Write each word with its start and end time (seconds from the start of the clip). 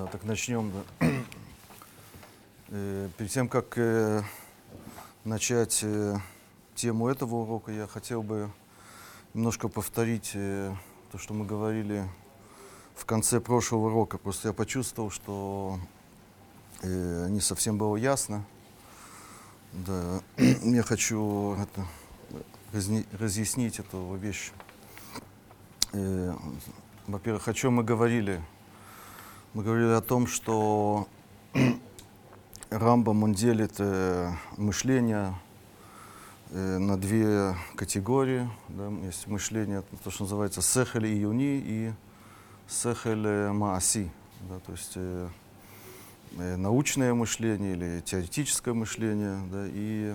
Да, 0.00 0.06
так 0.06 0.24
начнем. 0.24 0.72
Э, 2.68 3.08
перед 3.18 3.30
тем, 3.30 3.50
как 3.50 3.76
э, 3.76 4.22
начать 5.24 5.80
э, 5.82 6.16
тему 6.74 7.08
этого 7.08 7.34
урока, 7.34 7.70
я 7.70 7.86
хотел 7.86 8.22
бы 8.22 8.50
немножко 9.34 9.68
повторить 9.68 10.32
то, 10.32 11.18
что 11.18 11.34
мы 11.34 11.44
говорили 11.44 12.08
в 12.94 13.04
конце 13.04 13.40
прошлого 13.40 13.88
урока. 13.88 14.16
Просто 14.16 14.48
я 14.48 14.54
почувствовал, 14.54 15.10
что 15.10 15.78
не 16.82 17.40
совсем 17.40 17.76
было 17.76 17.96
ясно. 17.96 18.46
Да, 19.72 20.22
я 20.38 20.82
хочу 20.82 21.56
это, 21.56 21.86
разъяснить 23.18 23.80
эту 23.80 24.14
вещь. 24.14 24.52
Во-первых, 27.06 27.48
о 27.48 27.52
чем 27.52 27.74
мы 27.74 27.84
говорили? 27.84 28.40
Мы 29.52 29.64
говорили 29.64 29.90
о 29.90 30.00
том, 30.00 30.28
что 30.28 31.08
Рамбам 32.70 33.24
он 33.24 33.32
делит 33.32 33.74
э, 33.78 34.30
мышление 34.56 35.34
э, 36.50 36.78
на 36.78 36.96
две 36.96 37.56
категории. 37.74 38.48
Да, 38.68 38.88
есть 39.04 39.26
мышление, 39.26 39.82
то, 40.04 40.12
что 40.12 40.22
называется 40.22 40.62
сехель 40.62 41.06
и 41.06 41.16
юни, 41.16 41.60
и 41.66 41.92
сехель 42.68 43.50
мааси. 43.50 44.08
Да, 44.48 44.60
то 44.60 44.70
есть 44.70 44.92
э, 44.94 45.28
э, 46.38 46.54
научное 46.54 47.12
мышление 47.12 47.72
или 47.72 48.02
теоретическое 48.02 48.72
мышление, 48.72 49.40
да, 49.50 49.64
и 49.66 50.14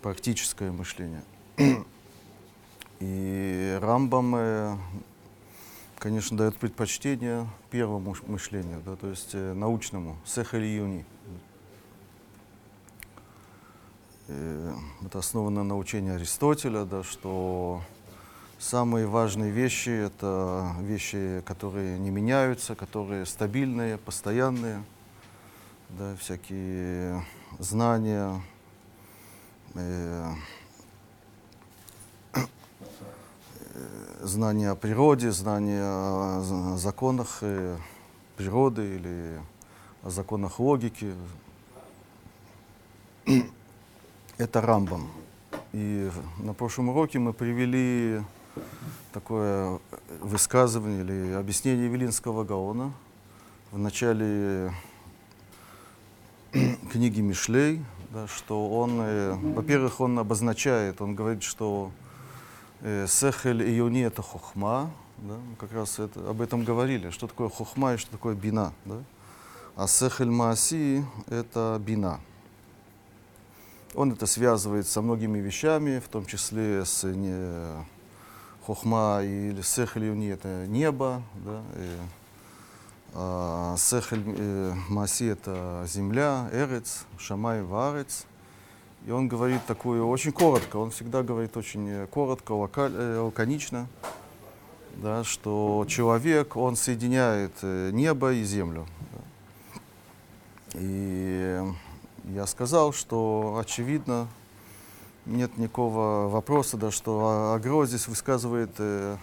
практическое 0.00 0.70
мышление. 0.70 1.24
И 3.00 3.78
Рамбам, 3.82 4.36
э, 4.36 4.76
конечно, 6.04 6.36
дает 6.36 6.58
предпочтение 6.58 7.48
первому 7.70 8.14
мышлению, 8.26 8.82
да, 8.84 8.94
то 8.94 9.08
есть 9.08 9.30
э, 9.32 9.54
научному, 9.54 10.18
и 10.62 10.76
юни. 10.76 11.06
Э, 14.28 14.74
Это 15.06 15.20
основано 15.20 15.64
на 15.64 15.78
учении 15.78 16.12
Аристотеля, 16.12 16.84
да, 16.84 17.02
что 17.04 17.80
самые 18.58 19.06
важные 19.06 19.50
вещи– 19.50 19.88
это 20.06 20.76
вещи, 20.80 21.42
которые 21.46 21.98
не 21.98 22.10
меняются, 22.10 22.74
которые 22.74 23.24
стабильные, 23.24 23.96
постоянные, 23.96 24.84
да, 25.88 26.16
всякие 26.16 27.24
знания, 27.58 28.42
э, 29.72 30.34
знания 34.20 34.70
о 34.70 34.74
природе, 34.74 35.30
знания 35.30 35.82
о 35.82 36.76
законах 36.76 37.38
э, 37.42 37.76
природы 38.36 38.96
или 38.96 39.40
о 40.02 40.10
законах 40.10 40.58
логики, 40.58 41.14
это 44.38 44.60
Рамбам. 44.60 45.10
И 45.72 46.10
на 46.38 46.54
прошлом 46.54 46.90
уроке 46.90 47.18
мы 47.18 47.32
привели 47.32 48.22
такое 49.12 49.80
высказывание 50.20 51.00
или 51.00 51.32
объяснение 51.32 51.88
Вилинского 51.88 52.44
Гаона 52.44 52.92
в 53.72 53.78
начале 53.78 54.72
книги 56.92 57.20
Мишлей, 57.20 57.84
да, 58.10 58.28
что 58.28 58.70
он, 58.70 59.00
э, 59.00 59.34
во-первых, 59.34 60.00
он 60.00 60.18
обозначает, 60.18 61.00
он 61.00 61.14
говорит, 61.14 61.42
что 61.42 61.90
э, 61.98 62.03
сехель 63.08 63.62
и 63.62 63.76
юни 63.76 64.02
это 64.02 64.22
хохма, 64.22 64.90
да, 65.18 65.34
мы 65.34 65.56
как 65.56 65.72
раз 65.72 65.98
это, 65.98 66.28
об 66.28 66.40
этом 66.40 66.64
говорили, 66.64 67.10
что 67.10 67.26
такое 67.26 67.48
хохма 67.48 67.94
и 67.94 67.96
что 67.96 68.10
такое 68.10 68.34
бина, 68.34 68.72
да, 68.84 69.02
а 69.76 69.86
сехель 69.86 70.30
мааси 70.30 71.04
это 71.28 71.80
бина. 71.80 72.20
Он 73.94 74.12
это 74.12 74.26
связывает 74.26 74.86
со 74.88 75.02
многими 75.02 75.38
вещами, 75.38 76.00
в 76.00 76.08
том 76.08 76.26
числе 76.26 76.84
с 76.84 77.04
не, 77.04 77.84
хохма 78.66 79.20
или 79.22 79.62
сехель 79.62 80.04
юни 80.06 80.30
это 80.30 80.66
небо, 80.66 81.22
да, 81.44 81.62
и, 81.76 81.90
а, 83.14 83.76
сехель 83.78 84.24
э, 84.26 84.74
маси 84.88 85.26
это 85.26 85.84
земля, 85.86 86.48
эрец, 86.52 87.06
шамай 87.18 87.62
варец. 87.62 88.26
И 89.04 89.10
он 89.10 89.28
говорит 89.28 89.64
такую 89.66 90.08
очень 90.08 90.32
коротко, 90.32 90.76
он 90.76 90.90
всегда 90.90 91.22
говорит 91.22 91.56
очень 91.58 91.88
э, 91.88 92.06
коротко, 92.06 92.52
локаль- 92.52 92.94
э, 92.96 93.18
лаконично, 93.18 93.86
да, 94.96 95.24
что 95.24 95.84
человек, 95.88 96.56
он 96.56 96.74
соединяет 96.74 97.52
э, 97.60 97.90
небо 97.92 98.32
и 98.32 98.42
землю. 98.44 98.86
И 100.72 101.60
я 102.24 102.46
сказал, 102.46 102.94
что 102.94 103.58
очевидно, 103.62 104.26
нет 105.26 105.58
никакого 105.58 106.28
вопроса, 106.28 106.78
да, 106.78 106.90
что 106.90 107.52
Агро 107.54 107.84
здесь 107.84 108.08
высказывает 108.08 108.70
э, 108.78 109.16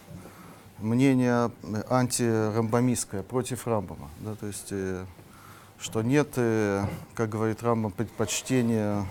мнение 0.78 1.52
антирамбамистское, 1.90 3.24
против 3.24 3.66
Рамбама. 3.66 4.10
Да, 4.20 4.36
то 4.36 4.46
есть, 4.46 4.68
э, 4.70 5.06
что 5.80 6.04
нет, 6.04 6.34
э, 6.36 6.86
как 7.16 7.30
говорит 7.30 7.64
Рамбам, 7.64 7.92
предпочтения 7.92 9.06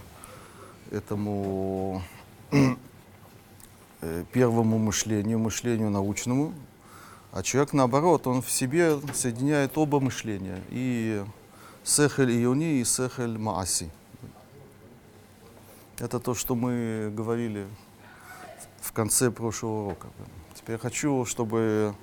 этому 0.90 2.02
э, 2.50 4.24
первому 4.32 4.78
мышлению, 4.78 5.38
мышлению 5.38 5.90
научному, 5.90 6.52
а 7.32 7.42
человек, 7.42 7.72
наоборот, 7.72 8.26
он 8.26 8.42
в 8.42 8.50
себе 8.50 8.98
соединяет 9.14 9.78
оба 9.78 10.00
мышления, 10.00 10.60
и 10.70 11.24
сехель 11.84 12.30
июни, 12.30 12.80
и 12.80 12.84
сехель 12.84 13.38
мааси. 13.38 13.90
Это 15.98 16.18
то, 16.18 16.34
что 16.34 16.54
мы 16.54 17.12
говорили 17.14 17.66
в 18.80 18.92
конце 18.92 19.30
прошлого 19.30 19.86
урока. 19.86 20.08
Теперь 20.54 20.74
я 20.74 20.78
хочу, 20.78 21.24
чтобы 21.24 21.94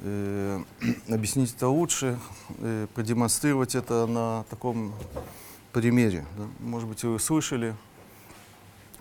э, 0.00 0.60
объяснить 1.08 1.54
это 1.54 1.68
лучше, 1.68 2.18
э, 2.58 2.86
продемонстрировать 2.94 3.74
это 3.74 4.06
на 4.06 4.44
таком 4.50 4.92
примере. 5.72 6.24
да. 6.36 6.44
Может 6.60 6.88
быть, 6.88 7.04
вы 7.04 7.18
слышали, 7.20 7.76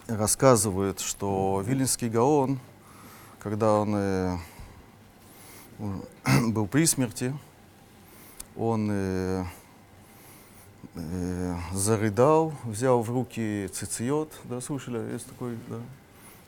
рассказывает, 0.07 0.99
что 0.99 1.63
Виленский 1.65 2.09
Гаон, 2.09 2.59
когда 3.39 3.73
он 3.73 3.93
э, 3.95 4.37
был 6.47 6.67
при 6.67 6.85
смерти, 6.85 7.33
он 8.55 8.89
э, 8.91 9.43
э, 10.95 11.55
зарыдал, 11.73 12.53
взял 12.63 13.01
в 13.01 13.09
руки 13.09 13.69
цициот, 13.71 14.31
да, 14.45 14.61
слышали, 14.61 15.13
есть 15.13 15.27
такой, 15.27 15.57
да. 15.67 15.77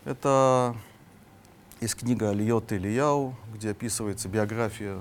Это 0.05 0.75
есть 1.79 1.95
книга 1.95 2.29
Алиот 2.29 2.71
Ильяу, 2.73 3.35
где 3.53 3.71
описывается 3.71 4.27
биография, 4.29 4.99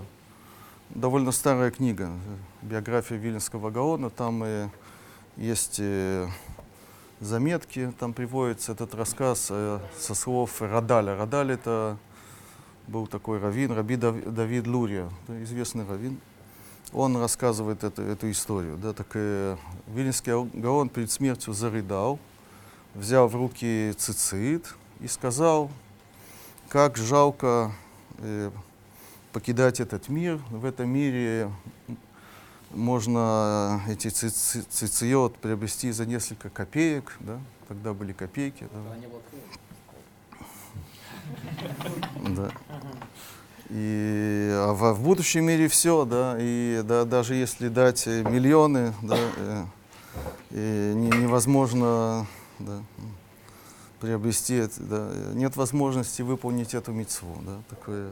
довольно 0.91 1.33
старая 1.33 1.71
книга, 1.71 2.11
э, 2.11 2.67
биография 2.67 3.17
Виленского 3.17 3.71
Гаона, 3.71 4.11
там 4.11 4.43
э, 4.45 4.69
есть 5.37 5.77
э, 5.79 6.29
заметки, 7.22 7.93
там 7.99 8.12
приводится 8.12 8.72
этот 8.72 8.94
рассказ 8.94 9.49
э, 9.50 9.78
со 9.99 10.15
слов 10.15 10.60
Радаля. 10.60 11.16
Радаль 11.16 11.53
это 11.53 11.97
был 12.88 13.06
такой 13.06 13.38
раввин, 13.38 13.72
Раби 13.72 13.97
Дав- 13.97 14.25
Давид 14.25 14.66
Лурия, 14.66 15.09
известный 15.28 15.87
раввин. 15.87 16.19
Он 16.93 17.16
рассказывает 17.16 17.84
эту, 17.84 18.03
эту 18.03 18.31
историю. 18.31 18.77
Да, 18.77 18.93
так, 18.93 19.06
э, 19.15 19.56
Виленский 19.87 20.32
Гаон 20.61 20.88
перед 20.88 21.11
смертью 21.11 21.55
зарыдал, 21.55 22.19
взял 22.94 23.28
в 23.28 23.37
руки 23.37 23.94
цицит 23.97 24.75
и 25.00 25.06
сказал, 25.09 25.71
как 26.69 26.97
жалко 26.97 27.72
э, 28.19 28.50
покидать 29.32 29.81
этот 29.81 30.09
мир. 30.09 30.41
В 30.50 30.65
этом 30.65 30.88
мире 30.88 31.50
можно 32.75 33.82
эти 33.88 34.08
ци- 34.08 34.31
ци- 34.31 34.62
цициот 34.62 35.37
приобрести 35.37 35.93
за 35.93 36.06
несколько 36.06 36.50
копеек, 36.50 37.17
да? 37.20 37.38
тогда 37.69 37.93
были 37.93 38.12
копейки. 38.12 38.67
Да? 38.73 38.81
Да. 42.29 42.50
И 43.70 44.50
а 44.52 44.73
в, 44.75 44.93
в 44.93 45.00
будущем 45.00 45.44
мире 45.44 45.67
все, 45.69 46.05
да, 46.05 46.37
и 46.38 46.82
да, 46.85 47.05
даже 47.05 47.35
если 47.35 47.69
дать 47.69 48.06
э, 48.06 48.23
миллионы, 48.23 48.93
да, 49.02 49.17
э, 49.37 49.64
и 50.50 50.93
не- 50.94 51.08
невозможно 51.08 52.26
да, 52.58 52.82
приобрести 54.00 54.56
это, 54.56 54.82
да, 54.82 55.11
нет 55.32 55.56
возможности 55.56 56.20
выполнить 56.20 56.75
эту 56.75 56.93
мецву, 56.93 57.35
да, 57.47 57.62
такое, 57.70 58.11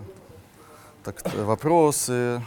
так, 1.04 1.20
вопрос, 1.34 2.06
э, 2.08 2.40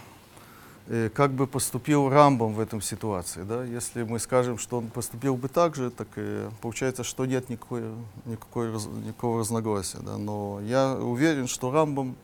как 1.13 1.31
бы 1.31 1.47
поступил 1.47 2.09
Рамбом 2.09 2.53
в 2.53 2.59
этом 2.59 2.81
ситуации, 2.81 3.44
да, 3.44 3.63
если 3.63 4.03
мы 4.03 4.19
скажем, 4.19 4.57
что 4.57 4.80
он 4.80 4.89
поступил 4.89 5.38
бы 5.38 5.47
так 5.47 5.75
же, 5.75 5.89
так 5.89 6.09
э, 6.18 6.50
получается, 6.62 7.06
что 7.06 7.25
нет 7.25 7.50
никакой, 7.50 7.83
никакой, 8.25 8.71
никакого 9.06 9.39
разногласия, 9.39 10.00
да, 10.00 10.18
но 10.18 10.59
я 10.62 10.94
уверен, 10.95 11.47
что 11.47 11.71
Рамбом 11.71 12.18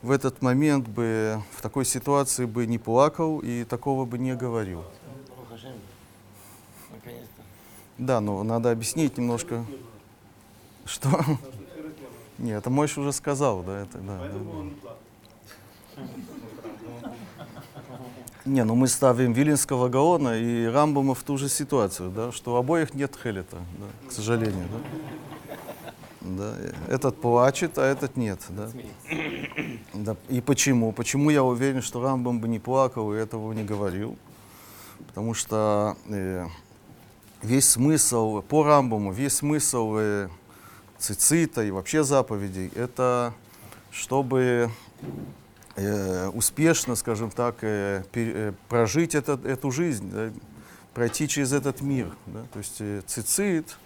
в 0.00 0.10
этот 0.10 0.40
момент 0.40 0.88
бы, 0.88 1.42
в 1.52 1.60
такой 1.60 1.84
ситуации 1.84 2.46
бы 2.46 2.66
не 2.66 2.78
плакал 2.78 3.40
и 3.40 3.64
такого 3.64 4.04
бы 4.04 4.18
не 4.18 4.34
говорил. 4.34 4.84
Да, 7.98 8.20
но 8.20 8.42
надо 8.42 8.70
объяснить 8.70 9.16
немножко. 9.16 9.64
Что? 10.84 11.08
Нет, 12.38 12.58
это 12.58 12.70
Мойш 12.70 12.98
уже 12.98 13.12
сказал, 13.12 13.62
да, 13.62 13.82
это, 13.82 13.98
да. 13.98 14.18
да. 14.18 14.28
Не, 14.28 14.76
ну 18.46 18.74
мы 18.74 18.86
ставим 18.88 19.32
Вилинского 19.32 19.88
Гаона 19.88 20.38
и 20.38 20.66
Рамбама 20.66 21.14
в 21.14 21.22
ту 21.22 21.36
же 21.36 21.48
ситуацию, 21.48 22.10
да, 22.10 22.32
что 22.32 22.54
у 22.54 22.56
обоих 22.56 22.94
нет 22.94 23.16
хелета, 23.20 23.56
да, 23.56 24.08
к 24.08 24.12
сожалению, 24.12 24.66
да. 24.72 24.78
Да, 26.28 26.54
этот 26.88 27.20
плачет, 27.20 27.78
а 27.78 27.84
этот 27.86 28.16
нет, 28.16 28.40
да. 28.48 28.68
да. 29.94 30.16
И 30.28 30.40
почему? 30.40 30.90
Почему 30.90 31.30
я 31.30 31.44
уверен, 31.44 31.82
что 31.82 32.02
Рамбам 32.02 32.40
бы 32.40 32.48
не 32.48 32.58
плакал 32.58 33.12
и 33.12 33.16
этого 33.16 33.52
не 33.52 33.62
говорил? 33.62 34.16
Потому 35.06 35.34
что 35.34 35.96
э, 36.06 36.46
весь 37.42 37.68
смысл, 37.68 38.42
по 38.42 38.64
Рамбаму, 38.64 39.12
весь 39.12 39.34
смысл 39.34 39.94
э, 39.98 40.28
цицита 40.98 41.62
и 41.62 41.70
вообще 41.70 42.02
заповедей, 42.02 42.72
это 42.74 43.32
чтобы 43.92 44.70
э, 45.76 46.28
успешно, 46.28 46.96
скажем 46.96 47.30
так, 47.30 47.56
э, 47.62 48.02
пер, 48.12 48.32
э, 48.34 48.52
прожить 48.68 49.14
этот, 49.14 49.44
эту 49.44 49.70
жизнь, 49.70 50.10
да, 50.10 50.30
пройти 50.94 51.28
через 51.28 51.52
этот 51.52 51.80
мир. 51.82 52.10
Да? 52.26 52.42
То 52.52 52.58
есть 52.58 52.76
э, 52.80 53.02
цицит, 53.06 53.76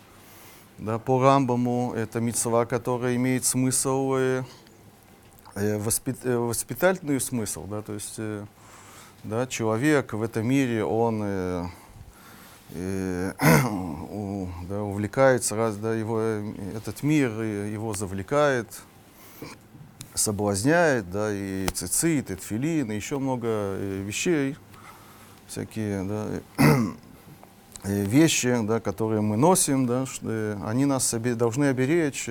да, 0.78 0.98
по 0.98 1.20
Рамбаму, 1.22 1.92
это 1.94 2.20
мецва, 2.20 2.66
которая 2.66 3.16
имеет 3.16 3.44
смысл, 3.44 4.14
э, 4.16 4.44
э, 5.56 5.78
воспит, 5.78 6.18
э, 6.24 6.36
воспитательный 6.36 7.20
смысл. 7.20 7.66
Да? 7.66 7.82
То 7.82 7.94
есть 7.94 8.14
э, 8.18 8.46
да, 9.24 9.46
человек 9.46 10.12
в 10.12 10.22
этом 10.22 10.46
мире, 10.46 10.84
он 10.84 11.20
э, 11.22 11.66
э, 12.74 13.32
у, 14.10 14.48
да, 14.68 14.82
увлекается, 14.82 15.56
раз, 15.56 15.76
да, 15.76 15.94
его, 15.94 16.18
э, 16.20 16.52
этот 16.76 17.02
мир 17.02 17.30
э, 17.40 17.70
его 17.72 17.92
завлекает, 17.92 18.82
соблазняет, 20.20 21.10
да, 21.10 21.32
и 21.32 21.66
цицит, 21.68 22.30
и 22.30 22.34
тфилин, 22.36 22.92
и 22.92 22.96
еще 22.96 23.18
много 23.18 23.46
э, 23.48 24.02
вещей, 24.06 24.56
всякие, 25.48 26.04
да, 26.04 26.26
э, 27.84 28.04
вещи, 28.04 28.56
да, 28.62 28.80
которые 28.80 29.22
мы 29.22 29.36
носим, 29.36 29.86
да, 29.86 30.06
что, 30.06 30.26
э, 30.28 30.58
они 30.64 30.84
нас 30.84 31.12
оби- 31.14 31.32
должны 31.32 31.66
оберечь 31.66 32.28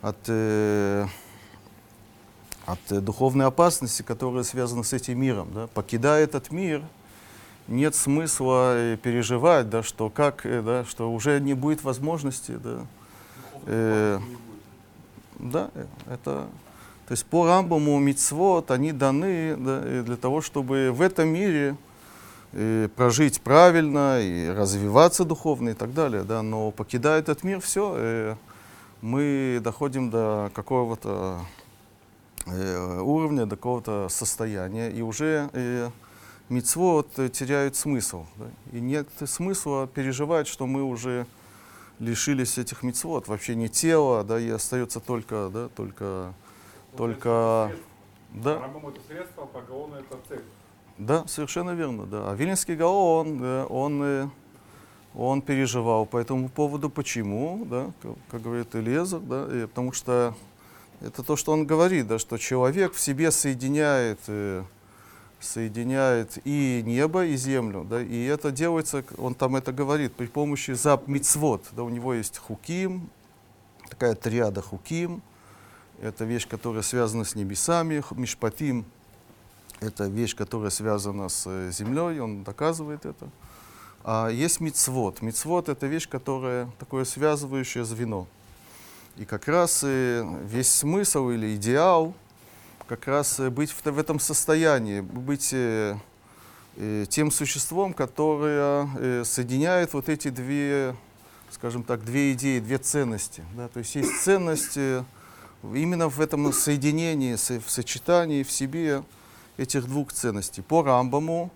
от, 0.00 0.18
э, 0.26 1.06
от 2.66 3.04
духовной 3.04 3.46
опасности, 3.46 4.02
которая 4.02 4.42
связана 4.42 4.82
с 4.82 4.92
этим 4.92 5.20
миром. 5.20 5.48
Да. 5.54 5.68
Покидая 5.68 6.24
этот 6.24 6.50
мир, 6.50 6.82
нет 7.68 7.94
смысла 7.94 8.96
переживать, 9.02 9.70
да, 9.70 9.82
что, 9.82 10.10
как, 10.10 10.42
да, 10.44 10.84
что 10.84 11.12
уже 11.12 11.40
не 11.40 11.54
будет 11.54 11.84
возможности. 11.84 12.52
Да, 12.52 12.86
э, 13.66 14.20
да, 15.38 15.70
это... 16.10 16.48
То 17.12 17.14
есть 17.14 17.26
по 17.26 17.46
Рамбаму 17.46 17.98
мицвод, 17.98 18.70
они 18.70 18.90
даны 18.90 19.54
да, 19.58 20.02
для 20.02 20.16
того, 20.16 20.40
чтобы 20.40 20.92
в 20.92 21.02
этом 21.02 21.28
мире 21.28 21.76
э, 22.52 22.88
прожить 22.96 23.42
правильно 23.42 24.18
и 24.18 24.48
развиваться 24.48 25.26
духовно 25.26 25.68
и 25.68 25.74
так 25.74 25.92
далее. 25.92 26.22
Да, 26.22 26.40
но 26.40 26.70
покидая 26.70 27.20
этот 27.20 27.44
мир, 27.44 27.60
все, 27.60 27.94
э, 27.98 28.36
мы 29.02 29.60
доходим 29.62 30.08
до 30.08 30.50
какого-то 30.54 31.40
э, 32.46 33.00
уровня, 33.02 33.44
до 33.44 33.56
какого-то 33.56 34.08
состояния, 34.08 34.88
и 34.88 35.02
уже 35.02 35.50
мицвод 36.48 37.12
теряют 37.30 37.76
смысл. 37.76 38.24
Да, 38.36 38.46
и 38.72 38.80
нет 38.80 39.06
смысла 39.26 39.86
переживать, 39.86 40.48
что 40.48 40.66
мы 40.66 40.82
уже 40.82 41.26
лишились 41.98 42.56
этих 42.56 42.82
мицвод, 42.82 43.28
вообще 43.28 43.54
не 43.54 43.68
тела, 43.68 44.24
да, 44.24 44.40
и 44.40 44.48
остается 44.48 44.98
только, 44.98 45.50
да, 45.52 45.68
только, 45.68 46.32
только, 46.96 47.72
да, 48.30 48.60
Рамбам 48.60 48.88
это 48.88 49.00
средство, 49.06 49.44
а 49.44 49.46
по 49.46 49.60
Гаону 49.62 49.96
это 49.96 50.18
цель. 50.28 50.42
да, 50.98 51.26
совершенно 51.26 51.70
верно, 51.70 52.06
да. 52.06 52.30
А 52.30 52.34
Вильнинский 52.34 52.74
Гаон, 52.74 53.42
э, 53.42 53.66
он, 53.68 54.02
э, 54.02 54.28
он 55.14 55.42
переживал 55.42 56.06
по 56.06 56.18
этому 56.18 56.48
поводу, 56.48 56.90
почему, 56.90 57.64
да, 57.64 57.90
как, 58.02 58.12
как 58.30 58.42
говорит 58.42 58.74
Элезер, 58.74 59.20
да, 59.20 59.48
и 59.50 59.66
потому 59.66 59.92
что 59.92 60.34
это 61.00 61.22
то, 61.22 61.36
что 61.36 61.52
он 61.52 61.66
говорит, 61.66 62.06
да, 62.06 62.18
что 62.18 62.38
человек 62.38 62.94
в 62.94 63.00
себе 63.00 63.30
соединяет, 63.30 64.20
э, 64.28 64.62
соединяет 65.40 66.38
и 66.44 66.82
небо, 66.84 67.24
и 67.24 67.36
землю, 67.36 67.84
да, 67.88 68.00
и 68.00 68.24
это 68.24 68.52
делается, 68.52 69.04
он 69.18 69.34
там 69.34 69.56
это 69.56 69.72
говорит, 69.72 70.14
при 70.14 70.26
помощи 70.26 70.70
зап 70.72 71.08
мицвод, 71.08 71.64
да, 71.72 71.82
у 71.82 71.88
него 71.88 72.14
есть 72.14 72.38
хуким, 72.38 73.10
такая 73.88 74.14
триада 74.14 74.62
хуким, 74.62 75.22
это 76.02 76.24
вещь, 76.24 76.48
которая 76.48 76.82
связана 76.82 77.24
с 77.24 77.36
небесами, 77.36 78.02
мишпатим, 78.10 78.84
это 79.80 80.06
вещь, 80.06 80.34
которая 80.34 80.70
связана 80.70 81.28
с 81.28 81.44
э, 81.46 81.70
землей, 81.72 82.18
он 82.20 82.42
доказывает 82.42 83.06
это. 83.06 83.28
А 84.04 84.28
есть 84.28 84.60
мицвод. 84.60 85.22
Мицвод 85.22 85.68
это 85.68 85.86
вещь, 85.86 86.08
которая 86.08 86.68
такое 86.80 87.04
связывающее 87.04 87.84
звено. 87.84 88.26
И 89.16 89.24
как 89.24 89.46
раз 89.46 89.82
э, 89.84 90.26
весь 90.44 90.72
смысл 90.72 91.30
или 91.30 91.54
идеал 91.54 92.14
как 92.88 93.06
раз 93.06 93.38
э, 93.38 93.48
быть 93.48 93.70
в, 93.70 93.84
в 93.84 93.98
этом 93.98 94.18
состоянии, 94.18 95.00
быть 95.00 95.54
тем 97.10 97.30
существом, 97.30 97.92
которое 97.92 99.24
соединяет 99.24 99.92
вот 99.92 100.08
эти 100.08 100.28
две, 100.28 100.96
скажем 101.50 101.82
так, 101.82 102.02
две 102.02 102.32
идеи, 102.32 102.60
две 102.60 102.78
ценности. 102.78 103.44
Да? 103.54 103.68
То 103.68 103.80
есть 103.80 103.94
есть 103.94 104.22
ценность 104.22 104.78
именно 105.62 106.08
в 106.08 106.20
этом 106.20 106.52
соединении, 106.52 107.36
со- 107.36 107.60
в 107.60 107.70
сочетании 107.70 108.42
в 108.42 108.50
себе 108.50 109.02
этих 109.56 109.86
двух 109.86 110.12
ценностей. 110.12 110.62
По 110.62 110.82
Рамбаму 110.82 111.50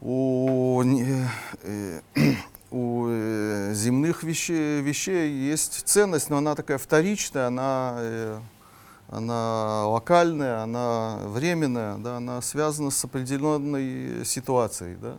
у, 0.00 0.82
э, 1.62 2.00
у 2.70 3.06
э, 3.08 3.72
земных 3.74 4.22
вещей, 4.22 4.80
вещей 4.80 5.30
есть 5.30 5.86
ценность, 5.86 6.30
но 6.30 6.38
она 6.38 6.54
такая 6.54 6.78
вторичная, 6.78 7.46
она, 7.48 7.96
э, 7.98 8.40
она 9.08 9.86
локальная, 9.88 10.62
она 10.62 11.18
временная, 11.24 11.96
да, 11.98 12.18
она 12.18 12.42
связана 12.42 12.90
с 12.90 13.04
определенной 13.04 14.24
ситуацией. 14.24 14.96
Да. 15.00 15.16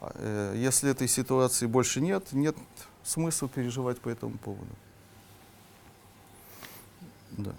А, 0.00 0.54
Если 0.54 0.90
этой 0.90 1.08
ситуации 1.08 1.66
больше 1.66 2.00
нет, 2.00 2.32
нет 2.32 2.56
смысла 3.02 3.48
переживать 3.48 4.00
по 4.00 4.08
этому 4.08 4.36
поводу. 4.38 4.70
Да. 7.36 7.52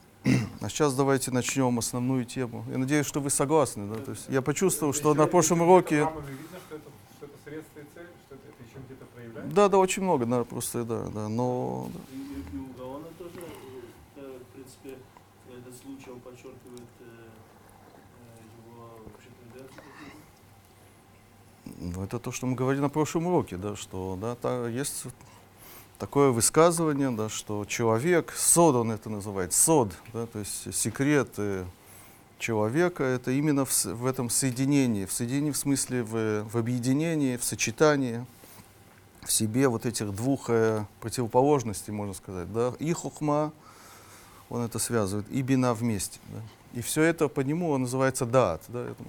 А 0.61 0.69
сейчас 0.69 0.93
давайте 0.95 1.31
начнем 1.31 1.79
основную 1.79 2.25
тему. 2.25 2.63
Я 2.69 2.77
надеюсь, 2.77 3.05
что 3.07 3.19
вы 3.21 3.29
согласны. 3.29 3.87
Да? 3.87 3.95
То 4.03 4.11
есть 4.11 4.25
я 4.29 4.41
почувствовал, 4.41 4.93
что 4.93 5.13
на 5.15 5.25
прошлом 5.27 5.61
уроке... 5.61 6.03
Рамбаме 6.03 6.27
видно, 6.29 6.59
что 6.67 6.75
это, 6.75 6.89
что 7.17 7.25
это 7.25 7.35
средство 7.43 7.79
и 7.79 7.83
цель, 7.93 8.07
что 8.27 8.35
это, 8.35 8.43
это 8.47 8.63
еще 8.69 8.79
где-то 8.85 9.05
проявляется. 9.15 9.55
Да, 9.55 9.69
да, 9.69 9.77
очень 9.79 10.03
много, 10.03 10.25
да, 10.27 10.43
просто, 10.43 10.83
да, 10.83 11.05
да, 11.09 11.27
но... 11.29 11.89
да. 11.93 11.99
И, 12.13 12.17
и- 12.17 12.55
и 12.55 12.59
у 12.59 12.67
Гаона 12.77 13.07
тоже, 13.17 13.31
в 14.15 14.53
принципе, 14.53 14.97
этот 15.49 15.75
случай 15.81 16.11
он 16.11 16.19
подчеркивает 16.19 16.83
его 18.67 18.99
вообще 19.05 19.29
тенденцию. 19.41 19.81
такую. 21.65 21.93
Ну, 21.95 22.03
это 22.03 22.19
то, 22.19 22.31
что 22.31 22.45
мы 22.45 22.55
говорили 22.55 22.81
на 22.81 22.89
прошлом 22.89 23.25
уроке, 23.27 23.57
да, 23.57 23.75
что 23.75 24.17
да, 24.21 24.35
та- 24.35 24.67
есть 24.67 25.05
такое 26.01 26.31
высказывание, 26.31 27.11
да, 27.11 27.29
что 27.29 27.63
человек, 27.63 28.33
сод 28.35 28.75
он 28.75 28.89
это 28.89 29.07
называет, 29.07 29.53
сод, 29.53 29.91
да, 30.13 30.25
то 30.25 30.39
есть 30.39 30.73
секрет 30.73 31.29
э, 31.37 31.63
человека, 32.39 33.03
это 33.03 33.29
именно 33.29 33.65
в, 33.65 33.85
в 33.85 34.07
этом 34.07 34.31
соединении, 34.31 35.05
в 35.05 35.13
соединении 35.13 35.51
в 35.51 35.57
смысле 35.57 36.01
в, 36.01 36.43
в 36.49 36.57
объединении, 36.57 37.37
в 37.37 37.43
сочетании 37.43 38.25
в 39.21 39.31
себе 39.31 39.67
вот 39.67 39.85
этих 39.85 40.11
двух 40.15 40.49
э, 40.49 40.87
противоположностей, 41.01 41.93
можно 41.93 42.15
сказать, 42.15 42.51
да, 42.51 42.73
и 42.79 42.91
хухма, 42.93 43.53
он 44.49 44.63
это 44.63 44.79
связывает, 44.79 45.29
и 45.29 45.43
бина 45.43 45.75
вместе, 45.75 46.19
да. 46.29 46.39
И 46.73 46.81
все 46.81 47.03
это 47.03 47.27
по 47.27 47.41
нему 47.41 47.69
он 47.69 47.81
называется 47.81 48.25
даат, 48.25 48.63
да, 48.69 48.87
это, 48.87 49.03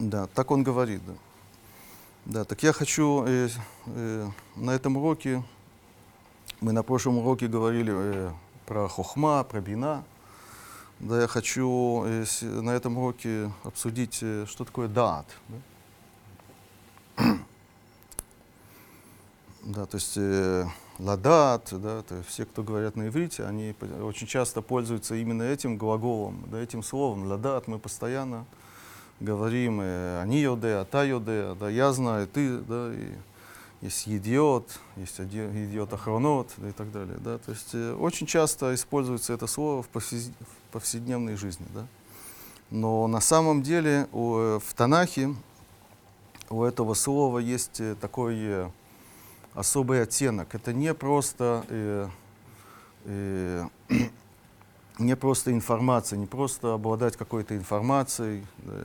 да, 0.00 0.26
так 0.26 0.50
он 0.50 0.64
говорит, 0.64 1.02
да. 1.06 1.12
Да, 2.30 2.44
так 2.44 2.62
я 2.62 2.72
хочу 2.72 3.24
э, 3.26 3.48
э, 3.86 4.28
на 4.54 4.70
этом 4.70 4.96
уроке, 4.96 5.42
мы 6.60 6.70
на 6.70 6.84
прошлом 6.84 7.18
уроке 7.18 7.48
говорили 7.48 7.92
э, 7.92 8.30
про 8.66 8.86
хохма, 8.86 9.42
про 9.42 9.60
бина. 9.60 10.04
Да, 11.00 11.20
я 11.22 11.26
хочу 11.26 12.04
э, 12.06 12.24
с- 12.24 12.42
на 12.42 12.70
этом 12.70 12.98
уроке 12.98 13.50
обсудить, 13.64 14.20
э, 14.22 14.46
что 14.48 14.64
такое 14.64 14.86
даат. 14.86 15.26
Да, 17.16 17.24
Да, 19.64 19.86
то 19.86 19.96
есть 19.96 20.16
э, 20.16 20.66
ладат, 21.00 21.68
да, 21.72 22.02
то 22.02 22.22
все, 22.28 22.44
кто 22.44 22.62
говорят 22.62 22.94
на 22.94 23.08
иврите, 23.08 23.44
они 23.44 23.74
очень 24.02 24.28
часто 24.28 24.62
пользуются 24.62 25.16
именно 25.16 25.42
этим 25.42 25.76
глаголом, 25.76 26.44
да, 26.46 26.60
этим 26.60 26.84
словом 26.84 27.24
ладат. 27.26 27.66
Мы 27.66 27.80
постоянно 27.80 28.46
говорим 29.20 29.80
э, 29.80 30.20
они 30.22 30.40
йоде, 30.40 30.76
а 30.76 30.84
та 30.84 31.04
йоде, 31.04 31.54
да, 31.60 31.70
я 31.70 31.92
знаю, 31.92 32.26
ты, 32.26 32.58
да, 32.58 32.92
и 32.92 33.08
есть 33.80 34.06
идиот, 34.08 34.78
есть 34.96 35.18
идиот 35.20 35.92
охранот 35.92 36.48
да, 36.58 36.68
и 36.68 36.72
так 36.72 36.92
далее. 36.92 37.16
Да. 37.18 37.38
То 37.38 37.52
есть 37.52 37.70
э, 37.72 37.94
очень 37.94 38.26
часто 38.26 38.74
используется 38.74 39.32
это 39.32 39.46
слово 39.46 39.82
в, 39.82 39.88
повседневной 40.70 41.36
жизни. 41.36 41.66
Да. 41.74 41.86
Но 42.70 43.06
на 43.06 43.20
самом 43.20 43.62
деле 43.62 44.06
у, 44.12 44.36
э, 44.36 44.60
в 44.60 44.74
Танахе 44.74 45.34
у 46.50 46.62
этого 46.62 46.94
слова 46.94 47.38
есть 47.38 47.80
э, 47.80 47.96
такой 47.98 48.36
э, 48.38 48.70
особый 49.54 50.02
оттенок. 50.02 50.54
Это 50.54 50.74
не 50.74 50.92
просто, 50.92 51.64
э, 51.68 52.08
э, 53.06 53.66
не 54.98 55.16
просто 55.16 55.52
информация, 55.52 56.18
не 56.18 56.26
просто 56.26 56.74
обладать 56.74 57.16
какой-то 57.16 57.56
информацией, 57.56 58.44
да, 58.58 58.84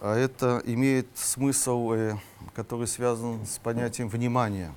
а 0.00 0.16
это 0.16 0.62
имеет 0.66 1.06
смысл, 1.14 1.92
э, 1.92 2.16
который 2.54 2.86
связан 2.86 3.46
с 3.46 3.58
понятием 3.58 4.08
внимания. 4.08 4.72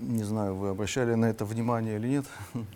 Не 0.00 0.24
знаю, 0.24 0.54
вы 0.54 0.68
обращали 0.68 1.14
на 1.14 1.26
это 1.26 1.44
внимание 1.44 1.96
или 1.96 2.08
нет. 2.08 2.26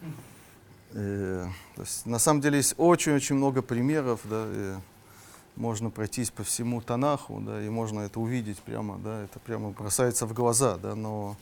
Э, 0.95 1.47
то 1.75 1.81
есть, 1.81 2.05
на 2.05 2.19
самом 2.19 2.43
деле 2.43 2.59
есть 2.59 2.75
очень-очень 2.77 3.37
много 3.37 3.63
примеров, 3.63 4.21
да, 4.25 4.45
э, 4.45 4.79
можно 5.57 5.89
пройтись 5.89 6.31
по 6.31 6.45
всему 6.45 6.83
Танаху, 6.83 7.41
да, 7.41 7.63
и 7.63 7.71
можно 7.71 8.01
это 8.01 8.21
увидеть 8.21 8.59
прямо, 8.59 8.99
да, 8.99 9.25
это 9.25 9.39
прямо 9.39 9.71
бросается 9.71 10.27
в 10.27 10.35
глаза, 10.35 10.77
да, 10.77 10.95
но 10.95 11.39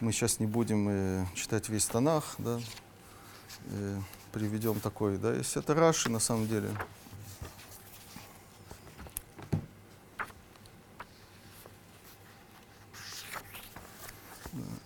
мы 0.00 0.10
сейчас 0.10 0.40
не 0.40 0.46
будем 0.46 0.88
э, 0.88 1.26
читать 1.36 1.68
весь 1.68 1.86
Танах, 1.86 2.34
да, 2.38 2.60
э, 3.66 4.00
приведем 4.32 4.80
такой, 4.80 5.16
да, 5.16 5.32
если 5.32 5.62
это 5.62 5.74
Раши 5.74 6.10
на 6.10 6.18
самом 6.18 6.48
деле. 6.48 6.68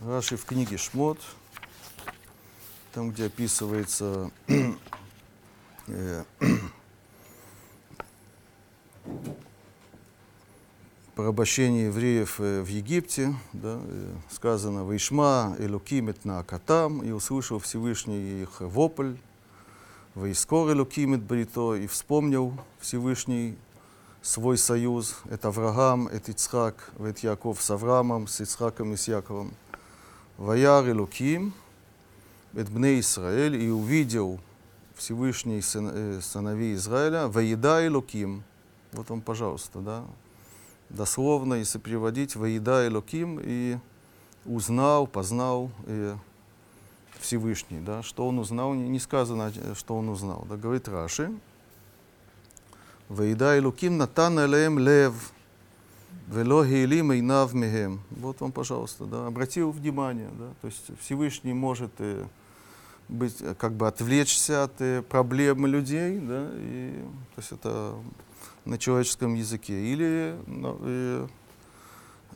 Раши 0.06 0.36
в 0.36 0.44
книге 0.44 0.76
Шмот, 0.76 1.18
там, 2.92 3.10
где 3.10 3.26
описывается 3.26 4.30
э, 5.88 6.22
порабощение 11.16 11.86
евреев 11.86 12.38
э, 12.38 12.62
в 12.62 12.68
Египте, 12.68 13.34
да, 13.52 13.80
э, 13.82 14.14
сказано 14.30 14.84
«Вайшма 14.84 15.56
Элуким 15.58 16.14
на 16.22 16.38
Акатам», 16.38 17.02
и 17.02 17.10
услышал 17.10 17.58
Всевышний 17.58 18.42
их 18.42 18.60
вопль, 18.60 19.16
«Вайскор 20.14 20.70
Элуким 20.70 21.18
Брито», 21.18 21.74
и 21.74 21.88
вспомнил 21.88 22.56
Всевышний 22.78 23.58
свой 24.22 24.56
союз, 24.56 25.16
это 25.28 25.48
Авраам, 25.48 26.06
это 26.06 26.30
Ицхак, 26.30 26.92
это 27.00 27.26
Яков 27.26 27.60
с 27.60 27.70
Авраамом, 27.72 28.28
с 28.28 28.40
Ицхаком 28.40 28.92
и 28.92 28.96
с 28.96 29.08
Яковом. 29.08 29.52
«Ваяр 30.38 30.88
Элуким, 30.88 31.54
это 32.54 32.70
Бне 32.70 33.00
Израиль, 33.00 33.56
и 33.56 33.70
увидел 33.70 34.40
Всевышний 34.94 35.62
э, 35.62 36.20
сыновей 36.22 36.74
Израиля, 36.74 37.28
«Ваеда 37.28 37.86
Элуким», 37.86 38.44
вот 38.92 39.10
он, 39.10 39.20
пожалуйста, 39.20 39.80
да, 39.80 40.04
дословно, 40.88 41.54
если 41.54 41.78
переводить, 41.78 42.36
«Воеда 42.36 42.86
Элоким» 42.86 43.38
и 43.42 43.78
узнал, 44.44 45.06
познал 45.06 45.70
э, 45.86 46.16
Всевышний. 47.20 47.80
Да? 47.80 48.02
Что 48.02 48.26
он 48.28 48.38
узнал, 48.38 48.74
не, 48.74 48.88
не 48.88 48.98
сказано, 48.98 49.52
э, 49.54 49.74
что 49.74 49.96
он 49.96 50.08
узнал. 50.08 50.46
Да? 50.48 50.56
Говорит 50.56 50.88
Раши, 50.88 51.32
«Воеда 53.08 53.58
Элоким 53.58 53.98
натан 53.98 54.44
элеем 54.44 54.78
лев, 54.78 55.32
вело 56.26 56.64
гейлим 56.64 57.12
эйнав 57.12 57.54
мехем». 57.54 58.00
Вот 58.10 58.42
он, 58.42 58.52
пожалуйста, 58.52 59.04
да, 59.04 59.26
обратил 59.26 59.70
внимание. 59.70 60.30
Да? 60.38 60.48
То 60.60 60.66
есть 60.68 60.90
Всевышний 61.00 61.52
может 61.52 61.92
э, 61.98 62.26
быть, 63.08 63.40
э, 63.40 63.54
как 63.54 63.72
бы 63.72 63.86
отвлечься 63.86 64.64
от 64.64 64.80
э, 64.80 65.02
проблемы 65.02 65.68
людей, 65.68 66.18
да? 66.18 66.50
и, 66.54 67.04
то 67.34 67.40
есть 67.40 67.52
это 67.52 67.94
на 68.64 68.78
человеческом 68.78 69.34
языке, 69.34 69.78
или 69.92 70.36
ну, 70.46 70.76
э, 70.80 71.28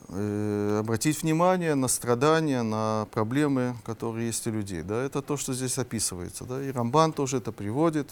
э, 0.09 0.79
обратить 0.81 1.23
внимание 1.23 1.75
на 1.75 1.89
страдания, 1.89 2.63
на 2.63 3.09
проблемы, 3.11 3.77
которые 3.85 4.29
есть 4.29 4.47
у 4.47 4.51
людей. 4.51 4.83
Да? 4.83 5.03
Это 5.03 5.23
то, 5.23 5.37
что 5.37 5.53
здесь 5.53 5.79
описывается. 5.79 6.45
Да? 6.45 6.63
И 6.63 6.71
Рамбан 6.71 7.13
тоже 7.13 7.39
это 7.39 7.53
приводит. 7.53 8.11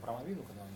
Авраам 0.00 0.22
Авину, 0.22 0.42
когда 0.42 0.62
он 0.62 0.68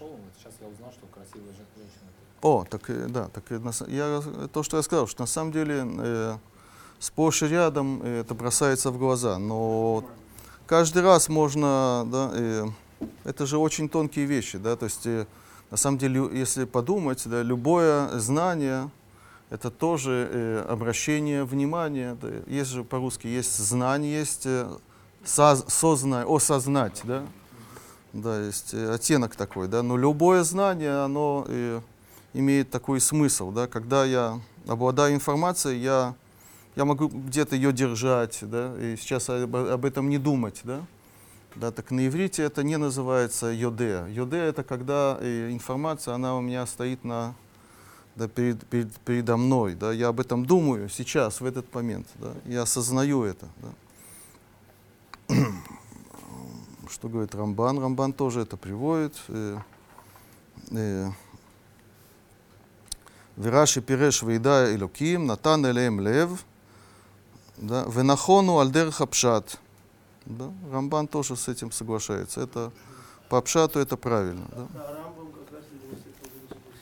в 0.00 0.02
Египет 0.02 0.02
вошел, 0.02 0.06
он 0.08 0.16
говорит, 0.16 0.34
сейчас 0.38 0.52
я 0.60 0.68
узнал, 0.68 0.92
что 0.92 1.06
красивая 1.06 1.52
жен- 1.52 1.66
женщина. 1.76 2.10
ты». 2.40 2.46
О, 2.46 2.64
так 2.68 2.90
э, 2.90 3.06
да, 3.08 3.28
так 3.28 3.44
э, 3.50 3.60
я, 3.88 4.22
э, 4.24 4.48
то, 4.52 4.62
что 4.62 4.76
я 4.76 4.82
сказал, 4.82 5.06
что 5.06 5.22
на 5.22 5.26
самом 5.26 5.52
деле 5.52 5.86
э, 5.98 6.36
сплошь 6.98 7.42
и 7.42 7.48
рядом 7.48 8.02
это 8.02 8.34
бросается 8.34 8.90
в 8.90 8.98
глаза, 8.98 9.38
но 9.38 10.04
каждый 10.66 11.02
раз 11.02 11.28
можно, 11.28 12.04
да, 12.06 12.30
э, 12.34 12.66
это 13.24 13.46
же 13.46 13.58
очень 13.58 13.88
тонкие 13.88 14.26
вещи, 14.26 14.58
да, 14.58 14.76
то 14.76 14.84
есть 14.86 15.06
э, 15.06 15.26
на 15.70 15.76
самом 15.76 15.98
деле, 15.98 16.28
если 16.32 16.64
подумать, 16.64 17.22
да, 17.26 17.42
любое 17.42 18.18
знание 18.18 18.90
это 19.50 19.70
тоже 19.70 20.28
э, 20.32 20.66
обращение 20.68 21.44
внимания, 21.44 22.16
да, 22.20 22.28
есть 22.46 22.70
же 22.70 22.84
по-русски 22.84 23.26
есть 23.26 23.56
знание, 23.58 24.12
есть 24.20 24.46
э, 24.46 24.68
соз- 25.24 25.66
сознай- 25.68 26.24
осознать, 26.24 27.00
да, 27.04 27.24
да, 28.12 28.40
есть 28.44 28.74
э, 28.74 28.92
оттенок 28.94 29.36
такой, 29.36 29.68
да, 29.68 29.82
но 29.82 29.96
любое 29.96 30.42
знание, 30.42 31.04
оно 31.04 31.44
э, 31.48 31.80
имеет 32.34 32.70
такой 32.70 33.00
смысл, 33.00 33.50
да, 33.50 33.66
когда 33.66 34.04
я 34.04 34.40
обладаю 34.66 35.14
информацией, 35.14 35.80
я, 35.80 36.14
я 36.76 36.84
могу 36.84 37.08
где-то 37.08 37.56
ее 37.56 37.72
держать, 37.72 38.38
да, 38.42 38.74
и 38.78 38.96
сейчас 38.96 39.28
об, 39.30 39.54
об 39.54 39.84
этом 39.84 40.08
не 40.08 40.18
думать, 40.18 40.60
да, 40.64 40.80
да, 41.56 41.70
так 41.70 41.90
на 41.90 42.06
иврите 42.06 42.42
это 42.44 42.62
не 42.62 42.78
называется 42.78 43.46
йоде. 43.46 44.04
Йоде 44.08 44.38
это 44.38 44.62
когда 44.62 45.18
э, 45.20 45.50
информация, 45.50 46.14
она 46.14 46.36
у 46.36 46.40
меня 46.40 46.66
стоит 46.66 47.04
на, 47.04 47.34
да, 48.16 48.28
перед, 48.28 48.64
перед- 48.66 48.92
передо 49.00 49.36
мной, 49.36 49.74
да, 49.74 49.92
я 49.92 50.08
об 50.08 50.20
этом 50.20 50.44
думаю 50.46 50.88
сейчас, 50.88 51.40
в 51.40 51.44
этот 51.44 51.72
момент, 51.74 52.06
да, 52.16 52.32
я 52.44 52.62
осознаю 52.62 53.24
это, 53.24 53.46
да. 53.56 55.36
Что 56.90 57.08
говорит 57.08 57.34
Рамбан? 57.34 57.78
Рамбан 57.78 58.12
тоже 58.12 58.40
это 58.40 58.56
приводит. 58.56 59.16
э, 59.28 59.58
э, 60.72 61.10
Вираши 63.36 63.80
пиреш 63.80 64.22
вейда 64.22 64.74
элоким, 64.74 65.26
натан 65.26 65.64
элеем 65.66 66.00
лев, 66.00 66.44
да, 67.56 67.84
венахону 67.84 68.58
альдерха 68.58 69.06
пшат. 69.06 69.60
Да, 70.26 70.52
Рамбан 70.72 71.06
тоже 71.06 71.36
с 71.36 71.48
этим 71.48 71.70
соглашается. 71.70 72.40
Это 72.40 72.72
по 73.28 73.40
пшату 73.40 73.78
это 73.78 73.96
правильно. 73.96 74.46
Да. 74.52 74.66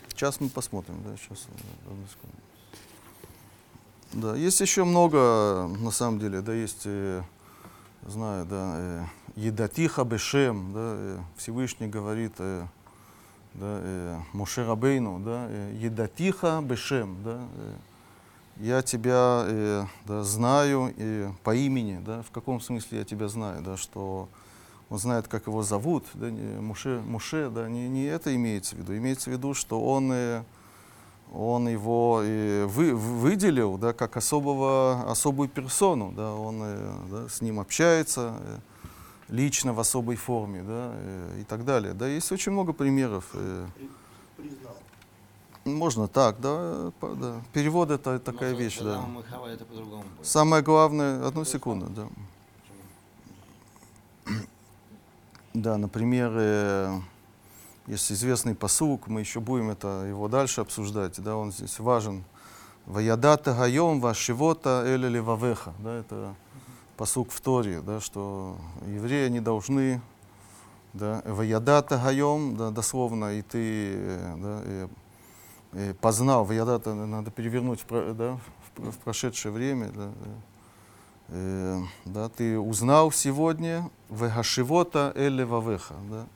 Сейчас 0.08 0.40
мы 0.40 0.48
посмотрим, 0.48 1.02
да, 1.04 1.16
сейчас. 1.16 1.46
э, 1.48 1.90
одну 1.90 2.06
секунду. 2.08 2.36
Да, 4.14 4.34
есть 4.36 4.60
еще 4.60 4.84
много, 4.84 5.68
на 5.78 5.90
самом 5.90 6.18
деле, 6.18 6.40
да, 6.40 6.54
есть, 6.54 6.88
знаю, 8.06 8.46
да, 8.46 9.06
Едатиха 9.38 10.04
Бешем, 10.04 10.72
да, 10.72 10.80
э, 10.82 11.18
Всевышний 11.36 11.86
говорит, 11.86 12.32
э, 12.38 12.66
да, 13.54 13.80
э, 13.82 14.18
Моше 14.32 14.66
Рабейну, 14.66 15.20
да, 15.20 15.46
э, 15.48 15.76
Едатиха 15.78 16.60
Бешем, 16.60 17.22
да, 17.22 17.40
я 18.56 18.82
тебя 18.82 19.86
да, 20.06 20.24
знаю 20.24 20.92
э, 20.96 21.30
по 21.44 21.54
имени, 21.54 22.00
да, 22.04 22.22
в 22.22 22.32
каком 22.32 22.60
смысле 22.60 22.98
я 22.98 23.04
тебя 23.04 23.28
знаю, 23.28 23.62
да, 23.62 23.76
что 23.76 24.28
он 24.90 24.98
знает, 24.98 25.28
как 25.28 25.46
его 25.46 25.62
зовут, 25.62 26.04
да, 26.14 26.30
не, 26.30 26.60
Муше, 26.60 27.00
Муше, 27.06 27.48
да, 27.48 27.68
не, 27.68 27.88
не 27.88 28.06
это 28.06 28.34
имеется 28.34 28.74
в 28.74 28.80
виду, 28.80 28.96
имеется 28.96 29.30
в 29.30 29.32
виду, 29.34 29.54
что 29.54 29.80
он, 29.80 30.12
он 31.32 31.68
его 31.68 32.22
э, 32.24 32.66
вы, 32.66 32.92
выделил, 32.92 33.78
да, 33.78 33.92
как 33.92 34.16
особого, 34.16 35.08
особую 35.08 35.48
персону, 35.48 36.10
да, 36.10 36.34
он 36.34 36.58
да, 37.08 37.28
с 37.28 37.40
ним 37.40 37.60
общается 37.60 38.34
лично 39.28 39.72
в 39.72 39.80
особой 39.80 40.16
форме, 40.16 40.62
да, 40.62 40.92
э, 40.94 41.40
и 41.40 41.44
так 41.44 41.64
далее. 41.64 41.92
Да, 41.94 42.06
есть 42.06 42.30
очень 42.32 42.52
много 42.52 42.72
примеров. 42.72 43.24
э, 43.34 43.66
Признал. 44.36 44.76
можно 45.64 46.08
так, 46.08 46.40
да, 46.40 46.92
да. 47.00 47.42
Перевод 47.52 47.90
это 47.90 48.18
такая 48.18 48.52
Но 48.52 48.58
вещь, 48.58 48.78
да. 48.78 49.04
Это. 49.54 49.64
Самое 50.22 50.62
главное, 50.62 51.26
одну 51.26 51.44
секунду, 51.44 51.86
да. 51.86 52.08
Да, 55.54 55.76
например, 55.76 56.32
э, 56.34 57.00
Есть 57.86 58.12
известный 58.12 58.54
посук, 58.54 59.06
мы 59.08 59.20
еще 59.20 59.40
будем 59.40 59.70
это, 59.70 60.04
его 60.06 60.28
дальше 60.28 60.60
обсуждать, 60.60 61.18
да, 61.22 61.36
он 61.36 61.52
здесь 61.52 61.78
важен. 61.78 62.22
Ваядата 62.84 63.54
гайом 63.54 64.00
вашивота 64.00 64.82
эля 64.86 65.08
левавеха, 65.08 65.72
да, 65.78 65.94
это 65.94 66.34
посук 66.98 67.30
в 67.30 67.40
Торе, 67.40 67.80
да, 67.80 68.00
что 68.00 68.56
евреи 68.84 69.28
не 69.28 69.40
должны, 69.40 70.00
да, 70.92 71.22
ваядата 71.24 71.96
гайом, 71.96 72.56
да, 72.56 72.70
дословно, 72.70 73.38
и 73.38 73.42
ты, 73.42 74.18
да, 74.36 74.60
э, 74.64 74.88
э, 75.72 75.94
познал, 75.94 76.44
ваядата 76.44 76.92
надо 76.94 77.30
перевернуть 77.30 77.86
да, 77.88 78.38
в, 78.76 78.90
в 78.90 78.98
прошедшее 78.98 79.52
время, 79.52 79.90
да. 79.94 80.10
Э, 81.28 81.80
да, 82.04 82.28
ты 82.30 82.58
узнал 82.58 83.12
сегодня 83.12 83.88
вегашивота 84.10 85.12
эле 85.14 85.44
вавеха, 85.44 85.94
да. 86.10 86.26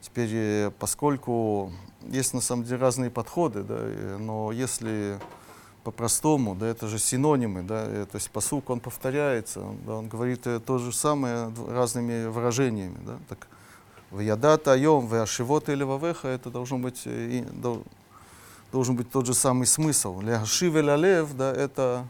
Теперь, 0.00 0.30
э, 0.32 0.70
поскольку 0.76 1.72
есть 2.08 2.34
на 2.34 2.40
самом 2.40 2.64
деле 2.64 2.80
разные 2.80 3.10
подходы, 3.10 3.62
да, 3.62 3.76
э, 3.78 4.16
но 4.18 4.50
если 4.50 5.20
по-простому, 5.84 6.54
да, 6.54 6.66
это 6.66 6.88
же 6.88 6.98
синонимы, 6.98 7.62
да, 7.62 7.84
э, 7.86 8.06
то 8.10 8.16
есть 8.16 8.30
посук, 8.30 8.70
он 8.70 8.80
повторяется, 8.80 9.60
он, 9.60 9.78
да, 9.86 9.94
он 9.96 10.08
говорит 10.08 10.46
э, 10.46 10.60
то 10.60 10.78
же 10.78 10.92
самое 10.92 11.50
разными 11.68 12.26
выражениями, 12.26 12.96
да, 13.06 13.18
так 13.28 13.46
«Ваядата 14.10 14.72
айом 14.72 15.06
веашивот 15.06 15.68
или 15.68 15.84
вавеха» 15.84 16.28
это 16.28 16.50
должно 16.50 16.78
быть, 16.78 17.02
э, 17.06 17.28
и- 17.38 17.40
дол- 17.42 17.84
должен 18.72 18.96
быть 18.96 19.10
тот 19.10 19.26
же 19.26 19.34
самый 19.34 19.66
смысл. 19.66 20.20
«Ляшив 20.20 20.74
или 20.74 20.96
лев», 20.96 21.34
да, 21.34 21.52
это, 21.52 22.06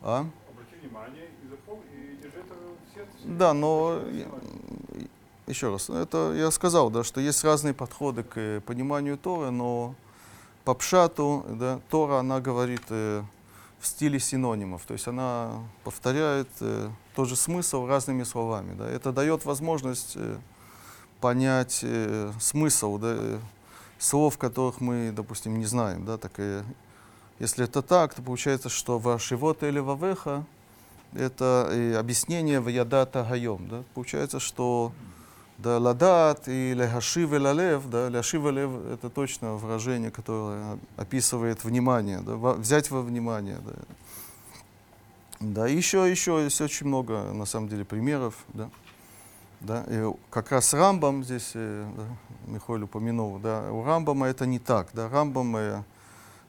а? 0.00 0.20
Обрати 0.20 0.76
внимание 0.82 1.24
и 1.42 1.48
запомни, 1.48 1.82
и 2.12 2.16
держи 2.22 2.38
это 2.38 2.54
в 2.54 2.94
сердце. 2.94 3.10
Да, 3.24 3.52
но 3.54 4.00
я- 4.12 4.26
еще 5.46 5.72
раз, 5.72 5.90
это 5.90 6.34
я 6.36 6.50
сказал, 6.50 6.90
да, 6.90 7.02
что 7.02 7.20
есть 7.20 7.42
разные 7.44 7.74
подходы 7.74 8.22
к 8.22 8.60
пониманию 8.64 9.16
Торы, 9.18 9.50
но 9.50 9.94
по 10.64 10.74
пшату, 10.74 11.44
да, 11.48 11.80
Тора, 11.90 12.18
она 12.18 12.40
говорит 12.40 12.82
э, 12.90 13.22
в 13.80 13.86
стиле 13.86 14.20
синонимов, 14.20 14.84
то 14.86 14.92
есть 14.92 15.08
она 15.08 15.52
повторяет 15.82 16.48
э, 16.60 16.88
тот 17.14 17.28
же 17.28 17.36
смысл 17.36 17.86
разными 17.86 18.22
словами. 18.22 18.74
Да. 18.74 18.88
Это 18.88 19.12
дает 19.12 19.44
возможность 19.44 20.12
э, 20.14 20.38
понять 21.20 21.80
э, 21.82 22.32
смысл 22.40 22.98
да, 22.98 23.14
э, 23.16 23.38
слов, 23.98 24.38
которых 24.38 24.80
мы, 24.80 25.12
допустим, 25.12 25.58
не 25.58 25.66
знаем. 25.66 26.04
Да, 26.04 26.16
так, 26.16 26.32
э, 26.38 26.62
если 27.40 27.64
это 27.64 27.82
так, 27.82 28.14
то 28.14 28.22
получается, 28.22 28.68
что 28.68 28.98
вашивота 28.98 29.66
или 29.66 29.80
вавеха 29.80 30.44
это 31.14 31.68
э, 31.70 31.96
объяснение 31.96 32.60
ваядата 32.60 33.26
гайом. 33.28 33.68
Да? 33.68 33.82
Получается, 33.94 34.40
что 34.40 34.92
да, 35.58 35.78
ладат 35.78 36.48
и 36.48 36.74
лехашив 36.74 37.32
и 37.32 37.38
да, 37.38 38.08
ляшив 38.08 38.44
и 38.46 38.50
лев 38.50 38.70
это 38.92 39.10
точно 39.10 39.54
выражение, 39.54 40.10
которое 40.10 40.78
описывает 40.96 41.64
внимание, 41.64 42.20
да, 42.20 42.34
взять 42.36 42.90
во 42.90 43.02
внимание. 43.02 43.58
Да. 43.64 43.72
Да, 45.40 45.66
еще, 45.66 46.08
еще 46.08 46.42
есть 46.44 46.60
очень 46.60 46.86
много, 46.86 47.32
на 47.32 47.46
самом 47.46 47.68
деле, 47.68 47.84
примеров, 47.84 48.44
да. 48.54 48.70
Да, 49.60 49.84
и 49.88 50.12
как 50.30 50.50
раз 50.50 50.74
Рамбам 50.74 51.22
здесь, 51.22 51.52
э, 51.54 51.88
да, 51.96 52.04
Михаил 52.46 52.84
упомянул, 52.84 53.38
да, 53.38 53.72
у 53.72 53.84
Рамбама 53.84 54.26
это 54.26 54.44
не 54.44 54.58
так, 54.58 54.88
да, 54.92 55.08
Рамбам 55.08 55.56
э, 55.56 55.82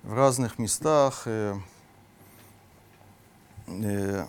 в 0.01 0.13
разных 0.13 0.57
местах 0.57 1.23
э, 1.25 1.55
э, 3.67 4.25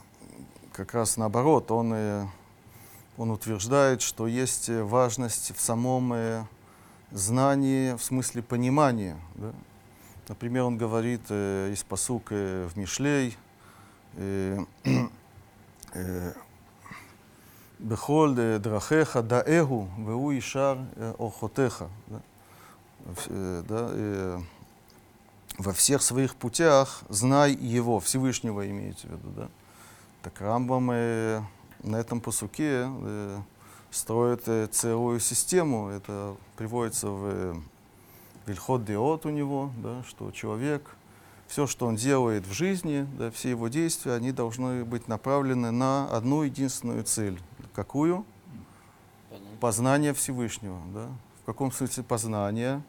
как 0.72 0.92
раз 0.92 1.16
наоборот, 1.16 1.70
он, 1.70 1.92
э, 1.94 2.26
он 3.16 3.30
утверждает, 3.30 4.02
что 4.02 4.26
есть 4.26 4.68
важность 4.68 5.56
в 5.56 5.60
самом 5.60 6.12
э, 6.12 6.44
знании, 7.12 7.94
в 7.94 8.02
смысле 8.02 8.42
понимания. 8.42 9.16
Да? 9.36 9.52
Например, 10.28 10.64
он 10.64 10.76
говорит 10.78 11.22
э, 11.28 11.70
из 11.72 11.84
посук 11.84 12.28
э, 12.30 12.68
в 12.72 12.76
Мишлей, 12.76 13.36
э, 14.16 14.58
э, 15.94 16.32
Бехоль 17.78 18.58
драхеха 18.58 19.22
веу 19.22 20.38
ишар. 20.38 20.78
Да? 22.06 22.20
В- 23.04 23.26
э, 23.28 23.62
да, 23.68 23.88
э, 23.90 24.40
во 25.58 25.72
всех 25.72 26.02
своих 26.02 26.34
путях 26.34 27.02
знай 27.08 27.52
его, 27.52 28.00
Всевышнего 28.00 28.68
имеется 28.68 29.06
в 29.06 29.10
виду, 29.12 29.30
да. 29.36 29.48
Так 30.22 30.40
Рамбам 30.40 30.90
на 31.84 31.96
этом 31.96 32.20
посуке 32.20 32.86
э, 32.88 33.38
строит 33.90 34.42
э, 34.46 34.66
целую 34.66 35.20
систему. 35.20 35.88
Это 35.88 36.36
приводится 36.56 37.08
в 37.08 37.26
э, 37.26 37.54
Вильхот 38.46 38.84
Диот 38.84 39.26
у 39.26 39.30
него, 39.30 39.70
да, 39.82 40.02
что 40.08 40.30
человек, 40.32 40.96
все, 41.46 41.66
что 41.66 41.86
он 41.86 41.96
делает 41.96 42.46
в 42.46 42.52
жизни, 42.52 43.06
да, 43.18 43.30
все 43.30 43.50
его 43.50 43.68
действия, 43.68 44.14
они 44.14 44.32
должны 44.32 44.84
быть 44.84 45.08
направлены 45.08 45.70
на 45.70 46.08
одну 46.10 46.42
единственную 46.42 47.04
цель. 47.04 47.38
Какую? 47.74 48.24
Познание 49.60 50.12
Всевышнего. 50.14 50.80
Да? 50.92 51.08
В 51.42 51.46
каком 51.46 51.70
смысле 51.70 52.02
познание? 52.02 52.82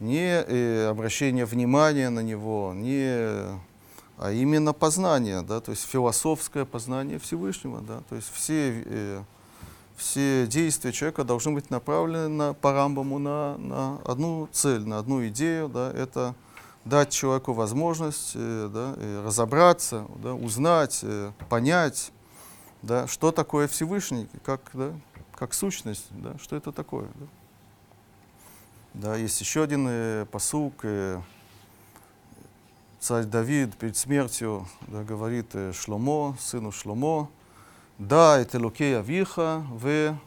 Не 0.00 0.42
э, 0.42 0.86
обращение 0.86 1.44
внимания 1.44 2.08
на 2.08 2.20
него, 2.20 2.72
не, 2.74 3.60
а 4.20 4.32
именно 4.32 4.74
познание, 4.74 5.40
да? 5.40 5.60
то 5.60 5.70
есть 5.70 5.86
философское 5.86 6.66
познание 6.66 7.18
Всевышнего. 7.18 7.80
Да? 7.80 8.02
То 8.10 8.16
есть 8.16 8.30
все, 8.30 8.82
э, 8.84 9.22
все 9.96 10.46
действия 10.46 10.92
человека 10.92 11.24
должны 11.24 11.52
быть 11.52 11.70
направлены 11.70 12.28
на, 12.28 12.52
по 12.52 12.72
Рамбаму 12.72 13.18
на, 13.18 13.56
на 13.56 13.98
одну 14.04 14.46
цель, 14.52 14.86
на 14.86 14.98
одну 14.98 15.26
идею. 15.28 15.70
Да? 15.70 15.90
Это 15.92 16.34
дать 16.84 17.08
человеку 17.08 17.54
возможность 17.54 18.32
э, 18.34 18.70
да, 18.70 18.92
э, 18.98 19.22
разобраться, 19.24 20.06
да, 20.22 20.34
узнать, 20.34 21.00
э, 21.02 21.32
понять, 21.48 22.12
да, 22.82 23.06
что 23.06 23.32
такое 23.32 23.68
Всевышний, 23.68 24.28
как, 24.44 24.60
да, 24.74 24.92
как 25.34 25.54
сущность, 25.54 26.08
да, 26.10 26.36
что 26.42 26.56
это 26.56 26.72
такое. 26.72 27.08
Да. 27.14 27.26
Да, 28.92 29.16
есть 29.16 29.40
еще 29.40 29.62
один 29.62 29.86
э, 29.88 30.26
посук. 30.30 30.74
Э, 30.82 31.22
царь 33.00 33.24
Давид 33.24 33.76
перед 33.76 33.96
смертью 33.96 34.68
да, 34.86 35.02
говорит 35.02 35.54
э, 35.54 35.72
Шломо, 35.72 36.36
сыну 36.38 36.70
Шломо, 36.70 37.30
да, 37.98 38.38
это 38.38 38.58
лукей 38.60 38.98
Авиха, 38.98 39.64
в, 39.70 40.18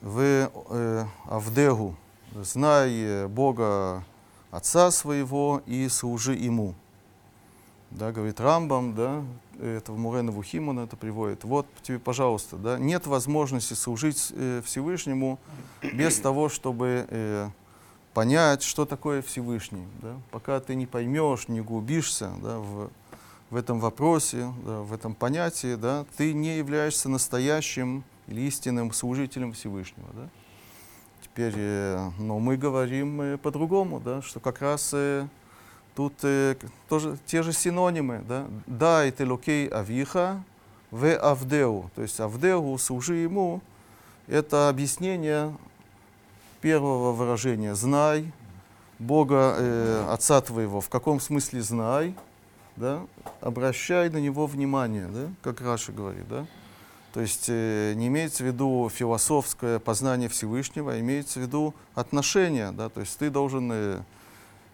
в 0.00 0.50
э, 0.70 1.04
Авдегу, 1.26 1.96
знай 2.32 2.92
э, 2.92 3.26
Бога 3.26 4.04
отца 4.52 4.92
своего 4.92 5.62
и 5.66 5.88
служи 5.88 6.34
ему. 6.34 6.74
Да, 7.90 8.12
говорит 8.12 8.40
Рамбам, 8.40 8.94
да, 8.94 9.24
это 9.60 9.90
в 9.92 9.98
Мурена 9.98 10.30
Вухим 10.30 10.68
он 10.68 10.78
это 10.78 10.96
приводит. 10.96 11.42
Вот 11.42 11.66
тебе, 11.82 11.98
пожалуйста, 11.98 12.56
да, 12.56 12.78
нет 12.78 13.08
возможности 13.08 13.74
служить 13.74 14.28
э, 14.30 14.62
Всевышнему 14.64 15.40
без 15.82 16.20
того, 16.20 16.48
чтобы 16.48 17.04
э, 17.08 17.48
понять, 18.14 18.62
что 18.62 18.84
такое 18.84 19.22
Всевышний. 19.22 19.86
Да? 20.02 20.16
Пока 20.30 20.60
ты 20.60 20.74
не 20.74 20.86
поймешь, 20.86 21.48
не 21.48 21.60
углубишься 21.60 22.30
да, 22.42 22.58
в, 22.58 22.90
в 23.50 23.56
этом 23.56 23.80
вопросе, 23.80 24.52
да, 24.64 24.80
в 24.80 24.92
этом 24.92 25.14
понятии, 25.14 25.74
да, 25.76 26.04
ты 26.16 26.32
не 26.32 26.58
являешься 26.58 27.08
настоящим 27.08 28.04
или 28.26 28.42
истинным 28.42 28.92
служителем 28.92 29.52
Всевышнего. 29.52 30.08
Да? 30.14 30.28
Теперь, 31.22 31.54
э, 31.56 32.10
но 32.18 32.38
мы 32.38 32.56
говорим 32.56 33.20
э, 33.20 33.38
по-другому, 33.38 34.00
да, 34.00 34.22
что 34.22 34.40
как 34.40 34.60
раз 34.60 34.90
э, 34.92 35.26
тут 35.94 36.14
тоже 36.88 37.18
те 37.26 37.42
же 37.42 37.52
синонимы, 37.52 38.24
да, 38.26 38.46
דע 38.66 39.04
את 39.04 39.26
אלוקי 39.26 39.68
אביך, 39.68 40.42
ועבדהו, 40.90 41.90
то 41.94 42.02
есть 42.02 42.18
עבדהו, 42.20 42.76
служи 42.78 43.16
ему, 43.16 43.60
это 44.26 44.68
объяснение 44.68 45.56
первого 46.60 47.12
выражения 47.12 47.74
«знай», 47.74 48.32
Бога, 49.00 49.56
э, 49.58 50.06
Отца 50.10 50.40
твоего, 50.42 50.82
в 50.82 50.90
каком 50.90 51.20
смысле 51.20 51.62
знай, 51.62 52.14
да, 52.76 53.06
обращай 53.40 54.10
на 54.10 54.18
него 54.18 54.46
внимание, 54.46 55.08
да, 55.08 55.30
как 55.42 55.62
Раши 55.62 55.90
говорит, 55.92 56.28
да. 56.28 56.46
То 57.14 57.20
есть 57.20 57.46
э, 57.48 57.94
не 57.96 58.08
имеется 58.08 58.44
в 58.44 58.46
виду 58.46 58.90
философское 58.94 59.78
познание 59.78 60.28
Всевышнего, 60.28 60.92
а 60.92 61.00
имеется 61.00 61.40
в 61.40 61.42
виду 61.42 61.74
отношения, 61.94 62.72
да, 62.72 62.90
то 62.90 63.00
есть 63.00 63.18
ты 63.18 63.30
должен 63.30 63.70
э, 63.72 64.02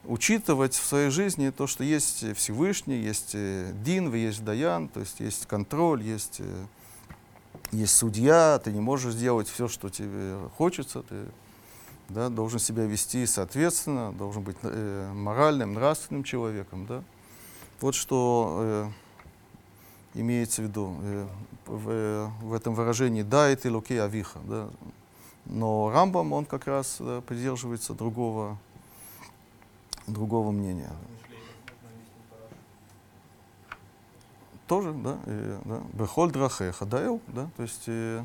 учитывать 0.04 0.74
в 0.74 0.84
своей 0.84 1.10
жизни 1.10 1.50
то, 1.50 1.68
что 1.68 1.84
есть 1.84 2.36
Всевышний, 2.36 2.98
есть 2.98 3.30
э, 3.34 3.72
Дин, 3.84 4.12
есть 4.12 4.44
Даян, 4.44 4.88
то 4.88 5.00
есть 5.00 5.20
есть 5.20 5.46
контроль, 5.46 6.02
есть, 6.02 6.40
э, 6.40 6.64
есть 7.70 7.94
судья, 7.94 8.60
ты 8.62 8.72
не 8.72 8.80
можешь 8.80 9.14
сделать 9.14 9.48
все, 9.48 9.68
что 9.68 9.88
тебе 9.88 10.36
хочется, 10.56 11.02
ты 11.02 11.26
да, 12.08 12.28
должен 12.28 12.58
себя 12.58 12.84
вести 12.84 13.26
соответственно, 13.26 14.12
должен 14.12 14.42
быть 14.42 14.56
э, 14.62 15.12
моральным, 15.12 15.74
нравственным 15.74 16.24
человеком. 16.24 16.86
Да? 16.86 17.02
Вот 17.80 17.94
что 17.94 18.58
э, 18.60 18.88
имеется 20.14 20.62
в 20.62 20.66
виду 20.66 20.96
э, 21.02 21.26
в, 21.66 21.90
э, 21.90 22.26
в 22.42 22.54
этом 22.54 22.74
выражении 22.74 23.22
«да, 23.22 23.48
это 23.48 23.70
луки 23.70 23.96
авиха». 23.96 24.38
Да? 24.44 24.68
Но 25.44 25.90
Рамбам, 25.90 26.32
он 26.32 26.44
как 26.44 26.66
раз 26.66 26.96
да, 26.98 27.20
придерживается 27.20 27.94
другого, 27.94 28.58
другого 30.06 30.50
мнения. 30.50 30.92
Тоже, 34.66 34.92
да, 34.92 35.18
и, 35.26 35.58
да, 35.64 35.80
Бехоль 35.92 36.32
драхеха, 36.32 36.86
да, 36.86 37.20
то 37.56 37.62
есть 37.62 37.84
э, 37.86 38.24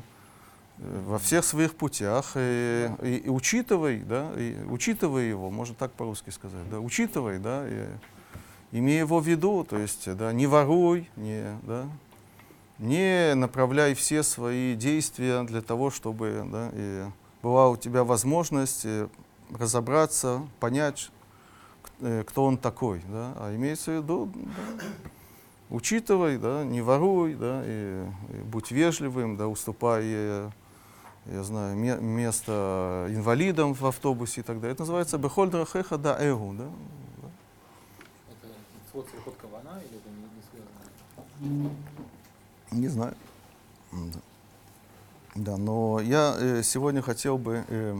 во 1.06 1.18
всех 1.18 1.44
своих 1.44 1.74
путях, 1.74 2.32
и, 2.36 2.90
и, 3.02 3.22
и 3.24 3.28
учитывай, 3.28 4.00
да, 4.00 4.32
и 4.36 4.56
учитывай 4.68 5.28
его, 5.28 5.50
можно 5.50 5.74
так 5.74 5.92
по-русски 5.92 6.30
сказать, 6.30 6.68
да, 6.70 6.80
учитывай, 6.80 7.38
да, 7.38 7.64
и, 7.68 7.86
имей 8.72 8.98
его 8.98 9.20
в 9.20 9.26
виду, 9.26 9.64
то 9.64 9.78
есть, 9.78 10.12
да, 10.16 10.32
не 10.32 10.46
воруй, 10.46 11.08
не, 11.16 11.58
да, 11.62 11.86
не 12.78 13.34
направляй 13.34 13.94
все 13.94 14.22
свои 14.22 14.74
действия 14.74 15.44
для 15.44 15.60
того, 15.60 15.90
чтобы, 15.90 16.44
да, 16.50 16.70
и 16.72 17.04
была 17.42 17.68
у 17.68 17.76
тебя 17.76 18.02
возможность 18.02 18.84
э, 18.84 19.08
разобраться, 19.50 20.42
понять, 20.58 21.10
э, 22.00 22.24
кто 22.26 22.44
он 22.44 22.56
такой, 22.56 23.02
да, 23.08 23.34
а 23.36 23.54
имеется 23.54 23.92
в 23.92 23.94
виду, 23.96 24.32
да, 24.34 24.50
учитывай, 25.70 26.38
да, 26.38 26.64
не 26.64 26.80
воруй, 26.80 27.34
да, 27.34 27.62
и, 27.64 28.06
и 28.30 28.36
будь 28.42 28.70
вежливым, 28.70 29.36
да, 29.36 29.48
уступай, 29.48 30.02
э, 30.04 30.50
я 31.26 31.42
знаю, 31.44 31.76
ме- 31.76 32.00
место 32.00 33.06
инвалидам 33.10 33.74
в 33.74 33.82
автобусе 33.86 34.40
и 34.40 34.44
так 34.44 34.56
далее. 34.60 34.72
Это 34.72 34.82
называется 34.82 35.18
бехольдра 35.18 35.64
хеха 35.64 35.98
да 35.98 36.16
эгу, 36.20 36.54
да. 36.54 36.64
Это 38.30 38.52
свод 38.90 39.08
переход 39.10 39.34
Кавана 39.40 39.78
или 39.80 39.98
это 39.98 40.08
не, 40.10 40.26
не 40.36 40.42
связано? 41.60 41.70
Не 42.72 42.88
знаю. 42.88 43.14
Да. 43.92 44.20
Да, 45.34 45.56
но 45.56 46.00
я 46.00 46.36
э, 46.38 46.62
сегодня 46.62 47.00
хотел 47.02 47.38
бы 47.38 47.64
э, 47.68 47.96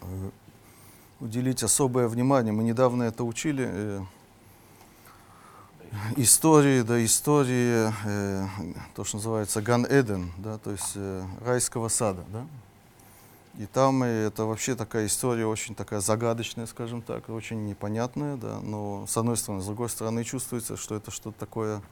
э, 0.00 0.30
уделить 1.20 1.62
особое 1.62 2.08
внимание. 2.08 2.52
Мы 2.52 2.64
недавно 2.64 3.04
это 3.04 3.22
учили. 3.24 3.68
э, 3.70 4.00
истории, 6.16 6.82
да, 6.82 7.04
истории, 7.04 7.92
э, 8.04 8.46
то, 8.94 9.04
что 9.04 9.18
называется 9.18 9.60
Ган-Эден, 9.60 10.32
да, 10.38 10.58
то 10.58 10.70
есть 10.70 10.92
э, 10.94 11.24
райского 11.44 11.88
сада, 11.88 12.24
да. 12.32 12.46
И 13.58 13.66
там 13.66 14.02
э, 14.02 14.26
это 14.26 14.44
вообще 14.44 14.74
такая 14.74 15.06
история 15.06 15.46
очень 15.46 15.74
такая 15.74 16.00
загадочная, 16.00 16.66
скажем 16.66 17.02
так, 17.02 17.28
очень 17.28 17.66
непонятная, 17.66 18.36
да, 18.36 18.60
но 18.60 19.06
с 19.06 19.16
одной 19.16 19.36
стороны, 19.36 19.62
с 19.62 19.66
другой 19.66 19.90
стороны 19.90 20.24
чувствуется, 20.24 20.76
что 20.76 20.94
это 20.94 21.10
что-то 21.10 21.38
такое 21.38 21.82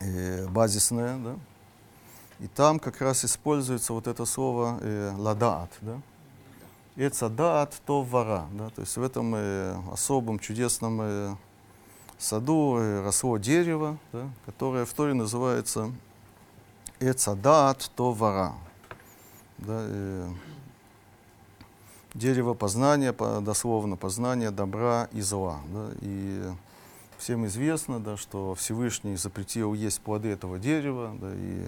э, 0.00 0.46
базисное, 0.48 1.18
да. 1.18 1.36
И 2.40 2.48
там 2.48 2.78
как 2.78 3.00
раз 3.00 3.24
используется 3.24 3.92
вот 3.92 4.06
это 4.06 4.26
слово 4.26 4.78
э, 4.82 5.14
ладаат, 5.16 5.70
да. 5.80 6.00
Эцадаат 6.96 7.74
то 7.86 8.02
вара, 8.02 8.46
да, 8.52 8.68
то 8.70 8.82
есть 8.82 8.96
в 8.96 9.02
этом 9.02 9.34
э, 9.34 9.76
особом 9.90 10.38
чудесном 10.38 11.00
э, 11.00 11.36
саду 12.18 12.76
э, 12.78 13.02
росло 13.02 13.38
дерево, 13.38 13.98
да, 14.12 14.28
которое 14.46 14.84
в 14.84 14.92
Торе 14.92 15.14
называется 15.14 15.92
Эцадаат 17.00 17.90
то 17.96 18.12
вара. 18.12 18.54
Да, 19.58 19.78
э, 19.88 20.28
дерево 22.14 22.54
познания, 22.54 23.12
по, 23.12 23.40
дословно 23.40 23.96
познания 23.96 24.50
добра 24.50 25.08
и 25.12 25.20
зла. 25.20 25.60
Да, 25.72 25.90
и 26.00 26.42
всем 27.18 27.46
известно, 27.46 28.00
да, 28.00 28.16
что 28.16 28.54
Всевышний 28.54 29.16
запретил 29.16 29.74
есть 29.74 30.00
плоды 30.00 30.28
этого 30.28 30.58
дерева, 30.58 31.14
да, 31.20 31.30
и, 31.34 31.66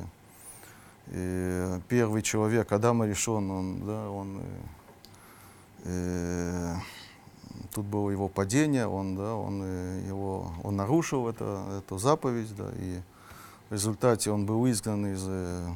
и 1.08 1.80
первый 1.88 2.22
человек, 2.22 2.72
Адам 2.72 3.04
решен, 3.04 3.50
он, 3.50 3.86
да, 3.86 4.10
он 4.10 4.40
э, 5.84 6.74
э, 6.74 6.74
тут 7.72 7.86
было 7.86 8.10
его 8.10 8.28
падение, 8.28 8.86
он, 8.86 9.16
да, 9.16 9.34
он, 9.34 9.60
э, 9.62 10.04
его, 10.06 10.52
он 10.62 10.76
нарушил 10.76 11.28
это, 11.28 11.82
эту 11.84 11.98
заповедь, 11.98 12.54
да, 12.56 12.70
и 12.76 13.00
в 13.68 13.72
результате 13.72 14.30
он 14.30 14.46
был 14.46 14.68
изгнан 14.70 15.06
из, 15.06 15.24
э, 15.26 15.68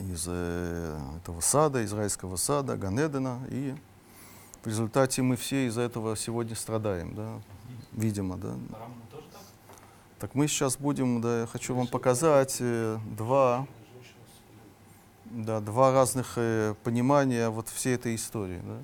из 0.00 0.24
э, 0.28 0.98
этого 1.18 1.40
сада, 1.40 1.84
израильского 1.84 2.36
сада, 2.36 2.76
Ганедена, 2.76 3.40
и 3.48 3.74
в 4.62 4.66
результате 4.66 5.22
мы 5.22 5.36
все 5.36 5.66
из-за 5.66 5.82
этого 5.82 6.16
сегодня 6.16 6.54
страдаем, 6.54 7.14
да, 7.14 7.40
видимо, 7.92 8.36
да. 8.36 8.54
Так 10.18 10.34
мы 10.34 10.48
сейчас 10.48 10.76
будем, 10.76 11.20
да, 11.20 11.40
я 11.40 11.46
хочу 11.46 11.74
вам 11.74 11.86
показать 11.86 12.62
два, 13.16 13.66
да, 15.26 15.60
два 15.60 15.92
разных 15.92 16.38
понимания 16.82 17.50
вот 17.50 17.68
всей 17.68 17.96
этой 17.96 18.14
истории, 18.14 18.60
да. 18.64 18.78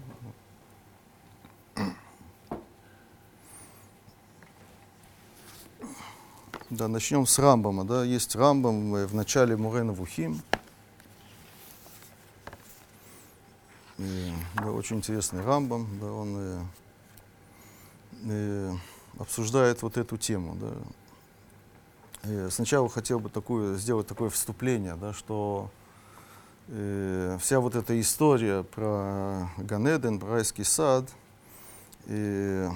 Да, 6.70 6.86
начнем 6.86 7.26
с 7.26 7.38
Рамбама. 7.38 7.84
Да. 7.84 8.04
Есть 8.04 8.36
Рамбам 8.36 8.94
э, 8.94 9.06
в 9.06 9.14
начале 9.14 9.56
Мурена 9.56 9.92
Вухим. 9.92 10.40
И, 13.98 14.32
да, 14.54 14.70
очень 14.70 14.98
интересный 14.98 15.44
Рамбам. 15.44 15.88
Да, 16.00 16.12
он 16.12 16.36
э, 16.38 16.62
э, 18.22 18.72
обсуждает 19.18 19.82
вот 19.82 19.96
эту 19.96 20.16
тему. 20.16 20.56
Да. 20.60 20.72
Э, 22.22 22.48
сначала 22.50 22.88
хотел 22.88 23.18
бы 23.18 23.30
такую, 23.30 23.76
сделать 23.76 24.06
такое 24.06 24.30
вступление, 24.30 24.94
да, 24.94 25.12
что 25.12 25.70
э, 26.68 27.36
вся 27.40 27.60
вот 27.60 27.74
эта 27.74 28.00
история 28.00 28.62
про 28.62 29.50
Ганеден, 29.58 30.18
про 30.18 30.30
райский 30.30 30.64
сад, 30.64 31.06
и, 32.06 32.68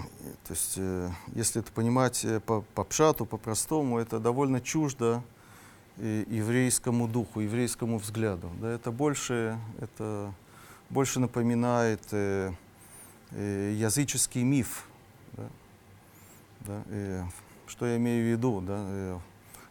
то 0.46 0.52
есть, 0.52 0.74
э, 0.76 1.10
если 1.34 1.60
это 1.60 1.72
понимать 1.72 2.24
э, 2.24 2.40
по, 2.40 2.62
по 2.74 2.84
пшату, 2.84 3.26
по-простому, 3.26 3.98
это 3.98 4.20
довольно 4.20 4.60
чуждо 4.60 5.22
э, 5.96 6.24
еврейскому 6.28 7.08
духу, 7.08 7.40
еврейскому 7.40 7.98
взгляду. 7.98 8.50
Да, 8.60 8.70
это 8.70 8.90
больше, 8.92 9.58
это 9.80 10.32
больше 10.90 11.20
напоминает 11.20 12.02
э, 12.12 12.52
языческий 13.32 14.42
миф. 14.42 14.86
Да, 15.32 15.48
да, 16.60 16.82
э, 16.88 17.24
что 17.66 17.86
я 17.86 17.96
имею 17.96 18.24
в 18.24 18.30
виду? 18.30 18.60
Да, 18.60 18.76
э, 18.78 19.18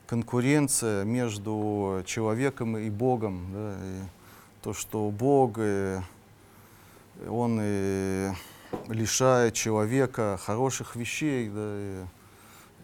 конкуренция 0.07 1.03
между 1.05 2.03
человеком 2.05 2.77
и 2.77 2.89
Богом. 2.89 3.47
Да, 3.53 3.75
и 3.81 4.01
то, 4.61 4.73
что 4.73 5.09
Бог, 5.11 5.57
э, 5.57 6.01
Он 7.27 7.59
э, 7.61 8.33
лишает 8.87 9.53
человека 9.53 10.39
хороших 10.43 10.95
вещей, 10.95 11.49
да, 11.49 11.61
и, 11.61 12.05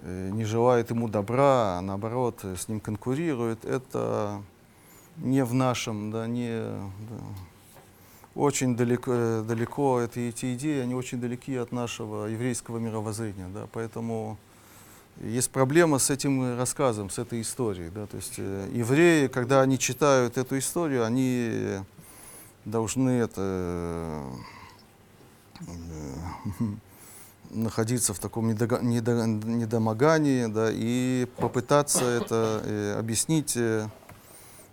э, 0.01 0.29
не 0.31 0.45
желает 0.45 0.89
ему 0.89 1.07
добра, 1.07 1.77
а 1.77 1.81
наоборот 1.81 2.39
э, 2.43 2.55
с 2.55 2.67
ним 2.67 2.79
конкурирует, 2.79 3.65
это 3.65 4.41
не 5.17 5.43
в 5.43 5.53
нашем, 5.53 6.11
да, 6.11 6.27
не, 6.27 6.61
да, 6.61 7.17
очень 8.35 8.75
далеко, 8.75 9.11
э, 9.13 9.43
далеко 9.47 9.99
это, 9.99 10.19
эти 10.19 10.53
идеи, 10.55 10.81
они 10.81 10.95
очень 10.95 11.19
далеки 11.19 11.55
от 11.55 11.71
нашего 11.71 12.25
еврейского 12.25 12.77
мировоззрения, 12.77 13.49
да, 13.53 13.67
поэтому 13.71 14.37
есть 15.21 15.51
проблема 15.51 15.99
с 15.99 16.09
этим 16.09 16.57
рассказом, 16.57 17.09
с 17.09 17.19
этой 17.19 17.41
историей, 17.41 17.89
да, 17.89 18.05
то 18.07 18.15
есть 18.15 18.35
э, 18.37 18.69
евреи, 18.71 19.27
когда 19.27 19.61
они 19.61 19.77
читают 19.77 20.37
эту 20.37 20.57
историю, 20.57 21.03
они 21.03 21.79
должны 22.65 23.09
это 23.09 24.23
находиться 27.49 28.13
в 28.13 28.19
таком 28.19 28.47
недога- 28.47 28.81
недо- 28.81 29.25
недомогании, 29.25 30.45
да, 30.47 30.69
и 30.71 31.27
попытаться 31.37 32.05
это 32.05 32.61
э, 32.63 32.95
объяснить 32.99 33.57
э, 33.57 33.87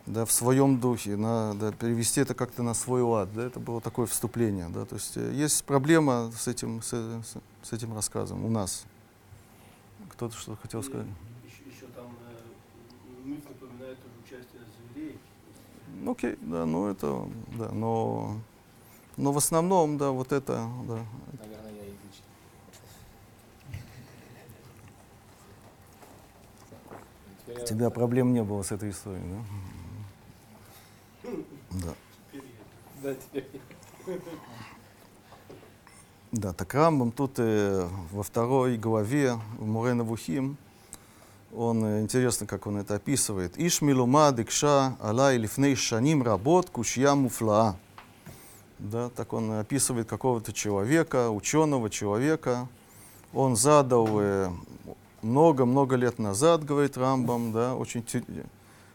да, 0.04 0.24
в 0.26 0.32
своем 0.32 0.78
духе, 0.78 1.16
на, 1.16 1.54
да, 1.54 1.72
перевести 1.72 2.20
это 2.20 2.34
как-то 2.34 2.62
на 2.62 2.74
свой 2.74 3.02
лад. 3.02 3.32
Да, 3.34 3.44
это 3.44 3.60
было 3.60 3.80
такое 3.80 4.06
вступление. 4.06 4.68
Да, 4.68 4.84
то 4.84 4.96
есть 4.96 5.16
э, 5.16 5.32
есть 5.32 5.64
проблема 5.64 6.30
с 6.36 6.46
этим, 6.48 6.82
с, 6.82 6.88
с- 6.92 7.36
с 7.62 7.72
этим 7.72 7.94
рассказом 7.94 8.44
у 8.44 8.50
нас. 8.50 8.84
Кто-то 10.10 10.36
что 10.36 10.56
хотел 10.56 10.82
сказать? 10.82 11.06
Еще, 11.46 11.74
еще 11.74 11.86
там 11.94 12.06
э, 12.06 13.26
миф 13.28 13.40
напоминает 13.48 13.98
участие 14.24 14.60
зверей. 14.92 15.18
Ну, 16.02 16.12
Окей, 16.12 16.36
да, 16.42 16.66
ну 16.66 16.88
это, 16.88 17.26
да, 17.58 17.70
но, 17.72 18.38
но 19.16 19.32
в 19.32 19.38
основном, 19.38 19.98
да, 19.98 20.10
вот 20.10 20.32
это, 20.32 20.68
да, 20.86 20.98
Наверное, 21.38 21.72
я 21.72 21.82
язычник. 21.84 22.24
У 27.62 27.66
тебя 27.66 27.90
проблем 27.90 28.32
не 28.32 28.42
было 28.42 28.62
с 28.62 28.72
этой 28.72 28.90
историей, 28.90 29.24
да? 31.22 31.30
Да. 31.82 31.94
Да, 33.02 33.14
теперь 33.14 33.44
Да, 36.32 36.52
так 36.52 36.74
Рамбам 36.74 37.12
тут 37.12 37.38
э, 37.38 37.88
во 38.12 38.22
второй 38.22 38.76
главе 38.76 39.38
в 39.58 39.66
Мурена 39.66 40.04
Вухим 40.04 40.56
Он, 41.54 41.84
э, 41.84 42.02
интересно, 42.02 42.46
как 42.46 42.66
он 42.66 42.76
это 42.76 42.96
описывает. 42.96 43.54
Иш 43.56 43.80
милума 43.80 44.32
дикша 44.32 44.96
алай 45.00 45.38
лифней 45.38 45.74
шаним 45.74 46.22
работ 46.22 46.68
кушья 46.70 47.14
муфлаа. 47.14 47.76
Да, 48.78 49.08
так 49.08 49.32
он 49.32 49.52
описывает 49.52 50.08
какого-то 50.08 50.52
человека, 50.52 51.30
ученого 51.30 51.88
человека. 51.88 52.68
Он 53.32 53.56
задал 53.56 54.06
э, 54.20 54.50
много-много 55.22 55.96
лет 55.96 56.18
назад, 56.18 56.64
говорит 56.64 56.96
Рамбам, 56.96 57.52
да, 57.52 57.74
очень 57.74 58.04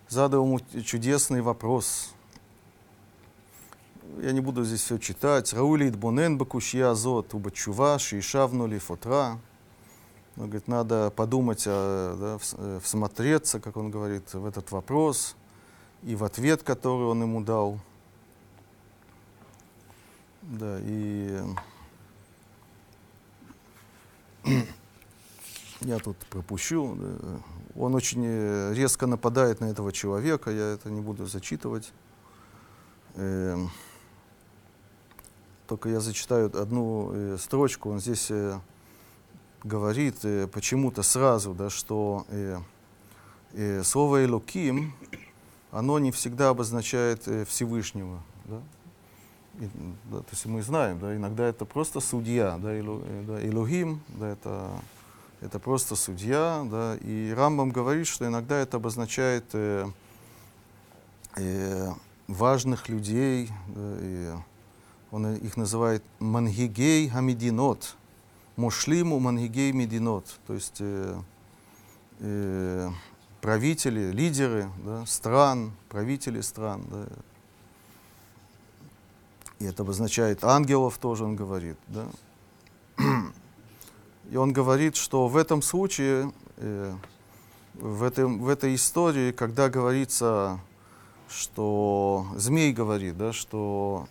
задал 0.08 0.46
ему 0.46 0.60
чудесный 0.84 1.42
вопрос. 1.42 2.14
Я 4.20 4.34
не 4.34 4.42
буду 4.42 4.64
здесь 4.66 4.82
все 4.82 4.98
читать. 4.98 5.54
Раули 5.54 5.90
Идбонен 5.90 6.38
Бакушья 6.38 6.92
Азот, 6.92 7.34
Убачува, 7.34 7.98
Шишавну 7.98 8.68
Лифотра. 8.68 9.40
Он 10.38 10.46
говорит, 10.46 10.68
надо 10.68 11.12
подумать, 11.12 11.64
а, 11.66 12.18
да, 12.18 12.38
э, 12.58 12.80
всмотреться, 12.84 13.60
как 13.60 13.78
он 13.78 13.90
говорит, 13.90 14.34
в 14.34 14.46
этот 14.46 14.72
вопрос 14.72 15.36
и 16.04 16.16
в 16.16 16.24
ответ, 16.24 16.64
который 16.64 17.06
он 17.06 17.22
ему 17.22 17.42
дал. 17.42 17.80
Да, 20.52 20.80
и 20.82 21.40
я 25.80 25.98
тут 26.00 26.18
пропущу. 26.30 26.98
Он 27.74 27.96
очень 27.96 28.24
э, 28.26 28.74
резко 28.74 29.08
нападает 29.08 29.62
на 29.62 29.66
этого 29.66 29.94
человека, 29.94 30.52
я 30.52 30.74
это 30.74 30.92
не 30.92 31.00
буду 31.00 31.26
зачитывать. 31.26 31.94
Эм, 33.16 33.70
Только 35.68 35.88
я 35.88 36.02
зачитаю 36.02 36.48
одну 36.48 37.12
э, 37.14 37.38
строчку. 37.40 37.90
Он 37.90 38.02
здесь 38.02 38.30
э, 38.30 38.60
говорит 39.64 40.18
почему-то 40.52 41.02
сразу, 41.02 41.54
да, 41.54 41.70
что 41.70 42.26
слово 43.84 44.26
«элоким», 44.26 44.94
оно 45.72 46.00
не 46.00 46.12
всегда 46.12 46.50
обозначает 46.50 47.28
Всевышнего. 47.48 48.22
Да? 48.46 48.62
Да, 49.54 50.20
то 50.20 50.32
есть 50.32 50.46
мы 50.46 50.62
знаем, 50.62 51.00
да, 51.00 51.16
иногда 51.16 51.46
это 51.46 51.66
просто 51.66 52.00
судья, 52.00 52.58
да, 52.58 52.74
Эло- 52.74 53.04
э, 53.06 53.24
да, 53.28 53.48
Элогим, 53.48 54.02
да, 54.08 54.30
это, 54.30 54.72
это 55.42 55.60
просто 55.60 55.96
судья, 55.96 56.66
да, 56.72 56.98
и 57.02 57.32
Рамбам 57.32 57.72
говорит, 57.72 58.08
что 58.08 58.26
иногда 58.26 58.58
это 58.58 58.78
обозначает 58.78 59.46
э, 59.54 59.88
э, 61.36 61.92
важных 62.28 62.90
людей, 62.90 63.50
да, 63.68 63.96
и 64.00 64.34
он 65.12 65.36
их 65.36 65.58
называет 65.58 66.04
мангигей 66.20 67.10
хамидинот, 67.10 67.98
мушлиму 68.56 69.20
мангигей 69.20 69.74
мединот, 69.74 70.26
то 70.48 70.54
есть 70.54 70.78
э, 70.80 71.20
э, 72.20 72.90
правители, 73.42 74.12
лидеры 74.12 74.70
да, 74.86 75.06
стран, 75.06 75.74
правители 75.90 76.42
стран. 76.42 76.84
Да. 76.90 77.06
И 79.62 79.64
это 79.64 79.84
обозначает 79.84 80.44
ангелов 80.44 80.98
тоже, 80.98 81.24
он 81.24 81.36
говорит. 81.36 81.78
Да. 81.88 82.08
И 84.32 84.36
он 84.36 84.54
говорит, 84.54 84.96
что 84.96 85.28
в 85.28 85.38
этом 85.38 85.62
случае, 85.62 86.32
э, 86.58 86.96
в, 87.76 88.02
этом, 88.02 88.40
в 88.40 88.50
этой 88.50 88.74
истории, 88.74 89.32
когда 89.32 89.70
говорится, 89.70 90.60
что 91.30 92.26
змей 92.36 92.74
говорит, 92.74 93.18
да, 93.20 93.34
что 93.34 94.08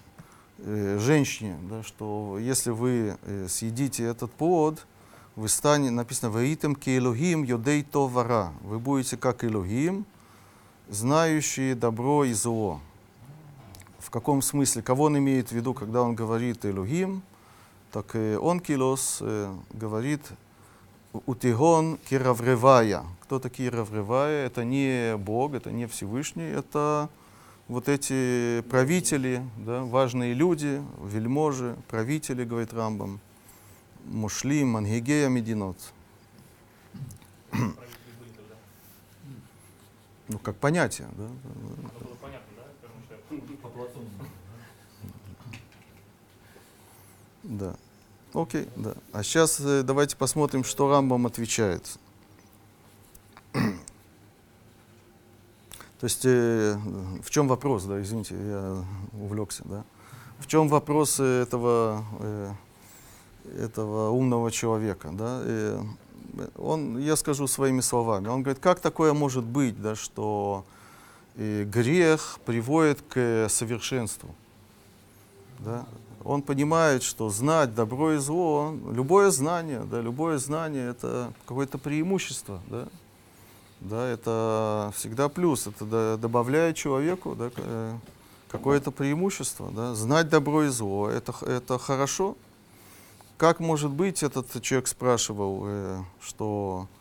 э, 0.58 0.98
женщине, 1.00 1.58
да, 1.68 1.82
что 1.82 2.38
если 2.38 2.70
вы 2.70 3.18
э, 3.22 3.48
съедите 3.48 4.04
этот 4.04 4.30
плод, 4.30 4.86
вы 5.34 5.48
станете, 5.48 5.90
написано, 5.90 6.30
«Ваитем 6.30 6.76
ки 6.76 6.96
Элохим 6.96 7.42
йодей 7.42 7.82
то 7.82 8.06
вара». 8.06 8.52
Вы 8.60 8.78
будете 8.78 9.16
как 9.16 9.42
Элохим, 9.42 10.06
знающие 10.88 11.74
добро 11.74 12.22
и 12.24 12.34
зло. 12.34 12.80
В 14.00 14.10
каком 14.10 14.42
смысле? 14.42 14.82
Кого 14.82 15.04
он 15.04 15.18
имеет 15.18 15.48
в 15.48 15.52
виду, 15.52 15.74
когда 15.74 16.02
он 16.02 16.14
говорит 16.14 16.64
Элохим? 16.64 17.22
Так 17.92 18.14
он, 18.14 18.60
Килос, 18.60 19.18
э, 19.20 19.54
говорит 19.72 20.22
«Утигон 21.26 21.98
киравревая». 22.08 23.04
Кто 23.22 23.38
такие 23.38 23.68
равревая? 23.68 24.46
Это 24.46 24.64
не 24.64 25.16
Бог, 25.16 25.54
это 25.54 25.70
не 25.70 25.86
Всевышний, 25.86 26.44
это 26.44 27.08
вот 27.68 27.88
эти 27.88 28.62
правители, 28.70 29.42
да, 29.58 29.84
важные 29.84 30.34
люди, 30.34 30.82
вельможи, 31.04 31.76
правители, 31.88 32.44
говорит 32.44 32.72
Рамбам, 32.72 33.20
Мушлим, 34.06 34.70
Мангигея, 34.70 35.28
Мединот. 35.28 35.76
Ну, 40.28 40.38
как 40.38 40.56
понятие, 40.56 41.08
да? 41.16 41.26
Потому 41.42 42.06
что 42.06 42.16
По 43.62 43.68
Платону. 43.68 43.69
Да. 47.42 47.74
Окей, 48.32 48.68
да. 48.76 48.94
А 49.12 49.22
сейчас 49.22 49.60
давайте 49.60 50.16
посмотрим, 50.16 50.64
что 50.64 50.88
Рамбам 50.88 51.26
отвечает. 51.26 51.98
То 56.00 56.04
есть, 56.04 56.24
э, 56.24 56.78
в 57.22 57.28
чем 57.28 57.46
вопрос, 57.46 57.84
да, 57.84 58.00
извините, 58.00 58.34
я 58.34 58.84
увлекся, 59.12 59.62
да. 59.66 59.84
В 60.38 60.46
чем 60.46 60.68
вопрос 60.68 61.20
э, 61.20 61.42
этого, 61.42 62.04
э, 62.20 62.52
этого 63.58 64.08
умного 64.08 64.50
человека, 64.50 65.10
да? 65.12 65.42
Э, 65.44 65.82
он, 66.56 66.98
я 66.98 67.16
скажу 67.16 67.46
своими 67.46 67.80
словами, 67.80 68.28
он 68.28 68.42
говорит, 68.42 68.62
как 68.62 68.80
такое 68.80 69.12
может 69.12 69.44
быть, 69.44 69.80
да, 69.82 69.94
что 69.94 70.64
э, 71.40 71.64
грех 71.64 72.38
приводит 72.44 73.02
к 73.02 73.48
совершенству, 73.48 74.34
да? 75.58 75.86
Он 76.22 76.42
понимает, 76.42 77.02
что 77.02 77.30
знать 77.30 77.74
добро 77.74 78.12
и 78.12 78.18
зло, 78.18 78.74
любое 78.92 79.30
знание, 79.30 79.80
да, 79.90 80.00
любое 80.02 80.36
знание 80.36 80.90
это 80.90 81.32
какое-то 81.46 81.78
преимущество, 81.78 82.60
да, 82.68 82.86
да, 83.80 84.06
это 84.06 84.92
всегда 84.94 85.30
плюс, 85.30 85.66
это 85.66 86.18
добавляет 86.18 86.76
человеку 86.76 87.34
да, 87.34 87.50
э, 87.56 87.98
какое-то 88.50 88.90
преимущество, 88.90 89.70
да, 89.70 89.94
знать 89.94 90.28
добро 90.28 90.64
и 90.64 90.68
зло, 90.68 91.08
это, 91.08 91.34
это 91.46 91.78
хорошо. 91.78 92.36
Как 93.38 93.58
может 93.58 93.90
быть, 93.90 94.22
этот 94.22 94.60
человек 94.60 94.88
спрашивал, 94.88 95.62
э, 95.64 96.02
что 96.20 96.86
э, 96.92 96.99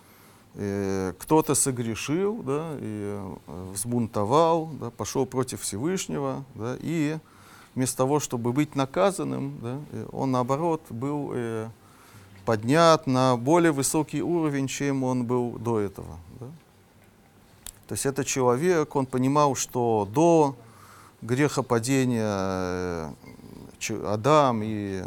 кто-то 1.20 1.56
согрешил, 1.56 2.44
да, 2.44 2.76
и 2.80 3.18
э, 3.48 3.72
взбунтовал, 3.74 4.68
да, 4.80 4.90
пошел 4.90 5.26
против 5.26 5.62
Всевышнего, 5.62 6.44
да, 6.56 6.76
и 6.82 7.18
вместо 7.76 7.98
того, 7.98 8.20
чтобы 8.20 8.52
быть 8.52 8.76
наказанным, 8.76 9.58
да, 9.62 9.78
э, 9.92 10.06
он 10.12 10.32
наоборот 10.32 10.82
был 10.90 11.32
э, 11.34 11.70
поднят 12.46 13.08
на 13.08 13.38
более 13.38 13.72
высокий 13.72 14.22
уровень, 14.22 14.68
чем 14.68 15.04
он 15.04 15.26
был 15.26 15.52
до 15.52 15.80
этого. 15.80 16.18
да. 16.40 16.48
То 17.88 17.94
есть 17.94 18.06
этот 18.06 18.28
человек, 18.28 18.96
он 18.96 19.06
понимал, 19.06 19.56
что 19.56 20.08
до 20.12 20.56
грехопадения 21.22 23.14
э, 23.80 24.04
Адам 24.06 24.62
и 24.64 25.04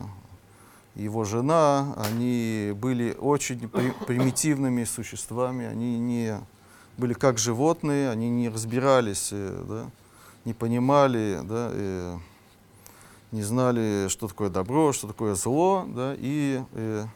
его 0.94 1.24
жена, 1.24 1.94
они 1.96 2.72
были 2.74 3.16
очень 3.18 3.68
при- 3.68 3.92
примитивными 4.06 4.84
существами, 4.84 5.66
они 5.66 5.98
не 5.98 6.38
были 6.98 7.14
как 7.14 7.38
животные, 7.38 8.10
они 8.10 8.28
не 8.28 8.48
разбирались, 8.48 9.30
э, 9.32 9.64
да, 9.68 9.90
не 10.44 10.52
понимали, 10.52 11.40
да, 11.42 11.70
э, 11.72 12.16
не 13.30 13.42
знали, 13.42 14.08
что 14.08 14.28
такое 14.28 14.50
добро, 14.50 14.92
что 14.92 15.06
такое 15.08 15.34
зло, 15.34 15.86
да, 15.88 16.14
и 16.18 16.62
э, 16.72 17.06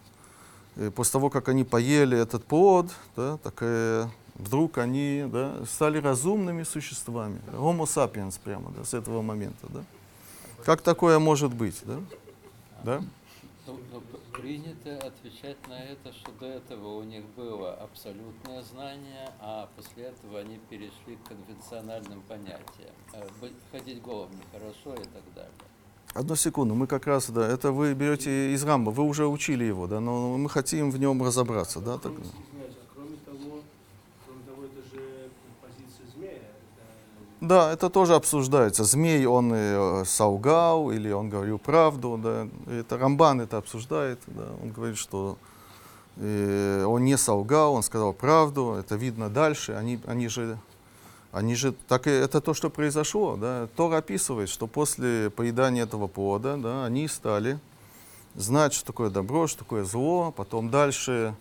э, 0.76 0.90
после 0.90 1.12
того, 1.12 1.28
как 1.28 1.48
они 1.48 1.64
поели 1.64 2.18
этот 2.18 2.44
плод, 2.46 2.90
да, 3.16 3.36
так 3.42 3.54
э, 3.60 4.06
вдруг 4.36 4.78
они 4.78 5.26
да, 5.30 5.56
стали 5.70 5.98
разумными 5.98 6.62
существами, 6.62 7.38
homo 7.52 7.84
sapiens 7.84 8.40
прямо, 8.42 8.70
да, 8.74 8.84
с 8.84 8.94
этого 8.94 9.20
момента, 9.20 9.66
да. 9.68 9.84
Как 10.64 10.80
такое 10.80 11.18
может 11.18 11.52
быть, 11.52 11.80
да? 11.84 12.00
Да? 12.82 13.02
Ну, 13.66 13.78
ну, 13.92 14.00
принято 14.32 14.96
отвечать 14.98 15.56
на 15.68 15.82
это, 15.82 16.12
что 16.12 16.30
до 16.38 16.46
этого 16.46 16.98
у 16.98 17.02
них 17.02 17.24
было 17.36 17.74
абсолютное 17.74 18.62
знание, 18.62 19.28
а 19.40 19.68
после 19.76 20.04
этого 20.04 20.38
они 20.38 20.60
перешли 20.70 21.16
к 21.16 21.28
конвенциональным 21.28 22.22
понятиям. 22.22 22.94
Э, 23.12 23.26
Ходить 23.72 24.00
голым 24.02 24.30
нехорошо 24.32 24.94
и 24.94 25.04
так 25.04 25.24
далее. 25.34 25.50
Одну 26.14 26.36
секунду, 26.36 26.74
мы 26.74 26.86
как 26.86 27.06
раз, 27.08 27.28
да, 27.28 27.46
это 27.46 27.72
вы 27.72 27.92
берете 27.94 28.52
из 28.54 28.62
Рамба, 28.64 28.90
вы 28.90 29.02
уже 29.02 29.26
учили 29.26 29.64
его, 29.64 29.86
да, 29.88 29.98
но 30.00 30.38
мы 30.38 30.48
хотим 30.48 30.90
в 30.90 30.98
нем 30.98 31.22
разобраться, 31.22 31.80
да, 31.80 31.98
так, 31.98 32.12
Кроме, 32.12 32.22
извиняюсь, 32.22 32.74
а 32.80 32.94
кроме 32.94 33.16
того, 33.16 33.60
кроме 34.24 34.42
того, 34.44 34.64
это 34.64 34.96
же 34.96 35.28
позиция 35.60 36.06
змея. 36.14 36.32
Это, 36.36 36.84
Да, 37.46 37.72
это 37.72 37.90
тоже 37.90 38.14
обсуждается. 38.14 38.82
Змей, 38.82 39.24
он 39.26 39.52
э, 39.54 40.04
солгал 40.04 40.90
или 40.90 41.12
он 41.12 41.30
говорил 41.30 41.58
правду, 41.58 42.18
да. 42.20 42.48
Это 42.72 42.98
Рамбан 42.98 43.40
это 43.40 43.58
обсуждает, 43.58 44.18
да. 44.26 44.46
Он 44.62 44.72
говорит, 44.72 44.98
что 44.98 45.38
э, 46.16 46.84
он 46.84 47.04
не 47.04 47.16
солгал, 47.16 47.74
он 47.74 47.84
сказал 47.84 48.12
правду, 48.12 48.72
это 48.72 48.96
видно 48.96 49.30
дальше. 49.30 49.72
Они, 49.74 50.00
они 50.06 50.26
же, 50.26 50.58
они 51.30 51.54
же, 51.54 51.72
так 51.72 52.08
это 52.08 52.40
то, 52.40 52.52
что 52.52 52.68
произошло. 52.68 53.36
Да? 53.36 53.68
Тор 53.76 53.94
описывает, 53.94 54.48
что 54.48 54.66
после 54.66 55.30
поедания 55.30 55.84
этого 55.84 56.08
плода 56.08 56.56
да, 56.56 56.84
они 56.84 57.06
стали 57.06 57.60
знать, 58.34 58.72
что 58.72 58.86
такое 58.86 59.10
добро, 59.10 59.46
что 59.46 59.60
такое 59.60 59.84
зло. 59.84 60.32
Потом 60.36 60.68
дальше 60.68 61.36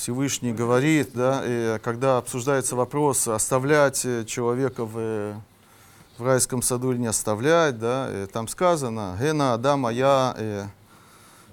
Всевышний 0.00 0.54
говорит, 0.54 1.10
да, 1.12 1.42
и 1.44 1.78
когда 1.80 2.16
обсуждается 2.16 2.74
вопрос, 2.74 3.28
оставлять 3.28 4.02
э, 4.06 4.24
человека 4.24 4.86
в, 4.86 4.94
э, 4.96 5.34
в 6.16 6.24
райском 6.24 6.62
саду 6.62 6.92
или 6.92 7.00
не 7.00 7.06
оставлять, 7.06 7.78
да, 7.78 8.08
и 8.10 8.26
там 8.26 8.48
сказано, 8.48 9.18
«Гена 9.20 9.52
Адама 9.52 9.90
я 9.90 10.34
э, 10.38 10.64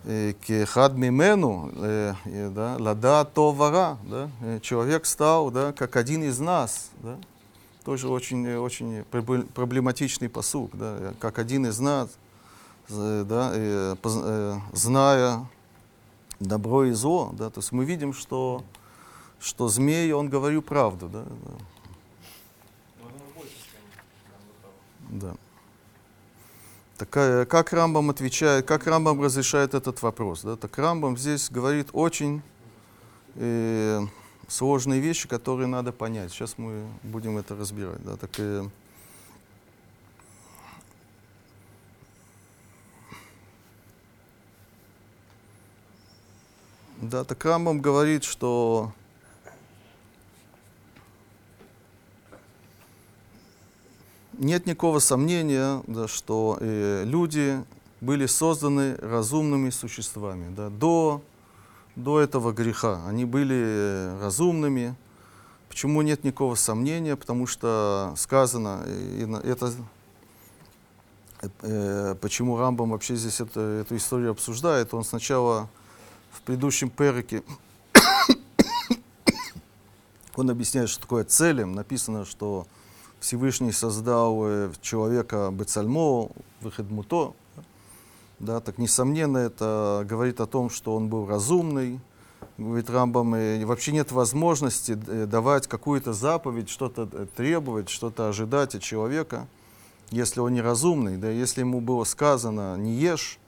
э, 0.06 0.34
кехад 0.48 0.94
мимену, 0.94 1.74
э, 1.76 2.14
э, 2.24 2.50
да, 2.50 2.78
лада 2.80 3.26
товара», 3.26 3.98
да, 4.04 4.30
э, 4.40 4.60
человек 4.62 5.08
стал, 5.08 5.52
да, 5.52 5.74
как 5.74 5.98
один 5.98 6.24
из 6.24 6.40
нас, 6.40 6.92
да, 7.04 7.18
тоже 7.84 8.08
очень, 8.08 8.48
э, 8.48 8.58
очень 8.58 9.04
пробле- 9.12 9.44
проблематичный 9.44 10.30
посук, 10.30 10.72
да, 10.74 10.96
э, 10.98 11.14
как 11.20 11.38
один 11.38 11.66
из 11.66 11.80
нас, 11.80 12.12
э, 12.92 13.26
да, 13.28 13.52
э, 13.54 13.96
э, 14.02 14.58
зная 14.72 15.50
добро 16.40 16.86
и 16.86 16.92
зло, 16.92 17.32
да, 17.34 17.50
то 17.50 17.60
есть 17.60 17.72
мы 17.72 17.86
видим, 17.86 18.14
что, 18.14 18.64
что 19.40 19.68
змей, 19.68 20.12
он 20.12 20.30
говорил 20.30 20.62
правду, 20.62 21.10
да, 21.10 21.24
да. 21.24 21.52
Да. 25.10 25.36
Такая, 26.98 27.46
как 27.46 27.74
Рамбам 27.74 28.10
отвечает, 28.10 28.66
как 28.66 28.88
Рамбам 28.88 29.22
разрешает 29.22 29.74
этот 29.74 30.02
вопрос? 30.02 30.42
Да? 30.42 30.56
Так 30.56 30.78
Рамбам 30.78 31.16
здесь 31.16 31.50
говорит 31.50 31.90
очень 31.94 32.42
э, 33.36 34.02
сложные 34.48 35.00
вещи, 35.00 35.28
которые 35.28 35.68
надо 35.68 35.92
понять. 35.92 36.32
Сейчас 36.32 36.58
мы 36.58 36.88
будем 37.04 37.38
это 37.38 37.56
разбирать. 37.56 38.04
Да? 38.04 38.18
Так, 38.18 38.32
э, 38.40 38.68
да, 47.08 47.24
так 47.24 47.44
Рамбам 47.46 47.82
говорит, 47.82 48.24
что 48.24 48.92
нет 54.34 54.66
никакого 54.66 55.00
сомнения, 55.00 55.82
да, 55.88 56.08
что 56.08 56.58
э, 56.60 57.04
люди 57.06 57.64
были 58.02 58.26
созданы 58.26 58.96
разумными 58.96 59.70
существами. 59.70 60.54
Да, 60.54 60.70
до, 60.70 61.22
до 61.96 62.20
этого 62.20 62.52
греха 62.52 63.02
они 63.08 63.26
были 63.26 63.56
э, 63.58 64.20
разумными. 64.22 64.96
Почему 65.70 66.02
нет 66.02 66.24
никакого 66.24 66.56
сомнения? 66.56 67.16
Потому 67.16 67.48
что 67.48 68.14
сказано, 68.18 68.84
и 68.88 69.26
на- 69.26 69.38
это, 69.38 69.74
э, 71.42 71.50
э, 71.62 72.16
почему 72.22 72.58
Рамбам 72.58 72.92
вообще 72.92 73.16
здесь 73.16 73.40
это, 73.42 73.60
эту 73.62 73.96
историю 73.96 74.32
обсуждает, 74.32 74.94
он 74.94 75.04
сначала 75.04 75.70
в 76.38 76.42
предыдущем 76.42 76.90
переке 76.90 77.44
он 80.36 80.52
объясняет, 80.52 80.90
что 80.90 81.02
такое 81.02 81.24
целем. 81.24 81.74
Написано, 81.74 82.24
что 82.26 82.68
Всевышний 83.20 83.72
создал 83.72 84.46
э, 84.46 84.72
человека 84.82 85.50
Бецальмо, 85.52 86.30
Выхедмуто. 86.62 87.34
Да, 88.38 88.60
так 88.60 88.78
несомненно 88.78 89.40
это 89.40 90.06
говорит 90.08 90.40
о 90.40 90.46
том, 90.46 90.70
что 90.70 90.96
он 90.96 91.10
был 91.10 91.26
разумный. 91.26 92.00
Говорит 92.60 92.90
Рамбам, 92.90 93.36
и 93.36 93.64
вообще 93.66 93.92
нет 93.92 94.12
возможности 94.12 94.98
э, 95.08 95.26
давать 95.26 95.66
какую-то 95.66 96.14
заповедь, 96.14 96.70
что-то 96.70 97.10
э, 97.12 97.26
требовать, 97.36 97.90
что-то 97.90 98.30
ожидать 98.30 98.76
от 98.76 98.84
человека, 98.84 99.48
если 100.12 100.40
он 100.40 100.54
неразумный. 100.54 101.18
Да, 101.18 101.30
если 101.30 101.62
ему 101.62 101.82
было 101.82 102.04
сказано 102.04 102.78
«не 102.78 102.94
ешь», 102.94 103.40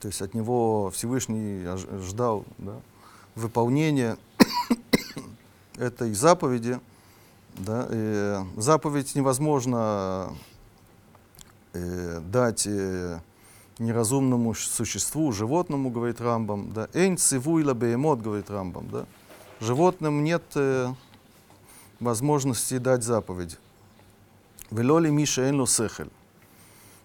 то 0.00 0.08
есть 0.08 0.22
от 0.22 0.34
него 0.34 0.90
Всевышний 0.90 1.66
ждал 2.00 2.44
да, 2.58 2.76
выполнения 3.34 4.16
этой 5.76 6.12
заповеди. 6.14 6.80
Да, 7.54 7.86
э, 7.90 8.44
заповедь 8.56 9.16
невозможно 9.16 10.32
э, 11.72 12.20
дать 12.20 12.66
э, 12.66 13.18
неразумному 13.80 14.54
существу, 14.54 15.32
животному, 15.32 15.90
говорит 15.90 16.20
Рамбам. 16.20 16.72
Да, 16.72 16.88
«Эйн 16.94 17.16
цивуйла 17.16 17.74
беемот», 17.74 18.20
говорит 18.20 18.50
Рамбам. 18.50 18.88
Да. 18.90 19.06
Животным 19.60 20.22
нет 20.22 20.44
э, 20.54 20.92
возможности 21.98 22.78
дать 22.78 23.02
заповедь. 23.02 23.58
«Велоли 24.70 25.10
миша 25.10 25.42
эйн 25.42 25.66
сехель». 25.66 26.10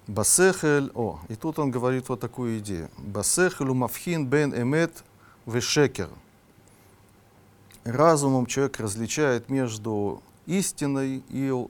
Басехель, 0.07 0.91
о, 0.95 1.19
и 1.29 1.35
тут 1.35 1.59
он 1.59 1.71
говорит 1.71 2.09
вот 2.09 2.19
такую 2.19 2.59
идею. 2.59 2.89
Басехель 2.97 3.69
умавхин 3.69 4.25
бен 4.25 4.53
эмет 4.53 5.03
вешекер. 5.45 6.09
Разумом 7.83 8.45
человек 8.45 8.79
различает 8.79 9.49
между 9.49 10.21
истиной 10.45 11.23
и, 11.29 11.67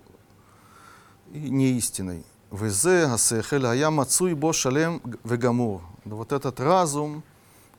и 1.32 1.50
неистиной. 1.50 2.24
Везе 2.52 3.08
гасехель 3.08 3.66
ая 3.66 3.90
мацуй 3.90 4.36
бо 4.36 4.54
шалем 4.54 5.02
вегамур. 5.24 5.82
Вот 6.06 6.32
этот 6.32 6.60
разум, 6.60 7.24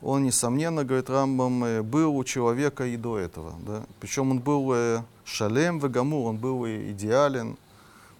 он, 0.02 0.24
несомненно, 0.24 0.84
говорит 0.84 1.08
Рамбам, 1.08 1.64
э, 1.64 1.82
был 1.82 2.16
у 2.16 2.24
человека 2.24 2.84
и 2.84 2.96
до 2.96 3.18
этого. 3.18 3.54
Да? 3.64 3.84
Причем 4.00 4.32
он 4.32 4.40
был 4.40 4.72
э, 4.74 5.02
шалем 5.24 5.78
вегамур, 5.78 6.28
он 6.28 6.38
был 6.38 6.64
э, 6.64 6.90
идеален, 6.90 7.56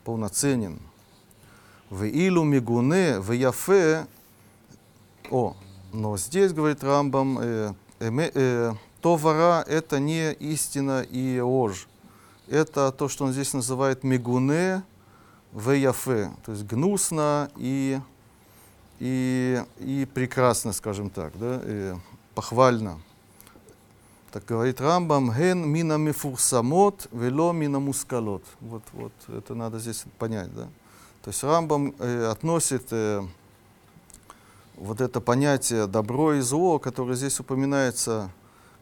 полноценен. 0.05 0.79
Веилу 1.95 2.43
мигуне 2.45 3.21
веяфе. 3.21 4.07
О, 5.31 5.57
но 5.93 6.17
здесь, 6.17 6.53
говорит 6.53 6.83
Рамбам, 6.83 7.39
э, 7.41 7.73
э, 8.01 8.73
то 9.01 9.17
вора 9.17 9.65
это 9.69 10.01
не 10.01 10.33
истина 10.33 11.03
и 11.03 11.39
ложь. 11.41 11.87
Это 12.49 12.91
то, 12.91 13.09
что 13.09 13.25
он 13.25 13.33
здесь 13.33 13.55
называет 13.55 14.03
мигуне 14.03 14.83
веяфе, 15.53 16.33
то 16.45 16.53
есть 16.53 16.65
гнусно 16.65 17.49
и, 17.57 18.01
и, 18.99 19.63
и 19.79 20.09
прекрасно, 20.13 20.73
скажем 20.73 21.11
так, 21.11 21.33
да, 21.39 21.61
э, 21.63 21.95
похвально. 22.35 23.01
Так 24.33 24.45
говорит 24.47 24.81
Рамбам, 24.81 25.31
ген 25.31 25.69
мина 25.69 25.97
мифурсамот, 25.97 27.07
вело 27.13 27.53
мина 27.53 27.79
мускалот. 27.79 28.43
Вот, 28.61 28.83
вот 28.93 29.13
это 29.29 29.55
надо 29.55 29.79
здесь 29.79 30.05
понять, 30.19 30.53
да. 30.53 30.69
То 31.25 31.31
есть 31.31 31.43
Рамбам 31.43 31.95
э, 31.99 32.27
относит 32.27 32.89
э, 32.91 33.23
вот 34.77 35.01
это 35.01 35.23
понятие 35.23 35.87
добро 35.87 36.35
и 36.35 36.41
зло, 36.41 36.79
которое 36.79 37.15
здесь 37.15 37.41
упоминается, 37.41 38.31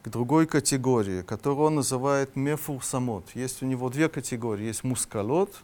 к 0.03 0.09
другой 0.09 0.45
категории, 0.45 1.21
которую 1.21 1.67
он 1.67 1.75
называет 1.75 2.35
мефурсамот. 2.35 3.23
Есть 3.33 3.63
у 3.63 3.65
него 3.65 3.89
две 3.89 4.09
категории. 4.09 4.65
Есть 4.65 4.83
мускалот 4.83 5.55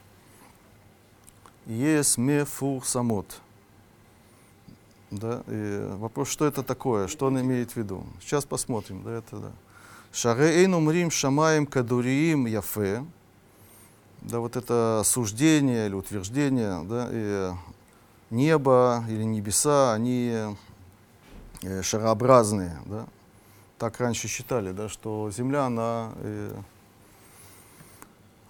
и 1.66 1.74
есть 1.74 2.18
мефурсамот. 2.18 3.42
Да, 5.12 5.44
и 5.48 5.86
вопрос, 5.98 6.30
что 6.30 6.46
это 6.46 6.64
такое, 6.64 7.08
что 7.08 7.26
он 7.26 7.42
имеет 7.42 7.72
в 7.72 7.76
виду. 7.76 8.06
Сейчас 8.22 8.46
посмотрим. 8.46 9.04
Да, 9.04 9.18
это, 9.18 9.38
да. 9.38 9.52
Шареэйн 10.14 10.74
умрим 10.74 11.12
шамаем 11.12 11.66
кадуриим 11.66 12.46
яфе. 12.46 13.04
Да, 14.22 14.40
вот 14.40 14.58
это 14.58 15.02
суждение 15.06 15.88
или 15.88 15.94
утверждение, 15.94 16.84
да, 16.84 17.08
и 17.12 17.52
небо 18.30 19.04
или 19.08 19.24
небеса, 19.24 19.94
они 19.94 20.56
э, 21.64 21.82
шарообразные, 21.82 22.78
да. 22.86 23.06
Так 23.78 24.00
раньше 24.02 24.28
считали, 24.28 24.74
да, 24.74 24.90
что 24.90 25.32
Земля, 25.32 25.66
она, 25.66 26.12
э, 26.18 26.54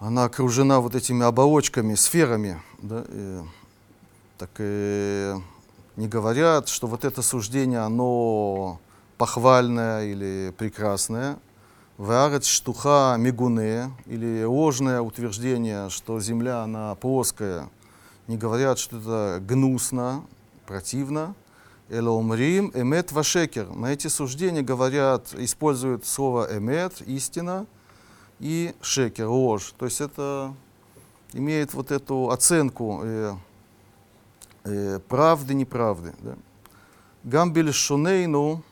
она 0.00 0.24
окружена 0.24 0.80
вот 0.80 0.96
этими 0.96 1.24
оболочками, 1.24 1.94
сферами, 1.94 2.60
да, 2.82 3.04
э, 3.06 3.42
так 4.38 4.50
э, 4.58 5.38
не 5.94 6.08
говорят, 6.08 6.68
что 6.68 6.88
вот 6.88 7.04
это 7.04 7.22
суждение, 7.22 7.80
оно 7.80 8.80
похвальное 9.18 10.06
или 10.06 10.52
прекрасное. 10.58 11.38
Ваарец 12.00 12.46
штуха 12.46 13.16
мигуне, 13.18 13.92
или 14.06 14.42
ложное 14.44 15.02
утверждение, 15.02 15.90
что 15.90 16.18
Земля, 16.18 16.62
она 16.62 16.94
плоская, 16.94 17.68
не 18.26 18.38
говорят, 18.38 18.78
что 18.78 18.96
это 18.96 19.44
гнусно, 19.46 20.24
противно. 20.66 21.34
Эломрим, 21.90 22.72
эмет 22.72 23.12
вашекер. 23.12 23.68
На 23.68 23.92
эти 23.92 24.06
суждения 24.06 24.62
говорят, 24.62 25.34
используют 25.34 26.06
слово 26.06 26.48
эмет, 26.56 27.02
истина, 27.02 27.66
и 28.38 28.74
шекер, 28.80 29.26
ложь. 29.26 29.74
То 29.76 29.84
есть 29.84 30.00
это 30.00 30.54
имеет 31.34 31.74
вот 31.74 31.90
эту 31.90 32.30
оценку 32.30 33.02
э, 33.02 33.34
э, 34.64 35.00
правды, 35.00 35.52
неправды. 35.52 36.14
Да. 36.20 36.34
Гамбель 37.24 37.74
шунейну 37.74 38.64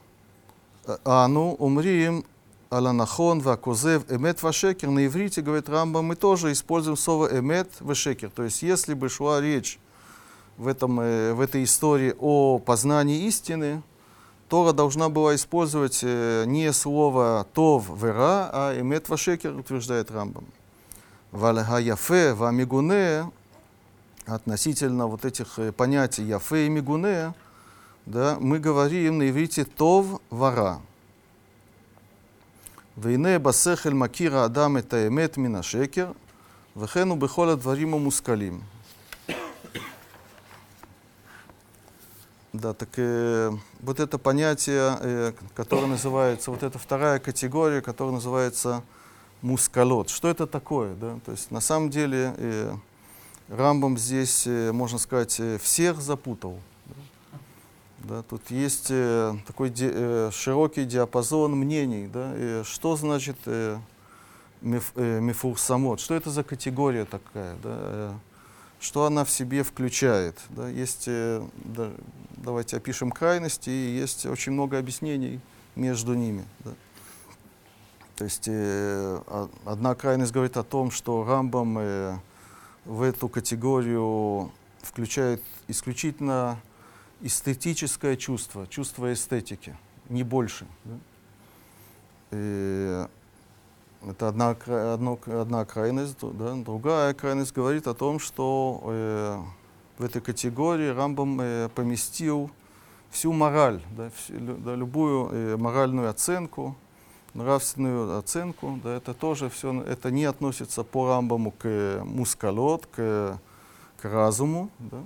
Ану 1.05 1.57
умрим 1.59 2.25
аланахон 2.71 3.41
вакузев 3.41 4.11
эмет 4.11 4.43
вашекер. 4.43 4.91
На 4.91 5.07
иврите, 5.07 5.43
говорит 5.43 5.69
Рамба, 5.69 6.03
мы 6.03 6.17
тоже 6.17 6.53
используем 6.53 6.97
слово 6.97 7.39
эмет 7.39 7.71
вашекер. 7.81 8.31
То 8.31 8.45
есть, 8.45 8.63
если 8.63 8.95
бы 8.95 9.09
шла 9.09 9.41
речь 9.41 9.79
в, 10.57 10.67
этом, 10.67 11.01
э, 11.01 11.33
в 11.33 11.41
этой 11.41 11.65
истории 11.65 12.15
о 12.19 12.59
познании 12.59 13.27
истины, 13.27 13.83
Тора 14.49 14.73
должна 14.73 15.11
была 15.11 15.35
использовать 15.35 16.01
э, 16.03 16.45
не 16.47 16.73
слово 16.73 17.47
тов 17.53 17.87
вера, 18.03 18.49
а 18.53 18.81
эмет 18.81 19.09
вашекер, 19.09 19.55
утверждает 19.55 20.11
Рамбам. 20.11 20.47
Вальга 21.33 21.79
яфе 21.79 22.33
ва 22.33 22.51
мигуне 22.51 23.31
относительно 24.25 25.07
вот 25.07 25.25
этих 25.27 25.59
э, 25.59 25.73
понятий 25.73 26.23
яфе 26.23 26.67
и 26.67 26.69
мигуне, 26.71 27.35
да, 28.07 28.39
мы 28.41 28.59
говорим 28.59 29.19
на 29.19 29.29
иврите 29.29 29.67
тов 29.67 30.21
вара. 30.31 30.81
והנה 32.98 33.40
בשכל 33.40 33.94
מכיר 33.94 34.38
האדם 34.38 34.78
את 34.78 34.94
האמת 34.94 35.38
מן 35.38 35.56
השקר, 35.56 36.12
וכן 36.78 37.10
הוא 37.10 37.18
בכל 37.18 37.50
הדברים 37.50 37.94
המושכלים. 37.94 38.62
Да, 42.54 42.72
так 42.76 42.90
э, 42.98 43.52
вот 43.82 44.00
это 44.00 44.20
понятие, 44.20 44.98
э, 45.02 45.34
которое 45.56 45.88
называется, 45.88 46.52
вот 46.52 46.62
эта 46.62 46.78
вторая 46.78 47.18
категория, 47.18 47.82
которая 47.82 48.14
называется 48.14 48.84
мускалот. 49.42 50.12
Что 50.12 50.30
это 50.30 50.46
такое? 50.46 50.94
Да? 50.94 51.18
То 51.26 51.32
есть 51.32 51.50
на 51.50 51.62
самом 51.62 51.90
деле 51.90 52.36
э, 52.38 52.76
Рамбам 53.50 53.98
здесь, 53.98 54.46
э, 54.46 54.72
можно 54.72 55.00
сказать, 55.00 55.40
э, 55.40 55.58
всех 55.58 56.00
запутал. 56.00 56.60
Да? 57.99 58.23
Тут 58.23 58.51
есть 58.51 58.89
э, 58.91 59.35
такой 59.47 59.71
ди, 59.71 59.89
э, 59.91 60.31
широкий 60.33 60.85
диапазон 60.85 61.53
мнений. 61.53 62.07
Да? 62.07 62.33
И 62.37 62.63
что 62.65 62.97
значит 62.97 63.37
э, 63.47 63.79
миф, 64.61 64.93
э, 64.95 65.21
мифурсамот? 65.21 66.01
Что 66.01 66.15
это 66.15 66.31
за 66.31 66.45
категория 66.45 67.05
такая? 67.05 67.57
Да? 67.63 67.71
Э, 67.71 68.15
что 68.81 69.05
она 69.05 69.25
в 69.25 69.31
себе 69.31 69.63
включает? 69.63 70.39
Да? 70.51 70.69
Есть, 70.69 71.05
э, 71.07 71.45
да, 71.65 71.91
давайте 72.37 72.77
опишем 72.77 73.11
крайности, 73.11 73.71
и 73.71 73.99
есть 73.99 74.27
очень 74.27 74.53
много 74.53 74.79
объяснений 74.79 75.41
между 75.75 76.15
ними. 76.15 76.45
Да? 76.61 76.71
То 78.17 78.25
есть 78.25 78.45
э, 78.47 79.21
одна 79.65 79.95
крайность 79.95 80.33
говорит 80.33 80.57
о 80.57 80.65
том, 80.65 80.91
что 80.91 81.25
Рамбам 81.25 81.79
э, 81.79 82.19
в 82.85 83.03
эту 83.03 83.29
категорию 83.29 84.51
включает 84.83 85.43
исключительно 85.69 86.59
эстетическое 87.21 88.17
чувство, 88.17 88.67
чувство 88.67 89.13
эстетики, 89.13 89.77
не 90.09 90.23
больше. 90.23 90.67
И 92.31 93.07
это 94.07 94.29
одна, 94.29 94.51
одно- 94.51 95.19
одна 95.27 95.65
крайность, 95.65 96.19
да. 96.21 96.55
другая 96.55 97.15
крайность 97.15 97.53
говорит 97.53 97.87
о 97.87 97.95
том, 97.95 98.19
что 98.21 98.81
э, 98.85 99.43
в 99.99 100.05
этой 100.05 100.21
категории 100.21 100.89
Рамбам 100.89 101.41
э, 101.41 101.69
поместил 101.75 102.51
всю 103.11 103.33
мораль, 103.33 103.83
да, 103.97 104.11
лю- 104.29 104.57
да, 104.59 104.75
любую 104.77 105.31
э, 105.33 105.57
моральную 105.57 106.11
оценку, 106.11 106.77
нравственную 107.35 108.19
оценку, 108.19 108.79
да, 108.85 108.97
это 108.97 109.15
тоже 109.15 109.49
все, 109.49 109.83
это 109.83 110.11
не 110.11 110.25
относится 110.27 110.85
по 110.85 111.09
Рамбаму 111.09 111.51
к 111.51 112.03
мускалот, 112.05 112.87
к, 112.87 113.41
к 114.01 114.05
разуму, 114.05 114.71
да. 114.79 115.03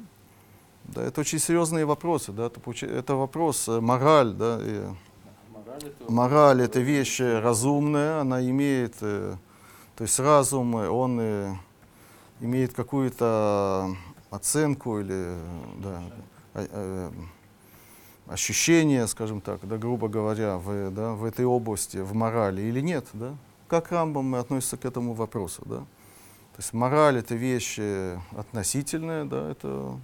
Да, 0.94 1.02
это 1.02 1.22
очень 1.22 1.38
серьезные 1.38 1.86
вопросы, 1.86 2.32
да, 2.32 2.46
это, 2.46 2.60
это 2.86 3.14
вопрос 3.14 3.66
э, 3.66 3.80
мораль, 3.80 4.34
да, 4.34 4.58
и 4.60 4.84
Мораль 5.50 5.84
это 5.84 6.12
мораль 6.12 6.62
это 6.62 6.80
вещь 6.80 7.18
разумная, 7.20 8.20
она 8.20 8.42
имеет, 8.42 8.96
э, 9.00 9.34
то 9.96 10.04
есть 10.04 10.20
разум, 10.20 10.76
э, 10.76 10.88
он 10.90 11.58
имеет 12.40 12.74
какую-то 12.74 13.96
оценку 14.30 15.00
или 15.00 15.34
да, 15.78 16.02
а- 16.54 17.10
ощущение, 18.28 19.06
скажем 19.06 19.40
так, 19.40 19.66
да, 19.66 19.78
грубо 19.78 20.08
говоря, 20.08 20.58
в, 20.58 20.90
да, 20.90 21.12
в 21.12 21.24
этой 21.24 21.46
области, 21.46 21.98
в 21.98 22.14
морали 22.14 22.60
или 22.60 22.80
нет, 22.80 23.06
да? 23.14 23.34
Как 23.66 23.90
Рамбам 23.90 24.34
относится 24.34 24.76
к 24.76 24.84
этому 24.84 25.14
вопросу, 25.14 25.62
да? 25.64 25.78
То 25.78 26.58
есть 26.58 26.74
мораль 26.74 27.18
это 27.18 27.34
вещь 27.34 27.78
относительная, 28.36 29.24
да, 29.24 29.50
это 29.50 29.98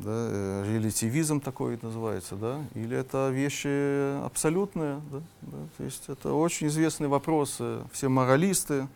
да, 0.00 0.28
э, 0.30 0.64
релятивизм 0.66 1.40
такой 1.40 1.78
называется, 1.82 2.34
да, 2.36 2.58
или 2.74 2.96
это 2.96 3.28
вещь 3.30 3.62
э, 3.64 4.22
абсолютная, 4.24 5.00
да, 5.10 5.20
да, 5.42 5.58
то 5.76 5.84
есть 5.84 6.04
это 6.08 6.32
очень 6.32 6.68
известный 6.68 7.08
вопрос, 7.08 7.56
э, 7.60 7.82
все 7.92 8.08
моралисты, 8.08 8.88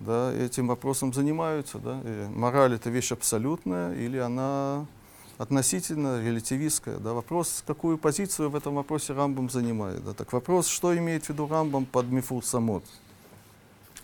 да, 0.00 0.32
этим 0.32 0.68
вопросом 0.68 1.12
занимаются, 1.12 1.78
да, 1.78 2.00
и 2.04 2.28
мораль 2.34 2.74
это 2.74 2.88
вещь 2.88 3.12
абсолютная 3.12 3.94
или 3.94 4.16
она 4.16 4.86
относительно 5.36 6.22
релятивистская, 6.22 6.96
да, 6.96 7.12
вопрос, 7.12 7.62
какую 7.66 7.98
позицию 7.98 8.48
в 8.48 8.56
этом 8.56 8.74
вопросе 8.74 9.12
Рамбам 9.12 9.50
занимает, 9.50 10.02
да, 10.02 10.14
так 10.14 10.32
вопрос, 10.32 10.66
что 10.66 10.96
имеет 10.96 11.26
в 11.26 11.28
виду 11.28 11.46
Рамбам 11.46 11.84
под 11.84 12.06
мифур 12.06 12.42
самот. 12.44 12.84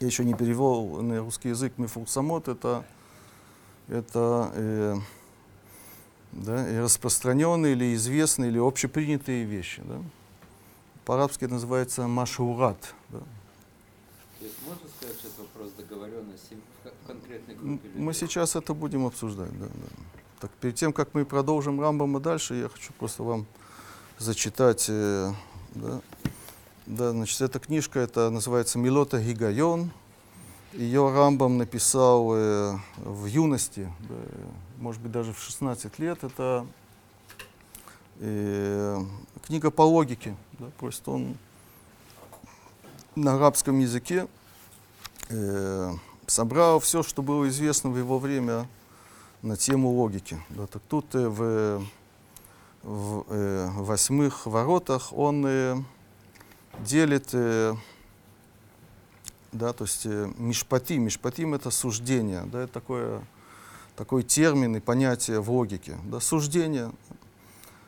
Я 0.01 0.07
еще 0.07 0.25
не 0.25 0.35
перевел 0.35 1.03
на 1.03 1.21
русский 1.21 1.49
язык 1.49 1.73
мифур 1.79 2.07
самот, 2.07 2.49
это, 2.49 2.85
это 3.89 4.53
э, 4.55 4.97
да, 6.33 6.71
и 6.71 6.79
распространенные 6.79 7.73
или 7.73 7.95
известные 7.95 8.51
или 8.51 8.59
общепринятые 8.59 9.45
вещи. 9.45 9.83
Да. 9.85 10.01
По-арабски 11.05 11.45
это 11.45 11.55
называется 11.55 12.07
машурат. 12.07 12.95
Да. 13.09 13.19
То 13.19 14.45
есть 14.45 14.57
можно 14.67 14.89
сказать, 14.97 15.17
что 15.19 15.29
это 15.29 15.41
вопрос 15.43 15.73
договоренности 15.77 16.57
в 16.81 16.83
ко- 16.85 16.95
конкретной 17.07 17.55
группе 17.55 17.89
людей? 17.89 18.03
Мы 18.03 18.15
сейчас 18.15 18.57
это 18.57 18.75
будем 18.75 19.07
обсуждать. 19.07 19.51
Да, 19.59 19.67
да. 19.67 20.03
Так, 20.41 20.51
перед 20.53 20.77
тем, 20.77 20.93
как 20.93 21.15
мы 21.15 21.25
продолжим 21.25 21.81
Рамбама 21.81 22.21
дальше, 22.21 22.55
я 22.55 22.69
хочу 22.69 22.93
просто 22.93 23.23
вам 23.25 23.47
зачитать. 24.19 24.87
э, 24.89 25.33
да, 25.75 26.01
да, 26.87 27.11
значит, 27.11 27.41
эта 27.41 27.59
книжка 27.59 27.99
это 28.01 28.31
называется 28.31 28.79
Милота 28.79 29.21
Гигайон. 29.21 29.91
Ее 30.73 31.11
Рамбам 31.11 31.57
написал 31.57 32.31
э, 32.35 32.79
в 32.99 33.25
юности, 33.25 33.91
да, 34.09 34.15
может 34.77 35.01
быть, 35.01 35.11
даже 35.11 35.33
в 35.33 35.41
16 35.41 35.99
лет. 35.99 36.23
Это 36.23 36.67
э, 38.21 39.03
книга 39.47 39.71
по 39.71 39.83
логике. 39.83 40.37
Да, 40.59 40.67
просто 40.79 41.11
он 41.13 41.37
на 43.15 43.37
арабском 43.37 43.79
языке 43.79 44.29
э, 45.31 45.93
собрал 46.27 46.81
все, 46.81 47.03
что 47.03 47.23
было 47.23 47.49
известно 47.49 47.89
в 47.91 47.97
его 47.97 48.19
время 48.19 48.69
на 49.43 49.57
тему 49.57 49.91
логики. 49.91 50.39
Да, 50.51 50.67
так 50.67 50.83
тут 50.89 51.15
э, 51.15 51.29
в, 51.29 51.83
в 52.83 53.25
э, 53.29 53.71
восьмых 53.75 54.47
воротах 54.47 55.13
он 55.13 55.45
э, 55.47 55.77
делит, 56.81 57.31
э, 57.33 57.75
да, 59.53 59.73
то 59.73 59.85
есть 59.85 60.07
э, 60.07 60.31
мишпатим. 60.37 61.05
Мишпатим 61.05 61.55
это 61.55 61.71
суждение, 61.71 62.43
да, 62.47 62.63
это 62.63 62.73
такое, 62.73 63.23
такой 63.97 64.23
термин 64.23 64.77
и 64.77 64.81
понятие 64.81 65.41
в 65.41 65.51
логике. 65.51 65.97
Да, 66.05 66.21
суждение. 66.21 66.93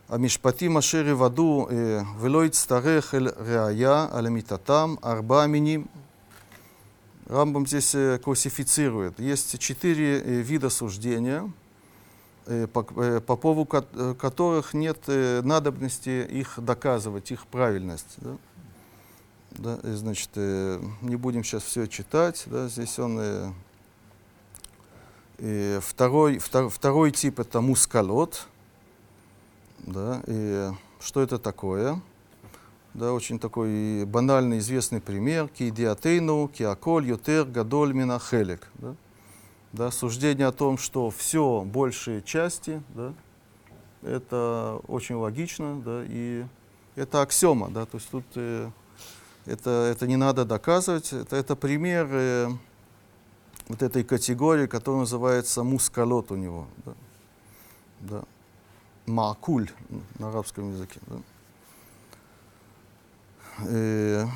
А 0.09 0.19
мишпатим 0.19 0.77
ашери 0.77 1.13
ваду 1.13 1.69
э, 1.71 2.03
велоид 2.21 2.55
старех 2.55 3.15
эль 3.15 3.33
реая 3.39 4.07
алямитатам 4.07 4.99
арба 5.03 5.47
миним 5.47 5.89
Рамбам 7.27 7.67
здесь 7.67 7.95
э, 7.95 8.19
классифицирует. 8.19 9.21
Есть 9.21 9.59
четыре 9.61 10.19
вида 10.43 10.69
суждения, 10.69 11.51
по, 12.73 12.83
по 12.83 13.37
поводу 13.37 13.67
ко- 13.67 14.15
которых 14.15 14.75
нет 14.75 14.99
надобности 15.07 16.27
их 16.29 16.55
доказывать, 16.59 17.31
их 17.31 17.47
правильность. 17.47 18.15
Да? 18.17 18.37
Да, 19.53 19.79
и, 19.83 19.93
значит, 19.93 20.31
э, 20.37 20.81
не 21.03 21.17
будем 21.17 21.45
сейчас 21.45 21.63
все 21.63 21.87
читать. 21.87 22.45
Да, 22.47 22.69
здесь 22.69 22.99
он 22.99 23.19
э, 23.21 23.53
э, 25.39 25.81
второй, 25.81 26.37
втор- 26.37 26.69
второй 26.69 27.11
тип 27.11 27.41
это 27.41 27.61
мускалот. 27.61 28.47
Да, 29.79 30.23
и 30.27 30.71
что 31.01 31.23
это 31.23 31.39
такое? 31.39 32.01
Да, 32.95 33.13
очень 33.13 33.39
такой 33.39 34.05
банальный, 34.05 34.59
известный 34.59 35.01
пример. 35.01 35.49
Ки 35.49 35.71
диатейну, 35.71 36.49
ки 36.49 36.63
аколь, 36.63 37.07
ютер, 37.07 37.45
гадоль, 37.45 37.93
мина, 37.93 38.19
хелек. 38.19 38.69
Да? 38.75 38.95
Да, 39.73 39.91
суждение 39.93 40.49
о 40.49 40.53
том, 40.53 40.79
что 40.79 41.11
все 41.11 41.63
большие 41.65 42.23
части, 42.23 42.83
да, 42.89 43.15
это 44.03 44.81
очень 44.89 45.15
логично, 45.15 45.81
да, 45.81 46.03
и 46.05 46.45
это 46.97 47.23
аксиома, 47.23 47.71
да, 47.71 47.87
то 47.87 47.99
есть 47.99 48.11
тут 48.11 48.25
э, 48.35 48.69
это, 49.51 49.71
это 49.93 50.07
не 50.07 50.17
надо 50.17 50.45
доказывать, 50.45 51.13
это, 51.13 51.37
это 51.37 51.57
пример 51.57 52.09
э, 52.11 52.49
вот 53.69 53.83
этой 53.83 54.05
категории, 54.05 54.67
которая 54.67 55.01
называется 55.01 55.63
мускалот 55.63 56.31
у 56.31 56.37
него, 56.37 56.67
да, 56.85 56.93
да. 58.01 58.23
маакуль 59.07 59.71
на 60.19 60.29
арабском 60.29 60.73
языке. 60.73 61.01
Да. 61.07 61.17
Э, 63.67 64.27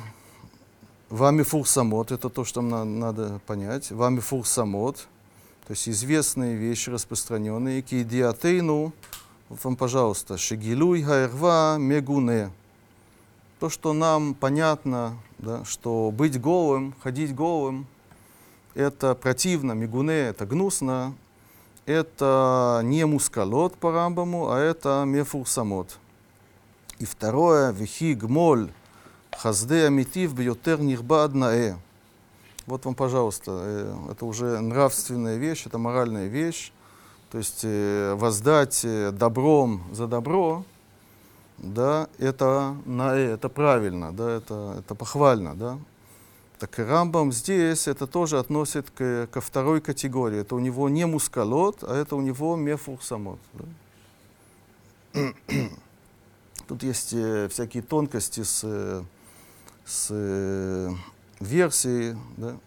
Вами 1.09 1.43
фурсамот, 1.43 2.11
это 2.11 2.29
то, 2.29 2.43
что 2.43 2.61
на- 2.61 2.83
надо 2.83 3.39
понять. 3.45 3.91
Вами 3.91 4.19
фурсамот, 4.19 5.07
то 5.67 5.71
есть 5.71 5.87
известные 5.87 6.55
вещи, 6.55 6.89
распространенные. 6.89 7.83
Кидиатейну, 7.83 8.91
вам, 9.49 9.75
пожалуйста, 9.75 10.37
шигилуй 10.37 11.03
хайрва 11.03 11.77
мегуне. 11.77 12.51
То, 13.59 13.69
что 13.69 13.93
нам 13.93 14.33
понятно, 14.33 15.17
да, 15.37 15.63
что 15.65 16.11
быть 16.11 16.39
голым, 16.39 16.93
ходить 17.01 17.33
голым, 17.33 17.87
это 18.73 19.15
противно, 19.15 19.71
мигуне, 19.71 20.27
это 20.27 20.45
гнусно, 20.45 21.15
это 21.85 22.81
не 22.83 23.05
мускалот 23.05 23.75
по 23.75 23.91
Рамбаму, 23.91 24.49
а 24.49 24.59
это 24.59 25.03
мефурсамот. 25.05 25.97
И 26.99 27.05
второе, 27.05 27.71
вихи 27.71 28.13
гмоль 28.13 28.71
хазде 29.37 29.85
амитив 29.85 30.33
бьютер 30.33 30.81
нирбад 30.81 31.33
наэ. 31.33 31.75
Вот 32.65 32.85
вам, 32.85 32.95
пожалуйста, 32.95 33.51
э, 33.63 33.95
это 34.11 34.25
уже 34.25 34.59
нравственная 34.59 35.37
вещь, 35.37 35.65
это 35.65 35.77
моральная 35.77 36.27
вещь. 36.27 36.71
То 37.31 37.37
есть 37.37 37.61
э, 37.63 38.15
воздать 38.15 38.81
э, 38.83 39.11
добром 39.11 39.83
за 39.91 40.07
добро, 40.07 40.63
да, 41.57 42.09
это, 42.17 42.75
наэ, 42.85 43.33
это 43.33 43.49
правильно, 43.49 44.11
да, 44.11 44.37
это, 44.37 44.75
это 44.79 44.95
похвально, 44.95 45.55
да. 45.55 45.77
Так 46.59 46.79
и 46.79 46.83
Рамбам 46.83 47.31
здесь 47.33 47.87
это 47.87 48.07
тоже 48.07 48.39
относит 48.39 48.89
к, 48.89 49.27
ко 49.31 49.41
второй 49.41 49.81
категории. 49.81 50.39
Это 50.39 50.55
у 50.55 50.59
него 50.59 50.87
не 50.89 51.05
мускалот, 51.05 51.83
а 51.83 51.95
это 51.95 52.15
у 52.15 52.21
него 52.21 52.55
мефурсамот. 52.55 53.39
да. 53.53 53.65
Тут 56.67 56.83
есть 56.83 57.13
э, 57.13 57.47
всякие 57.49 57.83
тонкости 57.83 58.43
с, 58.43 58.61
э, 58.63 59.03
с 59.85 60.07
э, 60.11 60.89
версией. 61.39 62.17
Да. 62.37 62.57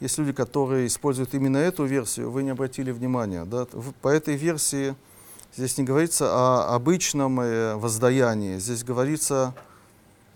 Есть 0.00 0.18
люди, 0.18 0.32
которые 0.32 0.86
используют 0.86 1.34
именно 1.34 1.58
эту 1.58 1.84
версию, 1.84 2.30
вы 2.30 2.42
не 2.42 2.50
обратили 2.50 2.90
внимания. 2.90 3.44
Да. 3.44 3.66
По 4.02 4.08
этой 4.08 4.36
версии 4.36 4.96
здесь 5.56 5.78
не 5.78 5.84
говорится 5.84 6.26
о 6.30 6.74
обычном 6.74 7.40
э, 7.40 7.76
воздаянии, 7.76 8.58
здесь 8.58 8.84
говорится 8.84 9.54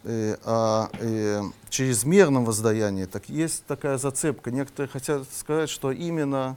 э, 0.05 0.37
о 0.45 0.89
э, 0.93 1.43
чрезмерном 1.69 2.45
воздаянии. 2.45 3.05
Так 3.05 3.29
есть 3.29 3.65
такая 3.67 3.99
зацепка. 3.99 4.51
Некоторые 4.51 4.89
хотят 4.89 5.25
сказать, 5.33 5.71
что 5.71 5.91
именно 5.93 6.57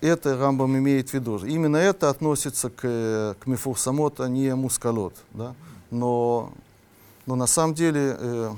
это 0.00 0.36
Рамбам 0.38 0.76
имеет 0.78 1.10
в 1.10 1.14
виду. 1.14 1.38
Именно 1.38 1.76
это 1.76 2.08
относится 2.10 2.70
к, 2.70 3.36
к 3.40 3.46
мифурсамот, 3.46 4.20
а 4.20 4.28
не 4.28 4.54
мускалот. 4.54 5.14
Да? 5.32 5.54
Но, 5.90 6.52
но 7.26 7.34
на 7.34 7.46
самом 7.46 7.74
деле 7.74 8.16
э, 8.18 8.50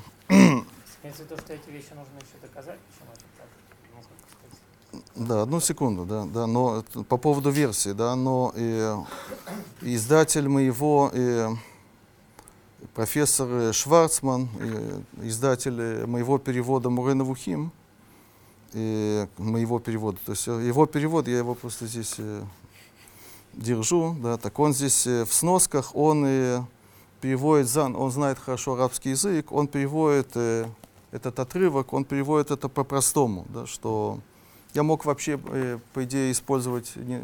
в 1.11 1.19
виду, 1.19 1.37
что 1.37 1.53
эти 1.53 1.71
вещи 1.71 1.91
нужно 1.91 2.17
еще 2.19 2.39
доказать, 2.41 2.79
почему 2.81 3.13
это 3.13 3.25
так? 3.37 3.49
Ну, 3.95 4.01
как 4.01 4.19
сказать. 4.31 5.00
Да, 5.17 5.43
одну 5.43 5.61
секунду, 5.61 6.05
да, 6.05 6.25
да, 6.25 6.47
но 6.47 6.85
по 7.09 7.17
поводу 7.17 7.51
версии, 7.51 7.91
да, 7.91 8.15
но 8.15 8.53
э, 8.55 8.97
издатель 9.83 10.49
моего, 10.49 11.11
э, 11.13 11.49
профессор 12.95 13.75
Шварцман, 13.75 14.49
э, 14.61 15.01
издатель 15.25 16.07
моего 16.07 16.39
перевода 16.39 16.91
Мурена 16.91 17.25
Вухим, 17.25 17.73
э, 18.73 19.27
моего 19.37 19.81
перевода, 19.81 20.19
то 20.25 20.31
есть 20.31 20.47
его 20.47 20.87
перевод, 20.87 21.27
я 21.27 21.39
его 21.39 21.57
просто 21.57 21.87
здесь 21.87 22.15
э, 22.19 22.45
держу, 23.53 24.15
да, 24.23 24.37
так 24.37 24.57
он 24.61 24.73
здесь 24.73 25.09
э, 25.09 25.25
в 25.25 25.35
сносках, 25.35 25.97
он 25.97 26.25
э, 26.25 26.63
переводит, 27.21 27.69
зан, 27.69 27.97
он 27.97 28.13
знает 28.13 28.39
хорошо 28.39 28.75
арабский 28.75 29.11
язык, 29.11 29.51
он 29.51 29.67
переводит 29.67 30.31
э, 30.37 30.67
этот 31.11 31.41
отрывок, 31.41 31.93
он 31.93 32.05
переводит 32.05 32.53
это 32.53 32.69
по-простому, 32.69 33.45
да, 33.49 33.67
что 33.67 34.21
я 34.75 34.83
мог 34.83 35.05
вообще, 35.05 35.41
э, 35.45 35.79
по 35.93 36.05
идее, 36.05 36.33
использовать, 36.33 36.95
не- 36.97 37.23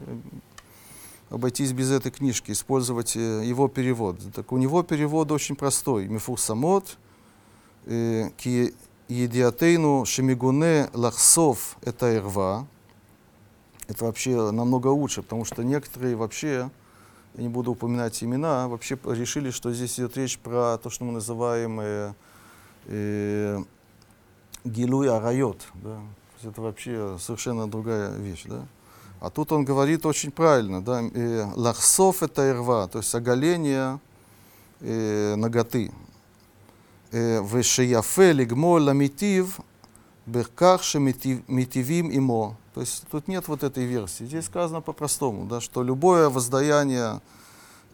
обойтись 1.31 1.73
без 1.73 1.91
этой 1.91 2.11
книжки, 2.11 2.53
использовать 2.53 3.17
э, 3.17 3.43
его 3.45 3.69
перевод. 3.69 4.21
Так 4.35 4.53
у 4.53 4.59
него 4.59 4.83
перевод 4.83 5.31
очень 5.33 5.57
простой. 5.57 6.07
Мифурсамот, 6.07 6.99
э, 7.87 8.31
ки 8.37 8.75
едиатейну 9.09 10.05
шемигуне 10.05 10.89
лахсов 10.93 11.77
это 11.83 12.17
ирва. 12.17 12.67
Это 13.89 14.05
вообще 14.05 14.51
намного 14.51 14.89
лучше, 14.89 15.23
потому 15.23 15.45
что 15.45 15.63
некоторые 15.63 16.17
вообще, 16.17 16.71
я 17.35 17.43
не 17.43 17.49
буду 17.49 17.73
упоминать 17.73 18.21
имена, 18.25 18.67
вообще 18.67 18.99
решили, 19.05 19.51
что 19.51 19.73
здесь 19.73 19.97
идет 20.01 20.17
речь 20.17 20.39
про 20.39 20.77
то, 20.79 20.91
что 20.91 21.05
мы 21.05 21.13
называем 21.13 21.79
э, 21.81 22.13
э, 22.87 23.63
гилуй 24.65 25.09
арайот. 25.09 25.69
Да? 25.75 26.01
Это 26.43 26.61
вообще 26.61 27.17
совершенно 27.21 27.69
другая 27.69 28.11
вещь. 28.17 28.45
Да? 28.47 28.67
А 29.21 29.31
тут 29.31 29.53
он 29.53 29.65
говорит 29.65 30.05
очень 30.07 30.31
правильно. 30.31 30.83
Да? 30.83 31.03
Э, 31.03 31.47
лахсов 31.55 32.23
это 32.23 32.51
ирва, 32.51 32.89
то 32.89 32.99
есть 32.99 33.15
оголение 33.15 33.99
э, 34.81 35.35
ноготы. 35.37 35.93
Э, 37.13 37.43
Вешеяфе 37.43 38.33
лигмо 38.33 38.79
ламитив 38.79 39.61
бехках 40.27 40.83
шемитивим 40.83 42.11
имо. 42.11 42.57
То 42.75 42.81
есть 42.83 43.05
тут 43.11 43.29
нет 43.29 43.49
вот 43.49 43.63
этой 43.63 43.85
версии. 43.85 44.25
Здесь 44.25 44.45
сказано 44.45 44.81
по-простому, 44.83 45.47
да, 45.47 45.61
что 45.61 45.83
любое 45.83 46.29
воздаяние 46.29 47.21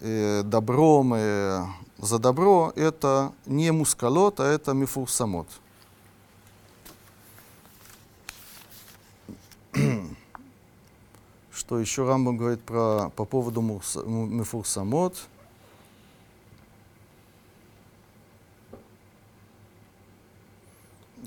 э, 0.00 0.42
добром 0.42 1.14
э, 1.14 1.64
за 1.98 2.18
добро 2.18 2.72
это 2.74 3.32
не 3.46 3.70
мускалот, 3.70 4.40
а 4.40 4.44
это 4.44 4.72
мифурсамот. 4.72 5.46
Что 11.52 11.78
еще 11.78 12.06
Рамбам 12.06 12.36
говорит 12.36 12.60
про, 12.62 13.10
по 13.16 13.24
поводу 13.24 13.62
мифурсамот? 13.62 15.16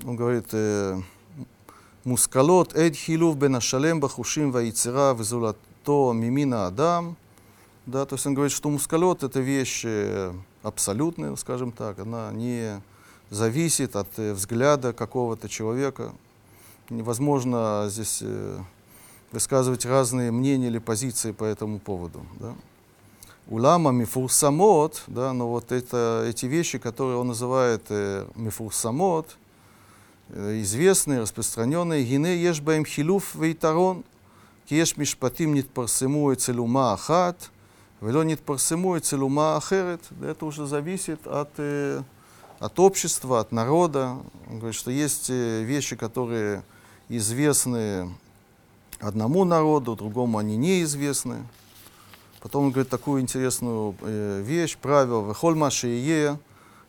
Он 0.04 0.14
говорит, 0.14 0.54
мускалот 2.04 2.74
эд 2.76 2.94
хилув 2.94 3.36
бен 3.36 3.56
ашалем 3.56 3.98
бахушим 3.98 4.52
ваицера 4.52 5.14
везулато 5.14 6.12
мимина 6.12 6.66
адам. 6.66 7.16
Да, 7.86 8.04
то 8.04 8.14
есть 8.14 8.26
он 8.26 8.34
говорит, 8.34 8.52
что 8.52 8.68
мускалот 8.68 9.22
это 9.22 9.40
вещь 9.40 9.82
э, 9.84 10.32
абсолютная, 10.62 11.36
скажем 11.36 11.70
так, 11.70 12.00
она 12.00 12.32
не 12.32 12.82
зависит 13.30 13.94
от 13.94 14.08
э, 14.18 14.32
взгляда 14.32 14.92
какого-то 14.92 15.48
человека 15.48 16.12
невозможно 16.90 17.86
здесь 17.88 18.20
э, 18.22 18.58
высказывать 19.32 19.84
разные 19.84 20.30
мнения 20.30 20.68
или 20.68 20.78
позиции 20.78 21.32
по 21.32 21.44
этому 21.44 21.78
поводу. 21.78 22.26
Да? 22.40 22.54
Улама 23.48 23.92
мифурсамот, 23.92 25.04
да, 25.06 25.32
но 25.32 25.48
вот 25.48 25.70
это, 25.70 26.24
эти 26.28 26.46
вещи, 26.46 26.78
которые 26.78 27.16
он 27.16 27.28
называет 27.28 27.82
э, 27.90 28.26
мифурсамот, 28.34 29.36
э, 30.30 30.60
известные, 30.62 31.20
распространенные, 31.20 32.04
гине 32.04 32.42
ешбаем 32.42 32.84
хилуф 32.84 33.34
вейтарон, 33.34 34.04
кеш 34.68 34.96
мишпатим 34.96 35.54
нит 35.54 35.70
парсему 35.70 36.32
и 36.32 36.34
целума 36.34 36.92
ахат, 36.94 37.50
вело 38.00 38.24
нит 38.24 38.40
парсему 38.40 38.96
и 38.96 39.00
целума 39.00 39.56
ахерет, 39.56 40.02
да, 40.10 40.30
это 40.30 40.44
уже 40.44 40.66
зависит 40.66 41.24
от, 41.26 41.50
э, 41.58 42.02
от 42.58 42.80
общества, 42.80 43.40
от 43.40 43.52
народа. 43.52 44.16
Он 44.50 44.58
говорит, 44.58 44.76
что 44.76 44.90
есть 44.90 45.30
э, 45.30 45.62
вещи, 45.62 45.94
которые 45.94 46.64
известны 47.09 48.09
одному 48.99 49.43
народу, 49.43 49.95
другому 49.95 50.37
они 50.37 50.57
неизвестны. 50.57 51.45
Потом 52.39 52.65
он 52.65 52.71
говорит 52.71 52.89
такую 52.89 53.21
интересную 53.21 53.95
э, 54.01 54.41
вещь, 54.43 54.77
правило, 54.77 55.27
«Вехоль 55.27 55.55
ма 55.55 55.69
шеие, 55.69 56.39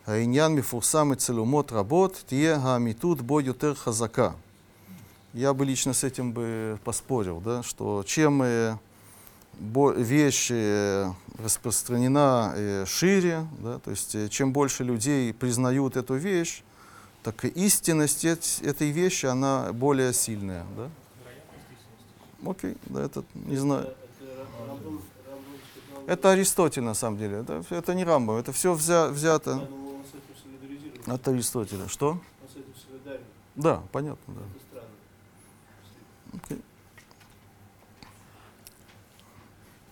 העניין 0.07 0.55
מפורסם 0.55 1.13
אצל 1.13 1.39
אומות 1.39 1.73
רבות, 1.73 2.23
תהיה 2.27 2.57
האמיתות 2.57 3.23
בו 3.23 3.41
יותר 3.41 3.75
חזקה. 3.75 4.33
Я 5.35 5.55
бы 5.55 5.65
лично 5.65 5.95
с 5.95 6.05
этим 6.05 6.33
бы 6.33 6.79
поспорил, 6.85 7.41
да, 7.41 7.63
что 7.63 8.05
чем 8.07 8.43
э, 8.43 8.77
бо- 9.59 9.93
вещь 9.93 10.49
э, 10.51 11.11
распространена 11.43 12.53
э, 12.55 12.85
шире, 12.87 13.47
да, 13.61 13.79
то 13.79 13.91
есть 13.91 14.15
э, 14.15 14.29
чем 14.29 14.53
больше 14.53 14.85
людей 14.85 15.33
признают 15.33 15.97
эту 15.97 16.17
вещь, 16.17 16.63
так 17.28 17.44
истинность 17.44 18.24
эт- 18.24 18.64
этой 18.66 18.90
вещи, 18.92 19.26
она 19.26 19.74
более 19.74 20.14
сильная. 20.14 20.66
Да? 20.78 20.90
Окей, 22.50 22.78
да, 22.86 23.04
это 23.04 23.26
не 23.34 23.58
знаю. 23.58 23.94
Это 26.08 26.32
Аристотель 26.32 26.84
на 26.84 26.94
самом 26.94 27.18
деле. 27.18 27.40
Это, 27.40 27.62
это 27.70 27.94
не 27.94 28.06
Рамбов, 28.06 28.40
это 28.40 28.54
все 28.54 28.74
взя- 28.74 29.10
взято 29.10 29.68
от 31.06 31.28
Аристотеля. 31.28 31.90
Что? 31.90 32.22
Да, 33.56 33.84
понятно, 33.92 34.34
да. 34.34 34.80
Окей. 36.42 36.62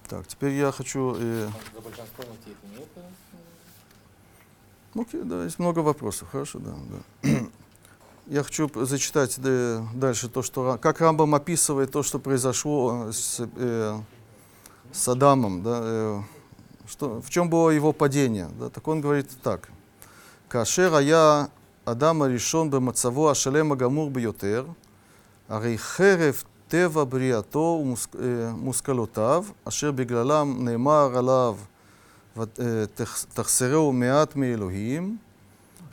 Так, 0.07 0.25
теперь 0.27 0.53
я 0.53 0.71
хочу... 0.71 1.15
э, 1.19 1.49
За 1.73 1.81
большинство 1.81 2.23
это 2.23 2.67
не 2.69 2.75
это. 2.77 3.01
Ну, 4.95 5.05
да, 5.11 5.43
есть 5.43 5.59
много 5.59 5.79
вопросов. 5.79 6.29
Хорошо, 6.31 6.59
да. 6.59 6.73
да. 7.21 7.29
Я 8.27 8.43
хочу 8.43 8.71
зачитать 8.73 9.37
э, 9.43 9.83
дальше 9.93 10.29
то, 10.29 10.41
что 10.41 10.79
как 10.81 11.01
Рамбам 11.01 11.35
описывает 11.35 11.91
то, 11.91 12.01
что 12.01 12.17
произошло 12.17 13.07
э, 13.07 13.11
с, 13.11 13.47
э, 13.57 13.97
с 14.93 15.07
Адамом, 15.09 15.63
да, 15.63 15.79
э, 15.83 16.21
что, 16.87 17.21
в 17.21 17.29
чем 17.29 17.49
было 17.49 17.71
его 17.71 17.91
падение. 17.91 18.49
Да, 18.57 18.69
так 18.69 18.87
он 18.87 19.01
говорит 19.01 19.29
так. 19.43 19.69
Кашер 20.47 20.97
я 20.99 21.49
Адама 21.83 22.27
решен 22.29 22.69
бы 22.69 22.79
мацаво 22.79 23.31
ашалема 23.31 23.75
гамур 23.75 24.09
бьютер, 24.09 24.65
арейхерев 25.49 26.45
тева 26.69 27.03
бриато 27.03 27.97
э, 28.13 28.51
мускалотав, 28.55 29.45
ашер 29.65 29.91
беглалам 29.91 30.63
неймар 30.63 31.13
алав– 31.17 31.57
תחסרהו 33.34 33.92
מעט 33.92 34.36
מאלוהים, 34.36 35.16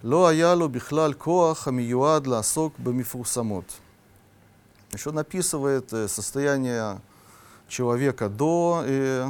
לא 0.04 0.28
היה 0.28 0.56
לו 0.56 0.70
בכלל 0.70 1.14
כוח 1.14 1.68
המיועד 1.68 2.28
לעסוק 2.28 2.74
במפורסמות. 2.80 3.80
Еще 4.94 5.10
он 5.10 5.20
описывает 5.20 5.92
э, 5.92 6.08
состояние 6.08 7.02
человека 7.68 8.30
до 8.30 8.84
э, 8.86 9.30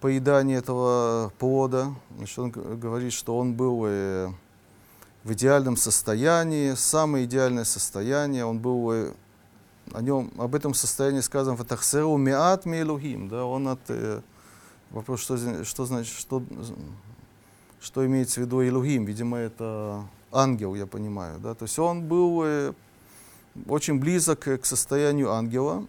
поедания 0.00 0.58
этого 0.58 1.32
плода. 1.38 1.92
Значит, 2.16 2.38
он 2.38 2.50
г- 2.50 2.74
говорит, 2.76 3.12
что 3.12 3.36
он 3.36 3.52
был 3.52 3.84
э, 3.86 4.30
в 5.22 5.32
идеальном 5.32 5.76
состоянии, 5.76 6.74
самое 6.74 7.26
идеальное 7.26 7.64
состояние. 7.64 8.46
Он 8.46 8.58
был 8.58 8.90
э, 8.92 9.12
о 9.92 10.00
нем, 10.00 10.30
об 10.38 10.54
этом 10.54 10.72
состоянии 10.72 11.20
сказано 11.20 11.56
в 11.56 11.64
Тахсеру 11.64 12.16
Миат 12.16 12.64
Мейлухим, 12.64 13.28
да, 13.28 13.44
он 13.44 13.68
от 13.68 13.80
э, 13.88 14.22
вопрос, 14.91 15.21
что, 15.21 15.63
что 15.63 15.85
значит, 15.85 16.15
что, 16.15 16.43
что 17.79 18.05
имеется 18.05 18.41
в 18.41 18.43
виду 18.43 18.61
Илухим, 18.61 19.05
видимо, 19.05 19.37
это 19.37 20.03
ангел, 20.31 20.75
я 20.75 20.85
понимаю, 20.85 21.39
да, 21.39 21.53
то 21.53 21.63
есть 21.63 21.79
он 21.79 22.07
был 22.07 22.41
э, 22.43 22.73
очень 23.67 23.99
близок 23.99 24.47
э, 24.47 24.57
к 24.57 24.65
состоянию 24.65 25.31
ангела, 25.31 25.85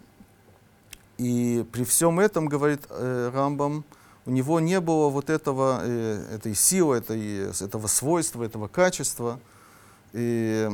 и 1.19 1.67
при 1.73 1.85
всем 1.85 2.21
этом, 2.21 2.47
говорит 2.47 2.83
э, 2.89 3.31
Рамбам, 3.35 3.85
у 4.27 4.31
него 4.31 4.61
не 4.61 4.81
было 4.81 5.09
вот 5.09 5.29
этого, 5.29 5.81
э, 5.83 6.37
этой 6.37 6.55
силы, 6.55 6.97
этой, 6.97 7.51
этого 7.51 7.87
свойства, 7.87 8.45
этого 8.45 8.69
качества, 8.69 9.39
и 10.13 10.69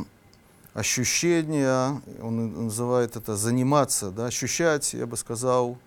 ощущения, 0.74 2.00
он 2.20 2.66
называет 2.66 3.16
это 3.16 3.36
заниматься, 3.36 4.10
да, 4.10 4.26
ощущать, 4.26 4.92
я 4.94 5.06
бы 5.06 5.16
сказал, 5.16 5.78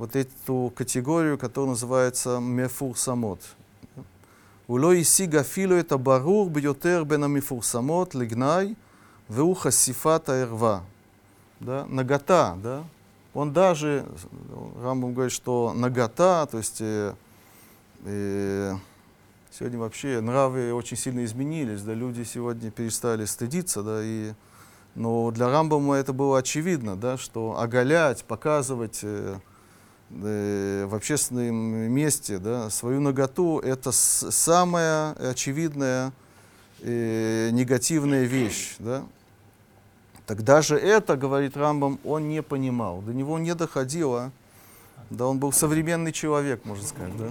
вот 0.00 0.16
эту 0.16 0.72
категорию, 0.74 1.36
которая 1.36 1.72
называется 1.72 2.38
мефур 2.40 2.96
самот. 2.96 3.40
Улой 4.66 5.04
си 5.04 5.28
филу 5.28 5.74
это 5.74 5.98
барур 5.98 6.48
бьютер 6.48 7.04
бен 7.04 7.24
амифур 7.24 7.62
лигнай 8.14 8.76
веуха 9.28 9.70
сифата 9.70 10.40
эрва. 10.40 10.84
Да? 11.60 11.84
Нагота, 11.84 12.56
да? 12.62 12.84
Он 13.34 13.52
даже, 13.52 14.06
Рамбам 14.82 15.12
говорит, 15.12 15.34
что 15.34 15.74
нагота, 15.74 16.46
то 16.50 16.56
есть 16.56 16.80
э, 16.80 17.14
э, 18.06 18.74
сегодня 19.52 19.78
вообще 19.78 20.22
нравы 20.22 20.72
очень 20.72 20.96
сильно 20.96 21.22
изменились, 21.26 21.82
да, 21.82 21.92
люди 21.92 22.22
сегодня 22.22 22.70
перестали 22.70 23.26
стыдиться, 23.26 23.82
да, 23.82 24.00
и, 24.02 24.32
но 24.94 25.30
для 25.30 25.50
Рамбама 25.50 25.96
это 25.96 26.14
было 26.14 26.38
очевидно, 26.38 26.96
да, 26.96 27.18
что 27.18 27.60
оголять, 27.60 28.24
показывать 28.24 29.00
э, 29.02 29.38
в 30.10 30.94
общественном 30.94 31.54
месте 31.54 32.38
да, 32.38 32.68
свою 32.68 33.00
наготу 33.00 33.60
это 33.60 33.92
самая 33.92 35.12
очевидная 35.12 36.12
э, 36.82 37.50
негативная 37.52 38.24
вещь. 38.24 38.74
Да? 38.78 39.04
Так 40.26 40.42
даже 40.42 40.76
это, 40.76 41.16
говорит 41.16 41.56
Рамбам, 41.56 41.98
он 42.04 42.28
не 42.28 42.42
понимал, 42.42 43.02
до 43.02 43.12
него 43.14 43.38
не 43.38 43.54
доходило. 43.54 44.32
Да, 45.10 45.26
он 45.26 45.38
был 45.38 45.52
современный 45.52 46.12
человек, 46.12 46.64
можно 46.64 46.86
сказать. 46.86 47.16
Да? 47.16 47.30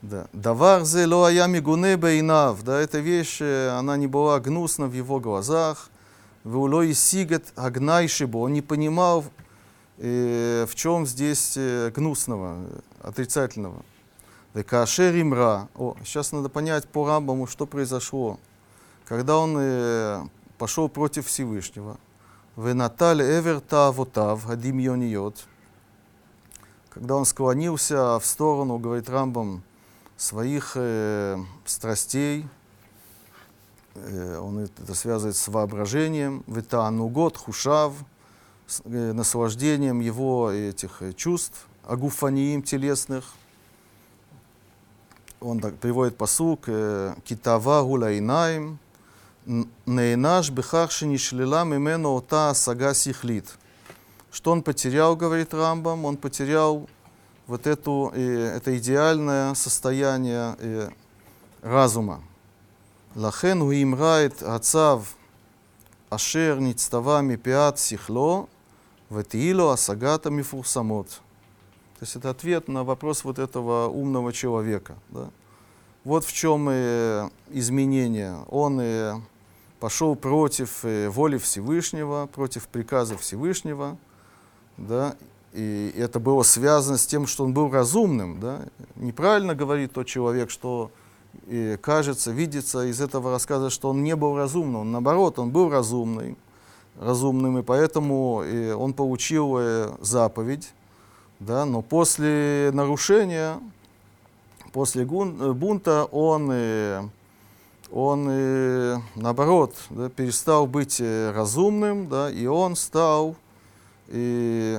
Да. 0.00 0.26
Давар 0.32 0.84
зе 0.84 1.06
ло 1.06 1.26
ая 1.26 1.48
мигуне 1.48 1.96
бейнав. 1.96 2.62
Да, 2.62 2.78
эта 2.78 2.98
вещь, 2.98 3.38
э, 3.40 3.70
она 3.70 3.96
не 3.96 4.06
была 4.06 4.38
гнусна 4.38 4.86
в 4.86 4.92
его 4.92 5.18
глазах. 5.18 5.90
Веуло 6.44 6.82
и 6.82 6.94
сигет 6.94 7.52
агнайшибо. 7.56 8.38
Он 8.38 8.52
не 8.52 8.62
понимал, 8.62 9.24
э, 9.98 10.66
в 10.68 10.74
чем 10.74 11.06
здесь 11.06 11.54
э, 11.56 11.90
гнусного, 11.94 12.58
отрицательного. 13.02 13.82
Векашер 14.54 15.14
имра. 15.20 15.68
О, 15.74 15.96
сейчас 16.04 16.32
надо 16.32 16.48
понять 16.48 16.88
по 16.88 17.06
Рамбаму, 17.06 17.46
что 17.46 17.66
произошло. 17.66 18.38
Когда 19.04 19.36
он 19.36 19.56
э, 19.58 20.26
пошел 20.58 20.88
против 20.88 21.26
Всевышнего. 21.26 21.98
Венаталь 22.56 23.22
эвер 23.22 23.60
тавотав 23.60 24.46
гадим 24.46 24.78
йониот. 24.78 25.46
Когда 26.90 27.14
он 27.14 27.24
склонился 27.24 28.18
в 28.18 28.26
сторону, 28.26 28.78
говорит 28.78 29.08
Рамбам, 29.08 29.62
своих 30.16 30.72
э, 30.74 31.38
страстей, 31.64 32.48
э, 33.94 34.38
он 34.38 34.58
это 34.58 34.94
связывает 34.94 35.36
с 35.36 35.46
воображением, 35.46 36.42
витанугот, 36.48 37.36
хушав, 37.36 37.92
э, 37.92 38.17
Э, 38.84 39.12
наслаждением 39.12 40.00
его 40.00 40.50
этих 40.50 41.00
э, 41.00 41.14
чувств, 41.14 41.66
агуфанием 41.86 42.62
телесных. 42.62 43.24
Он 45.40 45.58
так 45.60 45.76
приводит 45.76 46.18
посук 46.18 46.64
э, 46.66 47.14
«Китава 47.24 47.82
гуляйнаем, 47.82 48.78
нейнаш 49.86 50.50
бехахши 50.50 51.06
нишлила 51.06 51.64
мимену 51.64 52.14
ота 52.16 52.52
сага 52.52 52.92
сихлит». 52.92 53.46
Что 54.30 54.52
он 54.52 54.62
потерял, 54.62 55.16
говорит 55.16 55.54
Рамбам, 55.54 56.04
он 56.04 56.18
потерял 56.18 56.86
вот 57.46 57.66
эту, 57.66 58.12
это 58.14 58.76
идеальное 58.76 59.54
состояние 59.54 60.92
разума. 61.62 62.22
Лахен 63.14 63.62
уимрает 63.62 64.42
отцав 64.42 65.16
ашер 66.10 66.60
ництавами 66.60 67.36
пиат 67.36 67.78
сихло 67.78 68.48
Ватиилу 69.10 69.68
Асагата 69.68 70.30
Мифурсамот. 70.30 71.08
То 71.08 72.04
есть 72.04 72.14
это 72.14 72.30
ответ 72.30 72.68
на 72.68 72.84
вопрос 72.84 73.24
вот 73.24 73.38
этого 73.38 73.88
умного 73.88 74.32
человека. 74.32 74.96
Да? 75.08 75.30
Вот 76.04 76.24
в 76.24 76.32
чем 76.32 76.68
и 76.70 76.74
э, 76.74 77.28
изменение. 77.50 78.36
Он 78.48 78.78
э, 78.80 79.16
и 79.16 79.20
пошел 79.80 80.14
против 80.14 80.84
э, 80.84 81.08
воли 81.08 81.38
Всевышнего, 81.38 82.26
против 82.26 82.68
приказа 82.68 83.16
Всевышнего. 83.16 83.96
Да? 84.76 85.16
И 85.54 85.92
это 85.96 86.20
было 86.20 86.42
связано 86.42 86.98
с 86.98 87.06
тем, 87.06 87.26
что 87.26 87.44
он 87.44 87.54
был 87.54 87.70
разумным. 87.70 88.38
Да? 88.40 88.60
Неправильно 88.94 89.54
говорит 89.54 89.92
тот 89.92 90.06
человек, 90.06 90.50
что 90.50 90.90
кажется, 91.82 92.30
видится 92.30 92.86
из 92.86 93.00
этого 93.00 93.30
рассказа, 93.30 93.70
что 93.70 93.90
он 93.90 94.02
не 94.02 94.16
был 94.16 94.36
разумным. 94.36 94.92
Наоборот, 94.92 95.38
он 95.38 95.50
был 95.50 95.70
разумный 95.70 96.36
разумным, 96.98 97.58
и 97.58 97.62
поэтому 97.62 98.42
э, 98.44 98.74
он 98.74 98.92
получил 98.92 99.56
э, 99.58 99.94
заповедь. 100.00 100.72
Да? 101.40 101.64
Но 101.64 101.82
после 101.82 102.70
нарушения, 102.72 103.60
после 104.72 105.04
э, 105.04 105.06
бунта, 105.06 106.04
он, 106.06 106.50
э, 106.52 107.02
он 107.90 108.24
наоборот, 109.14 109.74
да, 109.88 110.10
перестал 110.10 110.66
быть 110.66 111.00
разумным, 111.00 112.08
да, 112.08 112.30
и 112.30 112.44
он 112.44 112.76
стал 112.76 113.34
и 114.08 114.78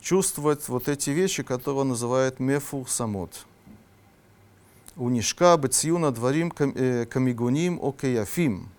чувствовать 0.00 0.68
вот 0.68 0.88
эти 0.88 1.10
вещи, 1.10 1.44
которые 1.44 1.82
он 1.82 1.90
называет 1.90 2.40
мефур 2.40 2.88
самот. 2.90 3.30
Унишка 4.96 5.56
бецюна 5.56 6.10
дворим 6.10 6.50
кам- 6.50 7.06
камигуним 7.06 7.78
океяфим, 7.80 8.70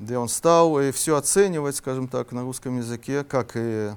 где 0.00 0.16
он 0.16 0.28
стал 0.28 0.80
все 0.92 1.16
оценивать, 1.16 1.76
скажем 1.76 2.08
так, 2.08 2.32
на 2.32 2.42
русском 2.42 2.78
языке, 2.78 3.22
как, 3.22 3.54
э, 3.54 3.96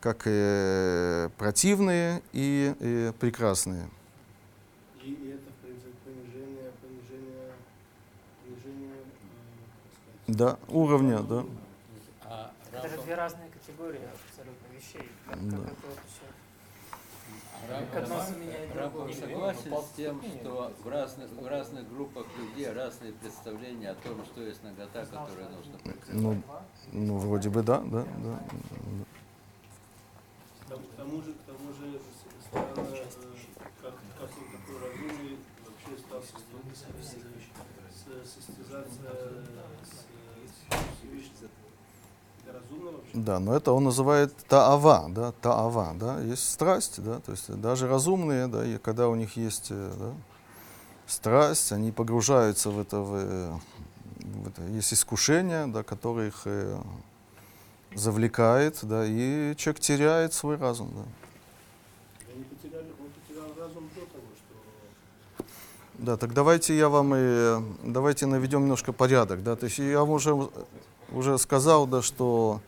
как 0.00 0.22
э, 0.26 1.30
противные 1.38 2.20
и 2.32 2.74
э, 2.80 3.12
прекрасные. 3.18 3.88
И 5.02 5.12
это, 5.34 5.50
в 5.52 5.64
принципе, 5.64 5.92
понижение, 6.04 6.72
понижение, 6.82 7.52
понижение, 8.44 8.94
э, 10.26 10.32
Да, 10.32 10.58
уровня, 10.68 11.20
да. 11.20 11.44
А 12.24 12.50
Это 12.72 12.88
же 12.88 13.02
две 13.02 13.14
разные 13.14 13.48
категории 13.48 14.00
абсолютно 14.28 14.66
вещей. 14.76 15.08
Как, 15.28 15.48
Да. 15.48 15.56
как 15.58 15.66
это 15.68 16.05
Как 17.68 17.96
одно 18.02 18.20
заменяет 18.24 18.74
Рамбам 18.76 18.92
другое. 18.92 19.14
согласен 19.14 19.70
Ну, 19.70 19.82
с 19.82 19.96
тем, 19.96 20.22
что 20.22 20.72
в 20.82 20.88
разных, 20.88 21.30
в 21.30 21.46
разных 21.46 21.88
группах 21.88 22.26
людей 22.38 22.70
разные 22.72 23.12
представления 23.12 23.90
о 23.90 23.94
том, 23.96 24.24
что 24.24 24.42
есть 24.42 24.62
нагота, 24.62 25.04
которую 25.06 25.50
нужно 25.50 25.78
прикрывать. 25.78 26.14
Ну, 26.22 26.42
ну, 26.92 27.18
вроде 27.18 27.50
бы 27.50 27.62
да, 27.62 27.78
да, 27.80 28.04
да. 28.04 28.38
К 30.64 30.68
тому- 30.68 30.82
к 30.82 30.94
тому 30.96 31.22
же, 31.22 31.32
к 31.32 31.38
тому 31.46 31.72
же, 31.72 31.98
с- 32.00 32.46
странно, 32.46 32.80
э, 32.80 33.04
как, 33.82 33.94
как 34.18 34.30
он 34.36 34.46
такой 34.52 34.78
разумный 34.80 35.36
вообще 35.64 35.98
стал 36.06 36.22
состязаться 36.22 36.86
с, 37.92 38.28
с 38.28 38.32
Всевышним. 40.98 41.50
Это 42.44 42.52
разумно 42.52 42.54
вообще? 42.54 42.55
Да, 43.16 43.40
но 43.40 43.56
это 43.56 43.72
он 43.72 43.84
называет 43.84 44.36
таава, 44.46 45.06
да, 45.08 45.32
таава, 45.32 45.94
да, 45.94 46.20
есть 46.20 46.52
страсть, 46.52 47.02
да, 47.02 47.18
то 47.20 47.32
есть 47.32 47.50
даже 47.60 47.88
разумные, 47.88 48.46
да, 48.46 48.62
и 48.64 48.76
когда 48.76 49.08
у 49.08 49.14
них 49.14 49.38
есть 49.38 49.68
э, 49.70 49.92
да, 49.98 50.12
страсть, 51.06 51.72
они 51.72 51.92
погружаются 51.92 52.68
в 52.68 52.78
это, 52.78 52.98
в, 52.98 53.14
э, 53.14 53.52
в 54.20 54.48
это, 54.48 54.62
есть 54.64 54.92
искушение, 54.92 55.66
да, 55.66 55.82
которое 55.82 56.28
их 56.28 56.42
э, 56.44 56.78
завлекает, 57.94 58.80
да, 58.82 59.06
и 59.06 59.54
человек 59.56 59.80
теряет 59.80 60.34
свой 60.34 60.56
разум, 60.58 60.90
да. 60.94 61.02
Да, 65.98 66.18
так 66.18 66.34
давайте 66.34 66.76
я 66.76 66.90
вам 66.90 67.14
и 67.16 67.62
давайте 67.82 68.26
наведем 68.26 68.60
немножко 68.60 68.92
порядок, 68.92 69.42
да, 69.42 69.56
то 69.56 69.64
есть 69.64 69.78
я 69.78 70.00
вам 70.00 70.10
уже 70.10 70.34
уже 71.12 71.38
сказал, 71.38 71.86
да, 71.86 72.02
что 72.02 72.60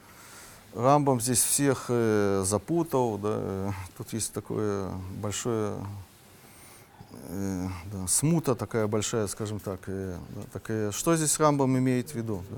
Рамбам 0.74 1.20
здесь 1.20 1.42
всех 1.42 1.86
э, 1.88 2.42
запутал, 2.44 3.18
да, 3.18 3.34
э, 3.34 3.70
тут 3.96 4.12
есть 4.12 4.32
такое 4.32 4.90
большое 5.20 5.78
э, 7.28 7.68
да, 7.92 8.06
смута 8.06 8.54
такая 8.54 8.86
большая, 8.86 9.26
скажем 9.26 9.60
так, 9.60 9.80
э, 9.86 10.18
да, 10.30 10.42
так, 10.52 10.70
э, 10.70 10.90
что 10.92 11.16
здесь 11.16 11.38
Рамбам 11.38 11.76
имеет 11.78 12.10
в 12.10 12.14
виду? 12.14 12.42
да? 12.50 12.56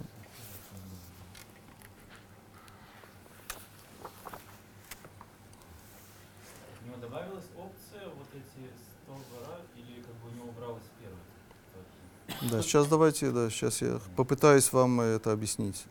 У 6.83 6.87
него 6.89 6.97
добавилась 7.01 7.47
опция 7.57 8.09
вот 8.09 8.29
эти 8.35 8.71
100 9.05 9.13
гора 9.13 9.59
или 9.77 10.03
как 10.03 10.15
бы 10.17 10.29
у 10.29 10.35
него 10.35 10.49
убралась 10.49 10.83
первая? 10.99 12.30
Да, 12.43 12.63
сейчас 12.63 12.87
давайте, 12.87 13.31
да, 13.31 13.51
сейчас 13.51 13.83
я 13.83 14.01
попытаюсь 14.17 14.73
вам 14.73 15.01
это 15.01 15.33
объяснить. 15.33 15.85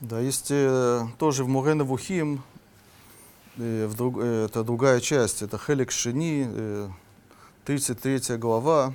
Да, 0.00 0.18
есть 0.18 0.48
э, 0.50 1.06
тоже 1.18 1.44
в 1.44 1.48
Мурена 1.48 1.84
Вухим, 1.84 2.42
э, 3.56 3.86
в 3.86 3.94
друг- 3.94 4.18
э, 4.18 4.46
это 4.46 4.64
другая 4.64 5.00
часть, 5.00 5.42
это 5.42 5.58
Хелик 5.58 5.92
Шини, 5.92 6.46
э, 6.48 6.88
33 7.64 8.36
глава. 8.36 8.94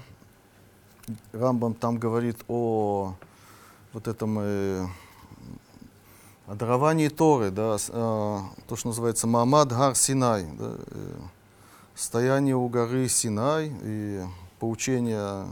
Рамбам 1.32 1.74
там 1.76 1.98
говорит 1.98 2.44
о 2.50 3.16
вот 3.94 4.10
этом 4.10 4.38
э, 4.42 4.86
о 6.48 6.56
даровании 6.56 7.10
Торы, 7.10 7.52
да, 7.52 7.76
э, 7.76 8.40
то, 8.68 8.76
что 8.76 8.88
называется 8.88 9.28
Мамад 9.28 9.68
Гар 9.68 9.96
Синай, 9.96 10.46
да, 10.58 10.76
э, 10.88 11.14
стояние 11.94 12.56
у 12.56 12.70
горы 12.70 13.10
Синай 13.10 13.74
и 13.84 14.22
поучение 14.58 15.46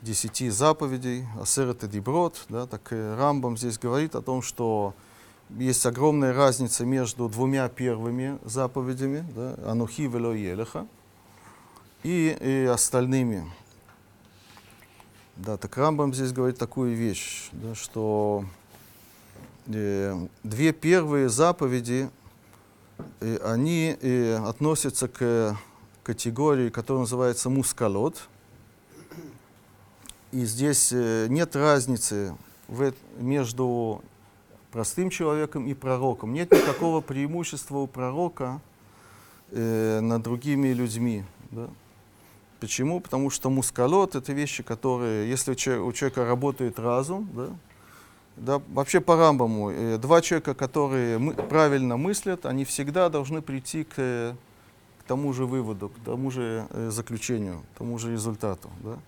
десяти 0.00 0.48
заповедей, 0.48 1.26
Асерет 1.38 1.84
и 1.84 1.86
Диброд, 1.86 2.46
да, 2.48 2.66
так 2.66 2.80
э, 2.92 3.14
Рамбам 3.14 3.58
здесь 3.58 3.78
говорит 3.78 4.14
о 4.14 4.22
том, 4.22 4.40
что 4.40 4.94
есть 5.50 5.84
огромная 5.84 6.32
разница 6.32 6.86
между 6.86 7.28
двумя 7.28 7.68
первыми 7.68 8.38
заповедями, 8.42 9.26
да, 9.36 9.58
Анухи 9.70 10.06
Вело 10.06 10.32
Елеха, 10.32 10.86
и, 12.04 12.34
и 12.40 12.64
остальными. 12.64 13.52
Да, 15.36 15.58
так 15.58 15.76
Рамбам 15.76 16.14
здесь 16.14 16.32
говорит 16.32 16.56
такую 16.56 16.96
вещь, 16.96 17.50
да, 17.52 17.74
что 17.74 18.46
две 19.66 20.72
первые 20.72 21.28
заповеди, 21.28 22.10
э, 23.20 23.38
они 23.44 23.96
э, 24.00 24.36
относятся 24.36 25.08
к 25.08 25.56
категории, 26.02 26.70
которая 26.70 27.02
называется 27.02 27.48
мускалот. 27.50 28.28
И 30.32 30.44
здесь 30.44 30.92
э, 30.92 31.26
нет 31.28 31.54
разницы 31.54 32.34
между 33.18 34.02
простым 34.72 35.10
человеком 35.10 35.66
и 35.66 35.74
пророком. 35.74 36.32
Нет 36.32 36.50
никакого 36.50 37.00
преимущества 37.00 37.78
у 37.78 37.86
пророка 37.86 38.60
э, 39.50 40.00
над 40.00 40.22
другими 40.22 40.68
людьми. 40.68 41.24
Да? 41.50 41.68
Почему? 42.60 43.00
Потому 43.00 43.28
что 43.28 43.50
мускалот 43.50 44.14
это 44.14 44.32
вещи, 44.32 44.62
которые, 44.62 45.28
если 45.28 45.52
у 45.52 45.92
человека 45.92 46.24
работает 46.24 46.78
разум, 46.78 47.28
да, 47.34 47.50
да, 48.36 48.62
вообще 48.68 49.00
по 49.00 49.16
Рамбаму, 49.16 49.70
э, 49.70 49.98
два 49.98 50.20
человека, 50.22 50.54
которые 50.54 51.18
мы, 51.18 51.34
правильно 51.34 51.96
мыслят, 51.96 52.46
они 52.46 52.64
всегда 52.64 53.08
должны 53.08 53.42
прийти 53.42 53.84
к, 53.84 53.94
э, 53.96 54.34
к 55.00 55.04
тому 55.04 55.32
же 55.32 55.46
выводу, 55.46 55.90
к 55.90 56.04
тому 56.04 56.30
же 56.30 56.66
э, 56.70 56.90
заключению, 56.90 57.62
к 57.74 57.78
тому 57.78 57.98
же 57.98 58.12
результату. 58.12 58.70
Да. 58.80 58.98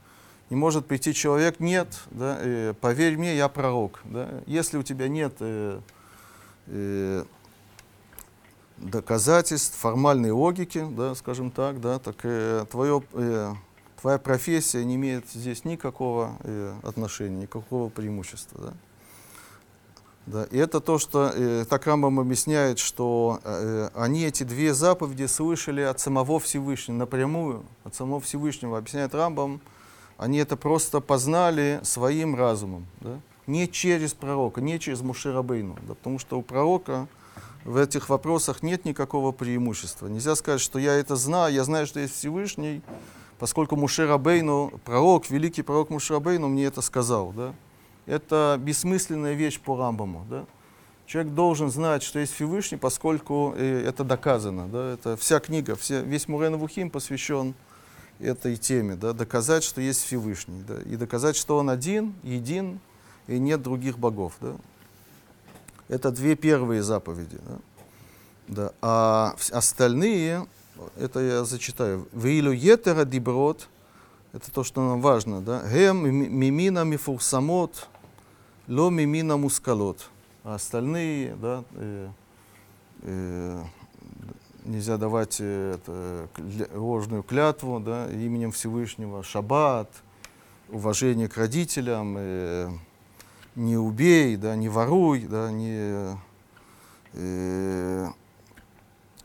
Не 0.51 0.57
может 0.57 0.87
прийти 0.87 1.15
человек, 1.15 1.59
нет, 1.59 1.89
да, 2.11 2.39
э, 2.41 2.75
поверь 2.81 3.17
мне, 3.17 3.37
я 3.37 3.49
пророк. 3.49 4.03
Да. 4.05 4.29
Если 4.47 4.77
у 4.77 4.83
тебя 4.83 5.09
нет 5.09 5.35
э, 5.41 5.81
э, 6.67 7.25
доказательств, 8.77 9.77
формальной 9.77 10.33
логики, 10.33 10.87
да, 10.91 11.15
скажем 11.15 11.51
так, 11.51 11.81
да, 11.81 11.99
так 11.99 12.17
э, 12.25 12.67
твое, 12.71 13.03
э, 13.15 13.55
твоя 14.01 14.19
профессия 14.19 14.85
не 14.85 14.97
имеет 14.97 15.31
здесь 15.31 15.65
никакого 15.65 16.37
э, 16.41 16.75
отношения, 16.83 17.43
никакого 17.43 17.89
преимущества. 17.89 18.61
Да. 18.61 18.75
Да, 20.27 20.45
и 20.51 20.57
это 20.57 20.81
то, 20.81 20.99
что 20.99 21.33
э, 21.35 21.67
так 21.69 21.87
Рамбам 21.87 22.19
объясняет, 22.19 22.79
что 22.79 23.41
э, 23.45 23.91
они 23.95 24.25
эти 24.25 24.43
две 24.43 24.73
заповеди 24.73 25.27
слышали 25.27 25.83
от 25.83 26.01
самого 26.01 26.41
Всевышнего, 26.41 26.97
напрямую 26.97 27.63
от 27.85 27.95
самого 27.95 28.21
Всевышнего, 28.21 28.79
объясняет 28.79 29.15
Рамбам, 29.15 29.61
они 30.17 30.39
это 30.39 30.57
просто 30.57 31.01
познали 31.01 31.81
своим 31.83 32.35
разумом, 32.37 32.87
да? 33.01 33.21
не 33.47 33.69
через 33.69 34.15
пророка, 34.15 34.63
не 34.63 34.79
через 34.79 35.03
Мушерабейну, 35.03 35.77
да? 35.87 35.95
потому 35.95 36.19
что 36.19 36.39
у 36.39 36.43
пророка 36.43 37.07
в 37.65 37.77
этих 37.77 38.09
вопросах 38.09 38.63
нет 38.63 38.87
никакого 38.87 39.33
преимущества. 39.33 40.07
Нельзя 40.07 40.37
сказать, 40.37 40.61
что 40.61 40.79
я 40.79 40.95
это 40.95 41.17
знаю, 41.17 41.53
я 41.53 41.65
знаю, 41.65 41.87
что 41.87 42.01
есть 42.01 42.15
Всевышний, 42.15 42.81
поскольку 43.39 43.77
Мушерабейну, 43.77 44.81
пророк, 44.87 45.29
великий 45.29 45.61
пророк 45.61 45.91
Мушерабейну 45.91 46.49
мне 46.49 46.65
это 46.65 46.81
сказал. 46.81 47.33
Да? 47.33 47.55
Это 48.07 48.59
бессмысленная 48.61 49.35
вещь 49.35 49.61
по 49.61 49.77
Рамбаму. 49.77 50.27
Да? 50.29 50.45
Человек 51.07 51.35
должен 51.35 51.71
знать, 51.71 52.03
что 52.03 52.19
есть 52.19 52.35
Всевышний, 52.35 52.79
поскольку 52.79 53.55
э, 53.57 53.85
это 53.87 54.05
доказано. 54.05 54.69
Да? 54.69 54.93
Это 54.93 55.17
вся 55.17 55.41
книга, 55.41 55.77
все, 55.77 56.03
весь 56.03 56.29
Мурен 56.29 56.57
Вухим 56.57 56.91
посвящен 56.91 57.55
этой 58.19 58.57
теме. 58.57 58.95
Да? 58.95 59.13
Доказать, 59.13 59.65
что 59.65 59.81
есть 59.81 60.03
Всевышний. 60.05 60.63
Да? 60.67 60.81
И 60.83 60.97
доказать, 60.97 61.37
что 61.37 61.59
Он 61.59 61.71
один, 61.71 62.15
един, 62.23 62.81
и 63.27 63.39
нет 63.39 63.63
других 63.63 63.99
богов. 63.99 64.35
Да? 64.41 64.55
Это 65.89 66.11
две 66.11 66.37
первые 66.37 66.83
заповеди. 66.83 67.39
Да? 67.47 67.59
Да. 68.47 68.73
А 68.83 69.37
остальные, 69.53 70.47
это 70.97 71.21
я 71.21 71.45
зачитаю. 71.45 72.09
Веилу 72.13 72.53
етера 72.53 73.05
диброд, 73.05 73.69
это 74.33 74.51
то, 74.51 74.65
что 74.65 74.87
нам 74.87 75.01
важно, 75.01 75.41
да. 75.41 75.63
Гем 75.73 76.05
ми- 76.05 76.29
мимина 76.29 76.85
мифурсамот, 76.85 77.89
ло 78.69 78.91
мимина 78.91 79.37
мускалот. 79.37 80.09
А 80.43 80.57
остальные, 80.57 81.37
да, 81.37 81.65
э, 81.73 82.09
э, 83.03 83.63
нельзя 84.65 84.97
давать 84.97 85.39
э, 85.41 85.77
это, 85.77 86.29
кля- 86.35 86.79
ложную 86.79 87.23
клятву, 87.23 87.81
да, 87.81 88.11
именем 88.11 88.53
Всевышнего, 88.53 89.23
шаббат, 89.23 89.91
уважение 90.69 91.29
к 91.29 91.37
родителям, 91.37 92.17
э, 92.19 92.71
не 93.55 93.77
убей, 93.77 94.37
да, 94.37 94.57
не 94.57 94.69
воруй, 94.69 95.21
да, 95.21 95.51
не, 95.51 96.17
э, 97.15 98.09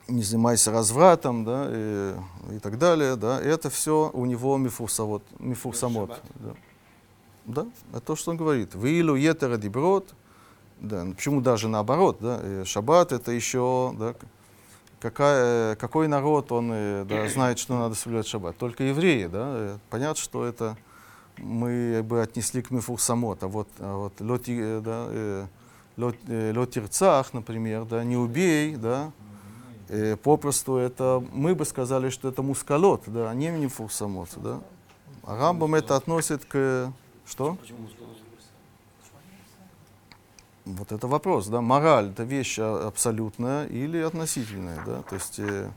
не 0.08 0.24
занимайся 0.24 0.72
развратом, 0.72 1.44
да, 1.44 1.68
и, 1.70 2.16
и 2.56 2.60
так 2.60 2.78
далее, 2.78 3.16
да, 3.16 3.42
это 3.42 3.70
все 3.70 4.10
у 4.14 4.26
него 4.26 4.58
мифурсамот, 4.58 5.24
мифурсамот, 5.40 6.22
да. 6.36 6.54
Да, 7.50 7.66
это 7.92 8.02
то, 8.02 8.16
что 8.16 8.30
он 8.30 8.38
говорит. 8.38 8.76
Вилу 8.76 9.16
етера 9.16 9.58
диброд, 9.58 10.14
да, 10.80 11.04
ну, 11.04 11.16
почему 11.16 11.42
даже 11.42 11.68
наоборот, 11.68 12.18
да, 12.22 12.40
э, 12.44 12.64
шаббат 12.64 13.12
это 13.12 13.32
еще, 13.32 13.94
да, 13.98 14.14
какая, 15.00 15.76
какой 15.76 16.08
народ, 16.08 16.52
он 16.52 16.70
э, 16.72 17.06
да, 17.10 17.28
знает, 17.28 17.58
что 17.58 17.76
надо 17.78 17.96
соблюдать 17.96 18.28
шаббат? 18.28 18.56
Только 18.58 18.84
евреи, 18.84 19.26
да, 19.26 19.46
э, 19.56 19.78
понятно, 19.90 20.22
что 20.22 20.46
это 20.46 20.78
мы 21.38 22.04
бы 22.04 22.22
отнесли 22.22 22.62
к 22.62 22.70
мифурсамот, 22.70 23.42
а 23.44 23.48
вот, 23.48 23.68
а 23.80 23.98
вот 23.98 24.22
лоти, 24.22 24.80
да, 24.80 25.48
лот, 25.98 26.16
например, 27.34 27.86
да, 27.86 28.04
не 28.04 28.16
убей, 28.16 28.76
да, 28.76 29.12
э, 29.88 30.18
попросту 30.18 30.76
это, 30.76 31.24
мы 31.34 31.56
бы 31.56 31.66
сказали, 31.66 32.10
что 32.12 32.30
это 32.30 32.44
мускалот, 32.44 33.06
да, 33.08 33.32
а 33.32 33.34
не 33.34 33.50
мифурсамот, 33.50 34.30
да. 34.36 34.60
А 35.24 35.36
Рамбам 35.36 35.74
это 35.74 35.96
относит 35.96 36.46
к, 36.46 36.94
что? 37.30 37.58
Вот 40.66 40.92
это 40.92 41.08
вопрос, 41.08 41.48
да, 41.48 41.62
мораль 41.62 42.10
это 42.10 42.24
вещь 42.24 42.60
а- 42.60 42.88
абсолютная 42.88 43.66
или 43.68 43.98
относительная, 43.98 44.84
да, 44.86 45.02
то 45.02 45.16
есть 45.16 45.40
э, 45.40 45.72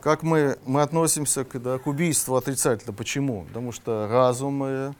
как 0.00 0.22
мы, 0.22 0.56
мы 0.64 0.82
относимся 0.82 1.44
к, 1.44 1.58
да, 1.60 1.78
к 1.78 1.86
убийству 1.86 2.36
отрицательно, 2.36 2.92
почему? 2.92 3.44
Потому 3.44 3.72
что 3.72 4.08
разум 4.10 4.62
э, 4.64 4.92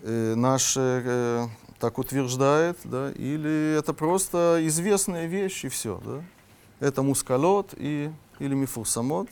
э, 0.00 0.34
наш 0.34 0.74
э, 0.76 1.46
так 1.78 1.98
утверждает, 1.98 2.78
да, 2.84 3.10
или 3.12 3.78
это 3.78 3.94
просто 3.94 4.58
известная 4.62 5.26
вещь 5.26 5.64
и 5.64 5.68
все, 5.68 6.00
да. 6.04 6.22
Это 6.80 7.02
мускалот 7.02 7.74
и, 7.76 8.10
или 8.38 8.54
мифурсамот. 8.54 9.28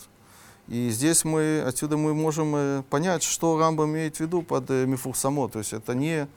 И 0.71 0.89
здесь 0.91 1.25
мы, 1.25 1.63
отсюда 1.67 1.97
мы 1.97 2.15
можем 2.15 2.55
э, 2.55 2.83
понять, 2.89 3.25
что 3.25 3.59
Рамба 3.59 3.87
имеет 3.87 4.17
в 4.17 4.21
виду 4.21 4.43
под 4.43 4.71
э, 4.71 4.87
мифурсамот. 4.87 5.53
То 5.53 5.59
есть 5.59 5.73
это 5.73 5.97
не, 5.97 6.29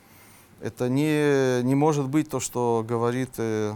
это 0.60 0.90
не, 0.90 1.62
не 1.62 1.76
может 1.76 2.10
быть 2.10 2.30
то, 2.30 2.40
что 2.40 2.84
говорит 2.86 3.30
э, 3.38 3.76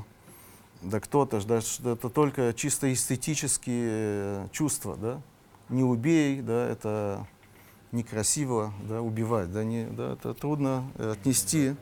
да 0.82 0.99
кто-то, 0.99 1.39
да, 1.45 1.60
это 1.60 2.10
только 2.10 2.53
чисто 2.55 2.91
эстетические 2.91 4.49
чувства, 4.51 4.97
да. 4.97 5.22
Не 5.70 5.84
убей, 5.84 6.41
да, 6.41 6.68
это 6.68 7.28
некрасиво, 7.91 8.74
да, 8.89 9.03
убивать, 9.03 9.51
да, 9.51 9.64
не, 9.64 9.86
да, 9.86 10.14
это 10.14 10.34
трудно 10.34 10.89
отнести, 10.97 11.76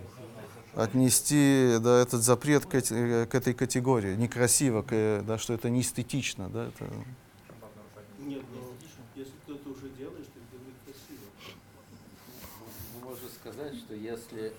отнести, 0.75 1.77
да, 1.79 2.01
этот 2.01 2.23
запрет 2.23 2.65
к, 2.65 2.81
к 2.81 3.35
этой 3.35 3.53
категории, 3.53 4.15
некрасиво, 4.15 4.81
к, 4.81 5.23
да, 5.25 5.37
что 5.37 5.53
это 5.53 5.69
не 5.69 5.81
эстетично, 5.81 6.49
да, 6.49 6.67
это, 6.67 6.85
Нет, 8.19 8.43
но 8.53 8.65
если 9.15 9.33
кто-то 9.43 9.69
уже 9.69 9.89
делает, 9.97 10.25
то 10.25 10.39
это 10.39 10.57
некрасиво. 10.65 11.25
Ну, 13.01 13.09
Можно 13.09 13.29
сказать, 13.65 13.77
что 13.77 13.93
если, 13.95 14.53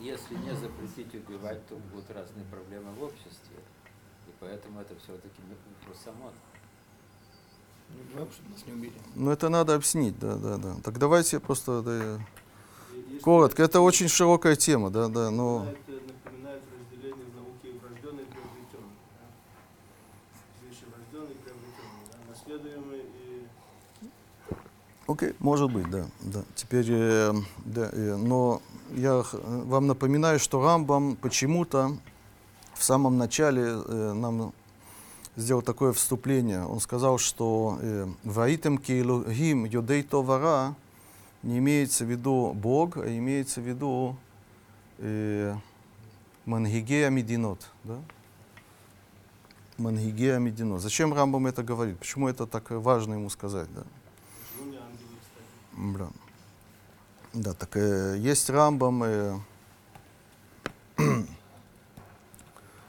если 0.00 0.34
не 0.34 0.54
запретить 0.56 1.14
убивать, 1.14 1.66
то 1.68 1.76
будут 1.92 2.10
разные 2.10 2.44
проблемы 2.46 2.92
в 2.92 3.02
обществе. 3.02 3.56
И 4.26 4.30
поэтому 4.40 4.80
это 4.80 4.94
все-таки 4.96 5.40
не 5.48 5.54
убили. 8.72 8.92
ну, 9.16 9.30
это 9.30 9.48
надо 9.48 9.74
объяснить, 9.74 10.18
да, 10.18 10.36
да, 10.36 10.56
да. 10.58 10.76
Так 10.84 10.98
давайте 10.98 11.40
просто, 11.40 11.82
да, 11.82 12.20
коротко, 13.22 13.62
это 13.62 13.80
очень 13.80 14.08
широкая 14.08 14.56
тема, 14.56 14.90
да, 14.90 15.08
да, 15.08 15.30
но... 15.30 15.66
Это 15.68 15.92
напоминает 16.06 16.62
разделение 16.72 17.24
в 17.26 17.34
науке 17.34 17.78
врожденный 17.82 18.22
и 18.22 18.26
приобретенный. 18.26 18.96
Да? 19.18 19.26
Вещи 20.66 20.84
врожденные 20.86 21.34
и 21.34 21.38
приобретенные. 21.38 22.06
Да? 22.12 22.18
Наследуемые 22.28 23.02
и 23.02 23.46
Окей, 25.10 25.34
может 25.40 25.72
быть, 25.72 25.90
да, 25.90 26.06
да. 26.20 26.44
Теперь, 26.54 26.86
э, 26.88 27.32
да, 27.64 27.90
э, 27.92 28.14
но 28.14 28.62
я 28.92 29.24
вам 29.32 29.88
напоминаю, 29.88 30.38
что 30.38 30.62
Рамбам 30.62 31.16
почему-то 31.16 31.96
в 32.74 32.84
самом 32.84 33.18
начале 33.18 33.64
э, 33.64 34.12
нам 34.12 34.52
сделал 35.34 35.62
такое 35.62 35.92
вступление. 35.92 36.64
Он 36.64 36.78
сказал, 36.78 37.18
что 37.18 37.76
э, 37.80 38.06
«Ваитем 38.22 38.78
кейлухим 38.78 39.64
юдей 39.64 40.04
товара» 40.04 40.76
не 41.42 41.58
имеется 41.58 42.04
в 42.04 42.08
виду 42.08 42.52
Бог, 42.54 42.96
а 42.96 43.08
имеется 43.08 43.60
в 43.60 43.64
виду 43.64 44.16
э, 44.98 45.56
Мангигея 46.44 47.10
Мединот. 47.10 47.68
Да? 47.82 47.98
Мангигея 49.76 50.38
Мединот. 50.38 50.80
Зачем 50.80 51.12
Рамбам 51.12 51.48
это 51.48 51.64
говорит? 51.64 51.98
Почему 51.98 52.28
это 52.28 52.46
так 52.46 52.70
важно 52.70 53.14
ему 53.14 53.28
сказать? 53.28 53.66
Да? 53.74 53.82
почему 54.60 54.72
не 54.72 54.78
ангелы, 54.78 55.16
кстати. 55.20 55.46
Да. 55.76 56.08
Да, 57.32 57.52
так 57.54 57.76
э, 57.76 58.16
есть 58.18 58.50
Рамбам, 58.50 59.02
э, 59.04 59.38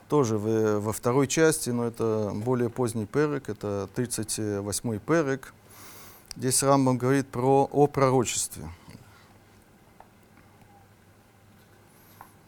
тоже 0.10 0.38
в- 0.38 0.80
во 0.80 0.92
второй 0.94 1.28
части, 1.28 1.70
но 1.70 1.86
это 1.86 2.32
более 2.34 2.70
поздний 2.70 3.06
перек, 3.06 3.50
это 3.50 3.88
38-й 3.96 5.00
перек. 5.00 5.54
Здесь 6.36 6.64
Рамбам 6.64 6.98
говорит 6.98 7.28
про, 7.28 7.70
о 7.72 7.88
пророчестве. 7.88 8.68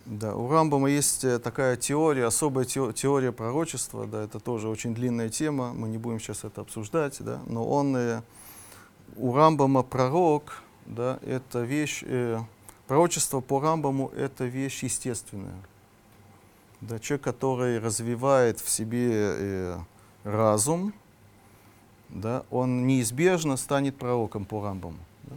Да, 0.06 0.36
у 0.36 0.50
Рамбама 0.52 0.90
есть 0.90 1.24
э, 1.24 1.40
такая 1.40 1.78
теория, 1.78 2.26
особая 2.26 2.66
тео- 2.66 2.92
теория 2.92 3.32
пророчества, 3.32 4.06
да, 4.06 4.24
это 4.24 4.40
тоже 4.40 4.68
очень 4.68 4.94
длинная 4.94 5.30
тема, 5.30 5.72
мы 5.74 5.88
не 5.88 5.98
будем 5.98 6.20
сейчас 6.20 6.44
это 6.44 6.60
обсуждать, 6.62 7.18
да, 7.22 7.40
но 7.46 7.66
он, 7.66 7.96
э, 7.96 8.22
у 9.16 9.34
Рамбама 9.34 9.84
пророк, 9.84 10.61
да, 10.86 11.20
это 11.26 11.61
вещь, 11.61 12.03
э, 12.05 12.39
пророчество 12.88 13.39
по 13.39 13.59
Рамбаму 13.59 14.09
это 14.09 14.45
вещь 14.45 14.84
естественная. 14.84 15.55
Да, 16.82 16.99
человек, 16.99 17.24
который 17.24 17.80
развивает 17.80 18.59
в 18.59 18.70
себе 18.70 19.09
э, 19.11 19.80
разум, 20.24 20.93
да, 22.09 22.43
он 22.51 22.86
неизбежно 22.86 23.57
станет 23.57 23.97
пророком 23.97 24.45
по 24.45 24.61
Рамбаму. 24.61 24.97
да. 25.24 25.36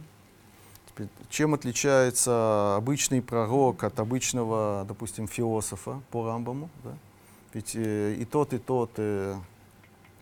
Теперь, 0.89 1.07
чем 1.29 1.53
отличается 1.53 2.75
обычный 2.75 3.21
пророк 3.21 3.83
от 3.83 3.99
обычного, 3.99 4.85
допустим, 4.87 5.27
философа 5.27 6.01
по 6.11 6.25
Рамбаму? 6.25 6.69
Да? 6.83 6.91
Ведь 7.53 7.75
э, 7.75 8.15
и 8.19 8.25
тот, 8.25 8.53
и 8.53 8.57
тот 8.57 8.91
э, 8.97 9.35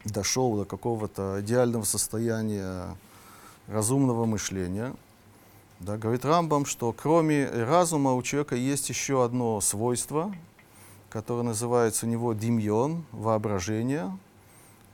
дошел 0.06 0.58
до 0.58 0.66
какого-то 0.66 1.42
идеального 1.42 1.84
состояния 1.84 2.96
разумного 3.68 4.26
мышления. 4.26 4.94
Да, 5.80 5.98
говорит 5.98 6.24
Рамбам, 6.26 6.66
что 6.66 6.94
кроме 6.94 7.48
разума 7.50 8.14
у 8.14 8.22
человека 8.24 8.56
есть 8.56 8.90
еще 8.90 9.24
одно 9.24 9.60
свойство, 9.62 10.34
которое 11.10 11.44
называется 11.44 12.06
у 12.06 12.10
него 12.10 12.34
димьон, 12.34 13.04
воображение. 13.12 14.18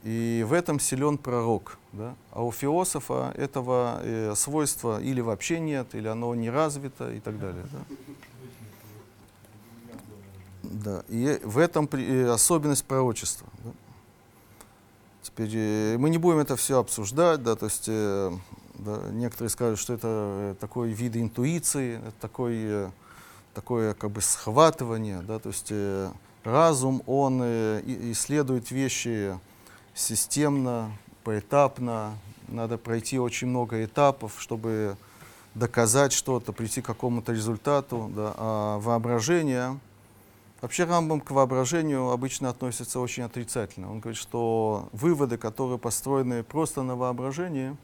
И 0.02 0.44
в 0.48 0.52
этом 0.52 0.80
силен 0.80 1.16
пророк. 1.16 1.78
Да? 1.92 2.16
А 2.32 2.42
у 2.44 2.50
философа 2.50 3.32
этого 3.36 4.00
э, 4.02 4.34
свойства 4.34 5.00
или 5.00 5.20
вообще 5.20 5.60
нет, 5.60 5.94
или 5.94 6.08
оно 6.08 6.34
не 6.34 6.50
развито 6.50 7.12
и 7.12 7.20
так 7.20 7.38
далее. 7.38 7.64
Да? 7.72 7.78
Да, 10.62 11.04
и 11.08 11.40
в 11.44 11.58
этом 11.58 11.86
при- 11.86 12.04
э, 12.04 12.30
особенность 12.30 12.84
пророчества. 12.84 13.46
да. 13.62 13.70
Теперь 15.22 15.50
э, 15.54 15.96
мы 15.98 16.10
не 16.10 16.18
будем 16.18 16.38
это 16.38 16.56
все 16.56 16.78
обсуждать, 16.78 17.42
да, 17.42 17.54
то 17.54 17.66
есть 17.66 17.84
э, 17.86 18.32
да, 18.74 19.00
некоторые 19.10 19.50
скажут, 19.50 19.78
что 19.78 19.94
это 19.94 20.08
э, 20.08 20.54
такой 20.60 20.90
вид 20.90 21.16
интуиции, 21.16 22.00
такой, 22.20 22.54
э, 22.56 22.90
такое 23.54 23.94
как 23.94 24.10
бы 24.10 24.20
схватывание, 24.20 25.22
да, 25.22 25.38
то 25.38 25.50
есть 25.50 25.68
э, 25.70 26.10
разум, 26.44 27.02
он 27.06 27.40
э, 27.42 27.82
исследует 28.12 28.70
вещи 28.70 29.38
системно, 29.94 30.92
поэтапно, 31.24 32.14
надо 32.48 32.78
пройти 32.78 33.18
очень 33.18 33.48
много 33.48 33.84
этапов, 33.84 34.34
чтобы 34.38 34.96
доказать 35.54 36.12
что-то, 36.12 36.52
прийти 36.52 36.80
к 36.80 36.86
какому-то 36.86 37.32
результату, 37.32 38.10
да, 38.14 38.34
а 38.36 38.78
воображение, 38.78 39.78
Вообще 40.62 40.84
Рамбам 40.84 41.20
к 41.20 41.32
воображению 41.32 42.10
обычно 42.10 42.48
относится 42.48 43.00
очень 43.00 43.24
отрицательно. 43.24 43.90
Он 43.90 43.98
говорит, 43.98 44.16
что 44.16 44.88
выводы, 44.92 45.36
которые 45.36 45.76
построены 45.76 46.44
просто 46.44 46.84
на 46.84 46.94
воображении, 46.94 47.76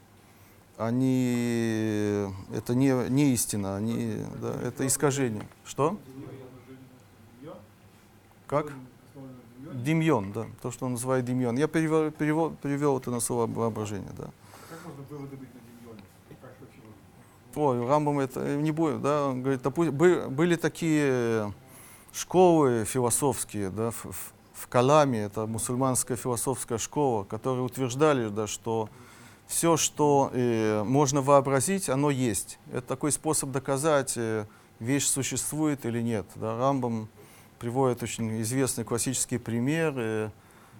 они 0.79 2.25
это 2.53 2.73
не, 2.73 2.91
не 3.09 3.33
истина, 3.33 3.75
они, 3.75 4.17
да, 4.41 4.53
это 4.63 4.87
искажение. 4.87 5.45
Что? 5.65 5.97
Как? 8.47 8.71
Демьон, 9.73 10.31
да, 10.31 10.47
то, 10.63 10.71
что 10.71 10.87
он 10.87 10.93
называет 10.93 11.25
демьон. 11.25 11.55
Я 11.57 11.67
перевел, 11.67 12.09
перевел, 12.09 12.49
перевел 12.51 12.97
это 12.97 13.11
на 13.11 13.19
слово 13.19 13.45
воображение, 13.45 14.09
да. 14.17 14.29
Как 14.69 14.79
можно 14.85 15.03
выводы 15.09 15.35
быть 15.35 15.49
на 15.53 15.59
Демьоне? 15.59 16.01
Как 16.41 16.49
вообще 16.59 16.79
можно? 17.53 17.81
Ой, 17.83 17.87
Рамбам 17.87 18.19
это 18.19 18.55
не 18.57 18.71
будет, 18.71 19.01
да, 19.03 19.27
он 19.27 19.41
говорит, 19.43 19.61
допу- 19.61 19.91
бы- 19.91 20.27
были 20.29 20.55
такие 20.55 21.53
школы 22.13 22.85
философские, 22.85 23.69
да, 23.69 23.91
в, 23.91 24.05
в- 24.05 24.33
в 24.53 24.67
Каламе, 24.67 25.19
это 25.25 25.45
мусульманская 25.45 26.17
философская 26.17 26.79
школа, 26.79 27.23
которые 27.25 27.63
утверждали, 27.63 28.29
да, 28.29 28.47
что 28.47 28.89
все, 29.49 29.77
что 29.77 30.29
э, 30.31 30.83
можно 30.83 31.23
вообразить, 31.23 31.89
оно 31.89 32.11
есть. 32.11 32.59
Это 32.71 32.83
такой 32.83 33.11
способ 33.11 33.49
доказать, 33.49 34.13
э, 34.15 34.45
вещь 34.79 35.07
существует 35.07 35.87
или 35.87 36.01
нет. 36.01 36.27
Да. 36.35 36.55
Рамбам 36.55 37.09
приводит 37.57 38.03
очень 38.03 38.41
известный 38.43 38.83
классический 38.83 39.39
пример 39.39 39.93
э, 39.97 40.29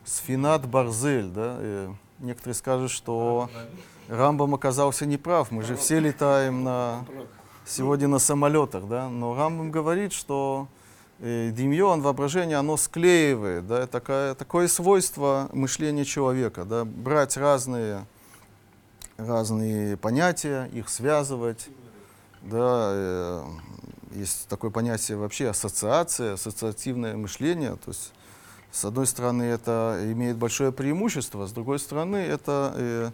Сфинат 0.06 0.68
Барзель. 0.68 1.30
Да, 1.30 1.58
э, 1.60 1.92
некоторые 2.20 2.54
скажут, 2.54 2.92
что 2.92 3.50
Рамбам 4.08 4.54
оказался 4.54 5.08
неправ. 5.08 5.50
Мы 5.50 5.64
же 5.64 5.76
все 5.76 6.00
летаем 6.00 6.64
на, 6.64 7.08
сегодня 7.66 8.08
на 8.08 8.20
самолетах, 8.20 8.88
да. 8.88 9.10
Но 9.10 9.36
Рамбам 9.36 9.72
говорит, 9.72 10.14
что 10.14 10.68
э, 11.18 11.50
демьон, 11.52 12.02
воображение, 12.02 12.58
оно 12.58 12.78
склеивает, 12.78 13.66
да, 13.66 13.88
такая, 13.88 14.36
такое 14.36 14.68
свойство 14.68 15.50
мышления 15.54 16.06
человека, 16.06 16.66
да, 16.66 16.86
брать 16.86 17.36
разные, 17.36 18.06
разные 19.20 19.98
понятия, 19.98 20.70
их 20.74 20.90
связывать, 20.90 21.70
да, 22.42 22.90
э, 22.94 23.44
есть 24.12 24.48
такое 24.48 24.72
понятие 24.72 25.18
вообще 25.18 25.50
ассоциация, 25.50 26.34
ассоциативное 26.34 27.16
мышление. 27.16 27.76
То 27.76 27.92
есть, 27.92 28.14
с 28.72 28.86
одной 28.86 29.08
стороны, 29.08 29.44
это 29.44 30.00
имеет 30.04 30.38
большое 30.38 30.72
преимущество, 30.72 31.46
с 31.46 31.52
другой 31.52 31.80
стороны, 31.80 32.18
это 32.18 32.74
э, 32.76 33.12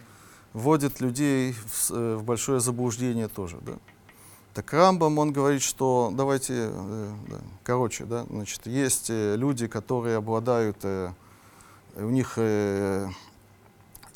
вводит 0.53 1.01
людей 1.01 1.53
в, 1.53 1.91
э, 1.91 2.16
в 2.16 2.24
большое 2.24 2.60
заблуждение 2.60 3.28
тоже. 3.28 3.58
Да? 3.62 3.74
Так 4.53 4.72
Рамбам, 4.72 5.18
он 5.18 5.34
говорит, 5.34 5.62
что 5.62 6.12
давайте, 6.14 6.70
э, 6.70 7.14
да, 7.28 7.38
короче, 7.64 8.06
да, 8.06 8.26
значит, 8.30 8.66
есть 8.68 9.10
э, 9.10 9.36
люди, 9.36 9.68
которые 9.68 10.18
обладают, 10.18 10.78
э, 10.84 11.12
у 11.97 12.10
них 12.10 12.34
э, 12.38 13.10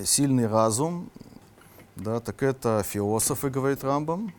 сильный 0.04 0.48
разум, 0.48 1.10
да, 2.00 2.20
так 2.20 2.43
это 2.43 2.84
философы, 2.84 3.50
говорит 3.50 3.84
Рамбам, 3.84 4.34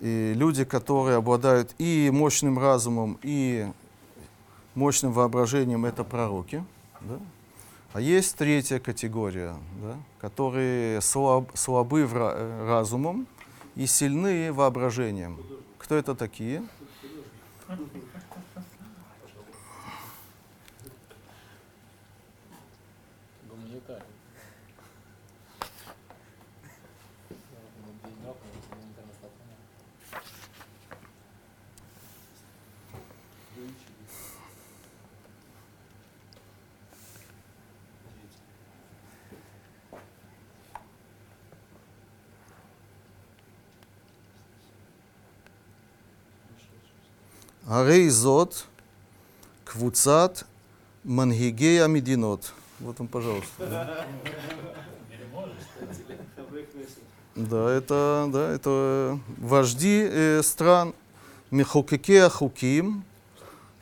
и 0.00 0.32
люди, 0.34 0.64
которые 0.64 1.16
обладают 1.16 1.74
и 1.78 2.10
мощным 2.12 2.58
разумом, 2.58 3.18
и 3.22 3.66
мощным 4.74 5.12
воображением, 5.12 5.84
это 5.86 6.04
пророки. 6.04 6.64
Да? 7.00 7.18
А 7.92 8.00
есть 8.00 8.36
третья 8.36 8.80
категория, 8.80 9.54
да, 9.80 9.96
которые 10.20 11.00
слаб, 11.00 11.50
слабы 11.54 12.06
в 12.06 12.16
э, 12.16 12.66
разумом 12.66 13.26
и 13.76 13.86
сильны 13.86 14.52
воображением. 14.52 15.38
Кто 15.78 15.94
это 15.94 16.14
такие? 16.16 16.64
Гарей 47.74 48.08
Зот, 48.08 48.66
Квуцат, 49.64 50.46
Мангигея 51.02 51.88
Мединот. 51.88 52.52
Вот 52.78 53.00
он, 53.00 53.08
пожалуйста. 53.08 53.96
Да, 57.34 57.72
это, 57.72 58.30
да, 58.32 58.52
это 58.52 59.18
вожди 59.38 60.08
э, 60.08 60.42
стран 60.44 60.94
Мехукеке 61.50 62.26
Ахуким. 62.26 63.02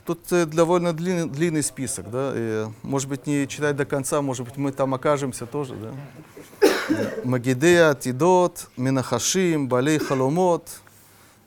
Тут 0.07 0.21
э, 0.33 0.47
довольно 0.47 0.95
длинный, 0.95 1.29
длинный 1.29 1.63
список, 1.63 2.11
да. 2.11 2.33
Э, 2.35 2.69
может 2.83 3.11
быть, 3.11 3.27
не 3.27 3.47
читать 3.47 3.77
до 3.77 3.85
конца, 3.85 4.23
может 4.23 4.47
быть, 4.47 4.57
мы 4.57 4.73
там 4.73 4.95
окажемся 4.95 5.45
тоже, 5.45 5.75
да. 5.75 5.93
Магидея, 7.25 7.93
Тидот, 7.93 8.71
Минахашим, 8.79 9.69
Балей 9.69 9.99
Халомот, 9.99 10.67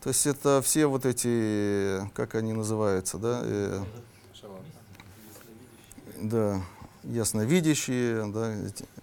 то 0.05 0.09
есть 0.09 0.27
это 0.27 0.61
все 0.63 0.85
вот 0.85 1.03
эти, 1.03 2.07
как 2.13 2.35
они 2.35 2.53
называются, 2.53 3.17
да, 3.17 3.41
э, 3.43 3.83
да, 6.21 6.61
ясновидящие, 7.05 8.31
да, 8.31 8.53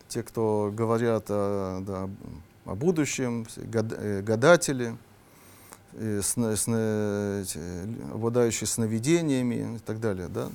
те- 0.07 0.23
кто 0.23 0.71
говорят 0.73 1.25
о, 1.29 1.81
да, 1.85 2.09
о 2.67 2.77
будущем, 2.77 3.49
гад- 3.57 3.95
э, 3.99 4.23
гадатели, 4.23 4.97
э, 5.95 6.21
сна- 6.23 6.55
сна- 6.55 7.43
обладающие 8.15 8.69
сновидениями 8.69 9.75
и 9.75 9.79
так 9.81 9.99
далее. 9.99 10.29
Да. 10.29 10.51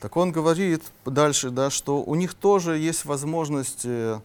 Так 0.00 0.16
он 0.16 0.32
говорит 0.32 0.82
дальше, 1.04 1.50
да, 1.50 1.68
что 1.68 2.02
у 2.02 2.14
них 2.14 2.32
тоже 2.32 2.78
есть 2.78 3.04
возможность 3.04 3.82
э, 3.84 4.18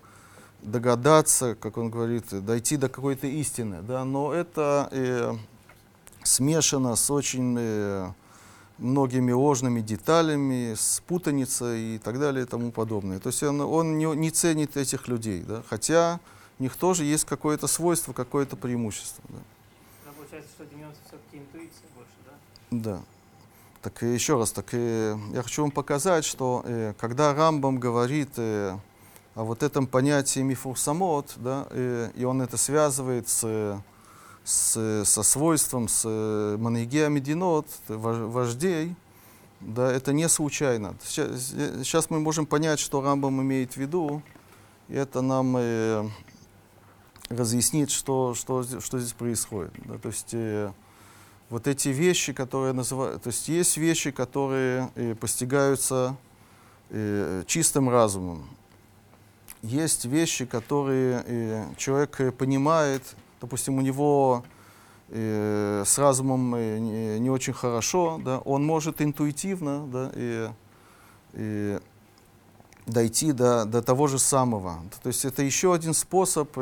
догадаться, 0.61 1.55
как 1.55 1.77
он 1.77 1.89
говорит, 1.89 2.25
дойти 2.45 2.77
до 2.77 2.89
какой-то 2.89 3.27
истины, 3.27 3.81
да, 3.81 4.03
но 4.03 4.33
это 4.33 4.89
э, 4.91 5.35
смешано 6.23 6.95
с 6.95 7.09
очень 7.09 7.55
э, 7.57 8.11
многими 8.77 9.31
ложными 9.31 9.81
деталями, 9.81 10.73
с 10.75 11.01
путаницей 11.07 11.95
и 11.95 11.97
так 11.97 12.19
далее 12.19 12.43
и 12.45 12.47
тому 12.47 12.71
подобное. 12.71 13.19
То 13.19 13.27
есть 13.27 13.43
он, 13.43 13.61
он 13.61 13.97
не, 13.97 14.05
не 14.15 14.31
ценит 14.31 14.77
этих 14.77 15.07
людей, 15.07 15.43
да? 15.47 15.63
хотя 15.69 16.19
у 16.59 16.63
них 16.63 16.75
тоже 16.75 17.03
есть 17.03 17.25
какое-то 17.25 17.67
свойство, 17.67 18.13
какое-то 18.13 18.55
преимущество. 18.55 19.23
Да. 19.29 19.39
Да, 20.05 20.11
получается, 20.17 20.51
что 20.55 20.65
Демьянцев 20.65 21.01
все-таки 21.07 21.37
интуиция 21.37 21.87
больше, 21.95 22.11
да? 22.25 22.95
Да. 22.95 23.01
Так 23.81 24.03
и 24.03 24.13
еще 24.13 24.37
раз, 24.37 24.51
так 24.51 24.73
и 24.73 25.15
я 25.33 25.41
хочу 25.41 25.61
вам 25.61 25.71
показать, 25.71 26.25
что 26.25 26.63
э, 26.65 26.93
когда 26.99 27.33
Рамбам 27.33 27.79
говорит 27.79 28.31
э, 28.37 28.77
о 29.39 29.45
вот 29.45 29.63
этом 29.63 29.87
понятии 29.87 30.41
мифурсамот, 30.41 31.35
да, 31.37 31.65
э, 31.69 32.11
и 32.13 32.25
он 32.25 32.41
это 32.41 32.57
связывает 32.57 33.29
с, 33.29 33.81
с, 34.43 35.05
со 35.05 35.23
свойством, 35.23 35.87
с 35.87 36.03
э, 36.05 36.57
манегея 36.59 37.07
мединот, 37.07 37.65
вож- 37.87 38.27
вождей, 38.27 38.97
да, 39.61 39.89
это 39.93 40.11
не 40.11 40.27
случайно. 40.27 40.93
Сейчас, 41.05 41.53
сейчас 41.83 42.09
мы 42.09 42.19
можем 42.19 42.45
понять, 42.45 42.81
что 42.81 43.01
Рамбам 43.01 43.41
имеет 43.41 43.73
в 43.73 43.77
виду, 43.77 44.21
и 44.89 44.95
это 44.95 45.21
нам 45.21 45.55
э, 45.57 46.09
разъяснит, 47.29 47.91
что, 47.91 48.33
что, 48.33 48.63
что 48.81 48.99
здесь 48.99 49.13
происходит. 49.13 49.71
Да, 49.85 49.97
то 49.99 50.09
есть 50.09 50.33
э, 50.33 50.73
вот 51.49 51.65
эти 51.65 51.87
вещи, 51.87 52.33
которые 52.33 52.73
называют, 52.73 53.23
то 53.23 53.29
есть 53.29 53.47
есть 53.47 53.77
вещи, 53.77 54.11
которые 54.11 54.91
э, 54.95 55.15
постигаются 55.15 56.17
э, 56.89 57.43
чистым 57.47 57.89
разумом. 57.89 58.45
Есть 59.61 60.05
вещи, 60.05 60.45
которые 60.45 61.23
э, 61.25 61.65
человек 61.75 62.21
э, 62.21 62.31
понимает, 62.31 63.03
допустим, 63.41 63.77
у 63.77 63.81
него 63.81 64.45
э, 65.09 65.83
с 65.85 65.97
разумом 65.97 66.51
не, 66.51 67.29
очень 67.29 67.51
хорошо, 67.51 68.21
да, 68.23 68.39
он 68.39 68.65
может 68.65 69.01
интуитивно 69.01 69.85
да, 69.87 70.11
и, 70.15 70.49
и 71.33 71.79
дойти 72.85 73.33
до, 73.33 73.65
до 73.65 73.81
того 73.81 74.07
же 74.07 74.17
самого. 74.17 74.79
То 75.03 75.07
есть 75.07 75.25
это 75.25 75.43
еще 75.43 75.73
один 75.73 75.93
способ 75.93 76.57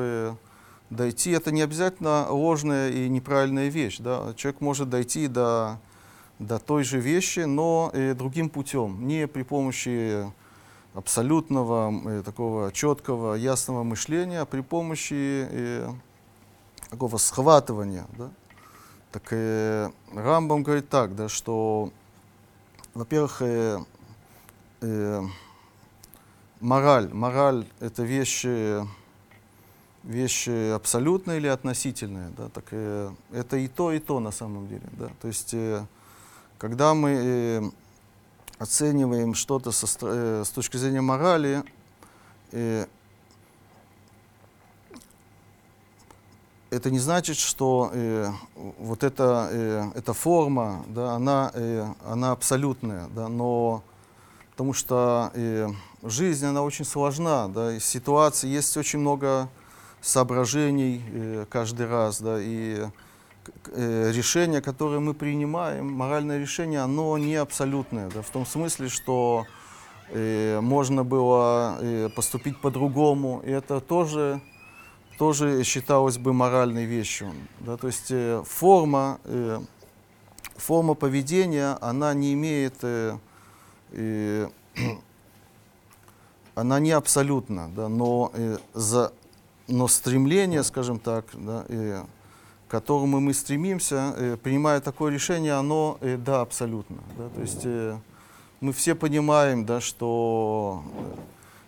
дойти. 0.89 1.31
Это 1.31 1.51
не 1.51 1.61
обязательно 1.61 2.31
ложная 2.31 2.89
и 2.89 3.07
неправильная 3.09 3.67
вещь. 3.67 3.99
Да? 3.99 4.33
Человек 4.35 4.59
может 4.59 4.89
дойти 4.89 5.27
до, 5.27 5.79
до 6.39 6.57
той 6.57 6.83
же 6.83 6.99
вещи, 6.99 7.41
но 7.41 7.91
другим 8.15 8.49
путем, 8.49 9.07
не 9.07 9.27
при 9.27 9.43
помощи 9.43 10.25
абсолютного, 10.97 11.93
э, 12.05 12.23
такого 12.23 12.71
четкого, 12.71 13.35
ясного 13.35 13.83
мышления, 13.83 14.43
при 14.45 14.61
помощи 14.61 15.47
э, 15.49 15.89
такого 16.89 17.17
схватывания. 17.17 18.07
Да? 18.17 18.31
Так 19.11 19.27
э, 19.31 19.91
Рамбам 20.13 20.63
говорит 20.63 20.89
так, 20.89 21.15
да, 21.15 21.29
что, 21.29 21.91
во-первых, 22.95 23.41
э, 23.41 23.77
э, 24.81 25.21
мораль, 26.59 27.13
мораль 27.13 27.67
это 27.79 28.01
вещи, 28.01 28.83
вещи 30.03 30.71
абсолютные 30.71 31.37
или 31.37 31.47
относительные, 31.47 32.31
да, 32.35 32.49
так 32.49 32.65
э, 32.71 33.11
это 33.31 33.57
и 33.57 33.67
то, 33.67 33.91
и 33.91 33.99
то 33.99 34.19
на 34.19 34.31
самом 34.31 34.67
деле, 34.67 34.89
да. 34.93 35.09
То 35.21 35.27
есть, 35.27 35.53
э, 35.53 35.85
когда 36.57 36.95
мы 36.95 37.09
э, 37.11 37.61
оцениваем 38.59 39.33
что-то 39.33 39.71
э, 39.71 40.43
с 40.45 40.49
точки 40.49 40.77
зрения 40.77 41.01
морали, 41.01 41.63
э, 42.51 42.85
это 46.69 46.91
не 46.91 46.99
значит, 46.99 47.37
что 47.37 47.91
э, 47.93 48.29
вот 48.55 49.03
эта, 49.03 49.49
э, 49.51 49.91
эта 49.95 50.13
форма, 50.13 50.83
да, 50.87 51.13
она, 51.13 51.51
э, 51.53 51.85
она 52.05 52.31
абсолютная, 52.31 53.07
да, 53.15 53.27
но 53.27 53.83
потому 54.51 54.73
что 54.73 55.31
э, 55.33 55.67
жизнь, 56.03 56.45
она 56.45 56.63
очень 56.63 56.85
сложна, 56.85 57.47
да, 57.47 57.75
и 57.75 57.79
ситуации, 57.79 58.47
есть 58.47 58.75
очень 58.75 58.99
много 58.99 59.49
соображений 60.01 61.03
э, 61.11 61.45
каждый 61.49 61.87
раз, 61.87 62.21
да, 62.21 62.37
и 62.39 62.87
решение, 63.75 64.61
которое 64.61 64.99
мы 64.99 65.13
принимаем, 65.13 65.91
моральное 65.91 66.39
решение, 66.39 66.81
оно 66.81 67.17
не 67.17 67.35
абсолютное, 67.35 68.09
да, 68.09 68.21
в 68.21 68.29
том 68.29 68.45
смысле, 68.45 68.89
что 68.89 69.45
э, 70.09 70.59
можно 70.61 71.03
было 71.03 71.77
э, 71.81 72.09
поступить 72.15 72.59
по-другому, 72.61 73.41
и 73.45 73.51
это 73.51 73.79
тоже, 73.79 74.41
тоже 75.17 75.63
считалось 75.63 76.17
бы 76.17 76.33
моральной 76.33 76.85
вещью, 76.85 77.31
да, 77.59 77.77
то 77.77 77.87
есть 77.87 78.11
э, 78.11 78.43
форма, 78.45 79.19
э, 79.25 79.59
форма 80.55 80.93
поведения, 80.93 81.77
она 81.81 82.13
не 82.13 82.33
имеет 82.33 82.75
э, 82.81 83.17
и 83.91 84.47
она 86.55 86.79
не 86.79 86.91
абсолютна, 86.91 87.69
да, 87.75 87.87
но, 87.87 88.31
э, 88.33 88.57
за, 88.73 89.11
но 89.67 89.87
стремление, 89.87 90.63
скажем 90.63 90.99
так, 90.99 91.25
да, 91.33 91.65
э, 91.69 92.03
к 92.67 92.71
которому 92.71 93.19
мы 93.19 93.33
стремимся, 93.33 94.13
э, 94.17 94.37
принимая 94.41 94.81
такое 94.81 95.11
решение, 95.11 95.53
оно, 95.53 95.97
э, 96.01 96.17
да, 96.17 96.41
абсолютно. 96.41 96.97
Да? 97.17 97.29
То 97.29 97.41
есть 97.41 97.61
э, 97.63 97.97
мы 98.59 98.73
все 98.73 98.93
понимаем, 98.93 99.65
да, 99.65 99.79
что 99.79 100.83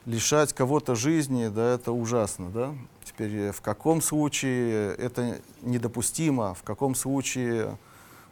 лишать 0.05 0.53
кого-то 0.53 0.95
жизни, 0.95 1.47
да, 1.47 1.75
это 1.75 1.93
ужасно, 1.93 2.49
да. 2.49 2.73
Теперь 3.03 3.51
в 3.51 3.61
каком 3.61 4.01
случае 4.01 4.93
это 4.95 5.39
недопустимо, 5.61 6.53
в 6.53 6.63
каком 6.63 6.95
случае 6.95 7.77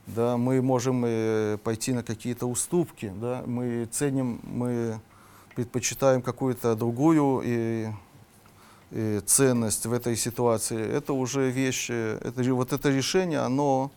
да, 0.05 0.37
мы 0.37 0.61
можем 0.61 1.01
пойти 1.59 1.93
на 1.93 2.03
какие-то 2.03 2.47
уступки, 2.47 3.11
да, 3.15 3.43
мы 3.45 3.85
ценим, 3.91 4.39
мы 4.43 4.99
предпочитаем 5.55 6.21
какую-то 6.21 6.75
другую 6.75 7.41
и 7.43 7.87
ценность 9.25 9.85
в 9.85 9.93
этой 9.93 10.15
ситуации. 10.15 10.79
Это 10.79 11.13
уже 11.13 11.51
вещи, 11.51 11.91
это, 11.91 12.53
вот 12.53 12.73
это 12.73 12.89
решение, 12.89 13.39
оно, 13.39 13.91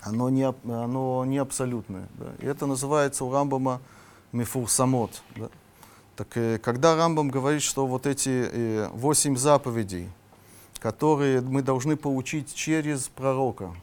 оно, 0.00 0.28
не, 0.30 0.52
оно 0.64 1.24
не 1.24 1.38
абсолютное. 1.38 2.08
Да. 2.18 2.26
И 2.40 2.46
это 2.46 2.66
называется 2.66 3.24
у 3.24 3.32
Рамбама 3.32 3.80
мифурсамот. 4.32 5.22
Да. 5.36 5.48
Так 6.16 6.36
э, 6.36 6.58
когда 6.58 6.96
Рамбам 6.96 7.30
говорит, 7.30 7.62
что 7.62 7.86
вот 7.86 8.06
эти 8.06 8.28
э, 8.28 8.88
восемь 8.92 9.36
заповедей, 9.36 10.08
которые 10.80 11.40
мы 11.40 11.62
должны 11.62 11.96
получить 11.96 12.54
через 12.54 13.08
пророка, 13.08 13.74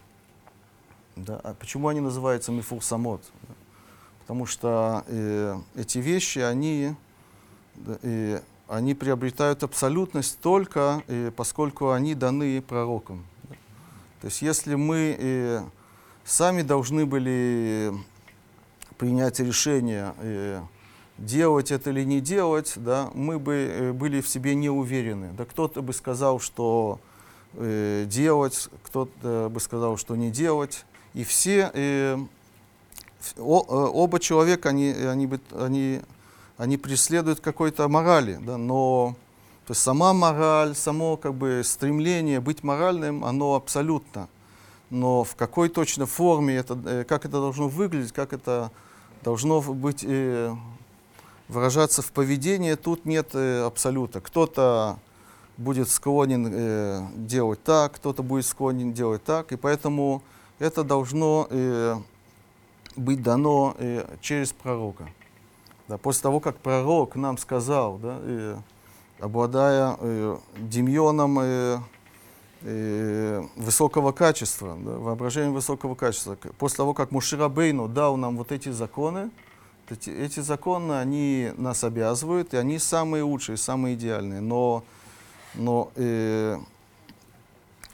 да, 1.16 1.40
а 1.42 1.54
почему 1.54 1.88
они 1.88 2.00
называются 2.00 2.52
мифурсамот? 2.52 3.22
Да? 3.42 3.54
Потому 4.20 4.46
что 4.46 5.04
э, 5.06 5.58
эти 5.74 5.98
вещи, 5.98 6.38
они, 6.38 6.94
э, 8.02 8.40
они 8.68 8.94
приобретают 8.94 9.62
абсолютность 9.62 10.38
только 10.40 11.02
э, 11.08 11.32
поскольку 11.34 11.90
они 11.90 12.14
даны 12.14 12.62
пророкам. 12.62 13.24
То 14.20 14.26
есть 14.26 14.42
если 14.42 14.74
мы 14.74 15.16
э, 15.18 15.62
сами 16.24 16.62
должны 16.62 17.06
были 17.06 17.92
принять 18.98 19.40
решение, 19.40 20.14
э, 20.18 20.60
делать 21.16 21.70
это 21.70 21.90
или 21.90 22.04
не 22.04 22.20
делать, 22.20 22.74
да, 22.76 23.10
мы 23.14 23.38
бы 23.38 23.54
э, 23.54 23.92
были 23.92 24.20
в 24.20 24.28
себе 24.28 24.54
не 24.54 24.70
уверены. 24.70 25.30
Да, 25.36 25.44
кто-то 25.44 25.82
бы 25.82 25.92
сказал, 25.92 26.38
что 26.38 27.00
э, 27.54 28.04
делать, 28.06 28.68
кто-то 28.84 29.48
бы 29.50 29.60
сказал, 29.60 29.96
что 29.96 30.14
не 30.14 30.30
делать. 30.30 30.84
И 31.14 31.24
все, 31.24 31.70
э, 31.72 32.18
э, 33.36 33.40
оба 33.40 34.20
человека, 34.20 34.68
они, 34.68 34.90
они, 34.90 35.26
бы- 35.26 35.40
они, 35.52 36.00
они 36.58 36.76
преследуют 36.76 37.40
какой-то 37.40 37.88
морали, 37.88 38.38
да, 38.42 38.58
но 38.58 39.14
то 39.66 39.72
есть 39.72 39.82
сама 39.82 40.12
мораль, 40.12 40.74
само 40.74 41.16
как 41.16 41.34
бы 41.34 41.62
стремление 41.64 42.40
быть 42.40 42.62
моральным, 42.62 43.24
оно 43.24 43.54
абсолютно. 43.54 44.28
Но 44.90 45.24
в 45.24 45.34
какой 45.36 45.68
точно 45.68 46.06
форме, 46.06 46.56
это, 46.56 46.78
э, 46.86 47.04
как 47.04 47.24
это 47.26 47.32
должно 47.32 47.68
выглядеть, 47.68 48.12
как 48.12 48.32
это 48.32 48.70
должно 49.22 49.60
быть, 49.60 50.02
э, 50.06 50.54
выражаться 51.48 52.02
в 52.02 52.10
поведении, 52.12 52.74
тут 52.74 53.04
нет 53.04 53.34
э, 53.34 53.64
абсолюта. 53.64 54.20
Кто-то 54.20 54.98
будет 55.58 55.90
склонен 55.90 56.48
э, 56.50 57.06
делать 57.16 57.62
так, 57.62 57.92
кто-то 57.92 58.22
будет 58.22 58.46
склонен 58.46 58.92
делать 58.92 59.22
так, 59.22 59.52
и 59.52 59.56
поэтому 59.56 60.22
это 60.58 60.82
должно 60.82 61.46
э, 61.50 61.96
быть 62.96 63.22
дано 63.22 63.74
э, 63.78 64.16
через 64.20 64.52
пророка. 64.52 65.08
Да, 65.88 65.96
после 65.96 66.22
того, 66.22 66.38
как 66.40 66.58
пророк 66.58 67.16
нам 67.16 67.38
сказал, 67.38 67.96
да, 67.96 68.18
э, 68.20 68.56
обладая 69.20 69.96
э, 69.98 70.36
демьоном 70.58 71.38
э, 71.40 71.78
э, 72.60 73.42
высокого 73.56 74.12
качества, 74.12 74.76
да, 74.78 74.92
воображением 74.92 75.54
высокого 75.54 75.94
качества, 75.94 76.36
после 76.58 76.76
того, 76.76 76.92
как 76.92 77.10
Муширабейну 77.10 77.88
дал 77.88 78.18
нам 78.18 78.36
вот 78.36 78.52
эти 78.52 78.68
законы, 78.68 79.30
эти, 79.88 80.10
эти 80.10 80.40
законы, 80.40 80.92
они 80.92 81.52
нас 81.56 81.82
обязывают, 81.82 82.52
и 82.52 82.58
они 82.58 82.78
самые 82.78 83.22
лучшие, 83.22 83.56
самые 83.56 83.94
идеальные. 83.94 84.42
Но, 84.42 84.84
но, 85.54 85.90
э, 85.96 86.58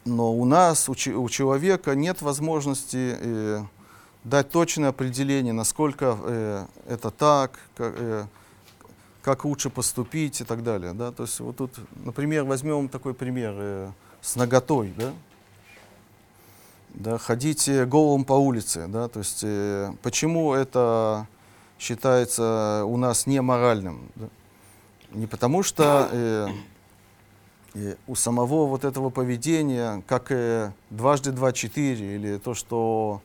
но 0.04 0.34
у 0.34 0.44
нас, 0.44 0.88
у, 0.88 0.92
у 0.92 1.28
человека 1.28 1.94
нет 1.94 2.22
возможности 2.22 3.16
э, 3.20 3.62
дать 4.24 4.50
точное 4.50 4.88
определение, 4.88 5.52
насколько 5.52 6.18
э, 6.22 6.66
это 6.88 7.10
так, 7.10 7.58
как, 7.76 7.94
э, 7.96 8.26
как 9.22 9.44
лучше 9.44 9.70
поступить 9.70 10.40
и 10.40 10.44
так 10.44 10.62
далее. 10.62 10.94
Да? 10.94 11.12
То 11.12 11.24
есть 11.24 11.38
вот 11.40 11.56
тут, 11.56 11.72
например, 12.04 12.44
возьмем 12.44 12.88
такой 12.88 13.14
пример 13.14 13.54
э, 13.56 13.90
с 14.20 14.36
наготой. 14.36 14.92
Да? 14.96 15.12
Да, 16.94 17.18
ходить 17.18 17.68
голым 17.86 18.24
по 18.24 18.34
улице. 18.34 18.86
Да? 18.88 19.08
То 19.08 19.20
есть, 19.20 19.40
э, 19.42 19.92
почему 20.02 20.54
это 20.54 21.26
считается 21.78 22.84
у 22.86 22.96
нас 22.96 23.26
неморальным? 23.26 24.08
Да? 24.14 24.28
Не 25.12 25.26
потому 25.26 25.62
что 25.62 26.08
э, 26.10 26.48
э, 27.74 27.94
у 28.06 28.14
самого 28.14 28.66
вот 28.66 28.84
этого 28.84 29.10
поведения, 29.10 30.02
как 30.08 30.32
э, 30.32 30.72
дважды 30.90 31.30
два 31.30 31.52
четыре, 31.52 32.16
или 32.16 32.38
то, 32.38 32.54
что 32.54 33.22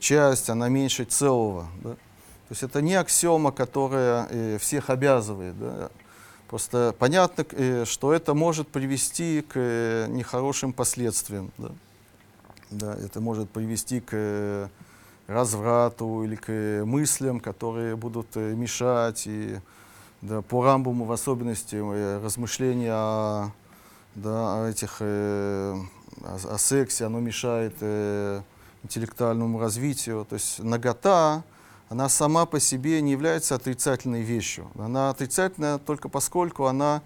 часть, 0.00 0.50
она 0.50 0.68
меньше 0.68 1.04
целого. 1.04 1.68
Да? 1.82 1.96
То 2.48 2.52
есть 2.52 2.62
это 2.62 2.82
не 2.82 2.94
аксиома, 2.94 3.52
которая 3.52 4.26
э, 4.30 4.58
всех 4.58 4.90
обязывает. 4.90 5.58
Да? 5.58 5.90
Просто 6.48 6.94
понятно, 6.98 7.44
э, 7.52 7.84
что 7.86 8.12
это 8.12 8.34
может 8.34 8.68
привести 8.68 9.40
к 9.40 9.52
э, 9.54 10.06
нехорошим 10.08 10.72
последствиям. 10.72 11.50
Да? 11.56 11.70
Да, 12.70 12.94
это 12.94 13.20
может 13.20 13.48
привести 13.50 14.00
к 14.00 14.10
э, 14.12 14.68
разврату 15.26 16.22
или 16.22 16.36
к 16.36 16.50
э, 16.50 16.84
мыслям, 16.84 17.40
которые 17.40 17.96
будут 17.96 18.36
э, 18.36 18.54
мешать. 18.54 19.22
И, 19.26 19.58
да, 20.20 20.42
по 20.42 20.62
Рамбуму 20.62 21.06
в 21.06 21.12
особенности 21.12 21.76
э, 21.76 22.20
размышления 22.22 22.92
о, 22.92 23.52
да, 24.14 24.64
о 24.64 24.68
этих, 24.68 24.96
э, 25.00 25.76
о, 26.22 26.54
о 26.54 26.58
сексе, 26.58 27.06
оно 27.06 27.20
мешает 27.20 27.74
э, 27.80 28.42
интеллектуальному 28.84 29.58
развитию. 29.58 30.24
То 30.28 30.34
есть 30.34 30.62
нагота, 30.62 31.42
она 31.88 32.08
сама 32.08 32.46
по 32.46 32.60
себе 32.60 33.00
не 33.00 33.12
является 33.12 33.54
отрицательной 33.54 34.22
вещью. 34.22 34.70
Она 34.78 35.10
отрицательная 35.10 35.78
только 35.78 36.08
поскольку 36.08 36.66
она 36.66 37.02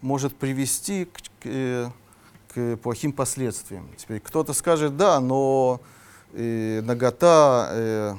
может 0.00 0.36
привести 0.36 1.06
к, 1.06 1.18
к, 1.18 1.46
э, 1.46 1.90
к 2.54 2.76
плохим 2.76 3.12
последствиям. 3.12 3.88
Теперь 3.96 4.20
кто-то 4.20 4.52
скажет, 4.52 4.96
да, 4.96 5.20
но 5.20 5.80
э, 6.34 6.80
нагота, 6.82 7.68
э, 7.70 8.14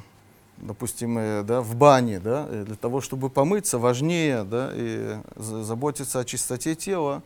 допустим, 0.58 1.18
э, 1.18 1.44
да, 1.44 1.62
в 1.62 1.76
бане, 1.76 2.20
да, 2.20 2.48
э, 2.50 2.64
для 2.66 2.76
того, 2.76 3.02
чтобы 3.02 3.30
помыться, 3.30 3.78
важнее 3.78 4.44
да, 4.44 4.72
и 4.74 5.18
за- 5.36 5.64
заботиться 5.64 6.20
о 6.20 6.26
чистоте 6.26 6.76
тела, 6.76 7.22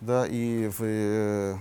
да, 0.00 0.26
и 0.26 0.68
в, 0.68 0.82
э, 0.82 1.56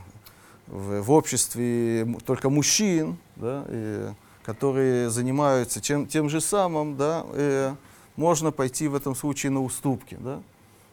в, 0.68 1.02
в 1.02 1.12
обществе 1.12 2.08
только 2.26 2.50
мужчин, 2.50 3.18
да, 3.36 3.66
и, 3.70 4.10
которые 4.44 5.10
занимаются 5.10 5.82
чем, 5.82 6.08
тем 6.08 6.30
же 6.30 6.42
самым, 6.42 6.96
да, 6.96 7.26
э, 7.34 7.76
можно 8.16 8.52
пойти 8.52 8.88
в 8.88 8.96
этом 8.96 9.16
случае 9.16 9.52
на 9.52 9.62
уступки. 9.64 10.18
Да. 10.20 10.42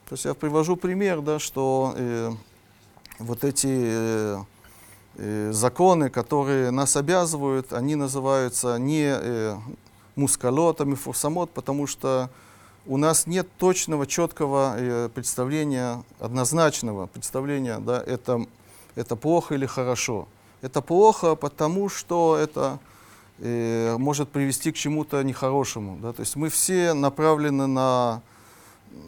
То 0.08 0.14
есть 0.14 0.24
я 0.24 0.34
привожу 0.34 0.76
пример, 0.76 1.20
да, 1.20 1.38
что 1.38 1.94
э, 1.96 2.32
вот 3.18 3.44
эти 3.44 3.68
э, 3.70 4.38
э, 5.16 5.52
законы, 5.52 6.10
которые 6.10 6.70
нас 6.70 6.96
обязывают, 6.96 7.72
они 7.72 7.94
называются 7.94 8.76
не 8.78 9.06
э, 9.06 9.56
мускалотами, 10.16 10.94
фурсамот, 10.94 11.50
потому 11.50 11.86
что 11.86 12.30
у 12.86 12.96
нас 12.96 13.26
нет 13.26 13.48
точного, 13.56 14.06
четкого 14.06 14.74
э, 14.76 15.08
представления, 15.08 16.02
однозначного 16.20 17.06
представления, 17.06 17.78
да, 17.78 18.02
это, 18.04 18.46
это 18.94 19.16
плохо 19.16 19.54
или 19.54 19.66
хорошо. 19.66 20.28
Это 20.62 20.80
плохо, 20.80 21.34
потому 21.34 21.88
что 21.88 22.36
это 22.36 22.78
э, 23.38 23.96
может 23.98 24.30
привести 24.30 24.72
к 24.72 24.76
чему-то 24.76 25.22
нехорошему. 25.22 25.98
Да? 26.00 26.12
То 26.12 26.20
есть 26.20 26.36
мы 26.36 26.48
все 26.48 26.94
направлены 26.94 27.66
на, 27.66 28.22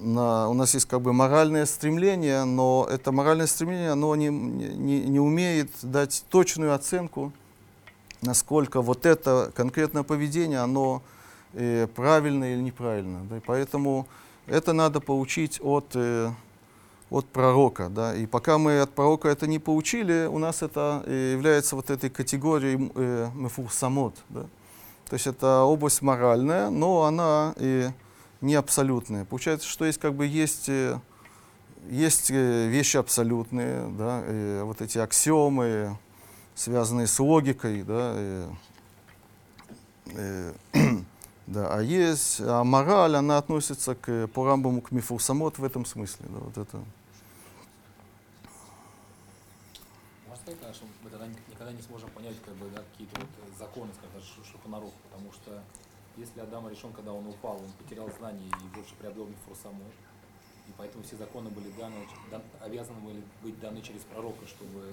на... 0.03 0.49
У 0.49 0.55
нас 0.55 0.75
есть 0.75 0.87
как 0.87 1.01
бы 1.01 1.13
моральное 1.13 1.67
стремление, 1.67 2.45
но 2.45 2.87
это 2.91 3.13
моральное 3.13 3.47
стремление, 3.47 3.91
оно 3.91 4.15
не, 4.17 4.29
не, 4.29 5.05
не 5.05 5.21
умеет 5.21 5.71
дать 5.83 6.25
точную 6.29 6.75
оценку, 6.75 7.33
насколько 8.23 8.83
вот 8.83 9.07
это 9.07 9.51
конкретное 9.55 10.03
поведение, 10.03 10.59
оно 10.59 11.03
э, 11.55 11.87
правильно 11.95 12.53
или 12.53 12.61
неправильно. 12.61 13.21
Да? 13.31 13.39
И 13.39 13.41
поэтому 13.41 14.07
это 14.47 14.73
надо 14.73 15.01
получить 15.01 15.61
от, 15.63 15.93
э, 15.95 16.31
от 17.11 17.27
пророка. 17.27 17.89
Да? 17.89 18.15
И 18.15 18.27
пока 18.27 18.59
мы 18.59 18.81
от 18.81 18.93
пророка 18.93 19.29
это 19.29 19.47
не 19.47 19.59
получили, 19.59 20.27
у 20.27 20.39
нас 20.39 20.63
это 20.63 21.03
э, 21.07 21.33
является 21.33 21.77
вот 21.77 21.91
этой 21.91 22.11
категорией 22.11 22.91
э, 22.95 23.29
мефурсамот. 23.35 24.15
Да? 24.29 24.43
То 25.09 25.15
есть 25.15 25.27
это 25.27 25.63
область 25.63 26.03
моральная, 26.03 26.71
но 26.71 27.03
она 27.03 27.55
э, 27.57 27.91
не 28.41 28.55
абсолютная. 28.55 29.25
Получается, 29.25 29.69
что 29.69 29.85
есть 29.85 29.99
как 29.99 30.15
бы 30.15 30.27
есть, 30.27 30.69
э, 30.69 30.99
есть 31.89 32.31
вещи 32.31 32.97
абсолютные, 32.97 33.89
да? 33.97 34.23
э, 34.25 34.63
вот 34.65 34.81
эти 34.83 34.99
аксиомы, 34.99 35.97
связанные 36.57 37.07
с 37.07 37.21
логикой, 37.21 37.83
да, 37.83 38.13
э, 38.17 38.49
э, 40.07 40.53
да, 41.47 41.75
а 41.75 41.81
есть, 41.81 42.41
а 42.41 42.65
мораль, 42.65 43.17
она 43.17 43.39
относится 43.39 43.95
к, 43.95 44.27
по 44.29 44.45
Рамбаму 44.47 44.81
к 44.81 44.91
мифурсамот 44.91 45.59
в 45.59 45.65
этом 45.65 45.85
смысле, 45.85 46.27
да, 46.29 46.39
вот 46.39 46.59
это. 46.59 46.77
Можно 50.27 50.43
сказать, 50.43 50.61
конечно, 50.61 50.87
мы 51.03 51.11
тогда 51.11 51.27
ни- 51.27 51.51
никогда 51.51 51.73
не 51.73 51.83
сможем 51.83 52.11
понять 52.11 52.37
как 52.45 52.55
бы, 52.55 52.69
да, 52.71 52.83
какие-то 52.93 53.21
вот 53.21 53.29
э, 53.29 53.59
законы, 53.59 53.91
скажем, 53.95 54.45
Шуханарух, 54.45 54.93
потому 55.09 55.33
что 55.33 55.63
если 56.17 56.41
Адам 56.41 56.69
решен, 56.69 56.93
когда 56.93 57.13
он 57.13 57.27
упал, 57.27 57.57
он 57.57 57.71
потерял 57.79 58.11
знания 58.19 58.47
и 58.49 58.75
больше 58.75 58.95
приобрел 58.97 59.27
мифурсамот, 59.27 59.93
и 60.69 60.73
поэтому 60.77 61.05
все 61.05 61.17
законы 61.17 61.51
были 61.51 61.71
даны, 61.79 61.95
дан- 62.31 62.43
обязаны 62.61 62.99
были 63.01 63.23
быть 63.43 63.59
даны 63.61 63.83
через 63.83 64.03
пророка, 64.03 64.47
чтобы 64.47 64.93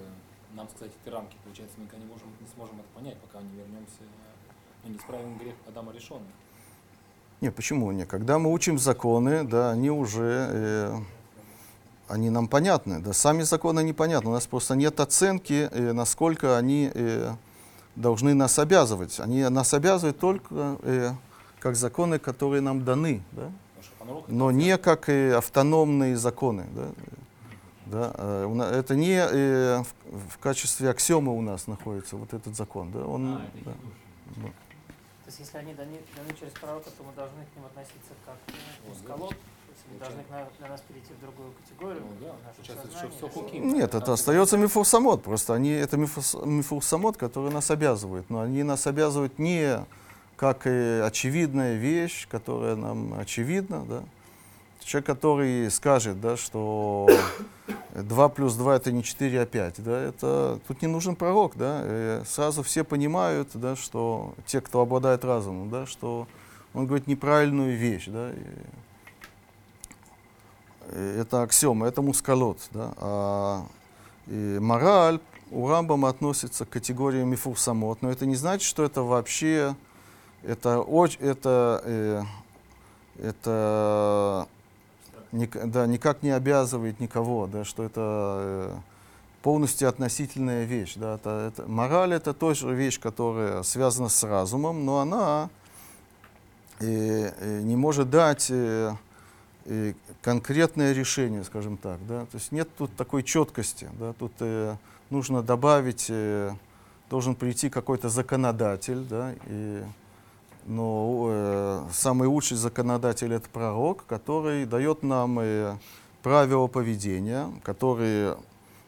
нам 0.52 0.68
сказать 0.68 0.92
эти 1.02 1.08
рамки. 1.12 1.36
Получается, 1.42 1.74
мы 1.78 1.84
никогда 1.84 2.04
не, 2.04 2.10
можем, 2.12 2.28
не 2.40 2.46
сможем 2.54 2.78
это 2.78 2.88
понять, 2.94 3.18
пока 3.18 3.42
не 3.42 3.56
вернемся, 3.56 4.02
ну, 4.84 4.90
не 4.90 4.96
исправим 4.98 5.36
грех 5.38 5.56
Адама 5.66 5.90
решенный. 5.92 6.30
Не, 7.40 7.50
почему 7.50 7.92
не? 7.92 8.06
Когда 8.06 8.38
мы 8.38 8.52
учим 8.52 8.78
законы, 8.78 9.44
да, 9.44 9.70
они 9.72 9.90
уже, 9.90 10.48
э, 10.50 10.96
они 12.08 12.30
нам 12.30 12.48
понятны, 12.48 13.00
да, 13.00 13.12
сами 13.12 13.42
законы 13.42 13.82
непонятны. 13.82 14.30
У 14.30 14.32
нас 14.32 14.46
просто 14.46 14.76
нет 14.76 15.00
оценки, 15.00 15.68
э, 15.70 15.92
насколько 15.92 16.56
они 16.56 16.90
э, 16.94 17.32
должны 17.96 18.34
нас 18.34 18.58
обязывать. 18.58 19.20
Они 19.20 19.42
нас 19.48 19.74
обязывают 19.74 20.18
только 20.18 20.78
э, 20.82 21.10
как 21.60 21.76
законы, 21.76 22.18
которые 22.18 22.60
нам 22.60 22.84
даны, 22.84 23.22
да, 23.32 23.50
Шуханарух 23.82 24.24
но 24.28 24.50
не 24.50 24.78
как 24.78 25.08
э, 25.08 25.34
автономные 25.34 26.16
законы. 26.16 26.66
Да, 26.74 26.88
да, 27.86 28.12
э, 28.16 28.78
это 28.78 28.96
не 28.96 29.16
э, 29.16 29.82
в, 30.10 30.30
в 30.30 30.38
качестве 30.38 30.90
аксиомы 30.90 31.36
у 31.36 31.42
нас 31.42 31.66
находится 31.66 32.16
вот 32.16 32.32
этот 32.32 32.56
закон. 32.56 32.90
Да, 32.92 33.00
он, 33.06 33.34
А, 33.34 33.42
да. 33.64 33.72
Есть 35.34 35.40
если 35.40 35.58
они 35.58 35.74
даны, 35.74 35.98
даны 36.16 36.28
через 36.38 36.52
пророка, 36.52 36.90
то 36.90 37.02
мы 37.02 37.12
должны 37.14 37.44
к 37.44 37.56
ним 37.56 37.66
относиться 37.66 38.14
как 38.24 38.36
ну, 38.48 38.54
Вот, 38.88 38.98
скалот, 38.98 39.30
то 39.30 39.70
есть 39.70 39.84
они 39.90 39.98
должны 39.98 40.22
к 40.22 40.30
на- 40.30 40.48
для 40.58 40.68
нас 40.68 40.80
перейти 40.82 41.12
в 41.12 41.20
другую 41.20 41.52
категорию. 41.52 42.02
Ну 42.02 42.26
да, 42.26 42.62
что 42.62 42.82
сознание. 42.82 43.10
все 43.16 43.28
хуки. 43.28 43.56
Нет, 43.56 43.94
это 43.94 44.12
остается 44.12 44.56
мифурсамот. 44.56 45.22
Просто 45.22 45.54
они, 45.54 45.70
это 45.70 45.96
мифурсамот, 45.96 47.16
который 47.16 47.50
нас 47.50 47.70
обязывает. 47.70 48.30
Но 48.30 48.40
они 48.40 48.62
нас 48.62 48.86
обязывают 48.86 49.38
не 49.38 49.84
как 50.36 50.66
очевидная 50.66 51.76
вещь, 51.76 52.28
которая 52.28 52.76
нам 52.76 53.14
очевидна. 53.18 53.84
Да? 53.88 54.04
Человек, 54.84 55.06
который 55.06 55.70
скажет, 55.70 56.20
да, 56.20 56.36
что 56.36 57.08
2 57.94 58.28
плюс 58.28 58.54
2 58.54 58.76
это 58.76 58.92
не 58.92 59.02
4, 59.02 59.40
а 59.40 59.46
5. 59.46 59.82
Да? 59.82 59.98
Это, 59.98 60.60
тут 60.68 60.82
не 60.82 60.88
нужен 60.88 61.16
пророк. 61.16 61.56
Да? 61.56 61.80
Э, 61.82 62.22
сразу 62.26 62.62
все 62.62 62.84
понимают, 62.84 63.48
да, 63.54 63.76
что 63.76 64.34
те, 64.46 64.60
кто 64.60 64.80
обладает 64.80 65.24
разумом, 65.24 65.70
да, 65.70 65.86
что 65.86 66.28
он 66.74 66.86
говорит 66.86 67.06
неправильную 67.06 67.78
вещь. 67.78 68.06
Да? 68.08 68.30
И, 68.30 68.36
это 70.92 71.42
аксиома, 71.42 71.86
это 71.86 72.02
мускалот. 72.02 72.58
Да? 72.72 72.92
А 72.98 73.66
и 74.26 74.58
мораль 74.60 75.18
у 75.50 75.68
Рамбама 75.68 76.08
относится 76.08 76.64
к 76.64 76.70
категории 76.70 77.22
мифурсамот, 77.22 78.02
но 78.02 78.10
это 78.10 78.26
не 78.26 78.36
значит, 78.36 78.66
что 78.66 78.84
это 78.84 79.02
вообще, 79.02 79.76
это, 80.42 80.84
это, 81.20 81.82
э, 81.84 82.22
это 83.18 84.48
да, 85.64 85.86
никак 85.86 86.22
не 86.22 86.30
обязывает 86.30 87.00
никого, 87.00 87.46
да, 87.46 87.64
что 87.64 87.82
это 87.82 88.00
э, 88.00 88.76
полностью 89.42 89.88
относительная 89.88 90.64
вещь. 90.64 90.94
Да, 90.96 91.16
это, 91.16 91.52
это, 91.52 91.68
мораль 91.68 92.14
это 92.14 92.32
тоже 92.32 92.72
вещь, 92.74 93.00
которая 93.00 93.62
связана 93.62 94.08
с 94.08 94.22
разумом, 94.22 94.84
но 94.84 95.00
она 95.00 95.50
э, 96.80 96.86
э, 96.86 97.60
не 97.62 97.76
может 97.76 98.10
дать 98.10 98.46
э, 98.50 98.94
э, 99.66 99.94
конкретное 100.22 100.92
решение, 100.92 101.44
скажем 101.44 101.76
так. 101.76 101.98
Да? 102.06 102.26
То 102.26 102.38
есть 102.38 102.52
нет 102.52 102.68
тут 102.76 102.94
такой 102.96 103.22
четкости. 103.22 103.88
Да? 103.98 104.12
Тут 104.12 104.32
э, 104.40 104.76
нужно 105.10 105.42
добавить, 105.42 106.06
э, 106.08 106.52
должен 107.10 107.34
прийти 107.34 107.70
какой-то 107.70 108.08
законодатель, 108.08 109.04
да? 109.04 109.34
и, 109.46 109.82
но 110.66 111.26
э, 111.28 111.88
самый 111.92 112.28
лучший 112.28 112.56
законодатель 112.56 113.32
это 113.32 113.48
пророк, 113.50 114.04
который 114.06 114.64
дает 114.66 115.02
нам 115.02 115.38
э, 115.40 115.76
правила 116.22 116.66
поведения, 116.66 117.50
которые 117.62 118.36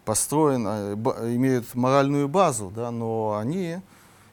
построен, 0.04 0.66
э, 0.66 0.94
имеют 1.34 1.74
моральную 1.74 2.28
базу, 2.28 2.72
да? 2.74 2.90
но 2.90 3.36
они 3.38 3.78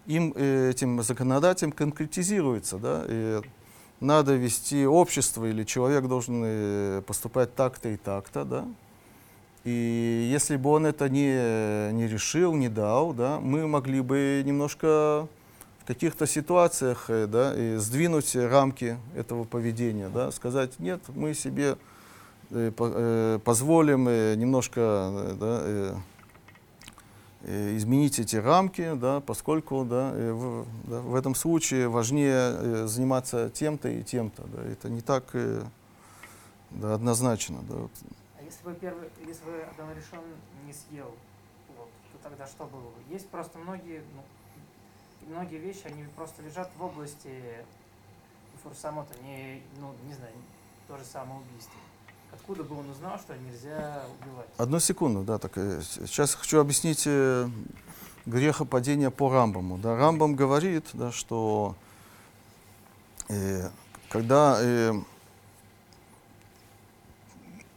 им, 0.05 0.33
э, 0.35 0.69
этим 0.69 1.01
законодателем 1.03 1.71
конкретизируются. 1.71 2.77
Да? 2.77 3.03
И 3.07 3.41
надо 3.99 4.35
вести 4.35 4.85
общество 4.85 5.45
или 5.45 5.63
человек 5.63 6.07
должен 6.07 6.43
э, 6.45 7.01
поступать 7.05 7.55
так-то 7.55 7.89
и 7.89 7.97
так-то, 7.97 8.45
да. 8.45 8.65
И 9.63 10.29
если 10.29 10.57
бы 10.57 10.71
он 10.71 10.85
это 10.85 11.07
не, 11.07 11.93
не 11.93 12.05
решил, 12.05 12.53
не 12.53 12.67
дал, 12.67 13.13
да, 13.13 13.39
мы 13.39 13.65
могли 13.65 14.01
бы 14.01 14.43
немножко 14.45 15.29
в 15.83 15.85
каких-то 15.85 16.25
ситуациях 16.25 17.09
э, 17.09 17.27
да, 17.27 17.53
и 17.55 17.75
сдвинуть 17.75 18.35
рамки 18.35 18.97
этого 19.15 19.43
поведения, 19.43 20.07
да, 20.07 20.31
сказать, 20.31 20.79
нет, 20.79 21.01
мы 21.09 21.33
себе 21.33 21.77
э, 22.51 22.71
э, 22.77 23.39
позволим 23.43 24.05
немножко 24.39 25.35
да, 25.39 26.01
изменить 27.75 28.19
эти 28.19 28.37
рамки, 28.37 28.93
да, 28.93 29.19
поскольку 29.19 29.83
да, 29.83 30.11
в, 30.13 30.65
да, 30.85 31.01
в 31.01 31.15
этом 31.15 31.35
случае 31.35 31.89
важнее 31.89 32.87
заниматься 32.87 33.49
тем-то 33.49 33.89
и 33.89 34.03
тем-то. 34.03 34.43
Да, 34.43 34.63
это 34.63 34.89
не 34.89 35.01
так 35.01 35.35
да, 36.71 36.93
однозначно. 36.93 37.59
Да. 37.67 37.75
А 38.39 38.43
если 38.43 38.63
бы 38.63 38.73
первый, 38.75 39.09
если 39.27 39.43
бы 39.43 39.61
Адам 39.69 39.89
решен 39.89 40.21
не 40.65 40.71
съел 40.71 41.13
плод, 41.67 41.89
то 42.13 42.29
тогда 42.29 42.47
что 42.47 42.63
было 42.63 42.79
бы? 42.79 43.13
Есть 43.13 43.27
просто 43.27 43.59
многие, 43.59 44.03
ну, 44.15 44.23
многие 45.27 45.57
вещи, 45.57 45.81
они 45.85 46.03
просто 46.15 46.41
лежат 46.41 46.71
в 46.77 46.83
области 46.83 47.31
фурсамота, 48.63 49.13
не, 49.23 49.61
ну, 49.79 49.93
не 50.07 50.13
знаю, 50.13 50.31
то 50.87 50.97
же 50.97 51.03
самое 51.03 51.39
убийство. 51.41 51.75
Откуда 52.31 52.63
бы 52.63 52.79
он 52.79 52.89
узнал, 52.89 53.19
что 53.19 53.37
нельзя 53.37 54.05
убивать? 54.21 54.47
Одну 54.57 54.79
секунду, 54.79 55.23
да, 55.23 55.37
так, 55.37 55.51
э, 55.57 55.81
сейчас 55.81 56.33
хочу 56.33 56.59
объяснить 56.59 57.03
э, 57.05 57.47
грехопадение 58.25 59.11
по 59.11 59.29
Рамбаму. 59.29 59.77
Да. 59.77 59.95
Рамбам 59.95 60.35
говорит, 60.35 60.85
да, 60.93 61.11
что 61.11 61.75
э, 63.29 63.69
когда 64.09 64.57
э, 64.61 64.93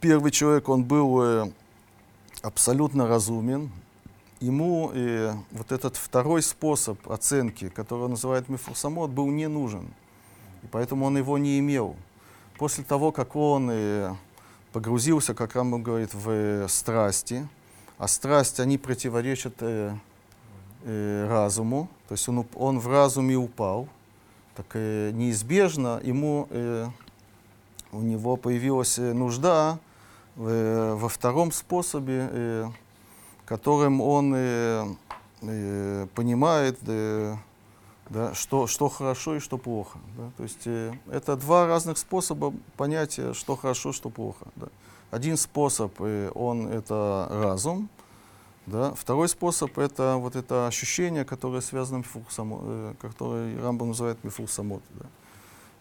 первый 0.01 0.31
человек, 0.31 0.69
он 0.69 0.85
был 0.85 1.23
э, 1.23 1.53
абсолютно 2.43 3.07
разумен, 3.07 3.71
ему 4.41 4.91
э, 4.95 5.35
вот 5.53 5.73
этот 5.73 5.97
второй 5.97 6.43
способ 6.43 7.11
оценки, 7.11 7.69
который 7.69 8.05
он 8.05 8.11
называет 8.11 8.49
мифурсамот, 8.49 9.11
был 9.11 9.27
не 9.29 9.49
нужен. 9.49 9.89
И 10.63 10.67
поэтому 10.67 11.07
он 11.07 11.17
его 11.17 11.39
не 11.39 11.59
имел. 11.59 11.97
После 12.59 12.85
того, 12.85 13.13
как 13.13 13.37
он 13.37 13.71
э, 13.71 14.15
погрузился, 14.73 15.35
как 15.35 15.55
Рамбам 15.55 15.83
говорит, 15.83 16.15
в 16.15 16.31
э, 16.31 16.69
страсти, 16.69 17.49
а 17.99 18.09
страсти, 18.09 18.61
они 18.61 18.79
противоречат 18.79 19.55
э, 19.61 19.95
э, 20.85 21.27
разуму, 21.29 21.89
то 22.09 22.13
есть 22.13 22.29
он, 22.29 22.47
он 22.55 22.79
в 22.79 22.89
разуме 22.89 23.37
упал, 23.37 23.89
так 24.55 24.67
э, 24.75 25.11
неизбежно 25.13 26.01
ему, 26.03 26.47
э, 26.51 26.89
у 27.93 28.01
него 28.01 28.37
появилась 28.37 28.99
э, 28.99 29.13
нужда 29.13 29.79
э, 30.37 30.95
во 30.99 31.09
втором 31.09 31.53
способе, 31.53 32.29
э, 32.31 32.67
которым 33.47 34.01
он 34.01 34.35
э, 34.35 34.85
э, 35.41 36.07
понимает, 36.15 36.79
э, 36.87 37.37
да, 38.11 38.35
что, 38.35 38.67
что 38.67 38.89
хорошо 38.89 39.37
и 39.37 39.39
что 39.39 39.57
плохо. 39.57 39.99
Да? 40.19 40.31
То 40.37 40.43
есть 40.43 40.67
э, 40.67 40.93
это 41.11 41.37
два 41.37 41.67
разных 41.67 41.97
способа 41.97 42.53
понятия, 42.77 43.33
что 43.33 43.57
хорошо, 43.57 43.93
что 43.93 44.11
плохо. 44.11 44.47
Да? 44.57 44.67
Один 45.11 45.37
способ, 45.37 45.95
э, 46.01 46.31
он 46.35 46.67
это 46.67 47.29
разум, 47.31 47.89
да? 48.67 48.93
второй 48.95 49.29
способ 49.29 49.79
это 49.79 50.17
вот 50.17 50.35
это 50.37 50.67
ощущение, 50.67 51.25
которое 51.25 51.63
связано 51.63 52.03
с 52.03 52.39
э, 52.39 52.95
которое 53.01 53.61
Рамбам 53.63 53.89
называет 53.89 54.23
мифурсамот. 54.25 54.83
Да? 54.91 55.07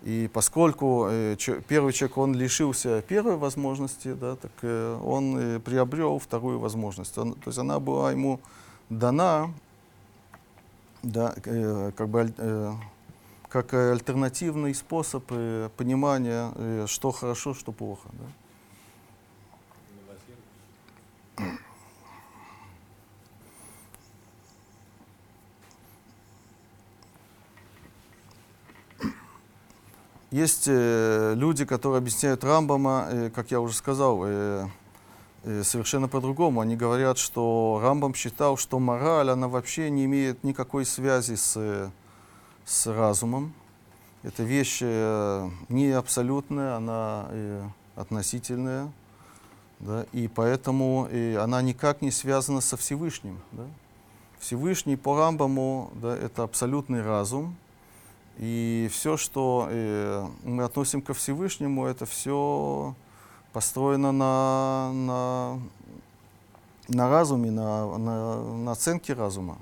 И 0.05 0.29
поскольку 0.31 1.07
э, 1.09 1.35
первый 1.67 1.91
человек, 1.91 2.17
он 2.19 2.35
лишился 2.35 3.01
первой 3.01 3.37
возможности, 3.37 4.13
да, 4.13 4.35
так 4.35 4.51
э, 4.61 4.99
он 5.03 5.35
э, 5.35 5.59
приобрел 5.59 6.19
вторую 6.19 6.59
возможность. 6.59 7.17
Он- 7.17 7.33
то 7.33 7.47
есть 7.47 7.57
она 7.57 7.79
была 7.79 8.11
ему 8.11 8.39
дана 8.89 9.51
да, 11.01 11.33
как 11.97 12.09
бы 12.09 12.31
как 13.49 13.73
альтернативный 13.73 14.75
способ 14.75 15.23
понимания, 15.77 16.87
что 16.87 17.11
хорошо, 17.11 17.53
что 17.53 17.71
плохо. 17.71 18.09
Да. 21.37 21.45
Есть 30.35 30.65
э, 30.67 31.33
люди, 31.35 31.65
которые 31.65 31.99
объясняют 31.99 32.43
Рамбама, 32.43 33.07
э, 33.09 33.29
как 33.29 33.51
я 33.51 33.59
уже 33.61 33.75
сказал, 33.75 34.23
э, 34.25 34.67
совершенно 35.63 36.07
по-другому. 36.07 36.61
Они 36.61 36.75
говорят, 36.75 37.17
что 37.17 37.79
Рамбам 37.81 38.13
считал, 38.15 38.57
что 38.57 38.79
мораль, 38.79 39.29
она 39.29 39.47
вообще 39.47 39.89
не 39.89 40.05
имеет 40.05 40.43
никакой 40.43 40.85
связи 40.85 41.35
с, 41.35 41.91
с 42.65 42.87
разумом. 42.87 43.53
Это 44.23 44.41
вещь 44.41 44.81
не 44.81 45.91
абсолютная, 45.91 46.77
она 46.77 47.27
относительная. 47.95 48.91
Да, 49.79 50.05
и 50.13 50.27
поэтому 50.27 51.07
э, 51.11 51.37
она 51.37 51.61
никак 51.61 52.01
не 52.01 52.11
связана 52.11 52.61
со 52.61 52.77
Всевышним. 52.77 53.39
Да. 53.51 53.65
Всевышний 54.39 54.95
по 54.95 55.17
Рамбаму 55.17 55.91
да, 55.95 56.15
это 56.15 56.43
абсолютный 56.43 57.01
разум. 57.01 57.55
И 58.37 58.89
все, 58.91 59.15
что 59.15 59.67
э, 59.69 60.27
мы 60.43 60.63
относим 60.63 61.01
ко 61.01 61.13
Всевышнему, 61.13 61.85
это 61.85 62.05
все 62.05 62.93
построено 63.53 64.11
на, 64.11 64.91
на, 64.93 65.59
на 66.89 67.09
разуме, 67.09 67.51
на, 67.51 67.97
на, 67.97 68.43
на 68.57 68.71
оценке 68.73 69.13
разума. 69.13 69.57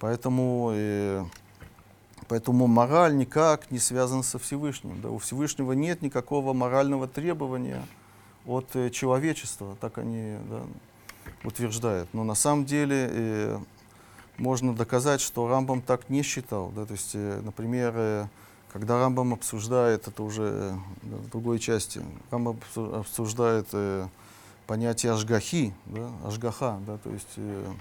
Поэтому, 0.00 0.72
э, 0.74 1.24
поэтому 2.28 2.66
мораль 2.66 3.16
никак 3.16 3.70
не 3.70 3.78
связана 3.78 4.22
со 4.22 4.38
Всевышним. 4.38 5.00
Да? 5.00 5.08
У 5.08 5.16
Всевышнего 5.16 5.72
нет 5.72 6.02
никакого 6.02 6.52
морального 6.52 7.08
требования 7.08 7.82
от 8.46 8.76
э, 8.76 8.90
человечества, 8.90 9.78
так 9.80 9.96
они 9.96 10.36
да, 10.50 10.60
утверждают. 11.42 12.12
Но 12.12 12.24
на 12.24 12.34
самом 12.34 12.66
деле 12.66 13.08
э, 13.10 13.58
можно 14.38 14.74
доказать, 14.74 15.20
что 15.20 15.48
Рамбам 15.48 15.82
так 15.82 16.08
не 16.10 16.22
считал. 16.22 16.70
Да? 16.74 16.86
То 16.86 16.92
есть, 16.92 17.10
э, 17.14 17.40
например, 17.42 17.92
э, 17.96 18.26
когда 18.72 18.98
Рамбам 18.98 19.34
обсуждает, 19.34 20.08
это 20.08 20.22
уже 20.22 20.42
э, 20.42 20.72
да, 21.02 21.16
в 21.16 21.28
другой 21.30 21.58
части, 21.58 22.02
Рамбам 22.30 22.58
обсу- 22.58 23.00
обсуждает 23.00 23.68
э, 23.72 24.08
понятие 24.66 25.12
ашгахи, 25.12 25.72
да? 25.86 26.10
ашгаха, 26.24 26.80
да? 26.86 26.98
то 26.98 27.10
есть 27.10 27.34
э, 27.36 27.72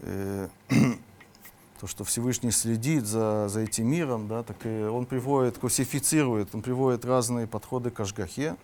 э, 0.00 0.48
то, 1.80 1.86
что 1.86 2.04
Всевышний 2.04 2.50
следит 2.50 3.06
за, 3.06 3.48
за 3.48 3.60
этим 3.60 3.86
миром, 3.86 4.28
да, 4.28 4.42
так 4.42 4.56
и 4.64 4.82
он 4.84 5.06
приводит, 5.06 5.58
классифицирует, 5.58 6.54
он 6.54 6.62
приводит 6.62 7.04
разные 7.04 7.46
подходы 7.46 7.90
к 7.90 8.00
ашгахе, 8.00 8.56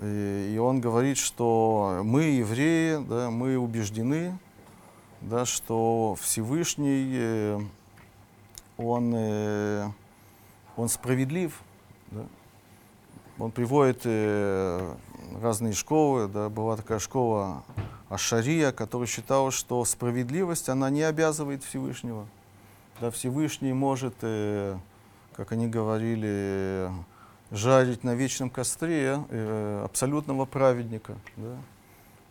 и, 0.00 0.52
и 0.54 0.58
он 0.58 0.80
говорит, 0.80 1.18
что 1.18 2.00
мы, 2.02 2.22
евреи, 2.22 3.04
да, 3.06 3.30
мы 3.30 3.58
убеждены, 3.58 4.38
да, 5.20 5.44
что 5.44 6.16
Всевышний, 6.20 7.12
э, 7.12 7.60
он, 8.78 9.12
э, 9.14 9.90
он 10.76 10.88
справедлив. 10.88 11.60
Да. 12.10 12.24
Он 13.38 13.50
приводит 13.50 14.02
э, 14.04 14.94
разные 15.40 15.74
школы. 15.74 16.26
Да. 16.28 16.48
Была 16.48 16.76
такая 16.76 16.98
школа 16.98 17.64
Ашария, 18.08 18.72
которая 18.72 19.06
считала, 19.06 19.50
что 19.50 19.84
справедливость, 19.84 20.68
она 20.68 20.88
не 20.88 21.02
обязывает 21.02 21.64
Всевышнего. 21.64 22.26
Да, 23.00 23.10
Всевышний 23.10 23.72
может, 23.72 24.14
как 24.20 25.52
они 25.52 25.68
говорили, 25.68 26.90
жарить 27.50 28.04
на 28.04 28.14
вечном 28.14 28.50
костре 28.50 29.20
абсолютного 29.84 30.44
праведника. 30.44 31.16
Да 31.36 31.56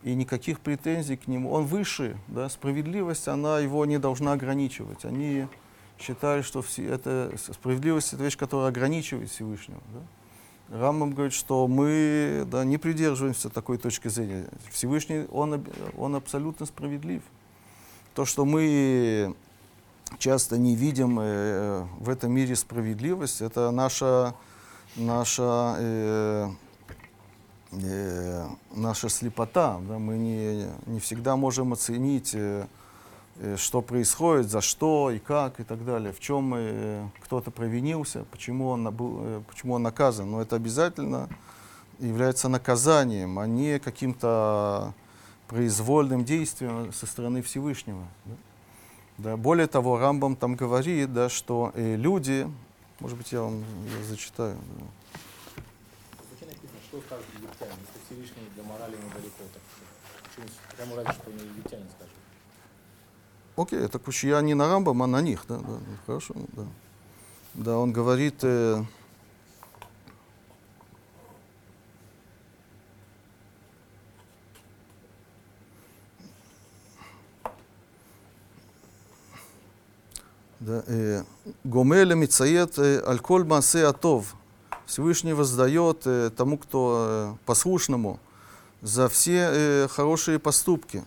и 0.02 0.14
никаких 0.14 0.60
претензий 0.60 1.16
к 1.16 1.26
нему. 1.26 1.52
Он 1.52 1.64
выше, 1.64 2.16
да, 2.28 2.48
справедливость, 2.48 3.28
она 3.28 3.58
его 3.58 3.84
не 3.84 3.98
должна 3.98 4.32
ограничивать. 4.32 5.04
Они 5.04 5.46
считали, 5.98 6.42
что 6.42 6.62
все, 6.62 6.86
это, 6.86 7.32
справедливость– 7.52 8.12
это 8.14 8.22
вещь, 8.24 8.36
которая 8.36 8.68
ограничивает 8.68 9.30
Всевышнего. 9.30 9.80
Да. 9.92 10.78
Рамбам 10.78 11.12
говорит, 11.12 11.32
что 11.32 11.66
мы 11.66 12.46
да, 12.46 12.64
не 12.64 12.78
придерживаемся 12.78 13.50
такой 13.50 13.76
точки 13.76 14.08
зрения. 14.08 14.46
Всевышний, 14.70 15.26
он, 15.30 15.64
он 15.96 16.14
абсолютно 16.14 16.64
справедлив. 16.64 17.22
То, 18.14 18.24
что 18.24 18.44
мы 18.44 19.34
часто 20.18 20.58
не 20.58 20.76
видим 20.76 21.18
э, 21.20 21.86
в 21.98 22.08
этом 22.08 22.32
мире 22.32 22.54
справедливость, 22.54 23.40
это 23.40 23.70
наша, 23.72 24.34
наша 24.96 25.76
э, 25.78 26.50
э, 27.72 28.46
наша 28.74 29.08
слепота. 29.08 29.80
Да, 29.88 29.98
мы 29.98 30.16
не, 30.16 30.66
не 30.86 31.00
всегда 31.00 31.36
можем 31.36 31.72
оценить, 31.72 32.34
э, 32.34 32.66
э, 33.36 33.56
что 33.56 33.82
происходит, 33.82 34.50
за 34.50 34.60
что 34.60 35.10
и 35.10 35.18
как 35.18 35.60
и 35.60 35.64
так 35.64 35.84
далее, 35.84 36.12
в 36.12 36.20
чем 36.20 36.54
э, 36.56 37.08
кто-то 37.20 37.50
провинился, 37.50 38.24
почему 38.30 38.68
он, 38.68 38.90
был, 38.94 39.18
э, 39.22 39.42
почему 39.48 39.74
он 39.74 39.82
наказан. 39.82 40.30
Но 40.30 40.42
это 40.42 40.56
обязательно 40.56 41.28
является 41.98 42.48
наказанием, 42.48 43.38
а 43.38 43.46
не 43.46 43.78
каким-то 43.78 44.94
произвольным 45.48 46.24
действием 46.24 46.92
со 46.92 47.06
стороны 47.06 47.42
Всевышнего. 47.42 48.06
Да, 49.18 49.36
более 49.36 49.66
того, 49.66 49.98
Рамбам 49.98 50.34
там 50.34 50.54
говорит, 50.54 51.12
да, 51.12 51.28
что 51.28 51.72
э, 51.74 51.96
люди, 51.96 52.48
может 53.00 53.18
быть, 53.18 53.32
я 53.32 53.42
вам 53.42 53.58
я 53.98 54.04
зачитаю. 54.04 54.56
да. 54.78 54.86
Зачем 56.32 56.48
написано, 56.48 56.80
что 56.88 57.00
скажут 57.02 57.26
египтяне, 57.36 57.72
если 57.82 58.14
Всевышний 58.90 58.96
для 58.96 58.96
морали 58.96 58.96
ему 58.96 59.10
далеко, 59.14 59.44
так 59.52 59.62
прямо 60.76 60.96
ради, 60.96 61.12
что 61.12 61.30
не 61.30 61.44
египтяне 61.44 61.84
скажут? 61.90 62.14
Окей, 63.56 63.88
так 63.88 64.08
уж 64.08 64.24
я 64.24 64.40
не 64.40 64.54
на 64.54 64.68
Рамбам, 64.68 65.02
а 65.02 65.06
на 65.06 65.20
них, 65.20 65.44
да, 65.48 65.56
да, 65.56 65.68
ну, 65.68 65.96
хорошо, 66.06 66.34
да. 66.52 66.66
Да, 67.54 67.78
он 67.78 67.92
говорит, 67.92 68.42
э, 68.42 68.84
э, 80.60 81.24
Гомеля 81.64 82.14
Мицает 82.14 82.78
э, 82.78 83.00
Альколь 83.00 83.44
Масе 83.44 83.84
Атов. 83.84 84.36
Всевышний 84.86 85.32
воздает 85.32 86.06
э, 86.06 86.30
тому, 86.30 86.56
кто 86.56 87.36
послушному, 87.46 88.20
за 88.82 89.08
все 89.08 89.48
э, 89.50 89.88
хорошие 89.88 90.38
поступки. 90.38 91.04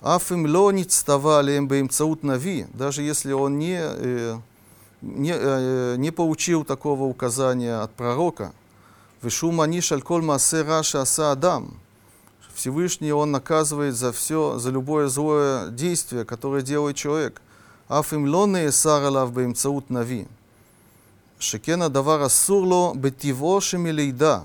Афим 0.00 0.46
ло 0.46 0.70
ництава 0.70 1.42
им 1.42 1.68
баимцаут 1.68 2.22
нави, 2.22 2.66
даже 2.72 3.02
если 3.02 3.32
он 3.32 3.58
не, 3.58 3.78
э, 3.80 4.38
не, 5.02 5.34
э, 5.34 5.96
не 5.98 6.10
получил 6.10 6.64
такого 6.64 7.04
указания 7.04 7.82
от 7.82 7.92
пророка. 7.92 8.52
Вишум 9.22 9.60
аниш 9.60 9.92
аль 9.92 10.02
коль 10.02 10.22
маасе 10.22 10.62
раша 10.62 11.02
аса 11.02 11.32
адам. 11.32 11.74
Всевышний 12.54 13.12
он 13.12 13.30
наказывает 13.30 13.94
за 13.94 14.12
все, 14.12 14.58
за 14.58 14.70
любое 14.70 15.08
злое 15.08 15.68
действие, 15.68 16.24
которое 16.24 16.62
делает 16.62 16.96
человек. 16.96 17.40
Афим 17.88 18.26
ло 18.26 18.46
неесар 18.46 19.02
алав 19.04 19.32
баимцаут 19.32 19.90
нави. 19.90 20.26
Шекена 21.38 21.88
давар 21.88 22.22
асурло 22.22 22.94
бетиво 22.94 23.60
шемилейда. 23.60 24.44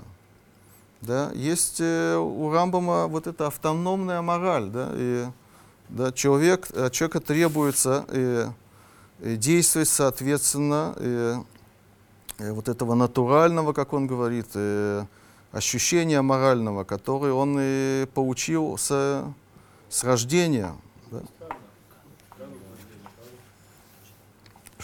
Да, 1.02 1.32
есть 1.34 1.78
э, 1.80 2.18
у 2.18 2.52
Рамбама 2.52 3.08
вот 3.08 3.28
эта 3.28 3.48
автономная 3.48 4.22
мораль, 4.22 4.70
да, 4.70 4.92
и 4.94 5.26
да, 5.90 6.12
человек, 6.12 6.70
от 6.72 6.94
человека 6.94 7.20
требуется 7.20 8.06
э, 8.08 8.50
э, 9.20 9.36
действовать 9.36 9.90
соответственно 9.90 10.94
э, 10.98 11.36
э, 12.40 12.52
вот 12.52 12.70
этого 12.70 12.96
натурального, 12.96 13.74
как 13.74 13.94
он 13.94 14.08
говорит, 14.08 14.48
э, 14.56 15.06
ощущения 15.52 16.22
морального, 16.22 16.84
которое 16.84 17.34
он 17.34 17.56
э, 17.60 18.08
получил 18.14 18.78
с, 18.78 19.26
с 19.90 20.04
рождения. 20.04 20.74
да. 21.12 21.22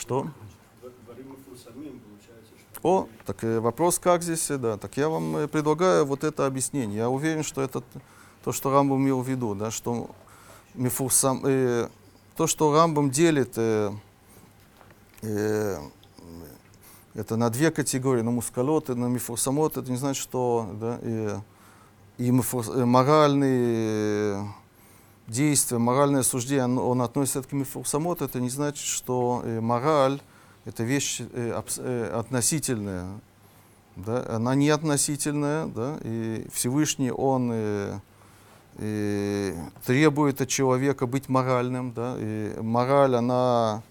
Что? 0.01 0.27
Дворим 1.05 1.38
Фурсамим, 1.47 1.99
получается, 1.99 2.53
что... 2.57 2.70
О, 2.84 3.08
так 3.28 3.44
э, 3.44 3.60
вопрос 3.60 3.99
как 3.99 4.24
здесь, 4.24 4.49
э, 4.49 4.58
да. 4.58 4.78
Так 4.78 4.98
я 4.98 5.08
вам 5.08 5.38
э, 5.38 5.48
предлагаю 5.48 6.03
вот 6.03 6.24
это 6.24 6.48
объяснение. 6.48 6.98
Я 6.98 7.10
уверен, 7.10 7.44
что 7.44 7.62
это 7.62 7.84
то, 8.44 8.52
что 8.52 8.72
Рамбам 8.72 9.03
имел 9.03 9.22
в 9.22 9.28
виду, 9.30 9.53
да, 9.53 9.70
что 9.70 10.10
мифурсам, 10.74 11.44
э, 11.45 11.90
то, 12.36 12.48
что 12.48 12.74
Рамбам 12.74 13.12
делит 13.12 13.53
э, 13.58 13.91
э, 15.22 15.78
это 17.14 17.36
на 17.36 17.52
две 17.52 17.70
категории, 17.70 18.22
на 18.22 18.32
мускалот 18.32 18.90
и 18.90 18.95
на 18.95 19.06
мифурсамот, 19.06 19.78
это 19.78 19.91
не 19.91 19.98
значит, 19.98 20.24
что 20.24 20.68
да, 20.80 20.99
и, 21.03 21.38
и 22.18 22.32
мифур- 22.32 22.74
э, 22.76 22.86
моральные 22.86 24.52
действия, 25.28 25.78
моральное 25.78 26.24
суждение, 26.24 26.66
он, 26.66 26.80
он 26.80 27.02
относится 27.03 27.44
к 27.44 27.52
мифурсамот, 27.52 28.24
это 28.24 28.40
не 28.40 28.49
значит, 28.49 28.84
что 28.84 29.44
э, 29.45 29.62
мораль 29.62 30.20
это 30.65 30.83
вещь 30.83 31.21
э, 31.21 31.61
э, 31.77 32.09
относительная, 32.13 33.19
да, 33.95 34.25
она 34.29 34.55
не 34.55 34.69
относительная, 34.69 35.65
да, 35.67 35.97
и 36.03 36.47
Всевышний, 36.51 37.11
он 37.11 37.51
э, 37.53 37.99
э, 38.77 39.55
требует 39.85 40.41
от 40.41 40.49
человека 40.49 41.07
быть 41.07 41.29
моральным, 41.29 41.91
да, 41.93 42.15
и 42.19 42.55
мораль, 42.61 43.15
она 43.15 43.83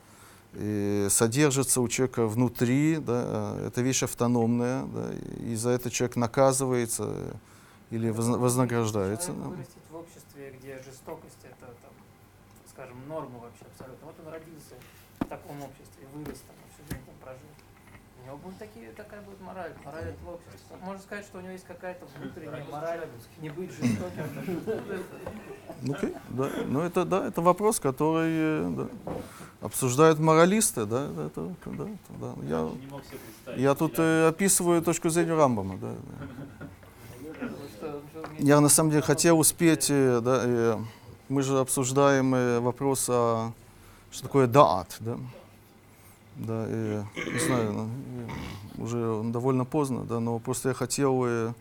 и 0.55 1.07
содержится 1.11 1.81
у 1.81 1.89
человека 1.89 2.27
внутри, 2.27 2.97
да, 2.97 3.55
э, 3.57 3.67
это 3.69 3.83
вещь 3.83 4.03
автономная, 4.03 4.85
да, 4.87 5.11
и 5.45 5.55
за 5.55 5.71
это 5.71 5.91
человек 5.91 6.17
наказывается 6.17 7.15
или 7.91 8.11
возна- 8.11 8.39
вознаграждается. 8.39 9.29
Человек 9.29 9.45
да. 9.45 9.51
вырастет 9.51 9.83
в 9.91 9.97
обществе, 9.97 10.55
где 10.59 10.79
жестокость 10.83 11.39
это, 11.43 11.67
там, 11.83 11.93
скажем, 12.73 12.97
норма 13.09 13.39
вообще 13.39 13.65
абсолютно. 13.67 14.07
Вот 14.07 14.17
он 14.25 14.33
родился 14.33 14.75
в 15.21 15.25
таком 15.27 15.63
обществе, 15.63 16.07
вырос 16.15 16.39
там, 16.47 16.57
и. 16.57 16.60
Будет 18.43 18.59
такие, 18.59 18.91
такая 18.93 19.21
будет 19.23 19.41
мораль, 19.41 19.73
мораль 19.85 20.09
этого 20.09 20.35
общества. 20.35 20.77
Можно 20.83 21.03
сказать, 21.03 21.25
что 21.25 21.39
у 21.39 21.41
него 21.41 21.53
есть 21.53 21.67
какая-то 21.67 22.07
внутренняя 22.19 22.65
мораль, 22.71 23.09
не 23.41 23.51
быть 23.51 23.71
жестоким. 23.71 24.25
Ну, 25.83 25.95
окей, 25.95 26.15
да. 26.29 26.51
Ну, 26.67 26.81
это, 26.81 27.05
да, 27.05 27.27
это 27.27 27.41
вопрос, 27.41 27.81
который 27.81 28.31
э, 28.33 28.71
да, 28.77 29.13
обсуждают 29.61 30.19
моралисты, 30.19 30.85
да, 30.87 31.07
это, 31.27 31.55
да, 31.65 31.85
это, 31.85 32.13
да. 32.21 32.35
Я, 32.47 33.57
я 33.57 33.75
тут 33.75 33.99
э, 33.99 34.29
описываю 34.29 34.83
точку 34.83 35.09
зрения 35.11 35.35
Рамбама, 35.35 35.79
да. 35.79 35.95
да. 37.81 37.89
Я 38.39 38.61
на 38.61 38.69
самом 38.69 38.91
деле 38.91 39.03
хотел 39.03 39.39
успеть, 39.39 39.91
э, 39.91 40.21
да, 40.23 40.43
э, 40.45 40.79
мы 41.29 41.43
же 41.43 41.59
обсуждаем 41.59 42.35
э, 42.35 42.61
вопрос 42.61 43.09
о 43.09 43.53
что 44.11 44.23
такое 44.25 44.47
даат, 44.47 44.97
да. 45.01 45.17
Да, 46.41 46.65
э, 46.67 47.05
не 47.35 47.39
знаю, 47.39 47.73
ну, 47.73 48.83
уже 48.83 49.23
довольно 49.31 49.67
поздно, 49.67 50.05
да, 50.05 50.21
но 50.21 50.39
просто 50.39 50.71
я 50.71 50.75
хотел 50.75 51.23
э, 51.27 51.53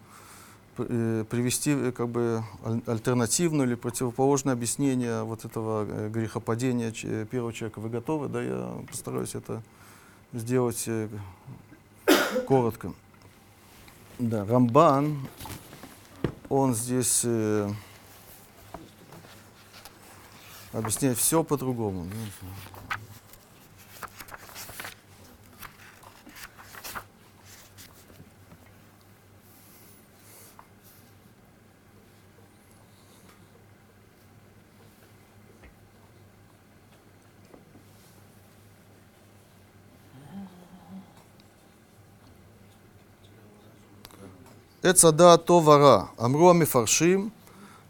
привести 0.78 1.72
э, 1.72 1.92
как 1.92 2.08
бы 2.08 2.44
аль- 2.66 2.82
альтернативное 2.86 3.66
или 3.66 3.76
противоположное 3.76 4.54
объяснение 4.54 5.24
вот 5.24 5.44
этого 5.44 5.86
э, 5.86 6.08
грехопадения 6.10 6.94
первого 7.26 7.52
человека. 7.52 7.80
Вы 7.82 7.90
готовы? 7.90 8.30
Да, 8.30 8.42
я 8.42 8.74
постараюсь 8.90 9.36
это 9.36 9.62
сделать 10.32 10.88
коротко. 12.48 12.94
Да, 14.18 14.46
Рамбан, 14.46 15.18
он 16.48 16.74
здесь 16.74 17.24
э, 17.26 17.70
объясняет 20.72 21.18
все 21.18 21.44
по-другому. 21.44 22.06
да. 22.06 22.79
עץ 44.83 45.05
הדעת 45.05 45.45
טוב 45.45 45.69
ורע, 45.69 46.05
אמרו 46.25 46.51
המפרשים, 46.51 47.29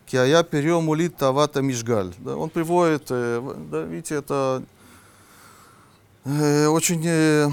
כי 0.06 0.18
היה 0.18 0.42
פריו 0.42 0.80
מוליד 0.80 1.10
תאוות 1.16 1.56
המשגל. 1.56 2.10
Да, 2.24 2.34
он 2.36 2.50
приводит, 2.50 3.10
э, 3.10 3.38
в- 3.40 3.70
да, 3.70 3.82
видите, 3.84 4.14
это 4.16 4.62
э, 6.24 6.66
очень 6.68 7.02
э, 7.06 7.50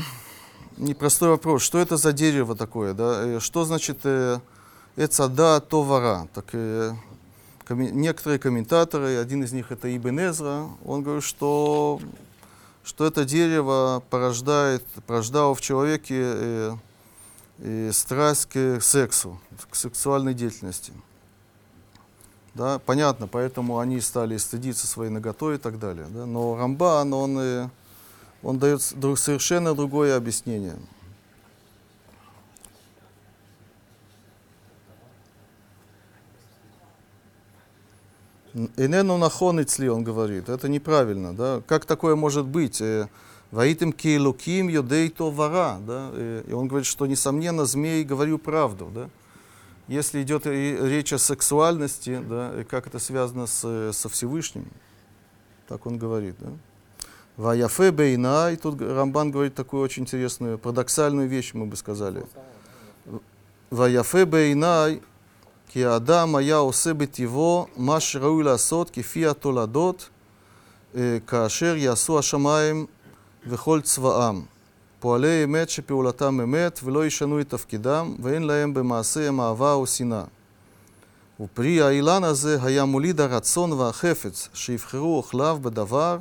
непростой 0.77 1.29
вопрос. 1.29 1.61
Что 1.63 1.79
это 1.79 1.97
за 1.97 2.11
дерево 2.13 2.55
такое? 2.55 2.93
Да? 2.93 3.23
Э, 3.25 3.39
Что 3.39 3.65
значит 3.65 3.99
э, 4.03 4.39
эцада 4.97 5.59
товара? 5.61 6.27
Так, 6.33 6.45
э, 6.53 6.91
коми- 7.67 7.91
некоторые 7.91 8.39
комментаторы, 8.39 9.17
один 9.17 9.43
из 9.43 9.51
них 9.53 9.71
это 9.71 9.93
Ибн 9.95 10.19
Эзра, 10.19 10.67
он 10.85 11.03
говорит, 11.03 11.23
что, 11.23 11.99
что 12.83 13.05
это 13.05 13.25
дерево 13.25 14.03
порождает, 14.09 14.83
порождало 15.07 15.55
в 15.55 15.61
человеке 15.61 16.15
э, 16.19 16.71
и 17.58 17.90
страсть 17.92 18.46
к 18.46 18.80
сексу, 18.80 19.40
к 19.70 19.74
сексуальной 19.74 20.34
деятельности. 20.34 20.92
Да, 22.54 22.78
понятно, 22.78 23.28
поэтому 23.28 23.78
они 23.78 24.00
стали 24.00 24.36
стыдиться 24.38 24.86
своей 24.86 25.10
наготой 25.10 25.56
и 25.56 25.58
так 25.58 25.78
далее. 25.78 26.06
Да? 26.08 26.24
Но 26.24 26.56
Рамбан, 26.56 27.12
он, 27.12 27.38
э, 27.38 27.68
он 28.42 28.58
дает 28.58 28.80
совершенно 28.80 29.74
другое 29.74 30.16
объяснение. 30.16 30.76
Энену 38.78 39.18
нахон 39.18 39.60
ицли, 39.60 39.88
он 39.90 40.02
говорит, 40.02 40.48
это 40.48 40.70
неправильно, 40.70 41.34
да, 41.36 41.60
как 41.66 41.84
такое 41.84 42.16
может 42.16 42.46
быть? 42.46 42.82
Ваитым 43.50 43.92
киелуким 43.92 44.68
юдей 44.68 45.08
то 45.08 45.30
вара. 45.30 45.78
Да? 45.80 46.10
И 46.46 46.52
он 46.52 46.68
говорит, 46.68 46.86
что, 46.86 47.06
несомненно, 47.06 47.64
змей 47.64 48.04
говорю 48.04 48.38
правду. 48.38 48.90
Да? 48.94 49.08
Если 49.88 50.22
идет 50.22 50.46
речь 50.46 51.12
о 51.12 51.18
сексуальности, 51.18 52.20
да, 52.28 52.60
и 52.60 52.64
как 52.64 52.88
это 52.88 52.98
связано 52.98 53.46
с, 53.46 53.92
со 53.92 54.08
Всевышним, 54.08 54.66
так 55.68 55.86
он 55.86 55.96
говорит. 55.96 56.34
Да? 56.40 56.48
Ваяфе 57.36 57.92
бейна, 57.92 58.50
и 58.50 58.56
тут 58.56 58.80
Рамбан 58.80 59.30
говорит 59.30 59.54
такую 59.54 59.82
очень 59.82 60.02
интересную, 60.02 60.58
парадоксальную 60.58 61.28
вещь, 61.28 61.52
мы 61.54 61.66
бы 61.66 61.76
сказали. 61.76 62.24
Ваяфе 63.70 64.24
бейнай, 64.24 65.02
ки 65.72 65.80
адам 65.80 66.38
я 66.38 66.66
осебет 66.66 67.18
его, 67.18 67.68
маш 67.76 68.14
рауля 68.16 68.56
сот, 68.56 68.90
ки 68.90 69.02
фиатоладот, 69.02 70.10
э, 70.94 71.20
кашер 71.24 71.76
ясу 71.76 72.16
ашамаем 72.16 72.88
וכל 73.47 73.81
צבאם. 73.81 74.41
פועלי 74.99 75.43
אמת 75.43 75.69
שפעולתם 75.69 76.41
אמת 76.41 76.79
ולא 76.83 77.05
ישנו 77.05 77.41
את 77.41 77.49
תפקידם 77.49 78.15
ואין 78.19 78.43
להם 78.43 78.73
במעשיהם 78.73 79.41
אהבה 79.41 79.73
או 79.73 79.87
שנאה. 79.87 80.23
ופרי 81.39 81.81
האילן 81.81 82.23
הזה 82.23 82.57
היה 82.63 82.85
מוליד 82.85 83.21
הרצון 83.21 83.71
והחפץ 83.71 84.49
שיבחרו 84.53 85.17
אוכליו 85.17 85.59
בדבר 85.61 86.17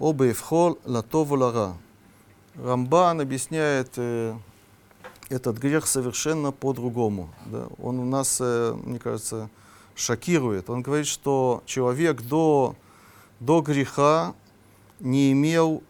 או 0.00 0.14
בהפכו 0.14 0.74
לטוב 0.86 1.30
או 1.30 1.36
לרע. 1.36 1.72
Рамбан 2.64 3.20
объясняет 3.20 3.92
э, 3.96 4.34
этот 5.30 5.58
грех 5.58 5.86
совершенно 5.86 6.52
по-другому. 6.52 7.30
Да? 7.46 7.66
Он 7.80 8.00
у 8.00 8.04
нас, 8.04 8.38
э, 8.40 8.74
мне 8.82 8.98
кажется, 8.98 9.48
шокирует. 9.94 10.68
Он 10.68 10.82
говорит, 10.82 11.06
что 11.06 11.62
человек 11.64 12.22
до, 12.22 12.74
до 13.38 13.60
греха 13.60 14.34
не 14.98 15.32
имел, 15.32 15.82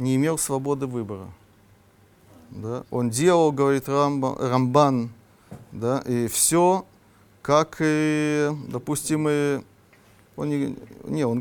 не 0.00 0.16
имел 0.16 0.38
свободы 0.38 0.86
выбора. 0.86 1.28
Да? 2.50 2.84
Он 2.90 3.10
делал, 3.10 3.52
говорит 3.52 3.88
Рамба, 3.88 4.36
Рамбан, 4.40 5.10
да, 5.72 6.02
и 6.06 6.26
все, 6.26 6.84
как, 7.42 7.76
и, 7.80 8.50
допустим, 8.68 9.28
и 9.28 9.60
он 10.36 10.48
не, 10.48 10.76
не, 11.04 11.24
он 11.24 11.40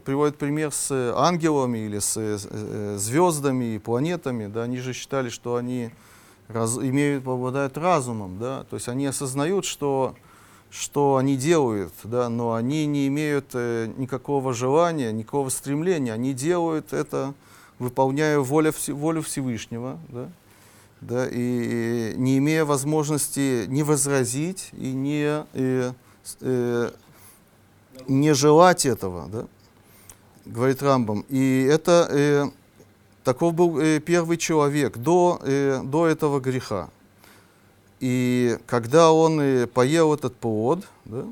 приводит 0.00 0.36
пример 0.36 0.72
с 0.72 0.90
ангелами 1.16 1.78
или 1.78 1.98
с 1.98 2.16
э, 2.16 2.38
э, 2.42 2.96
звездами 2.98 3.76
и 3.76 3.78
планетами, 3.78 4.48
да, 4.48 4.64
они 4.64 4.78
же 4.78 4.92
считали, 4.92 5.28
что 5.28 5.56
они 5.56 5.90
раз- 6.48 6.78
имеют, 6.78 7.26
обладают 7.26 7.78
разумом, 7.78 8.38
да, 8.38 8.64
то 8.68 8.76
есть 8.76 8.88
они 8.88 9.06
осознают, 9.06 9.64
что, 9.64 10.14
что 10.68 11.16
они 11.16 11.36
делают, 11.36 11.92
да, 12.02 12.28
но 12.28 12.54
они 12.54 12.86
не 12.86 13.06
имеют 13.06 13.50
э, 13.54 13.90
никакого 13.96 14.52
желания, 14.52 15.12
никакого 15.12 15.48
стремления, 15.48 16.12
они 16.12 16.34
делают 16.34 16.92
это, 16.92 17.34
выполняя 17.80 18.38
волю, 18.38 18.72
волю 18.88 19.22
Всевышнего, 19.22 19.98
да, 20.08 20.28
да, 21.00 21.26
и 21.28 22.14
не 22.16 22.38
имея 22.38 22.64
возможности 22.64 23.64
не 23.66 23.82
возразить 23.82 24.68
и 24.72 24.92
не, 24.92 25.44
э, 25.54 25.92
э, 26.42 26.90
не 28.06 28.34
желать 28.34 28.84
этого, 28.86 29.28
да, 29.28 29.46
говорит 30.44 30.82
Рамбам. 30.82 31.24
И 31.30 31.66
это 31.70 32.06
э, 32.10 32.50
таков 33.24 33.54
был 33.54 33.80
э, 33.80 33.98
первый 33.98 34.36
человек 34.36 34.98
до, 34.98 35.40
э, 35.42 35.80
до 35.82 36.06
этого 36.06 36.38
греха. 36.38 36.90
И 37.98 38.58
когда 38.66 39.10
он 39.10 39.40
э, 39.40 39.66
поел 39.66 40.12
этот 40.12 40.36
плод, 40.36 40.86
да, 41.06 41.24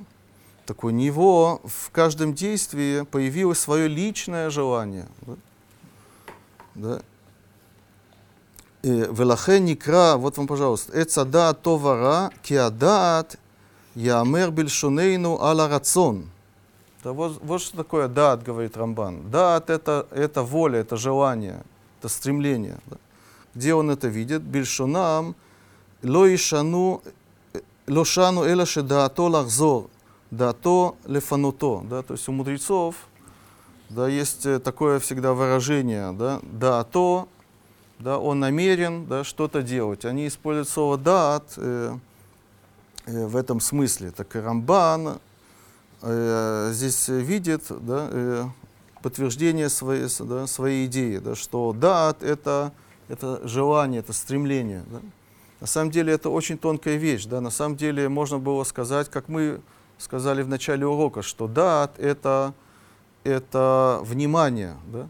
так 0.64 0.82
у 0.84 0.90
него 0.90 1.60
в 1.64 1.90
каждом 1.90 2.32
действии 2.32 3.02
появилось 3.02 3.58
свое 3.58 3.86
личное 3.86 4.48
желание. 4.48 5.08
Да, 5.22 5.34
да. 6.78 7.00
Э, 8.82 9.12
Велахен 9.12 9.64
никра, 9.64 10.16
вот 10.16 10.36
вам, 10.38 10.46
пожалуйста, 10.46 11.00
эцада 11.02 11.52
товара, 11.52 12.30
киадат, 12.42 13.38
ямер 13.94 14.50
бельшонейну 14.50 15.40
ала 15.40 15.68
рацон. 15.68 16.30
Да 17.02 17.12
вот, 17.12 17.40
вот 17.42 17.60
что 17.60 17.76
такое 17.76 18.08
дат, 18.08 18.42
говорит 18.42 18.76
Рамбан. 18.76 19.30
Дат 19.30 19.70
это, 19.70 20.06
это 20.10 20.42
воля, 20.42 20.80
это 20.80 20.96
желание, 20.96 21.62
это 21.98 22.08
стремление. 22.08 22.78
да. 22.86 22.96
Где 23.54 23.74
он 23.74 23.90
это 23.90 24.08
видит? 24.08 24.42
Бельшонам 24.42 25.34
ло 26.02 26.32
ишану, 26.32 27.02
э, 27.54 27.60
ло 27.88 28.04
шану 28.04 28.44
эла 28.44 28.66
шедаато 28.66 29.26
лахзор, 29.26 29.88
даато 30.30 30.94
лефануто. 31.04 31.82
Да, 31.84 32.02
то 32.02 32.14
есть 32.14 32.28
у 32.28 32.32
мудрецов 32.32 32.94
да, 33.88 34.08
есть 34.08 34.46
э, 34.46 34.58
такое 34.58 34.98
всегда 34.98 35.32
выражение, 35.32 36.12
да, 36.12 36.40
да, 36.42 36.84
то, 36.84 37.28
да, 37.98 38.18
он 38.18 38.40
намерен, 38.40 39.06
да, 39.06 39.24
что-то 39.24 39.62
делать. 39.62 40.04
Они 40.04 40.26
используют 40.26 40.68
слово 40.68 40.98
дат 40.98 41.54
э, 41.56 41.96
э, 43.06 43.26
в 43.26 43.36
этом 43.36 43.60
смысле. 43.60 44.10
Так 44.10 44.36
и 44.36 44.40
Рамбан 44.40 45.18
э, 46.02 46.70
здесь 46.72 47.08
видит, 47.08 47.64
да, 47.68 48.08
э, 48.10 48.44
подтверждение 49.02 49.68
своей, 49.68 50.06
да, 50.20 50.46
своей 50.46 50.86
идеи, 50.86 51.18
да, 51.18 51.34
что 51.34 51.72
дат 51.72 52.22
это, 52.22 52.72
это 53.08 53.40
желание, 53.46 54.00
это 54.00 54.12
стремление. 54.12 54.84
Да. 54.90 55.00
На 55.60 55.66
самом 55.66 55.90
деле 55.90 56.12
это 56.12 56.30
очень 56.30 56.56
тонкая 56.56 56.96
вещь. 56.96 57.24
Да. 57.24 57.40
На 57.40 57.50
самом 57.50 57.76
деле 57.76 58.08
можно 58.08 58.38
было 58.38 58.64
сказать, 58.64 59.08
как 59.10 59.28
мы 59.28 59.60
сказали 59.98 60.42
в 60.42 60.48
начале 60.48 60.86
урока, 60.86 61.22
что 61.22 61.48
дат 61.48 61.98
это, 61.98 62.54
это 63.24 64.00
внимание. 64.02 64.76
Да. 64.92 65.02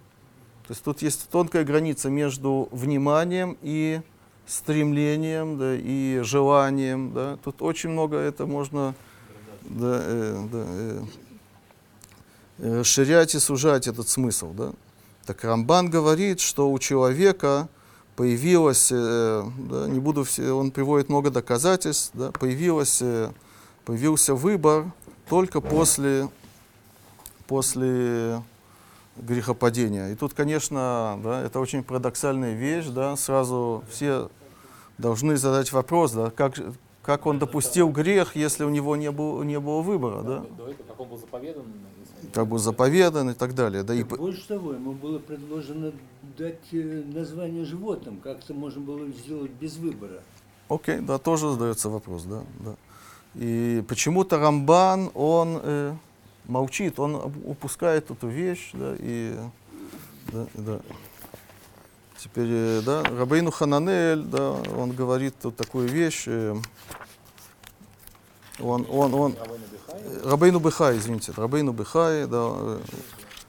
То 0.67 0.73
есть 0.73 0.83
тут 0.83 1.03
есть 1.03 1.29
тонкая 1.31 1.65
граница 1.65 2.11
между 2.11 2.69
вниманием 2.73 3.57
и 3.63 4.01
стремлением, 4.47 5.59
да, 5.59 5.75
и 5.75 6.21
желанием. 6.23 7.13
Да. 7.13 7.39
Тут 7.43 7.63
очень 7.63 7.91
много 7.91 8.17
это 8.17 8.47
можно 8.47 8.95
да, 9.63 10.01
э, 10.03 10.49
да, 10.53 10.65
э, 10.67 11.05
э, 12.59 12.81
расширять 12.81 13.35
и 13.35 13.39
сужать 13.39 13.87
этот 13.87 14.09
смысл. 14.09 14.53
Да? 14.53 14.73
Так 15.27 15.45
Рамбан 15.45 15.91
говорит, 15.91 16.41
что 16.41 16.71
у 16.71 16.79
человека 16.79 17.69
появилось, 18.17 18.89
э, 18.91 19.45
да, 19.71 19.87
не 19.87 20.01
буду 20.01 20.25
все, 20.25 20.53
он 20.53 20.71
приводит 20.71 21.09
много 21.09 21.31
доказательств, 21.31 22.11
да, 22.15 22.33
появилось, 22.33 22.99
э, 23.01 23.31
появился 23.85 24.35
выбор 24.35 24.93
только 25.29 25.61
после, 25.61 26.29
после 27.49 28.43
грехопадения. 29.17 30.11
И 30.11 30.15
тут, 30.15 30.35
конечно, 30.35 31.19
да, 31.25 31.43
это 31.43 31.59
очень 31.59 31.83
парадоксальная 31.83 32.55
вещь, 32.55 32.87
да, 32.87 33.17
сразу 33.17 33.83
все 33.91 34.31
должны 34.99 35.37
задать 35.37 35.73
вопрос, 35.73 36.13
да, 36.13 36.31
как, 36.31 36.55
как 37.03 37.27
он 37.27 37.41
допустил 37.41 37.89
грех, 37.89 38.37
если 38.37 38.63
у 38.65 38.69
него 38.69 38.95
не, 38.95 39.11
было 39.11 39.43
не 39.43 39.59
было 39.59 39.81
выбора, 39.81 40.23
да, 40.23 40.37
этого, 40.45 40.73
как 40.87 41.01
он 41.01 41.09
был 41.09 41.19
заповедан, 41.19 41.65
как 42.33 42.47
бы 42.47 42.59
заповедан 42.59 43.31
и 43.31 43.35
так 43.35 43.55
далее. 43.55 43.83
Да, 43.83 43.95
и, 43.95 44.05
больше 44.05 44.47
того, 44.47 44.75
ему 44.75 44.93
было 44.93 45.19
предложено 45.19 45.93
дать 46.37 46.73
э, 46.73 47.03
название 47.13 47.65
животным. 47.65 48.21
Как 48.23 48.39
это 48.45 48.55
можно 48.55 48.81
было 48.81 49.09
сделать 49.09 49.51
без 49.51 49.77
выбора? 49.77 50.21
Окей, 50.69 51.01
да, 51.01 51.19
тоже 51.19 51.51
задается 51.51 51.89
вопрос, 51.89 52.25
да, 52.25 52.43
да. 52.61 52.75
И 53.35 53.85
почему-то 53.89 54.39
Рамбан, 54.39 55.11
он 55.15 55.61
э, 55.63 55.95
молчит, 56.49 56.99
он 56.99 57.15
упускает 57.45 58.11
эту 58.11 58.27
вещь, 58.27 58.71
да, 58.73 58.97
и 58.99 59.39
да, 60.33 60.47
да. 60.55 60.81
Теперь, 62.19 62.49
э, 62.51 62.83
да, 62.85 63.05
Рабейну 63.05 63.53
Хананель, 63.53 64.23
да, 64.23 64.51
он 64.77 64.91
говорит 64.91 65.35
тут 65.41 65.57
такую 65.57 65.89
вещь, 65.89 66.25
э, 66.27 66.57
он, 68.59 68.87
он, 68.91 69.15
он, 69.15 69.37
Рабейну 70.25 70.59
Бехай, 70.59 70.99
извините, 70.99 71.33
Рабейну 71.37 71.73
Бехай, 71.73 72.27
да, 72.27 72.49
э, 72.51 72.79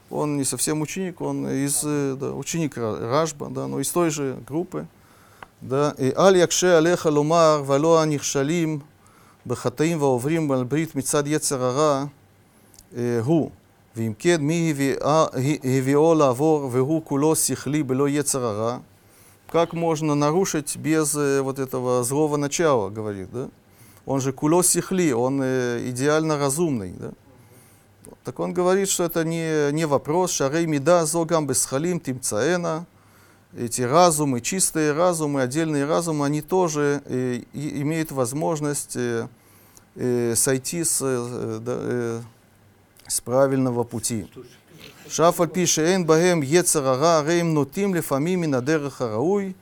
он 0.08 0.36
не 0.36 0.44
совсем 0.44 0.80
ученик, 0.82 1.20
он 1.20 1.48
из, 1.48 1.82
да, 1.82 2.32
ученик 2.32 2.76
Рашба, 2.76 3.48
да, 3.48 3.66
но 3.66 3.80
из 3.80 3.90
той 3.90 4.10
же 4.10 4.38
группы, 4.46 4.86
да, 5.60 5.94
и 5.98 6.12
Аль 6.16 6.36
Якше 6.36 6.66
Алеха 6.66 7.08
Лумар, 7.08 7.62
Вало 7.62 8.02
Анихшалим, 8.02 8.84
Бахатаим 9.44 9.98
Вауврим, 9.98 10.52
Аль 10.52 10.64
Брит 10.64 10.94
Мицад 10.94 11.26
Ецерара, 11.26 12.10
הוא, 13.23 13.49
ואם 13.95 14.13
כן 14.19 14.41
מי 14.41 14.71
הביאה- 14.71 15.25
הביאו 15.63 16.15
לעבור 16.15 16.69
והוא 16.71 17.01
כולו 17.05 17.35
שכלי 17.35 17.83
בלא 17.83 18.09
יצר 18.09 18.45
הרע, 18.45 18.77
как 19.51 19.73
можно 19.73 20.15
нарушить 20.15 20.75
без 20.75 21.15
э, 21.15 21.39
вот 21.41 21.59
этого 21.59 22.03
злого 22.03 22.35
начала, 22.35 22.89
говорит, 22.89 23.29
да? 23.31 23.47
Он 24.05 24.19
же 24.19 24.33
куло 24.33 24.63
сихли, 24.63 25.11
он 25.13 25.39
э, 25.41 25.87
идеально 25.89 26.37
разумный, 26.37 26.93
да? 26.97 27.11
Так 28.23 28.39
он 28.39 28.53
говорит, 28.53 28.89
что 28.89 29.03
это 29.03 29.23
не, 29.23 29.71
не 29.71 29.85
вопрос. 29.85 30.31
Шарей 30.31 30.65
мида 30.65 31.05
зогам 31.05 31.45
бесхалим 31.47 31.99
тимцаэна. 31.99 32.85
Эти 33.55 33.83
разумы, 33.83 34.41
чистые 34.41 34.91
разумы, 34.91 35.41
отдельные 35.43 35.85
разумы, 35.85 36.25
они 36.25 36.41
тоже 36.41 37.01
э, 37.05 37.41
и- 37.53 37.81
имеют 37.81 38.11
возможность 38.11 38.95
э, 38.97 39.27
э, 39.95 40.33
сойти 40.35 40.83
с, 40.83 40.99
э, 41.01 41.59
да, 41.61 41.77
э, 41.79 42.21
с 43.10 43.20
правильного 43.20 43.84
пути. 43.84 44.26
Шаф 45.08 45.40
пише, 45.52 45.82
«Эйн 45.82 46.06
бахем 46.06 46.40
ецарара, 46.42 47.26
рейм 47.26 47.54
нутим 47.54 47.94
лефамими 47.94 48.46
надерах 48.46 48.94
харауй». 48.94 49.56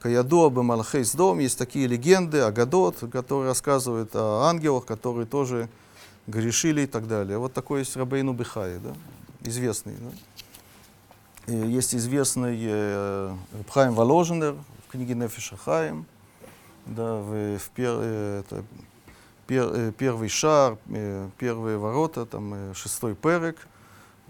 Каядуа 0.00 0.50
Бемалхейс 0.50 1.14
Дом, 1.14 1.38
есть 1.38 1.56
такие 1.56 1.86
легенды, 1.86 2.40
Агадот, 2.40 2.96
которые 3.10 3.48
рассказывают 3.48 4.10
о 4.14 4.42
ангелах, 4.50 4.84
которые 4.84 5.24
тоже 5.24 5.70
грешили 6.26 6.82
и 6.82 6.86
так 6.86 7.08
далее. 7.08 7.38
Вот 7.38 7.54
такой 7.54 7.78
есть 7.78 7.96
Рабейну 7.96 8.34
Бихай, 8.34 8.78
да? 8.80 8.92
известный. 9.44 9.94
Да? 11.46 11.52
Есть 11.52 11.94
известный 11.94 12.58
э, 12.60 13.34
Рабхайм 13.52 13.94
Воложенер 13.94 14.56
в 14.86 14.90
книге 14.90 15.14
Нефиша 15.14 15.56
Хаим, 15.56 16.06
да, 16.86 17.16
в, 17.16 17.58
в, 17.58 17.70
пер, 17.74 17.96
э, 18.00 18.40
это, 18.40 18.64
пер- 19.46 19.72
э, 19.72 19.92
первый 19.92 20.28
шар, 20.28 20.78
э, 20.88 21.28
первые 21.38 21.78
ворота, 21.78 22.26
там 22.26 22.54
э, 22.54 22.74
шестой 22.74 23.14
перек. 23.14 23.56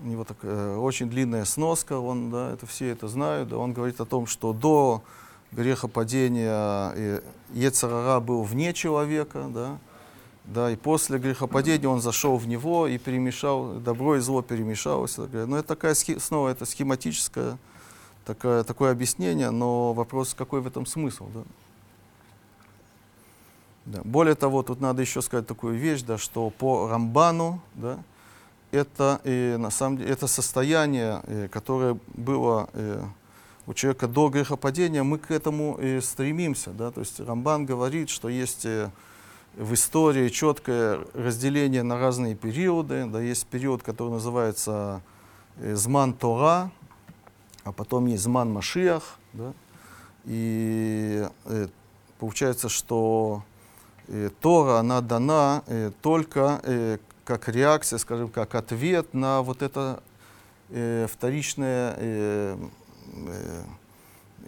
У 0.02 0.06
него 0.06 0.24
так, 0.24 0.38
очень 0.42 1.08
длинная 1.08 1.44
сноска, 1.44 1.98
он, 1.98 2.30
да, 2.30 2.52
это 2.52 2.66
все 2.66 2.88
это 2.88 3.06
знают. 3.06 3.50
Да, 3.50 3.58
он 3.58 3.72
говорит 3.72 4.00
о 4.00 4.04
том, 4.04 4.26
что 4.26 4.52
до 4.52 5.04
грехопадения 5.52 7.22
Ецарара 7.52 8.18
был 8.18 8.42
вне 8.42 8.74
человека, 8.74 9.46
да, 9.50 9.78
да, 10.46 10.70
и 10.72 10.74
после 10.74 11.18
грехопадения 11.18 11.88
он 11.88 12.00
зашел 12.00 12.36
в 12.38 12.48
него 12.48 12.88
и 12.88 12.98
перемешал, 12.98 13.74
добро 13.74 14.16
и 14.16 14.18
зло 14.18 14.42
перемешалось. 14.42 15.16
Но 15.16 15.58
это 15.58 15.68
такая, 15.68 15.94
снова 15.94 16.48
это 16.48 16.64
схематическое 16.64 17.56
такое, 18.24 18.64
такое 18.64 18.90
объяснение, 18.90 19.50
но 19.50 19.92
вопрос, 19.92 20.34
какой 20.34 20.60
в 20.60 20.66
этом 20.66 20.86
смысл, 20.86 21.28
да? 21.32 21.42
Да. 23.86 24.00
Более 24.02 24.34
того, 24.34 24.62
тут 24.62 24.80
надо 24.80 25.02
еще 25.02 25.20
сказать 25.20 25.46
такую 25.46 25.76
вещь, 25.76 26.02
да, 26.02 26.16
что 26.16 26.48
по 26.50 26.88
Рамбану, 26.88 27.60
да, 27.74 27.98
это 28.70 29.20
э, 29.24 29.56
на 29.58 29.70
самом 29.70 29.98
деле 29.98 30.10
это 30.10 30.26
состояние, 30.26 31.20
э, 31.24 31.48
которое 31.48 31.98
было 32.14 32.70
э, 32.72 33.04
у 33.66 33.74
человека 33.74 34.08
до 34.08 34.30
грехопадения, 34.30 35.02
мы 35.02 35.18
к 35.18 35.30
этому 35.30 35.76
и 35.76 36.00
стремимся, 36.00 36.70
да, 36.70 36.90
то 36.90 37.00
есть 37.00 37.20
Рамбан 37.20 37.66
говорит, 37.66 38.08
что 38.08 38.30
есть 38.30 38.64
э, 38.64 38.90
в 39.54 39.74
истории 39.74 40.30
четкое 40.30 41.00
разделение 41.12 41.82
на 41.82 41.98
разные 41.98 42.34
периоды, 42.34 43.04
да, 43.04 43.20
есть 43.20 43.46
период, 43.46 43.82
который 43.82 44.12
называется 44.12 45.02
Зман 45.58 46.14
Тора, 46.14 46.72
а 47.64 47.72
потом 47.72 48.06
есть 48.06 48.22
Зман 48.22 48.50
Машиах, 48.50 49.18
да, 49.34 49.52
и 50.24 51.28
э, 51.44 51.68
получается, 52.18 52.70
что 52.70 53.44
Тора, 54.40 54.78
она 54.78 55.00
дана 55.00 55.62
э, 55.66 55.90
только 56.02 56.60
э, 56.62 56.98
как 57.24 57.48
реакция, 57.48 57.98
скажем, 57.98 58.28
как 58.28 58.54
ответ 58.54 59.14
на 59.14 59.42
вот 59.42 59.62
это 59.62 60.02
э, 60.70 61.06
вторичное 61.10 61.94
э, 61.98 62.56
э, 63.26 63.62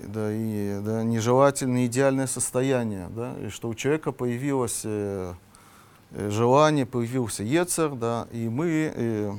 да, 0.02 0.30
и, 0.30 0.80
да, 0.82 1.02
нежелательное 1.02 1.86
идеальное 1.86 2.26
состояние, 2.26 3.08
да, 3.14 3.34
и 3.40 3.48
что 3.48 3.68
у 3.68 3.74
человека 3.74 4.12
появилось 4.12 4.82
э, 4.84 5.32
э, 6.10 6.30
желание, 6.30 6.84
появился 6.84 7.42
Ецер, 7.42 7.94
да, 7.94 8.28
и 8.32 8.48
мы 8.48 8.92
э, 8.94 9.32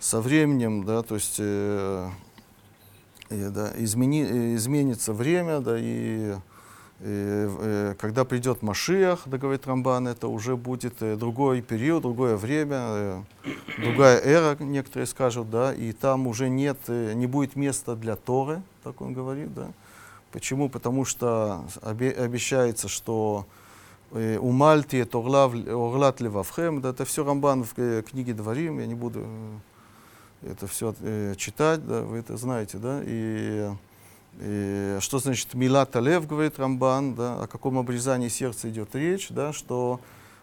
со 0.00 0.20
временем, 0.20 0.84
да, 0.84 1.02
то 1.02 1.14
есть 1.14 1.36
э, 1.38 2.08
э, 3.30 3.50
да, 3.50 3.72
измени, 3.76 4.24
э, 4.24 4.54
изменится 4.56 5.12
время, 5.12 5.60
да, 5.60 5.76
и 5.78 6.34
э, 7.00 7.48
э, 7.60 7.94
когда 7.98 8.24
придет 8.24 8.62
Машиах, 8.62 9.22
да, 9.26 9.38
говорит 9.38 9.66
Рамбан, 9.66 10.08
это 10.08 10.28
уже 10.28 10.56
будет 10.56 11.02
э, 11.02 11.16
другой 11.16 11.62
период, 11.62 12.02
другое 12.02 12.36
время, 12.36 13.24
другая 13.78 14.20
эра, 14.20 14.56
некоторые 14.60 15.06
скажут, 15.06 15.50
да, 15.50 15.74
и 15.74 15.92
там 15.92 16.26
уже 16.26 16.48
нет, 16.48 16.88
не 16.88 17.26
будет 17.26 17.56
места 17.56 17.96
для 17.96 18.16
Торы, 18.16 18.62
так 18.82 19.00
он 19.00 19.12
говорит, 19.12 19.54
да. 19.54 19.68
Почему? 20.32 20.68
Потому 20.68 21.04
что 21.04 21.64
обе- 21.82 22.12
обещается, 22.12 22.88
что 22.88 23.46
у 24.12 24.52
Мальти 24.52 24.96
это 24.96 25.18
Орлат 25.18 26.20
Левавхем, 26.20 26.80
да, 26.80 26.90
это 26.90 27.04
все 27.04 27.24
Рамбан 27.24 27.64
в 27.64 28.02
книге 28.02 28.34
Дворим, 28.34 28.78
я 28.78 28.86
не 28.86 28.94
буду 28.94 29.26
это 30.42 30.66
все 30.66 30.94
читать, 31.36 31.86
да, 31.86 32.02
вы 32.02 32.18
это 32.18 32.36
знаете, 32.36 32.78
да, 32.78 33.00
и 33.04 33.70
и 34.40 34.98
что 35.00 35.18
значит 35.18 35.54
Милат 35.54 35.94
Алев, 35.96 36.26
говорит 36.26 36.58
Рамбан, 36.58 37.14
да, 37.14 37.42
о 37.42 37.46
каком 37.46 37.78
обрезании 37.78 38.28
сердца 38.28 38.68
идет 38.68 38.94
речь, 38.94 39.28
да, 39.30 39.52
что 39.52 40.00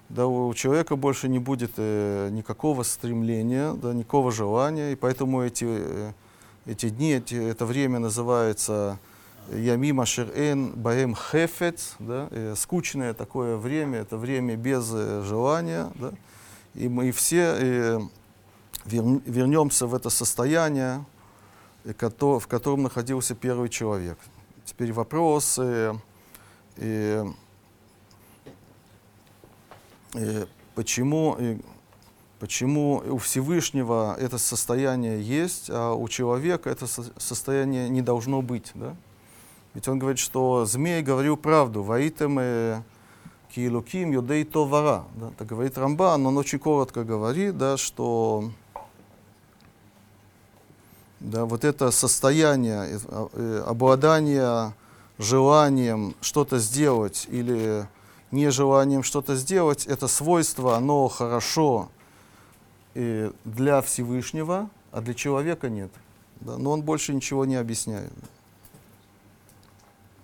да, 0.09 0.27
у 0.27 0.53
человека 0.53 0.95
больше 0.95 1.29
не 1.29 1.39
будет 1.39 1.71
э, 1.77 2.29
никакого 2.31 2.83
стремления, 2.83 3.73
да, 3.73 3.93
никакого 3.93 4.31
желания, 4.31 4.91
и 4.91 4.95
поэтому 4.95 5.41
эти, 5.41 5.65
э, 5.67 6.11
эти 6.65 6.89
дни, 6.89 7.13
эти, 7.13 7.35
это 7.35 7.65
время 7.65 7.99
называется 7.99 8.99
Ямим 9.51 10.01
Ашер 10.01 10.29
Эн 10.35 10.71
Баэм 10.73 11.15
Хефец, 11.15 11.95
да, 11.99 12.27
э, 12.31 12.53
скучное 12.57 13.13
такое 13.13 13.55
время, 13.55 13.99
это 13.99 14.17
время 14.17 14.57
без 14.57 14.91
э, 14.93 15.23
желания, 15.25 15.89
да, 15.95 16.11
и 16.73 16.89
мы 16.89 17.11
все 17.11 17.55
э, 17.57 17.99
вер- 18.85 19.21
вернемся 19.25 19.87
в 19.87 19.95
это 19.95 20.09
состояние, 20.09 21.05
в 21.85 22.47
котором 22.47 22.83
находился 22.83 23.35
первый 23.35 23.69
человек. 23.69 24.17
Теперь 24.65 24.91
вопрос, 24.91 25.59
э, 25.59 25.93
э, 26.77 27.25
э, 30.15 30.45
почему, 30.73 31.35
э, 31.37 31.57
почему 32.39 33.03
у 33.07 33.17
Всевышнего 33.19 34.15
это 34.19 34.39
состояние 34.39 35.21
есть, 35.21 35.69
а 35.69 35.93
у 35.93 36.07
человека 36.07 36.69
это 36.69 36.87
со- 36.87 37.13
состояние 37.19 37.87
не 37.89 38.01
должно 38.01 38.41
быть. 38.41 38.71
Да? 38.73 38.95
Ведь 39.75 39.87
он 39.87 39.99
говорит, 39.99 40.19
что 40.19 40.65
змей 40.65 41.03
говорил 41.03 41.37
правду, 41.37 41.83
«Ваитем 41.83 42.39
э, 42.39 42.81
киилуким 43.53 44.11
юдей 44.11 44.43
товара». 44.43 45.03
Да? 45.15 45.31
Так 45.37 45.47
говорит 45.47 45.77
Рамбан, 45.77 46.25
он 46.25 46.37
очень 46.37 46.57
коротко 46.59 47.03
говорит, 47.03 47.57
да, 47.57 47.77
что 47.77 48.49
да, 51.19 51.45
вот 51.45 51.63
это 51.63 51.91
состояние 51.91 52.87
э, 52.89 53.27
э, 53.33 53.63
обладания 53.65 54.73
желанием 55.17 56.15
что-то 56.21 56.59
сделать 56.59 57.27
или 57.29 57.87
нежеланием 58.31 59.03
что-то 59.03 59.35
сделать, 59.35 59.85
это 59.87 60.07
свойство, 60.07 60.75
оно 60.75 61.07
хорошо 61.07 61.89
э, 62.93 63.31
для 63.45 63.81
Всевышнего, 63.81 64.69
а 64.91 65.01
для 65.01 65.13
человека 65.13 65.69
нет. 65.69 65.91
Да, 66.41 66.57
но 66.57 66.71
он 66.71 66.81
больше 66.81 67.13
ничего 67.13 67.45
не 67.45 67.55
объясняет. 67.55 68.11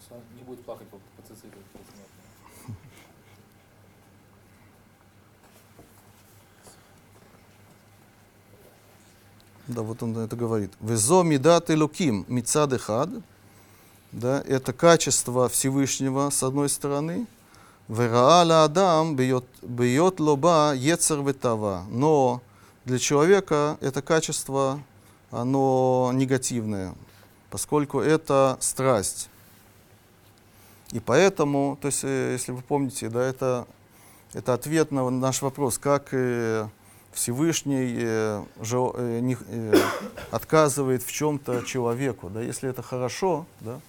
Что 0.05 0.15
он 0.15 0.21
не 0.37 0.43
будет 0.43 0.63
плакать 0.65 0.87
по, 0.89 0.97
по 0.97 1.21
цициду 1.27 1.51
перед 1.51 1.65
смертью. 1.71 2.75
Да, 9.71 9.83
вот 9.83 10.03
он 10.03 10.17
это 10.17 10.35
говорит. 10.35 10.71
Везо 10.81 11.23
мидат 11.23 11.69
луким 11.69 12.25
мицад 12.27 12.73
эхад. 12.73 13.09
Да, 14.11 14.43
это 14.45 14.73
качество 14.73 15.47
Всевышнего 15.47 16.29
с 16.29 16.43
одной 16.43 16.67
стороны. 16.67 17.25
Верааля 17.87 18.65
Адам 18.65 19.15
бьет 19.15 20.19
лоба 20.19 20.73
ецер 20.75 21.21
ветава. 21.21 21.85
Но 21.89 22.41
для 22.83 22.99
человека 22.99 23.77
это 23.79 24.01
качество, 24.01 24.81
оно 25.29 26.11
негативное, 26.13 26.93
поскольку 27.49 28.01
это 28.01 28.57
страсть. 28.59 29.29
И 30.91 30.99
поэтому, 30.99 31.77
то 31.79 31.87
есть, 31.87 32.03
э, 32.03 32.33
если 32.33 32.51
вы 32.51 32.61
помните, 32.61 33.07
да, 33.07 33.23
это, 33.23 33.65
это 34.33 34.53
ответ 34.53 34.91
на 34.91 35.09
наш 35.09 35.41
вопрос, 35.41 35.77
как 35.77 36.09
э, 36.11 36.67
Всевышний 37.13 37.95
э, 37.97 38.43
э, 38.59 39.35
э, 39.47 39.75
отказывает 40.31 41.03
в 41.03 41.11
чем-то 41.11 41.63
человеку. 41.63 42.29
Да, 42.29 42.41
если 42.41 42.69
это 42.69 42.81
хорошо, 42.81 43.45
да, 43.59 43.79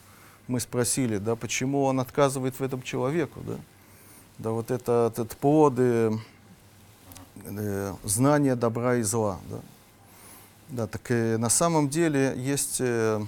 мы 0.49 0.61
спросили, 0.61 1.19
да, 1.19 1.37
почему 1.37 1.85
он 1.85 2.01
отказывает 2.01 2.59
в 2.59 2.63
этом 2.63 2.83
человеку. 2.83 3.41
Да, 3.47 3.55
да 4.39 4.51
вот 4.51 4.71
это, 4.71 5.13
этот 5.13 5.37
плод 5.37 5.75
э, 5.79 6.11
э, 7.45 7.95
знания 8.03 8.57
добра 8.57 8.97
и 8.97 9.03
зла. 9.03 9.39
Да, 9.49 9.61
да 10.69 10.87
так 10.89 11.09
э, 11.11 11.37
на 11.37 11.49
самом 11.49 11.89
деле 11.89 12.35
есть, 12.37 12.79
э, 12.81 13.21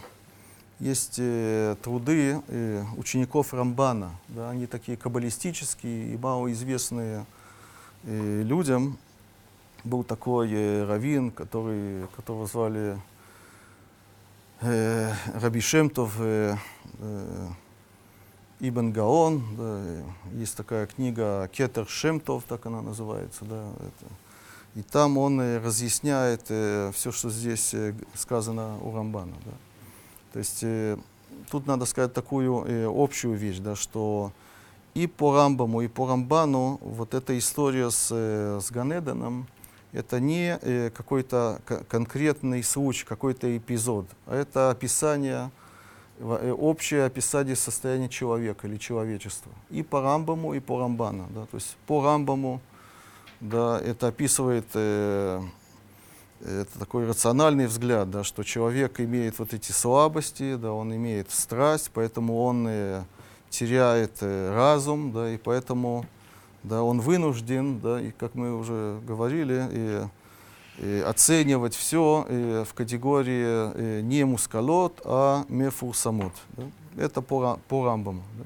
есть 0.81 1.17
э, 1.19 1.77
труды 1.83 2.43
э, 2.49 2.85
учеников 2.97 3.55
Рамбана. 3.55 4.11
Да, 4.29 4.51
они 4.51 4.67
такие 4.67 4.99
каббалистические 4.99 6.15
и 6.15 6.17
малоизвестные 6.17 7.27
э, 8.03 8.43
людям 8.43 8.99
был 9.85 10.03
такой 10.03 10.51
э, 10.51 10.85
раввин, 10.85 11.31
который, 11.31 12.07
которого 12.17 12.47
звали 12.47 12.99
э, 14.61 15.13
Раби 15.35 15.61
Шемтов 15.61 16.15
э, 16.19 16.57
э, 16.99 17.49
Ибн 18.61 18.93
Гаон. 18.93 19.45
Да, 19.57 19.83
есть 20.33 20.57
такая 20.57 20.87
книга 20.87 21.49
Кетер 21.53 21.87
Шемтов, 21.87 22.45
так 22.45 22.67
она 22.67 22.83
называется. 22.83 23.45
Да, 23.45 23.69
это. 23.79 24.13
И 24.75 24.83
там 24.83 25.19
он 25.19 25.41
э, 25.41 25.59
разъясняет 25.59 26.47
э, 26.49 26.91
все, 26.95 27.13
что 27.13 27.31
здесь 27.31 27.75
э, 27.75 27.95
сказано 28.15 28.79
у 28.83 28.95
Рамбана. 28.95 29.37
Да. 29.45 29.53
То 30.33 30.39
есть 30.39 30.61
э, 30.63 30.97
тут 31.51 31.67
надо 31.67 31.85
сказать 31.85 32.13
такую 32.13 32.65
э, 32.65 32.87
общую 32.87 33.35
вещь, 33.37 33.59
да, 33.59 33.77
что 33.77 34.33
и 34.95 35.07
по 35.07 35.35
Рамбаму, 35.35 35.83
и 35.83 35.89
по 35.89 36.09
Рамбану 36.09 36.79
вот 36.81 37.15
эта 37.15 37.37
история 37.39 37.91
с, 37.91 38.09
э, 38.11 38.61
с 38.61 38.71
Ганеданом, 38.71 39.47
это 39.95 40.21
не 40.21 40.59
э, 40.61 40.91
какой-то 40.91 41.61
ко- 41.65 41.85
конкретный 41.85 42.63
случай, 42.63 43.07
какой-то 43.07 43.57
эпизод, 43.57 44.07
а 44.27 44.37
это 44.37 44.71
описание, 44.71 45.51
э, 46.19 46.53
общее 46.53 47.05
описание 47.05 47.57
состояния 47.57 48.09
человека 48.09 48.67
или 48.67 48.77
человечества. 48.77 49.53
И 49.71 49.83
по 49.83 50.01
Рамбаму, 50.03 50.55
и 50.55 50.61
по 50.61 50.81
Рамбану. 50.81 51.27
Да? 51.31 51.47
То 51.47 51.57
есть 51.57 51.77
по 51.87 52.03
Рамбаму 52.03 52.61
да, 53.41 53.81
это 53.81 54.09
описывает 54.09 54.67
э, 54.75 55.41
это 56.41 56.79
такой 56.79 57.07
рациональный 57.07 57.67
взгляд, 57.67 58.11
да, 58.11 58.25
что 58.25 58.43
человек 58.43 59.01
имеет 59.01 59.39
вот 59.39 59.55
эти 59.55 59.73
слабости, 59.73 60.57
да, 60.57 60.73
он 60.73 60.95
имеет 60.95 61.31
страсть, 61.31 61.91
поэтому 61.95 62.43
он 62.43 62.67
э, 62.69 63.05
теряет 63.49 64.19
э, 64.21 64.55
разум, 64.55 65.13
да, 65.13 65.31
и 65.31 65.39
поэтому 65.39 66.05
да, 66.65 66.83
он 66.83 67.01
вынужден, 67.01 67.79
да, 67.79 68.01
и 68.01 68.11
как 68.11 68.35
мы 68.35 68.59
уже 68.59 69.01
говорили, 69.07 69.69
и, 69.71 70.85
и 70.85 71.01
оценивать 71.01 71.75
все 71.75 72.65
в 72.67 72.75
категории 72.75 73.45
э, 73.47 74.01
не 74.01 74.25
мускалот, 74.25 75.01
а 75.05 75.45
мефурсамот. 75.49 76.33
Да. 76.49 76.65
Это 76.97 77.23
по, 77.23 77.61
по 77.69 77.85
Рамбаму. 77.85 78.23
Да. 78.39 78.45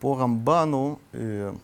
По 0.00 0.18
Рамбану 0.18 0.98
э, 1.12 1.54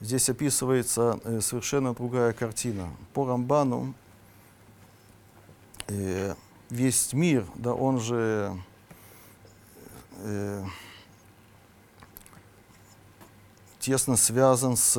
здесь 0.00 0.28
описывается 0.28 1.20
э, 1.24 1.40
совершенно 1.40 1.94
другая 1.94 2.32
картина. 2.32 2.88
По 3.12 3.26
Рамбану 3.26 3.94
весь 6.70 7.12
мир, 7.12 7.46
да, 7.54 7.74
он 7.74 8.00
же 8.00 8.56
э, 10.18 10.64
тесно 13.84 14.16
связан 14.16 14.78
с, 14.78 14.94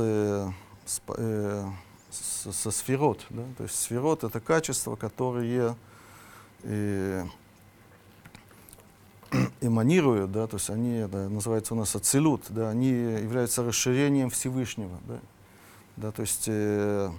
с, 0.86 1.02
э, 1.08 1.66
с- 2.12 2.52
со 2.52 2.70
сферот. 2.70 3.26
Да? 3.32 3.42
То 3.58 3.64
есть 3.64 3.80
сферот 3.80 4.24
это 4.24 4.40
качества, 4.40 4.96
которые 4.96 5.76
э, 6.62 7.26
эманируют, 9.62 10.32
да, 10.32 10.46
то 10.46 10.58
есть 10.58 10.70
они, 10.70 11.08
да, 11.08 11.28
называется 11.30 11.74
у 11.74 11.78
нас 11.78 11.96
ацелют, 11.96 12.44
да, 12.50 12.70
они 12.70 12.90
являются 12.90 13.64
расширением 13.64 14.30
Всевышнего. 14.30 15.00
Да? 15.08 15.20
Да, 15.98 16.12
то 16.12 16.22
есть 16.22 16.44
э, 16.46 17.10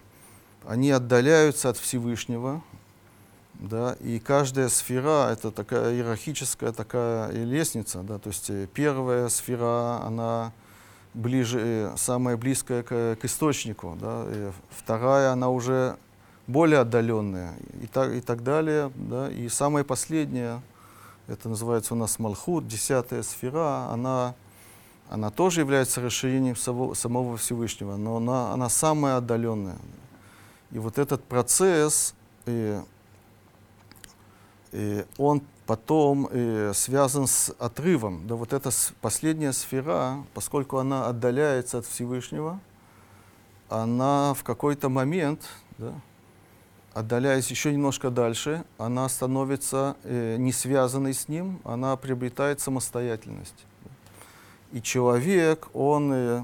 они 0.65 0.93
отдаляются 0.93 1.69
от 1.71 1.79
Всевышнего, 1.79 2.63
да, 3.55 3.97
и 3.99 4.21
каждая 4.21 4.69
сфера 4.69 5.33
это 5.33 5.51
такая 5.51 5.95
иерархическая 5.95 6.71
такая 6.71 7.33
лестница, 7.33 8.03
да, 8.03 8.21
то 8.21 8.29
есть 8.29 8.51
э, 8.51 8.69
первая 8.73 9.29
сфера, 9.31 10.01
она 10.05 10.53
ближе, 11.17 11.61
э, 11.61 11.95
самая 11.97 12.37
близкая 12.37 12.83
к, 12.83 13.17
к 13.17 13.25
источнику, 13.25 13.97
да, 14.01 14.27
и 14.29 14.51
вторая, 14.71 15.33
она 15.33 15.49
уже 15.49 15.97
более 16.47 16.81
отдаленная, 16.81 17.55
и 17.83 17.87
так, 17.87 18.13
и 18.13 18.21
так 18.21 18.45
далее, 18.45 18.93
да, 18.95 19.31
и 19.31 19.49
самая 19.49 19.83
последняя, 19.83 20.61
это 21.27 21.49
называется 21.49 21.95
у 21.95 21.97
нас 21.97 22.19
Малхут, 22.19 22.69
десятая 22.69 23.23
сфера, 23.23 23.89
она, 23.91 24.35
она 25.09 25.31
тоже 25.31 25.61
является 25.61 26.01
расширением 26.01 26.55
самого, 26.55 26.95
самого 26.95 27.37
Всевышнего, 27.37 27.97
но 27.97 28.19
она, 28.19 28.53
она 28.53 28.69
самая 28.69 29.17
отдаленная. 29.17 29.79
И 30.71 30.79
вот 30.79 30.99
этот 30.99 31.25
процесс, 31.25 32.15
э, 32.45 32.83
э, 34.73 35.05
он 35.17 35.43
потом 35.67 36.29
э, 36.31 36.73
связан 36.75 37.27
с 37.27 37.55
отрывом. 37.59 38.27
Да, 38.27 38.37
вот 38.37 38.53
эта 38.53 38.71
последняя 39.01 39.53
сфера, 39.53 40.25
поскольку 40.33 40.79
она 40.79 41.07
отдаляется 41.07 41.79
от 41.79 41.87
Всевышнего, 41.87 42.61
она 43.69 44.35
в 44.35 44.45
какой-то 44.45 44.89
момент, 44.89 45.43
да, 45.79 45.93
отдаляясь 46.95 47.51
еще 47.51 47.73
немножко 47.73 48.11
дальше, 48.11 48.65
она 48.79 49.09
становится 49.09 49.97
э, 50.05 50.37
не 50.39 50.53
связанной 50.53 51.15
с 51.15 51.29
ним, 51.29 51.61
она 51.65 51.97
приобретает 51.97 52.61
самостоятельность. 52.61 53.67
И 54.73 54.81
человек, 54.81 55.69
он, 55.75 56.13
э, 56.13 56.43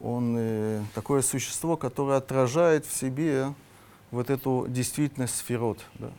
он 0.00 0.36
э, 0.38 0.82
такое 0.94 1.22
существо, 1.22 1.76
которое 1.76 2.18
отражает 2.18 2.86
в 2.86 2.96
себе 2.96 3.52
вот 4.12 4.30
эту 4.30 4.66
действительность 4.68 5.36
сферот. 5.36 5.78
Да. 5.94 6.12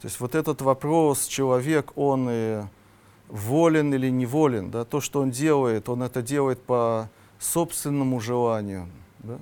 То 0.00 0.06
есть 0.06 0.18
вот 0.18 0.34
этот 0.34 0.62
вопрос, 0.62 1.26
человек, 1.26 1.92
он 1.94 2.26
э, 2.30 2.64
волен 3.28 3.92
или 3.92 4.08
неволен, 4.08 4.70
да, 4.70 4.86
то, 4.86 5.02
что 5.02 5.20
он 5.20 5.30
делает, 5.30 5.90
он 5.90 6.02
это 6.02 6.22
делает 6.22 6.62
по 6.62 7.10
собственному 7.38 8.18
желанию. 8.18 8.88
Да. 9.18 9.38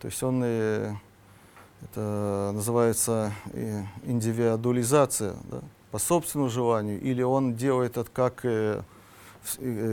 То 0.00 0.06
есть 0.06 0.22
он, 0.22 0.42
э, 0.44 0.92
это 1.80 2.50
называется 2.52 3.32
э, 3.54 3.82
индивидуализация, 4.04 5.36
да, 5.50 5.60
по 5.90 5.98
собственному 5.98 6.50
желанию, 6.50 7.00
или 7.00 7.22
он 7.22 7.54
делает 7.54 7.96
это 7.96 8.10
как, 8.10 8.44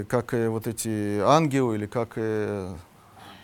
как 0.09 0.33
вот 0.33 0.67
эти 0.67 1.19
ангелы, 1.19 1.75
или 1.75 1.85
как 1.85 2.17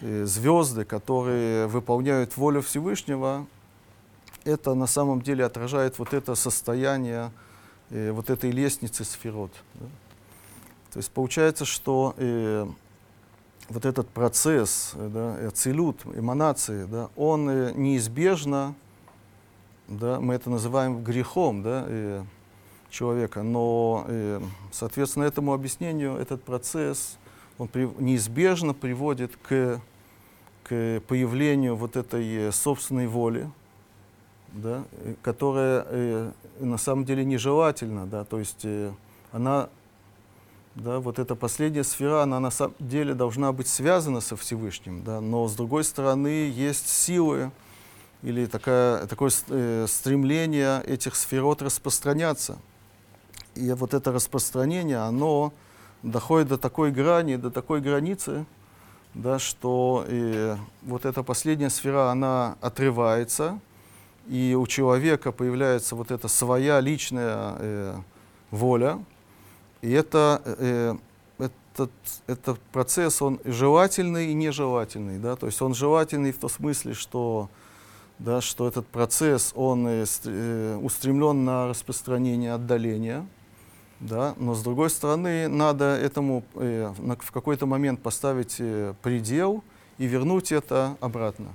звезды, 0.01 0.83
которые 0.83 1.67
выполняют 1.67 2.35
волю 2.35 2.61
Всевышнего, 2.61 3.45
это 4.47 4.73
на 4.73 4.87
самом 4.87 5.21
деле 5.21 5.45
отражает 5.45 5.99
вот 5.99 6.13
это 6.13 6.35
состояние 6.35 7.31
э, 7.89 8.11
вот 8.11 8.29
этой 8.29 8.51
лестницы 8.51 9.03
сферот. 9.03 9.51
да. 9.75 9.85
То 10.91 10.99
есть 10.99 11.11
получается, 11.11 11.65
что 11.65 12.15
э, 12.17 12.65
вот 13.69 13.85
этот 13.85 14.09
процесс, 14.09 14.93
да, 14.95 15.51
целют, 15.51 16.05
эманации, 16.05 16.85
да, 16.85 17.09
он 17.15 17.49
э, 17.49 17.73
неизбежно, 17.75 18.73
да, 19.87 20.19
мы 20.19 20.33
это 20.33 20.49
называем 20.49 21.03
грехом 21.03 21.61
да, 21.61 21.85
э, 21.87 22.23
человека, 22.89 23.43
но, 23.43 24.05
э, 24.07 24.41
соответственно, 24.71 25.25
этому 25.25 25.53
объяснению 25.53 26.15
этот 26.15 26.43
процесс, 26.43 27.17
он 27.57 27.67
при- 27.67 27.89
неизбежно 27.99 28.73
приводит 28.73 29.35
к, 29.37 29.81
к 30.63 31.01
появлению 31.07 31.75
вот 31.75 31.97
этой 31.97 32.47
э, 32.47 32.51
собственной 32.51 33.07
воли, 33.07 33.49
да, 34.57 34.83
э, 34.91 35.15
которая 35.21 35.85
э, 35.87 36.31
на 36.59 36.77
самом 36.77 37.05
деле 37.05 37.23
нежелательна, 37.25 38.05
да, 38.05 38.23
то 38.23 38.39
есть 38.39 38.63
э, 38.63 38.91
она, 39.31 39.69
да, 40.75 40.99
вот 40.99 41.19
эта 41.19 41.35
последняя 41.35 41.83
сфера, 41.83 42.23
она 42.23 42.39
на 42.39 42.51
самом 42.51 42.75
деле 42.79 43.13
должна 43.13 43.51
быть 43.51 43.67
связана 43.67 44.21
со 44.21 44.35
Всевышним, 44.35 45.03
да, 45.03 45.21
но 45.21 45.47
с 45.47 45.55
другой 45.55 45.83
стороны 45.83 46.49
есть 46.49 46.89
силы 46.89 47.51
или 48.23 48.45
такая, 48.45 49.05
такое 49.07 49.31
э, 49.49 49.85
стремление 49.87 50.83
этих 50.83 51.15
сферот 51.15 51.61
распространяться. 51.61 52.57
И 53.55 53.71
вот 53.71 53.93
это 53.93 54.11
распространение, 54.11 54.97
оно 54.97 55.53
доходит 56.03 56.47
до 56.47 56.57
такой 56.57 56.91
грани, 56.91 57.35
до 57.35 57.51
такой 57.51 57.81
границы, 57.81 58.45
да, 59.13 59.39
что 59.39 60.05
э, 60.07 60.55
вот 60.83 61.05
эта 61.05 61.23
последняя 61.23 61.69
сфера, 61.69 62.11
она 62.11 62.55
отрывается, 62.61 63.59
и 64.29 64.55
у 64.59 64.67
человека 64.67 65.31
появляется 65.31 65.95
вот 65.95 66.11
эта 66.11 66.27
своя 66.27 66.79
личная 66.79 67.55
э, 67.59 67.95
воля, 68.51 68.99
и 69.81 69.91
это, 69.91 70.41
э, 70.45 70.95
этот, 71.37 71.91
этот 72.27 72.59
процесс, 72.71 73.21
он 73.21 73.39
желательный 73.45 74.31
и 74.31 74.33
нежелательный, 74.33 75.19
да, 75.19 75.35
то 75.35 75.45
есть 75.45 75.61
он 75.61 75.73
желательный 75.73 76.31
в 76.31 76.37
том 76.39 76.49
смысле, 76.49 76.93
что, 76.93 77.49
да, 78.19 78.41
что 78.41 78.67
этот 78.67 78.87
процесс, 78.87 79.53
он 79.55 79.87
э, 79.87 80.05
э, 80.25 80.79
устремлен 80.81 81.45
на 81.45 81.67
распространение 81.67 82.53
отдаления, 82.53 83.25
да, 83.99 84.35
но 84.37 84.53
с 84.53 84.61
другой 84.61 84.89
стороны, 84.89 85.47
надо 85.47 85.85
этому 85.85 86.43
э, 86.55 86.93
на- 86.99 87.15
в 87.15 87.31
какой-то 87.31 87.65
момент 87.65 88.01
поставить 88.01 88.57
э, 88.59 88.93
предел 89.01 89.63
и 89.97 90.05
вернуть 90.05 90.51
это 90.51 90.97
обратно. 90.99 91.47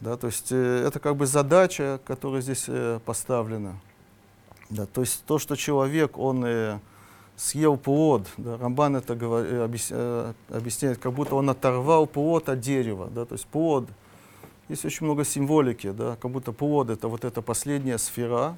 Да. 0.00 0.16
То 0.16 0.26
есть 0.26 0.52
э, 0.52 0.84
это 0.86 1.00
как 1.00 1.16
бы 1.16 1.26
задача, 1.26 2.00
которая 2.04 2.42
здесь 2.42 2.64
э, 2.68 3.00
поставлена. 3.04 3.76
Да, 4.68 4.86
то 4.86 5.00
есть 5.00 5.24
то, 5.26 5.38
что 5.38 5.54
человек, 5.56 6.18
он 6.18 6.44
э, 6.44 6.78
съел 7.36 7.76
плод, 7.76 8.26
да, 8.36 8.56
Рамбан 8.56 8.96
это 8.96 9.14
говор- 9.14 9.46
э, 9.46 9.64
объяс- 9.64 9.88
э, 9.90 10.32
объясняет, 10.50 10.98
как 10.98 11.12
будто 11.12 11.36
он 11.36 11.48
оторвал 11.48 12.06
плод 12.06 12.48
от 12.48 12.60
дерева. 12.60 13.08
Да, 13.14 13.24
то 13.24 13.34
есть 13.34 13.46
плод, 13.46 13.86
есть 14.68 14.84
очень 14.84 15.06
много 15.06 15.24
символики, 15.24 15.90
да, 15.92 16.16
как 16.20 16.30
будто 16.32 16.50
плод 16.52 16.90
это 16.90 17.06
вот 17.08 17.24
эта 17.24 17.42
последняя 17.42 17.98
сфера, 17.98 18.56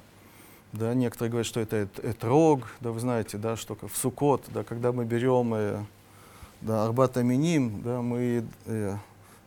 да, 0.73 0.93
некоторые 0.95 1.29
говорят, 1.29 1.45
что 1.47 1.59
это 1.59 1.77
эт- 1.83 2.09
этрог, 2.11 2.63
да, 2.81 2.91
вы 2.91 2.99
знаете, 2.99 3.37
да, 3.37 3.55
что 3.55 3.75
в 3.75 3.95
Сукот, 3.95 4.43
да, 4.47 4.63
когда 4.63 4.91
мы 4.91 5.05
берем 5.05 5.53
э, 5.53 5.83
да, 6.61 6.85
Арбат 6.85 7.17
Аминим, 7.17 7.81
да, 7.83 8.01
мы 8.01 8.45
э, 8.65 8.95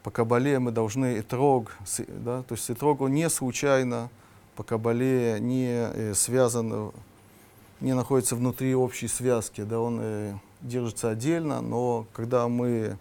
по 0.02 0.10
Кабале 0.10 0.58
мы 0.58 0.72
должны 0.72 1.20
этрог, 1.20 1.72
да, 2.08 2.42
то 2.42 2.54
есть 2.54 2.70
этрог 2.70 3.00
он 3.00 3.12
не 3.12 3.28
случайно 3.30 4.10
по 4.56 4.62
Кабале 4.64 5.38
не 5.40 5.68
э, 5.68 6.14
связан, 6.14 6.92
не 7.80 7.94
находится 7.94 8.36
внутри 8.36 8.74
общей 8.74 9.08
связки, 9.08 9.62
да, 9.62 9.80
он 9.80 9.98
э, 10.02 10.34
держится 10.60 11.10
отдельно, 11.10 11.60
но 11.60 12.06
когда 12.12 12.48
мы 12.48 12.96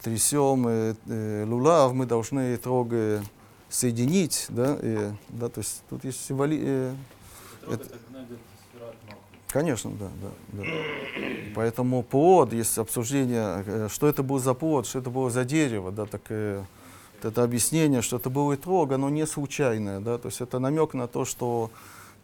трясем 0.00 0.66
э, 0.68 0.94
э, 1.08 1.44
лулав, 1.46 1.92
мы 1.92 2.06
должны 2.06 2.54
этрог 2.54 2.88
э, 2.92 3.20
соединить, 3.68 4.46
да, 4.48 4.78
э, 4.80 5.12
да, 5.28 5.48
то 5.48 5.58
есть 5.60 5.82
тут 5.90 6.04
есть 6.04 6.24
символи, 6.24 6.58
э, 6.62 6.94
Это- 7.66 7.74
это. 7.84 7.94
Конечно, 9.48 9.90
да, 9.98 10.08
да, 10.22 10.28
да. 10.52 10.62
Поэтому 11.54 12.02
плод, 12.02 12.52
есть 12.52 12.76
обсуждение, 12.78 13.64
э, 13.66 13.88
что 13.90 14.06
это 14.06 14.22
был 14.22 14.38
за 14.38 14.52
плод, 14.54 14.86
что 14.86 14.98
это 14.98 15.08
было 15.10 15.30
за 15.30 15.44
дерево, 15.44 15.90
да, 15.90 16.04
так 16.04 16.20
э, 16.28 16.62
вот 17.14 17.24
это 17.32 17.42
объяснение, 17.44 18.02
что 18.02 18.18
это 18.18 18.28
был 18.28 18.54
итрог, 18.54 18.92
оно 18.92 19.08
не 19.08 19.26
случайное, 19.26 20.00
да, 20.00 20.18
то 20.18 20.28
есть 20.28 20.42
это 20.42 20.58
намек 20.58 20.92
на 20.94 21.06
то, 21.08 21.24
что 21.24 21.70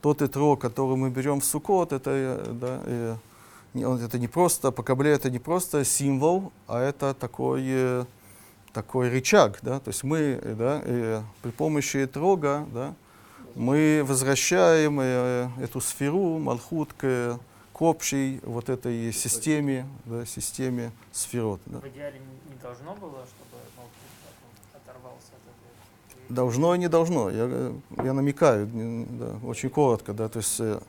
тот 0.02 0.20
итрог, 0.20 0.60
который 0.60 0.96
мы 0.96 1.08
берем 1.08 1.40
в 1.40 1.44
Сукот, 1.44 1.92
это, 1.94 2.10
э, 2.12 2.52
да, 2.52 3.18
он- 3.88 3.98
это 4.00 4.18
не 4.18 4.28
просто, 4.28 4.70
по 4.70 4.82
Кабле 4.82 5.12
это 5.12 5.30
не 5.30 5.38
просто 5.38 5.82
символ, 5.84 6.52
а 6.68 6.80
это 6.82 7.14
такой, 7.14 8.04
такой 8.74 9.08
рычаг, 9.08 9.58
да, 9.62 9.80
то 9.80 9.88
есть 9.88 10.04
мы, 10.04 10.38
да, 10.58 11.24
при 11.42 11.50
помощи 11.50 12.04
итрога, 12.04 12.66
да, 12.72 12.94
мы 13.54 14.02
возвращаем 14.04 15.00
э, 15.00 15.48
эту 15.60 15.80
сферу, 15.80 16.38
Малхут, 16.38 16.92
к, 16.92 17.38
к 17.72 17.82
общей 17.82 18.40
вот 18.42 18.68
этой 18.68 19.12
системе, 19.12 19.86
да, 20.04 20.26
системе 20.26 20.92
сферот. 21.12 21.60
Да. 21.66 21.78
В 21.78 21.88
идеале 21.88 22.20
не 22.48 22.56
должно 22.60 22.94
было, 22.94 23.24
чтобы 23.26 23.62
Малхут 23.76 23.92
оторвался 24.74 25.28
от 25.32 26.20
этой... 26.20 26.34
Должно 26.34 26.74
и 26.74 26.78
не 26.78 26.88
должно. 26.88 27.30
Я, 27.30 27.72
я 28.02 28.12
намекаю, 28.12 28.68
да, 28.72 29.36
очень 29.46 29.70
коротко, 29.70 30.12
да, 30.12 30.28
то 30.28 30.38
есть 30.38 30.60
э, 30.60 30.80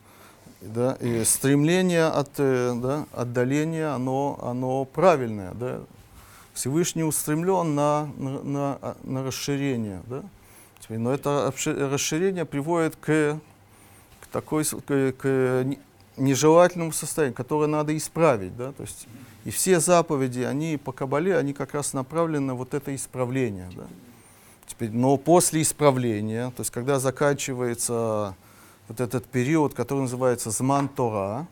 да, 0.61 0.97
и 0.99 1.23
стремление 1.23 2.05
от 2.05 2.31
э, 2.39 2.73
да, 2.75 3.05
отдаления, 3.11 3.93
оно, 3.93 4.39
оно 4.41 4.85
правильное, 4.85 5.53
да. 5.53 5.81
Всевышний 6.53 7.03
устремлен 7.03 7.75
на, 7.75 8.09
на, 8.17 8.43
на, 8.43 8.97
на 9.03 9.23
расширение, 9.23 10.01
да. 10.07 10.23
Теперь, 10.85 10.99
Но 10.99 11.11
это 11.11 11.51
расширение 11.65 12.45
приводит 12.45 12.95
к, 12.95 13.39
к 14.21 14.27
такой, 14.31 14.63
к, 14.63 15.13
к 15.13 15.63
не- 15.65 15.79
нежелательному 16.15 16.91
состоянию, 16.91 17.35
которое 17.35 17.65
надо 17.65 17.97
исправить, 17.97 18.55
да, 18.55 18.71
то 18.71 18.83
есть 18.83 19.07
и 19.45 19.49
все 19.49 19.79
заповеди, 19.79 20.41
они 20.41 20.77
по 20.77 20.91
Кабале, 20.91 21.37
они 21.37 21.53
как 21.53 21.73
раз 21.73 21.93
направлены 21.93 22.45
на 22.47 22.55
вот 22.55 22.75
это 22.75 22.93
исправление, 22.93 23.67
да. 23.75 23.87
Теперь, 24.67 24.91
но 24.91 25.17
после 25.17 25.63
исправления, 25.63 26.51
то 26.55 26.61
есть 26.61 26.71
когда 26.71 26.99
заканчивается 26.99 28.35
вот 28.87 28.99
этот 28.99 29.25
период, 29.25 29.73
который 29.73 30.01
называется 30.01 30.51
Зман 30.51 30.87
Тора, 30.87 31.47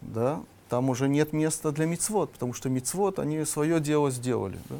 да, 0.00 0.40
там 0.68 0.90
уже 0.90 1.08
нет 1.08 1.32
места 1.32 1.72
для 1.72 1.86
мицвод, 1.86 2.32
потому 2.32 2.52
что 2.52 2.68
мицвод, 2.68 3.18
они 3.18 3.44
свое 3.44 3.80
дело 3.80 4.10
сделали. 4.12 4.58
Да? 4.68 4.76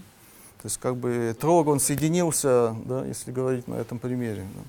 То 0.65 0.69
есть 0.69 0.78
как 0.78 0.97
бы 0.97 1.36
трог, 1.39 1.66
он 1.66 1.78
соединился, 1.78 2.74
да, 2.86 3.05
если 3.05 3.31
говорить 3.32 3.69
на 3.69 3.74
этом 3.74 3.99
примере. 3.99 4.47
Да. 4.55 4.62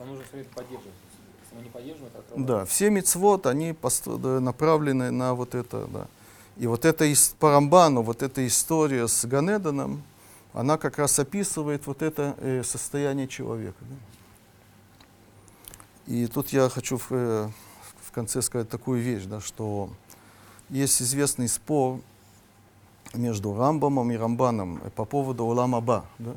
Нам 0.00 0.08
нужно 0.10 0.24
все 0.28 0.40
это 0.42 0.50
поддерживать. 0.54 0.92
Если 1.42 1.56
мы 1.56 1.62
не 1.62 1.70
поддерживаем, 1.70 2.12
это. 2.14 2.34
Да, 2.44 2.64
все 2.66 2.90
мицвод, 2.90 3.46
они 3.46 3.72
направлены 4.40 5.10
на 5.10 5.32
вот 5.32 5.54
это, 5.54 5.86
да. 5.86 6.06
И 6.58 6.66
вот 6.66 6.84
это 6.84 7.10
ис- 7.10 7.34
по 7.38 7.50
Рамбану, 7.50 8.02
вот 8.02 8.22
эта 8.22 8.46
история 8.46 9.08
с 9.08 9.24
Ганеданом, 9.24 10.02
она 10.52 10.76
как 10.76 10.98
раз 10.98 11.18
описывает 11.18 11.86
вот 11.86 12.02
это 12.02 12.34
э, 12.40 12.62
состояние 12.62 13.26
человека. 13.26 13.78
да. 13.80 13.96
И 16.12 16.26
тут 16.26 16.50
я 16.50 16.68
хочу 16.68 16.98
в, 16.98 17.06
э, 17.10 17.48
в 18.02 18.12
конце 18.12 18.42
сказать 18.42 18.68
такую 18.68 19.00
вещь, 19.00 19.24
да, 19.24 19.40
что 19.40 19.88
есть 20.68 21.00
известный 21.00 21.48
спор 21.48 22.00
между 23.14 23.56
Рамбамом 23.56 24.10
и 24.10 24.16
Рамбаном 24.16 24.80
по 24.94 25.04
поводу 25.04 25.44
Улам-Аба. 25.44 26.04
Да? 26.18 26.30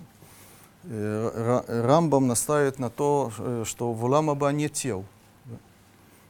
Э, 0.85 1.64
Ра- 1.68 1.84
Рамбам 1.85 2.27
настаивает 2.27 2.80
на 2.80 2.89
то, 2.89 3.31
э, 3.38 3.64
что 3.65 3.93
в 3.93 4.03
Улам-Аба 4.06 4.52
нет 4.52 4.73
тел. 4.73 5.06
да. 5.45 5.56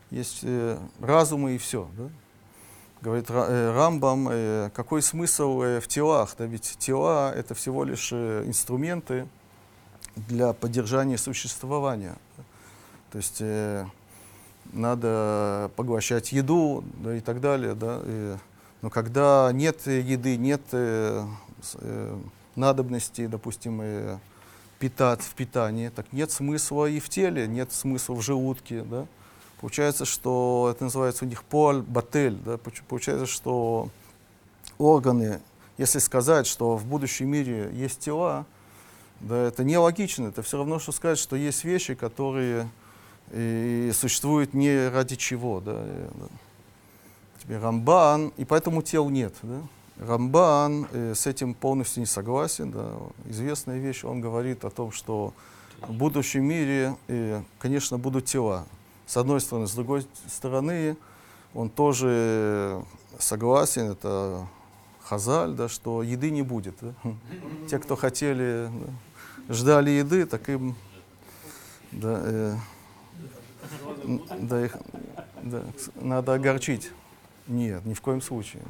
Есть 0.10 0.40
э, 0.44 0.78
разумы 1.00 1.56
и 1.56 1.58
все. 1.58 1.88
Да? 1.98 2.10
говорит 3.02 3.30
Ра- 3.30 3.48
э, 3.50 3.74
Рамбам, 3.74 4.28
э, 4.30 4.70
какой 4.74 5.02
смысл 5.02 5.62
э, 5.62 5.80
в 5.80 5.88
телах? 5.88 6.36
Да 6.38 6.46
ведь 6.46 6.78
тела 6.78 7.34
это 7.34 7.56
всего 7.56 7.84
лишь 7.84 8.10
э, 8.12 8.44
инструменты 8.46 9.28
для 10.16 10.54
поддержания 10.54 11.18
существования. 11.18 12.16
То 13.12 13.18
есть 13.18 13.38
э, 13.42 13.86
надо 14.74 15.72
поглощать 15.76 16.32
еду 16.32 16.84
да, 17.04 17.16
и 17.16 17.20
так 17.22 17.42
далее. 17.42 17.74
Да, 17.74 18.02
но 18.82 18.90
когда 18.90 19.52
нет 19.54 19.88
э, 19.88 20.02
еды, 20.02 20.38
нет 20.38 20.62
э, 20.72 21.26
э, 21.76 22.18
надобности, 22.56 23.28
допустим, 23.28 23.80
э, 23.82 24.18
питать 24.80 25.22
в 25.22 25.34
питании, 25.36 25.90
так 25.90 26.12
нет 26.12 26.32
смысла 26.32 26.88
и 26.88 27.00
в 27.00 27.08
теле, 27.08 27.48
нет 27.48 27.72
смысла 27.72 28.16
в 28.16 28.22
желудке. 28.22 28.82
Да. 28.82 29.06
Получается, 29.60 30.06
что 30.06 30.70
это 30.74 30.86
называется 30.86 31.26
у 31.26 31.28
них 31.28 31.44
поль 31.44 31.82
батель. 31.82 32.36
Да, 32.44 32.58
получается, 32.58 33.28
что 33.28 33.90
органы, 34.80 35.40
если 35.78 36.00
сказать, 36.00 36.48
что 36.48 36.76
в 36.76 36.86
будущем 36.86 37.30
мире 37.30 37.70
есть 37.72 38.00
тела, 38.00 38.48
да, 39.20 39.48
это 39.48 39.64
нелогично. 39.64 40.28
Это 40.28 40.42
все 40.42 40.58
равно, 40.58 40.80
что 40.80 40.92
сказать, 40.92 41.20
что 41.20 41.36
есть 41.36 41.64
вещи, 41.64 41.94
которые 41.94 42.68
и 43.32 43.92
существуют 43.94 44.56
не 44.56 44.90
ради 44.90 45.16
чего. 45.16 45.60
Да, 45.60 45.74
и, 45.74 46.08
да. 46.16 46.26
Теперь 47.42 47.58
Рамбан, 47.58 48.34
и 48.38 48.46
поэтому 48.46 48.84
тел 48.84 49.10
нет. 49.10 49.34
Да. 49.42 49.62
Рамбан 49.98 50.88
э, 50.92 51.14
с 51.16 51.26
этим 51.26 51.56
полностью 51.56 52.02
не 52.02 52.06
согласен. 52.06 52.72
Да. 52.72 52.94
Известная 53.26 53.80
вещь, 53.80 54.04
он 54.04 54.22
говорит 54.22 54.64
о 54.64 54.70
том, 54.70 54.92
что 54.92 55.34
в 55.82 55.92
будущем 55.92 56.44
мире, 56.44 56.96
э, 57.08 57.42
конечно, 57.58 57.98
будут 57.98 58.26
тела. 58.26 58.68
С 59.08 59.18
одной 59.18 59.42
стороны, 59.42 59.68
с 59.68 59.74
другой 59.74 60.06
стороны, 60.28 60.96
он 61.56 61.70
тоже 61.70 62.84
согласен, 63.18 63.90
это 63.90 64.48
Хазаль, 65.02 65.54
да, 65.54 65.68
что 65.68 66.04
еды 66.04 66.30
не 66.30 66.44
будет. 66.44 66.76
да. 66.80 66.94
Те, 67.70 67.80
кто 67.80 67.96
хотели, 67.96 68.70
да, 69.48 69.54
ждали 69.56 69.90
еды, 69.90 70.28
так 70.28 70.48
им 70.48 70.76
да, 71.92 72.22
э, 72.24 72.56
да, 74.40 74.64
их, 74.64 74.78
да, 75.42 75.64
надо 75.96 76.36
огорчить. 76.36 76.92
Нет, 77.52 77.86
ни 77.86 77.94
в 77.94 78.00
коем 78.00 78.22
случае. 78.22 78.64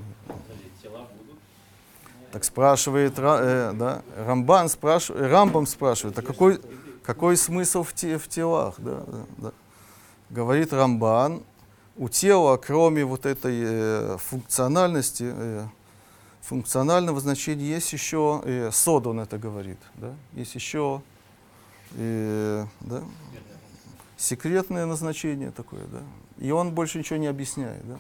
Так 2.32 2.44
спрашивает 2.44 3.20
Ра- 3.20 3.40
э, 3.42 3.74
да, 3.74 4.02
Рамбан 4.18 4.70
спрашивает, 4.70 5.32
Рамбам 5.32 5.68
спрашивает, 5.68 6.18
а 6.18 6.24
какой, 6.24 6.60
какой 7.04 7.38
смысл 7.38 7.84
в, 7.84 7.94
те, 7.94 8.18
в 8.18 8.28
телах? 8.28 8.76
Да, 8.80 9.04
да, 9.06 9.26
да. 9.38 9.52
Говорит 10.32 10.74
Рамбан, 10.74 11.44
у 11.96 12.10
тела, 12.10 12.58
кроме 12.58 13.06
вот 13.06 13.28
этой 13.28 13.62
э, 13.64 14.18
функциональности, 14.18 15.26
э, 15.28 15.68
функционального 16.42 17.20
значения, 17.20 17.66
есть 17.66 17.94
еще, 17.94 18.42
э, 18.46 18.72
Сод 18.72 19.06
он 19.06 19.20
это 19.20 19.38
говорит, 19.38 19.78
да, 19.96 20.12
есть 20.34 20.56
еще 20.56 21.04
э, 21.98 22.66
да, 22.80 23.04
секретное 24.18 24.88
назначение 24.88 25.52
такое, 25.52 25.84
да, 25.92 26.00
и 26.40 26.50
он 26.50 26.72
больше 26.72 26.98
ничего 26.98 27.20
не 27.20 27.28
объясняет, 27.28 27.88
да. 27.88 28.00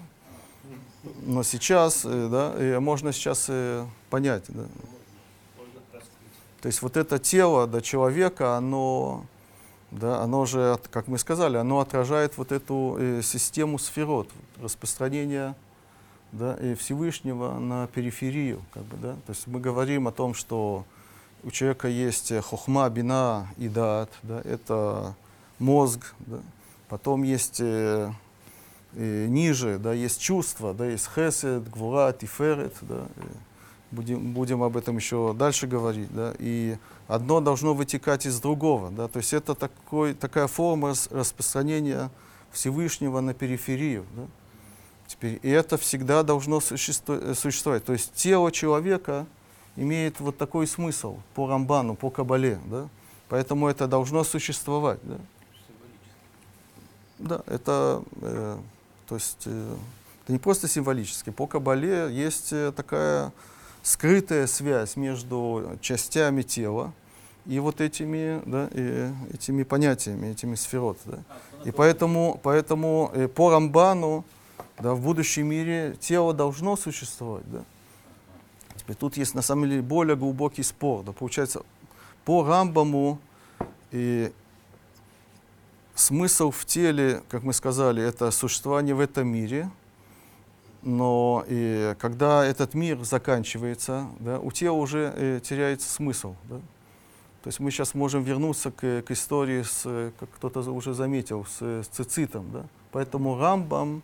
Но 1.03 1.43
сейчас, 1.43 2.01
э, 2.05 2.27
да, 2.29 2.79
можно 2.79 3.11
сейчас 3.11 3.45
э, 3.49 3.85
понять, 4.09 4.43
да. 4.49 4.65
То 6.61 6.67
есть 6.67 6.81
вот 6.83 6.95
это 6.95 7.17
тело 7.17 7.65
да, 7.65 7.81
человека, 7.81 8.55
оно, 8.55 9.25
да, 9.89 10.21
оно 10.21 10.45
же, 10.45 10.79
как 10.91 11.07
мы 11.07 11.17
сказали, 11.17 11.57
оно 11.57 11.79
отражает 11.79 12.37
вот 12.37 12.51
эту 12.51 12.97
э, 12.99 13.21
систему 13.23 13.79
сферот, 13.79 14.29
распространение 14.61 15.55
да, 16.31 16.53
и 16.61 16.75
Всевышнего 16.75 17.57
на 17.57 17.87
периферию. 17.87 18.61
Как 18.73 18.83
бы, 18.83 18.97
да? 18.97 19.13
То 19.25 19.31
есть 19.31 19.47
мы 19.47 19.59
говорим 19.59 20.07
о 20.07 20.11
том, 20.11 20.35
что 20.35 20.85
у 21.43 21.49
человека 21.49 21.87
есть 21.87 22.31
э, 22.31 22.41
хохма, 22.41 22.87
бина 22.89 23.47
и 23.57 23.67
даат, 23.67 24.11
да, 24.21 24.41
это 24.41 25.15
мозг, 25.57 26.13
да. 26.19 26.37
потом 26.89 27.23
есть 27.23 27.59
ниже, 28.93 29.77
да, 29.79 29.93
есть 29.93 30.19
чувства, 30.19 30.73
да, 30.73 30.85
есть 30.85 31.09
хесед, 31.13 31.69
гвура, 31.69 32.11
тиферет, 32.11 32.75
да, 32.81 33.05
э, 33.15 33.21
будем, 33.91 34.33
будем 34.33 34.63
об 34.63 34.75
этом 34.75 34.97
еще 34.97 35.33
дальше 35.33 35.67
говорить, 35.67 36.13
да, 36.13 36.33
и 36.39 36.77
одно 37.07 37.39
должно 37.39 37.73
вытекать 37.73 38.25
из 38.25 38.39
другого, 38.39 38.91
да, 38.91 39.07
то 39.07 39.17
есть 39.17 39.33
это 39.33 39.55
такой, 39.55 40.13
такая 40.13 40.47
форма 40.47 40.89
рас- 40.89 41.07
распространения 41.11 42.09
Всевышнего 42.51 43.21
на 43.21 43.33
периферию, 43.33 44.05
да. 44.15 44.23
Теперь, 45.07 45.39
и 45.41 45.49
это 45.49 45.77
всегда 45.77 46.23
должно 46.23 46.59
э, 46.59 46.77
существовать, 47.33 47.83
то 47.85 47.93
есть 47.93 48.13
тело 48.13 48.51
человека 48.51 49.25
имеет 49.75 50.19
вот 50.19 50.37
такой 50.37 50.67
смысл 50.67 51.17
по 51.33 51.47
Рамбану, 51.47 51.95
по 51.95 52.09
Кабале, 52.09 52.59
да, 52.65 52.89
поэтому 53.29 53.67
это 53.67 53.87
должно 53.87 54.23
существовать, 54.23 54.99
да. 55.03 55.17
Да, 57.19 57.41
это, 57.45 58.03
э, 58.21 58.57
то 59.11 59.15
есть, 59.15 59.43
э, 59.43 59.75
это 60.23 60.31
не 60.31 60.39
просто 60.39 60.69
символически. 60.69 61.31
По 61.31 61.45
Кабале 61.45 62.07
есть 62.13 62.53
э, 62.53 62.71
такая 62.73 63.33
скрытая 63.83 64.47
связь 64.47 64.95
между 64.95 65.77
частями 65.81 66.43
тела 66.43 66.93
и 67.45 67.59
вот 67.59 67.81
этими, 67.81 68.41
да, 68.45 68.69
и 68.71 69.11
этими 69.33 69.63
понятиями, 69.63 70.27
этими 70.27 70.55
сферот. 70.55 70.97
Да. 71.03 71.19
И 71.65 71.71
поэтому, 71.71 72.39
поэтому 72.41 73.11
э, 73.13 73.27
по 73.27 73.51
Рамбану 73.51 74.23
да, 74.79 74.93
в 74.93 75.01
будущем 75.01 75.47
мире 75.47 75.97
тело 75.99 76.33
должно 76.33 76.77
существовать. 76.77 77.43
Да. 77.51 77.65
Теперь 78.77 78.95
тут 78.95 79.17
есть 79.17 79.35
на 79.35 79.41
самом 79.41 79.69
деле 79.69 79.81
более 79.81 80.15
глубокий 80.15 80.63
спор. 80.63 81.03
Да. 81.03 81.11
Получается, 81.11 81.63
по 82.23 82.45
Рамбаму 82.45 83.19
и 83.91 84.31
смысл 86.01 86.51
в 86.51 86.65
теле, 86.65 87.21
как 87.29 87.43
мы 87.43 87.53
сказали, 87.53 88.03
это 88.03 88.31
существование 88.31 88.95
в 88.95 88.99
этом 88.99 89.27
мире. 89.27 89.69
Но 90.81 91.45
и 91.47 91.95
когда 91.99 92.43
этот 92.43 92.73
мир 92.73 93.03
заканчивается, 93.03 94.07
да, 94.19 94.39
у 94.39 94.51
тела 94.51 94.75
уже 94.75 95.13
э, 95.15 95.39
теряется 95.43 95.87
смысл. 95.87 96.33
Да? 96.49 96.55
То 97.43 97.47
есть 97.47 97.59
мы 97.59 97.69
сейчас 97.69 97.93
можем 97.93 98.23
вернуться 98.23 98.71
к, 98.71 99.03
к 99.03 99.11
истории, 99.11 99.61
с, 99.61 100.11
как 100.19 100.29
кто-то 100.37 100.61
уже 100.71 100.95
заметил, 100.95 101.45
с, 101.45 101.61
с 101.61 101.87
цицитом. 101.87 102.51
Да? 102.51 102.65
Поэтому 102.91 103.37
Рамбам, 103.37 104.01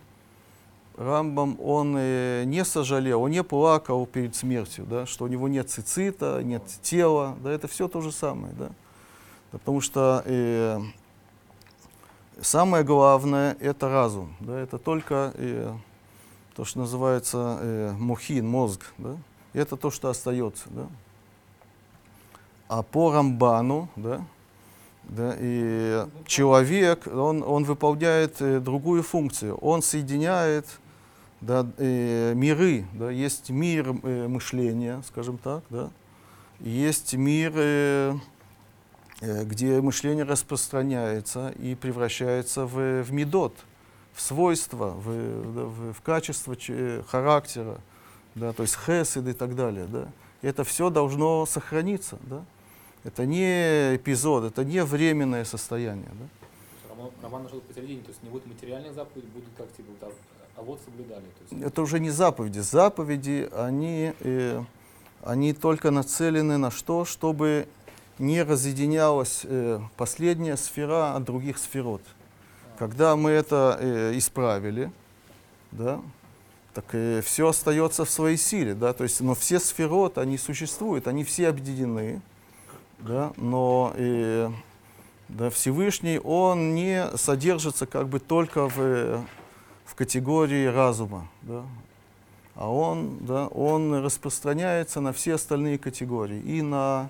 Рамбам, 0.96 1.60
он 1.60 1.96
э, 1.98 2.44
не 2.46 2.64
сожалел, 2.64 3.22
он 3.22 3.32
не 3.32 3.42
плакал 3.42 4.06
перед 4.06 4.36
смертью, 4.36 4.86
да, 4.88 5.06
что 5.06 5.24
у 5.24 5.28
него 5.28 5.48
нет 5.48 5.68
цицита, 5.68 6.42
нет 6.44 6.62
тела. 6.82 7.36
Да, 7.42 7.50
это 7.50 7.66
все 7.66 7.88
то 7.88 8.00
же 8.00 8.12
самое. 8.12 8.54
Да? 8.54 8.70
Да, 9.50 9.58
потому 9.58 9.80
что 9.80 10.22
э, 10.26 10.80
самое 12.40 12.84
главное– 12.84 13.56
это 13.60 13.88
разум. 13.88 14.34
Да, 14.40 14.58
это 14.58 14.78
только 14.78 15.32
э, 15.34 15.72
то, 16.54 16.64
что 16.64 16.80
называется 16.80 17.58
э, 17.60 17.92
мухин, 17.98 18.46
мозг. 18.46 18.92
Да? 18.98 19.16
Это 19.52 19.76
то, 19.76 19.90
что 19.90 20.08
остается. 20.08 20.64
Да? 20.70 20.86
А 22.68 22.82
по 22.82 23.12
Рамбану, 23.12 23.88
да, 23.96 24.20
да, 25.04 25.34
и 25.38 26.06
человек, 26.26 27.06
он, 27.06 27.42
он 27.42 27.64
выполняет 27.64 28.42
э, 28.42 28.60
другую 28.60 29.02
функцию. 29.02 29.56
Он 29.56 29.80
соединяет 29.80 30.66
да, 31.40 31.66
э, 31.78 32.34
миры. 32.34 32.84
Да, 32.92 33.10
есть 33.10 33.48
мир 33.50 33.96
э, 34.02 34.28
мышления, 34.28 35.02
скажем 35.06 35.38
так, 35.38 35.62
да, 35.70 35.90
есть 36.60 37.14
мир, 37.14 37.52
э, 37.54 38.14
где 39.20 39.80
мышление 39.80 40.24
распространяется 40.24 41.50
и 41.58 41.74
превращается 41.74 42.66
в, 42.66 43.02
в 43.02 43.12
медот, 43.12 43.54
в 44.12 44.20
свойства, 44.20 44.90
в, 44.90 45.08
в, 45.08 45.92
в 45.94 46.00
качество 46.02 46.56
че- 46.56 47.02
характера, 47.08 47.80
да, 48.34 48.52
то 48.52 48.62
есть 48.62 48.76
хесед 48.76 49.26
и 49.26 49.32
так 49.32 49.54
далее. 49.56 49.86
Да. 49.86 50.08
И 50.42 50.46
это 50.46 50.64
все 50.64 50.90
должно 50.90 51.46
сохраниться. 51.46 52.18
Да. 52.22 52.44
Это 53.04 53.26
не 53.26 53.96
эпизод, 53.96 54.44
это 54.44 54.64
не 54.64 54.84
временное 54.84 55.44
состояние. 55.44 56.10
Да. 56.12 56.90
Роман, 56.90 57.10
Роман 57.22 57.42
нашел 57.44 57.60
посередине, 57.60 58.02
то 58.02 58.08
есть 58.08 58.22
не 58.22 58.28
будет 58.28 58.46
материальных 58.46 58.94
заповедей, 58.94 59.28
будут 59.30 59.48
как 59.56 59.72
типа, 59.72 59.90
вот, 60.00 60.12
а, 60.56 60.60
а 60.60 60.62
вот 60.62 60.80
соблюдали. 60.84 61.22
То 61.22 61.54
есть, 61.54 61.64
Это 61.64 61.82
уже 61.82 62.00
не 62.00 62.10
заповеди. 62.10 62.58
Заповеди, 62.60 63.48
они, 63.54 64.12
э, 64.20 64.62
они 65.22 65.52
только 65.52 65.90
нацелены 65.90 66.58
на 66.58 66.70
что? 66.70 67.04
Чтобы 67.04 67.68
не 68.18 68.42
разъединялась 68.42 69.42
э, 69.44 69.80
последняя 69.96 70.56
сфера 70.56 71.14
от 71.14 71.24
других 71.24 71.58
сферот. 71.58 72.02
Когда 72.78 73.16
мы 73.16 73.30
это 73.30 73.76
э, 73.80 74.12
исправили, 74.16 74.90
да, 75.72 76.00
так 76.74 76.84
все 77.24 77.48
остается 77.48 78.04
в 78.04 78.10
своей 78.10 78.36
силе, 78.36 78.74
да, 78.74 78.92
то 78.92 79.02
есть, 79.04 79.20
но 79.20 79.34
все 79.34 79.58
сферот, 79.58 80.18
они 80.18 80.38
существуют, 80.38 81.08
они 81.08 81.24
все 81.24 81.48
объединены, 81.48 82.20
да, 82.98 83.32
но 83.36 83.92
э, 83.96 84.50
да, 85.28 85.50
Всевышний, 85.50 86.18
он 86.18 86.74
не 86.74 87.06
содержится 87.16 87.86
как 87.86 88.08
бы 88.08 88.18
только 88.18 88.68
в, 88.68 88.78
э, 88.78 89.20
в 89.84 89.94
категории 89.94 90.66
разума, 90.66 91.28
да, 91.42 91.64
а 92.54 92.68
он, 92.68 93.18
да, 93.20 93.46
он 93.46 94.02
распространяется 94.02 95.00
на 95.00 95.12
все 95.12 95.34
остальные 95.34 95.78
категории. 95.78 96.40
И 96.40 96.60
на, 96.60 97.08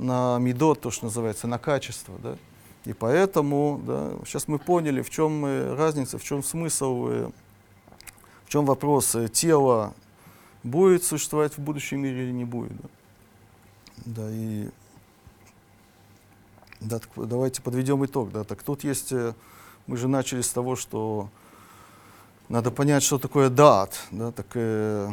на 0.00 0.38
медот, 0.38 0.80
то, 0.80 0.90
что 0.90 1.06
называется, 1.06 1.46
на 1.46 1.58
качество. 1.58 2.14
Да. 2.22 2.36
И 2.84 2.92
поэтому, 2.92 3.80
да, 3.86 4.12
сейчас 4.24 4.48
мы 4.48 4.58
поняли, 4.58 5.02
в 5.02 5.10
чем 5.10 5.44
э, 5.44 5.74
разница, 5.74 6.18
в 6.18 6.24
чем 6.24 6.42
смысл, 6.42 7.08
э, 7.08 7.30
в 8.46 8.48
чем 8.48 8.64
вопрос, 8.64 9.14
э, 9.14 9.28
тело 9.28 9.94
будет 10.62 11.04
существовать 11.04 11.56
в 11.56 11.60
будущем 11.60 12.00
мире 12.00 12.24
или 12.24 12.32
не 12.32 12.44
будет. 12.44 12.72
Да, 12.76 12.88
да 14.06 14.30
и 14.30 14.68
да, 16.80 16.98
так 16.98 17.10
давайте 17.16 17.60
подведем 17.60 18.04
итог. 18.04 18.32
Да, 18.32 18.44
так 18.44 18.62
тут 18.62 18.84
есть, 18.84 19.12
мы 19.86 19.96
же 19.98 20.08
начали 20.08 20.40
с 20.40 20.48
того, 20.48 20.76
что 20.76 21.28
надо 22.48 22.70
понять, 22.70 23.02
что 23.02 23.18
такое 23.18 23.50
дат. 23.50 24.00
Да, 24.10 24.32
так, 24.32 24.46
э, 24.54 25.10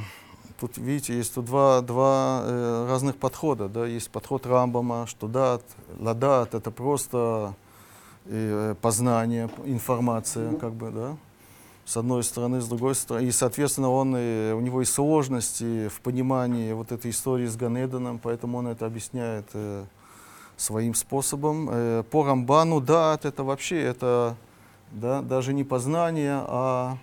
тут, 0.59 0.77
видите, 0.77 1.15
есть 1.15 1.33
тут 1.35 1.45
два, 1.45 1.81
два 1.81 2.41
э, 2.43 2.87
разных 2.89 3.17
подхода. 3.17 3.67
Да, 3.67 3.85
есть 3.85 4.09
подход 4.09 4.45
Рамбама, 4.45 5.07
что 5.07 5.27
дат, 5.27 5.63
ладат 5.99 6.55
это 6.55 6.71
просто 6.71 7.53
э, 8.25 8.75
познание, 8.81 9.49
информация, 9.65 10.53
как 10.55 10.73
бы, 10.73 10.91
да, 10.91 11.17
с 11.85 11.95
одной 11.97 12.23
стороны, 12.23 12.59
с 12.59 12.67
другой 12.67 12.95
стороны. 12.95 13.25
И, 13.25 13.31
соответственно, 13.31 13.89
он, 13.89 14.15
э, 14.15 14.53
у 14.53 14.59
него 14.59 14.81
есть 14.81 14.93
сложности 14.93 15.87
в 15.87 16.01
понимании 16.01 16.73
вот 16.73 16.91
этой 16.91 17.11
истории 17.11 17.47
с 17.47 17.55
Ганеданом, 17.55 18.19
поэтому 18.19 18.57
он 18.57 18.67
это 18.67 18.85
объясняет 18.85 19.45
э, 19.53 19.85
своим 20.57 20.93
способом. 20.95 21.69
Э, 21.71 22.03
по 22.09 22.25
Рамбану, 22.25 22.81
да, 22.81 23.17
это 23.23 23.43
вообще 23.43 23.81
это 23.81 24.35
да, 24.91 25.21
даже 25.21 25.53
не 25.53 25.63
познание, 25.63 26.43
а, 26.47 26.97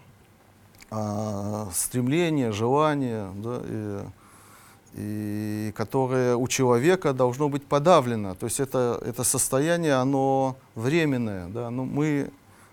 а 0.97 1.69
стремление, 1.73 2.53
желание, 2.53 3.29
да, 3.35 3.61
и, 3.65 4.05
и 4.95 5.73
которое 5.77 6.37
у 6.37 6.47
человека 6.47 7.12
должно 7.12 7.49
быть 7.49 7.65
подавлено. 7.65 8.35
То 8.37 8.47
есть 8.47 8.61
это, 8.61 9.03
это 9.05 9.25
состояние, 9.25 9.95
оно 9.95 10.57
временное. 10.77 11.49
Да, 11.49 11.71
но 11.71 11.85
мы 11.85 12.31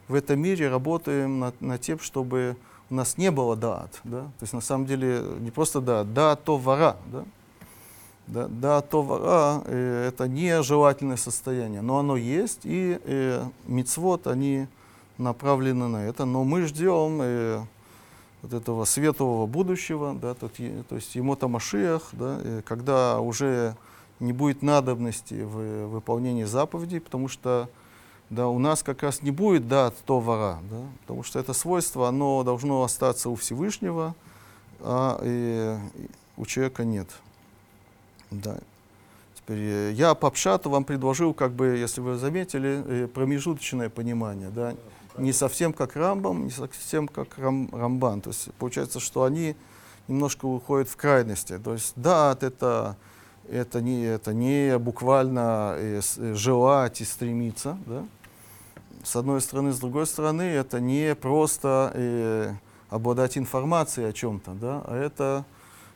в 0.07 0.13
этом 0.13 0.39
мире 0.39 0.69
работаем 0.69 1.39
над, 1.39 1.59
над 1.61 1.81
тем, 1.81 1.99
чтобы 1.99 2.57
у 2.91 2.93
нас 2.93 3.17
не 3.17 3.31
было 3.31 3.55
дат. 3.55 3.99
Да? 4.03 4.21
То 4.21 4.41
есть 4.41 4.53
на 4.53 4.61
самом 4.61 4.85
деле 4.85 5.23
не 5.39 5.49
просто 5.49 5.81
да, 5.81 6.03
да, 6.03 6.35
то 6.35 6.57
вора. 6.57 6.97
Да? 7.07 7.23
Да, 8.27 8.47
да, 8.47 8.81
то 8.81 9.01
вора 9.01 9.63
э, 9.65 10.09
это 10.09 10.27
нежелательное 10.27 11.17
состояние, 11.17 11.81
но 11.81 11.97
оно 11.97 12.15
есть, 12.17 12.61
и 12.65 12.99
э, 13.03 13.43
мицвод, 13.65 14.27
они 14.27 14.67
направлены 15.17 15.87
на 15.87 16.05
это. 16.05 16.25
Но 16.25 16.43
мы 16.43 16.61
ждем 16.67 17.19
э, 17.21 17.61
вот 18.41 18.53
этого 18.53 18.85
светлого 18.85 19.45
будущего, 19.45 20.13
да, 20.13 20.33
то, 20.33 20.49
то 20.49 20.95
есть 20.95 21.15
Емота 21.15 21.47
Машиах, 21.47 22.09
да, 22.13 22.39
э, 22.41 22.61
когда 22.65 23.19
уже 23.19 23.75
не 24.19 24.33
будет 24.33 24.61
надобности 24.61 25.41
в 25.43 25.87
выполнении 25.87 26.43
заповедей, 26.43 26.99
потому 26.99 27.27
что 27.27 27.69
да, 28.29 28.47
у 28.47 28.59
нас 28.59 28.81
как 28.83 29.03
раз 29.03 29.21
не 29.21 29.31
будет 29.31 29.67
да, 29.67 29.91
то 30.05 30.19
вора, 30.19 30.59
да, 30.69 30.81
потому 31.01 31.23
что 31.23 31.39
это 31.39 31.53
свойство, 31.53 32.07
оно 32.07 32.43
должно 32.43 32.83
остаться 32.83 33.29
у 33.29 33.35
Всевышнего, 33.35 34.15
а 34.79 35.19
э, 35.21 35.77
у 36.37 36.45
человека 36.45 36.83
нет. 36.85 37.09
Да. 38.31 38.57
Теперь 39.35 39.59
э, 39.59 39.91
я 39.93 40.15
по 40.15 40.31
вам 40.63 40.85
предложил, 40.85 41.33
как 41.33 41.51
бы, 41.51 41.77
если 41.77 41.99
вы 41.99 42.15
заметили, 42.15 42.83
э, 42.85 43.07
промежуточное 43.07 43.89
понимание. 43.89 44.49
Да? 44.49 44.75
Не 45.17 45.33
совсем 45.33 45.73
как 45.73 45.95
Рамбам, 45.95 46.45
не 46.45 46.51
совсем 46.51 47.07
как 47.07 47.37
Рам, 47.37 47.69
Рамбан. 47.71 48.21
То 48.21 48.29
есть 48.29 48.53
получается, 48.55 48.99
что 48.99 49.23
они 49.23 49.55
немножко 50.07 50.45
уходят 50.45 50.89
в 50.89 50.95
крайности. 50.95 51.57
То 51.57 51.73
есть 51.73 51.93
да, 51.95 52.37
это, 52.39 52.97
это, 53.49 53.81
не, 53.81 54.03
это 54.03 54.33
не 54.33 54.77
буквально 54.77 55.75
э, 55.77 56.01
э, 56.17 56.33
желать 56.33 57.01
и 57.01 57.05
стремиться. 57.05 57.77
Да? 57.85 58.05
С 59.03 59.15
одной 59.15 59.41
стороны, 59.41 59.71
с 59.71 59.79
другой 59.79 60.05
стороны, 60.05 60.43
это 60.43 60.79
не 60.79 61.15
просто 61.15 61.91
э, 61.93 62.53
обладать 62.89 63.37
информацией 63.37 64.07
о 64.07 64.13
чем-то, 64.13 64.51
да? 64.51 64.83
а 64.85 64.95
это 64.95 65.45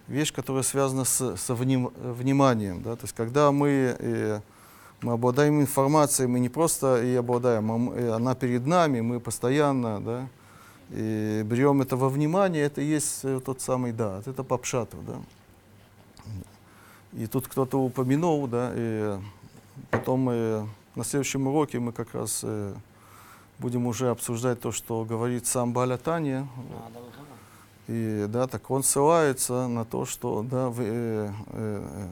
вещь, 0.08 0.34
которая 0.34 0.64
связана 0.64 1.04
с, 1.04 1.36
со 1.38 1.56
вним, 1.56 1.92
вниманием. 1.96 2.82
Да? 2.82 2.96
То 2.96 3.04
есть, 3.04 3.16
когда 3.16 3.52
мы, 3.52 3.96
э, 4.00 4.42
мы 5.02 5.14
обладаем 5.14 5.62
информацией, 5.62 6.28
мы 6.28 6.40
не 6.40 6.50
просто 6.50 7.04
и 7.04 7.16
обладаем, 7.16 7.72
а 7.72 7.78
мы, 7.78 8.10
она 8.10 8.36
перед 8.36 8.66
нами, 8.66 9.02
мы 9.02 9.20
постоянно 9.20 10.00
да, 10.02 10.28
и 10.92 11.44
берем 11.46 11.82
это 11.82 11.98
во 11.98 12.10
внимание, 12.10 12.64
это 12.64 12.82
и 12.82 12.86
есть 12.86 13.20
э, 13.24 13.40
тот 13.44 13.62
самый 13.62 13.92
да, 13.92 14.22
это 14.26 14.44
по 14.44 14.58
пшату. 14.58 14.98
Да? 15.06 15.16
И 17.14 17.28
тут 17.28 17.48
кто-то 17.48 17.82
упомянул, 17.82 18.48
да, 18.48 18.72
и 18.76 19.18
потом 19.90 20.30
э, 20.30 20.66
на 20.96 21.04
следующем 21.04 21.48
уроке 21.48 21.80
мы 21.80 21.92
как 21.92 22.14
раз 22.14 22.42
э, 22.44 22.74
будем 23.60 23.88
уже 23.88 24.10
обсуждать 24.10 24.60
то, 24.60 24.72
что 24.72 25.04
говорит 25.06 25.48
сам 25.48 25.74
Баля 25.74 25.98
Таня. 25.98 26.48
И 27.88 28.26
да, 28.30 28.48
так 28.48 28.70
он 28.72 28.84
ссылается 28.84 29.68
на 29.68 29.86
то, 29.86 30.06
что 30.06 30.42
да, 30.44 30.70
в, 30.70 30.82
э, 30.82 31.32
э, 31.50 32.08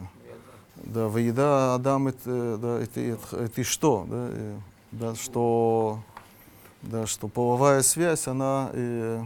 да, 0.86 1.06
еда 1.18 1.74
Адам 1.74 2.08
это, 2.08 2.58
да, 2.58 2.80
это, 2.80 3.00
это, 3.00 3.36
это 3.36 3.64
что, 3.64 4.06
да, 4.08 4.28
да, 4.92 5.14
что, 5.14 6.00
да, 6.82 7.06
что 7.06 7.28
половая 7.28 7.82
связь, 7.82 8.26
она 8.26 8.70
э, 8.72 9.22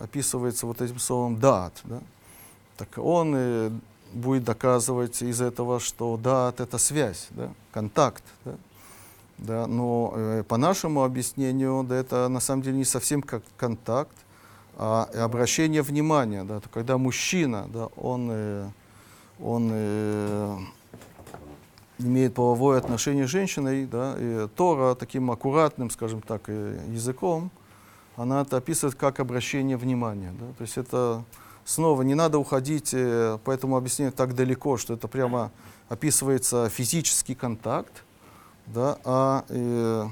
описывается 0.00 0.66
вот 0.66 0.80
этим 0.80 0.98
словом 0.98 1.38
дат, 1.38 1.80
да. 1.84 2.00
Так 2.76 2.88
он 2.96 3.34
э, 3.36 3.70
будет 4.12 4.44
доказывать 4.44 5.22
из 5.22 5.40
этого, 5.40 5.80
что 5.80 6.16
дат 6.16 6.60
это 6.60 6.78
связь, 6.78 7.28
да, 7.30 7.50
контакт, 7.72 8.24
да. 8.44 8.54
Да, 9.38 9.66
но 9.66 10.12
э, 10.14 10.44
по 10.46 10.56
нашему 10.56 11.02
объяснению, 11.02 11.84
да, 11.88 11.96
это 11.96 12.28
на 12.28 12.38
самом 12.38 12.62
деле 12.62 12.76
не 12.76 12.84
совсем 12.84 13.22
как 13.22 13.42
контакт, 13.56 14.14
а 14.76 15.08
обращение 15.14 15.82
внимания, 15.82 16.44
да, 16.44 16.60
то 16.60 16.68
когда 16.68 16.96
мужчина, 16.96 17.68
да, 17.72 17.86
он, 17.96 18.28
э, 18.30 18.68
он 19.40 19.70
э, 19.72 20.58
имеет 22.02 22.34
половое 22.34 22.78
отношение 22.78 23.26
с 23.26 23.30
женщиной, 23.30 23.86
да, 23.86 24.14
и 24.18 24.48
Тора 24.56 24.94
таким 24.94 25.30
аккуратным, 25.30 25.90
скажем 25.90 26.20
так, 26.22 26.42
э, 26.48 26.78
языком, 26.88 27.50
она 28.16 28.42
это 28.42 28.58
описывает 28.58 28.94
как 28.94 29.20
обращение 29.20 29.76
внимания. 29.76 30.32
Да, 30.38 30.46
то 30.56 30.62
есть 30.62 30.76
это 30.76 31.24
снова 31.64 32.02
не 32.02 32.14
надо 32.14 32.38
уходить 32.38 32.90
э, 32.92 33.38
по 33.44 33.50
этому 33.50 33.76
объяснению 33.76 34.12
так 34.12 34.34
далеко, 34.34 34.76
что 34.76 34.94
это 34.94 35.08
прямо 35.08 35.50
описывается 35.88 36.68
физический 36.68 37.34
контакт, 37.34 38.04
да, 38.66 38.98
а 39.04 39.44
э, 39.48 40.06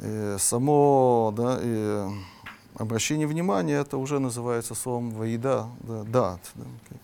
э, 0.00 0.36
само 0.38 1.32
да, 1.36 1.58
э, 1.60 2.10
обращение 2.76 3.26
внимания, 3.26 3.74
это 3.74 3.96
уже 3.96 4.18
называется 4.18 4.74
словом 4.74 5.10
«ваида», 5.10 5.66
да, 5.80 6.02
«дат». 6.04 6.40
Да, 6.54 6.64
okay. 6.64 6.98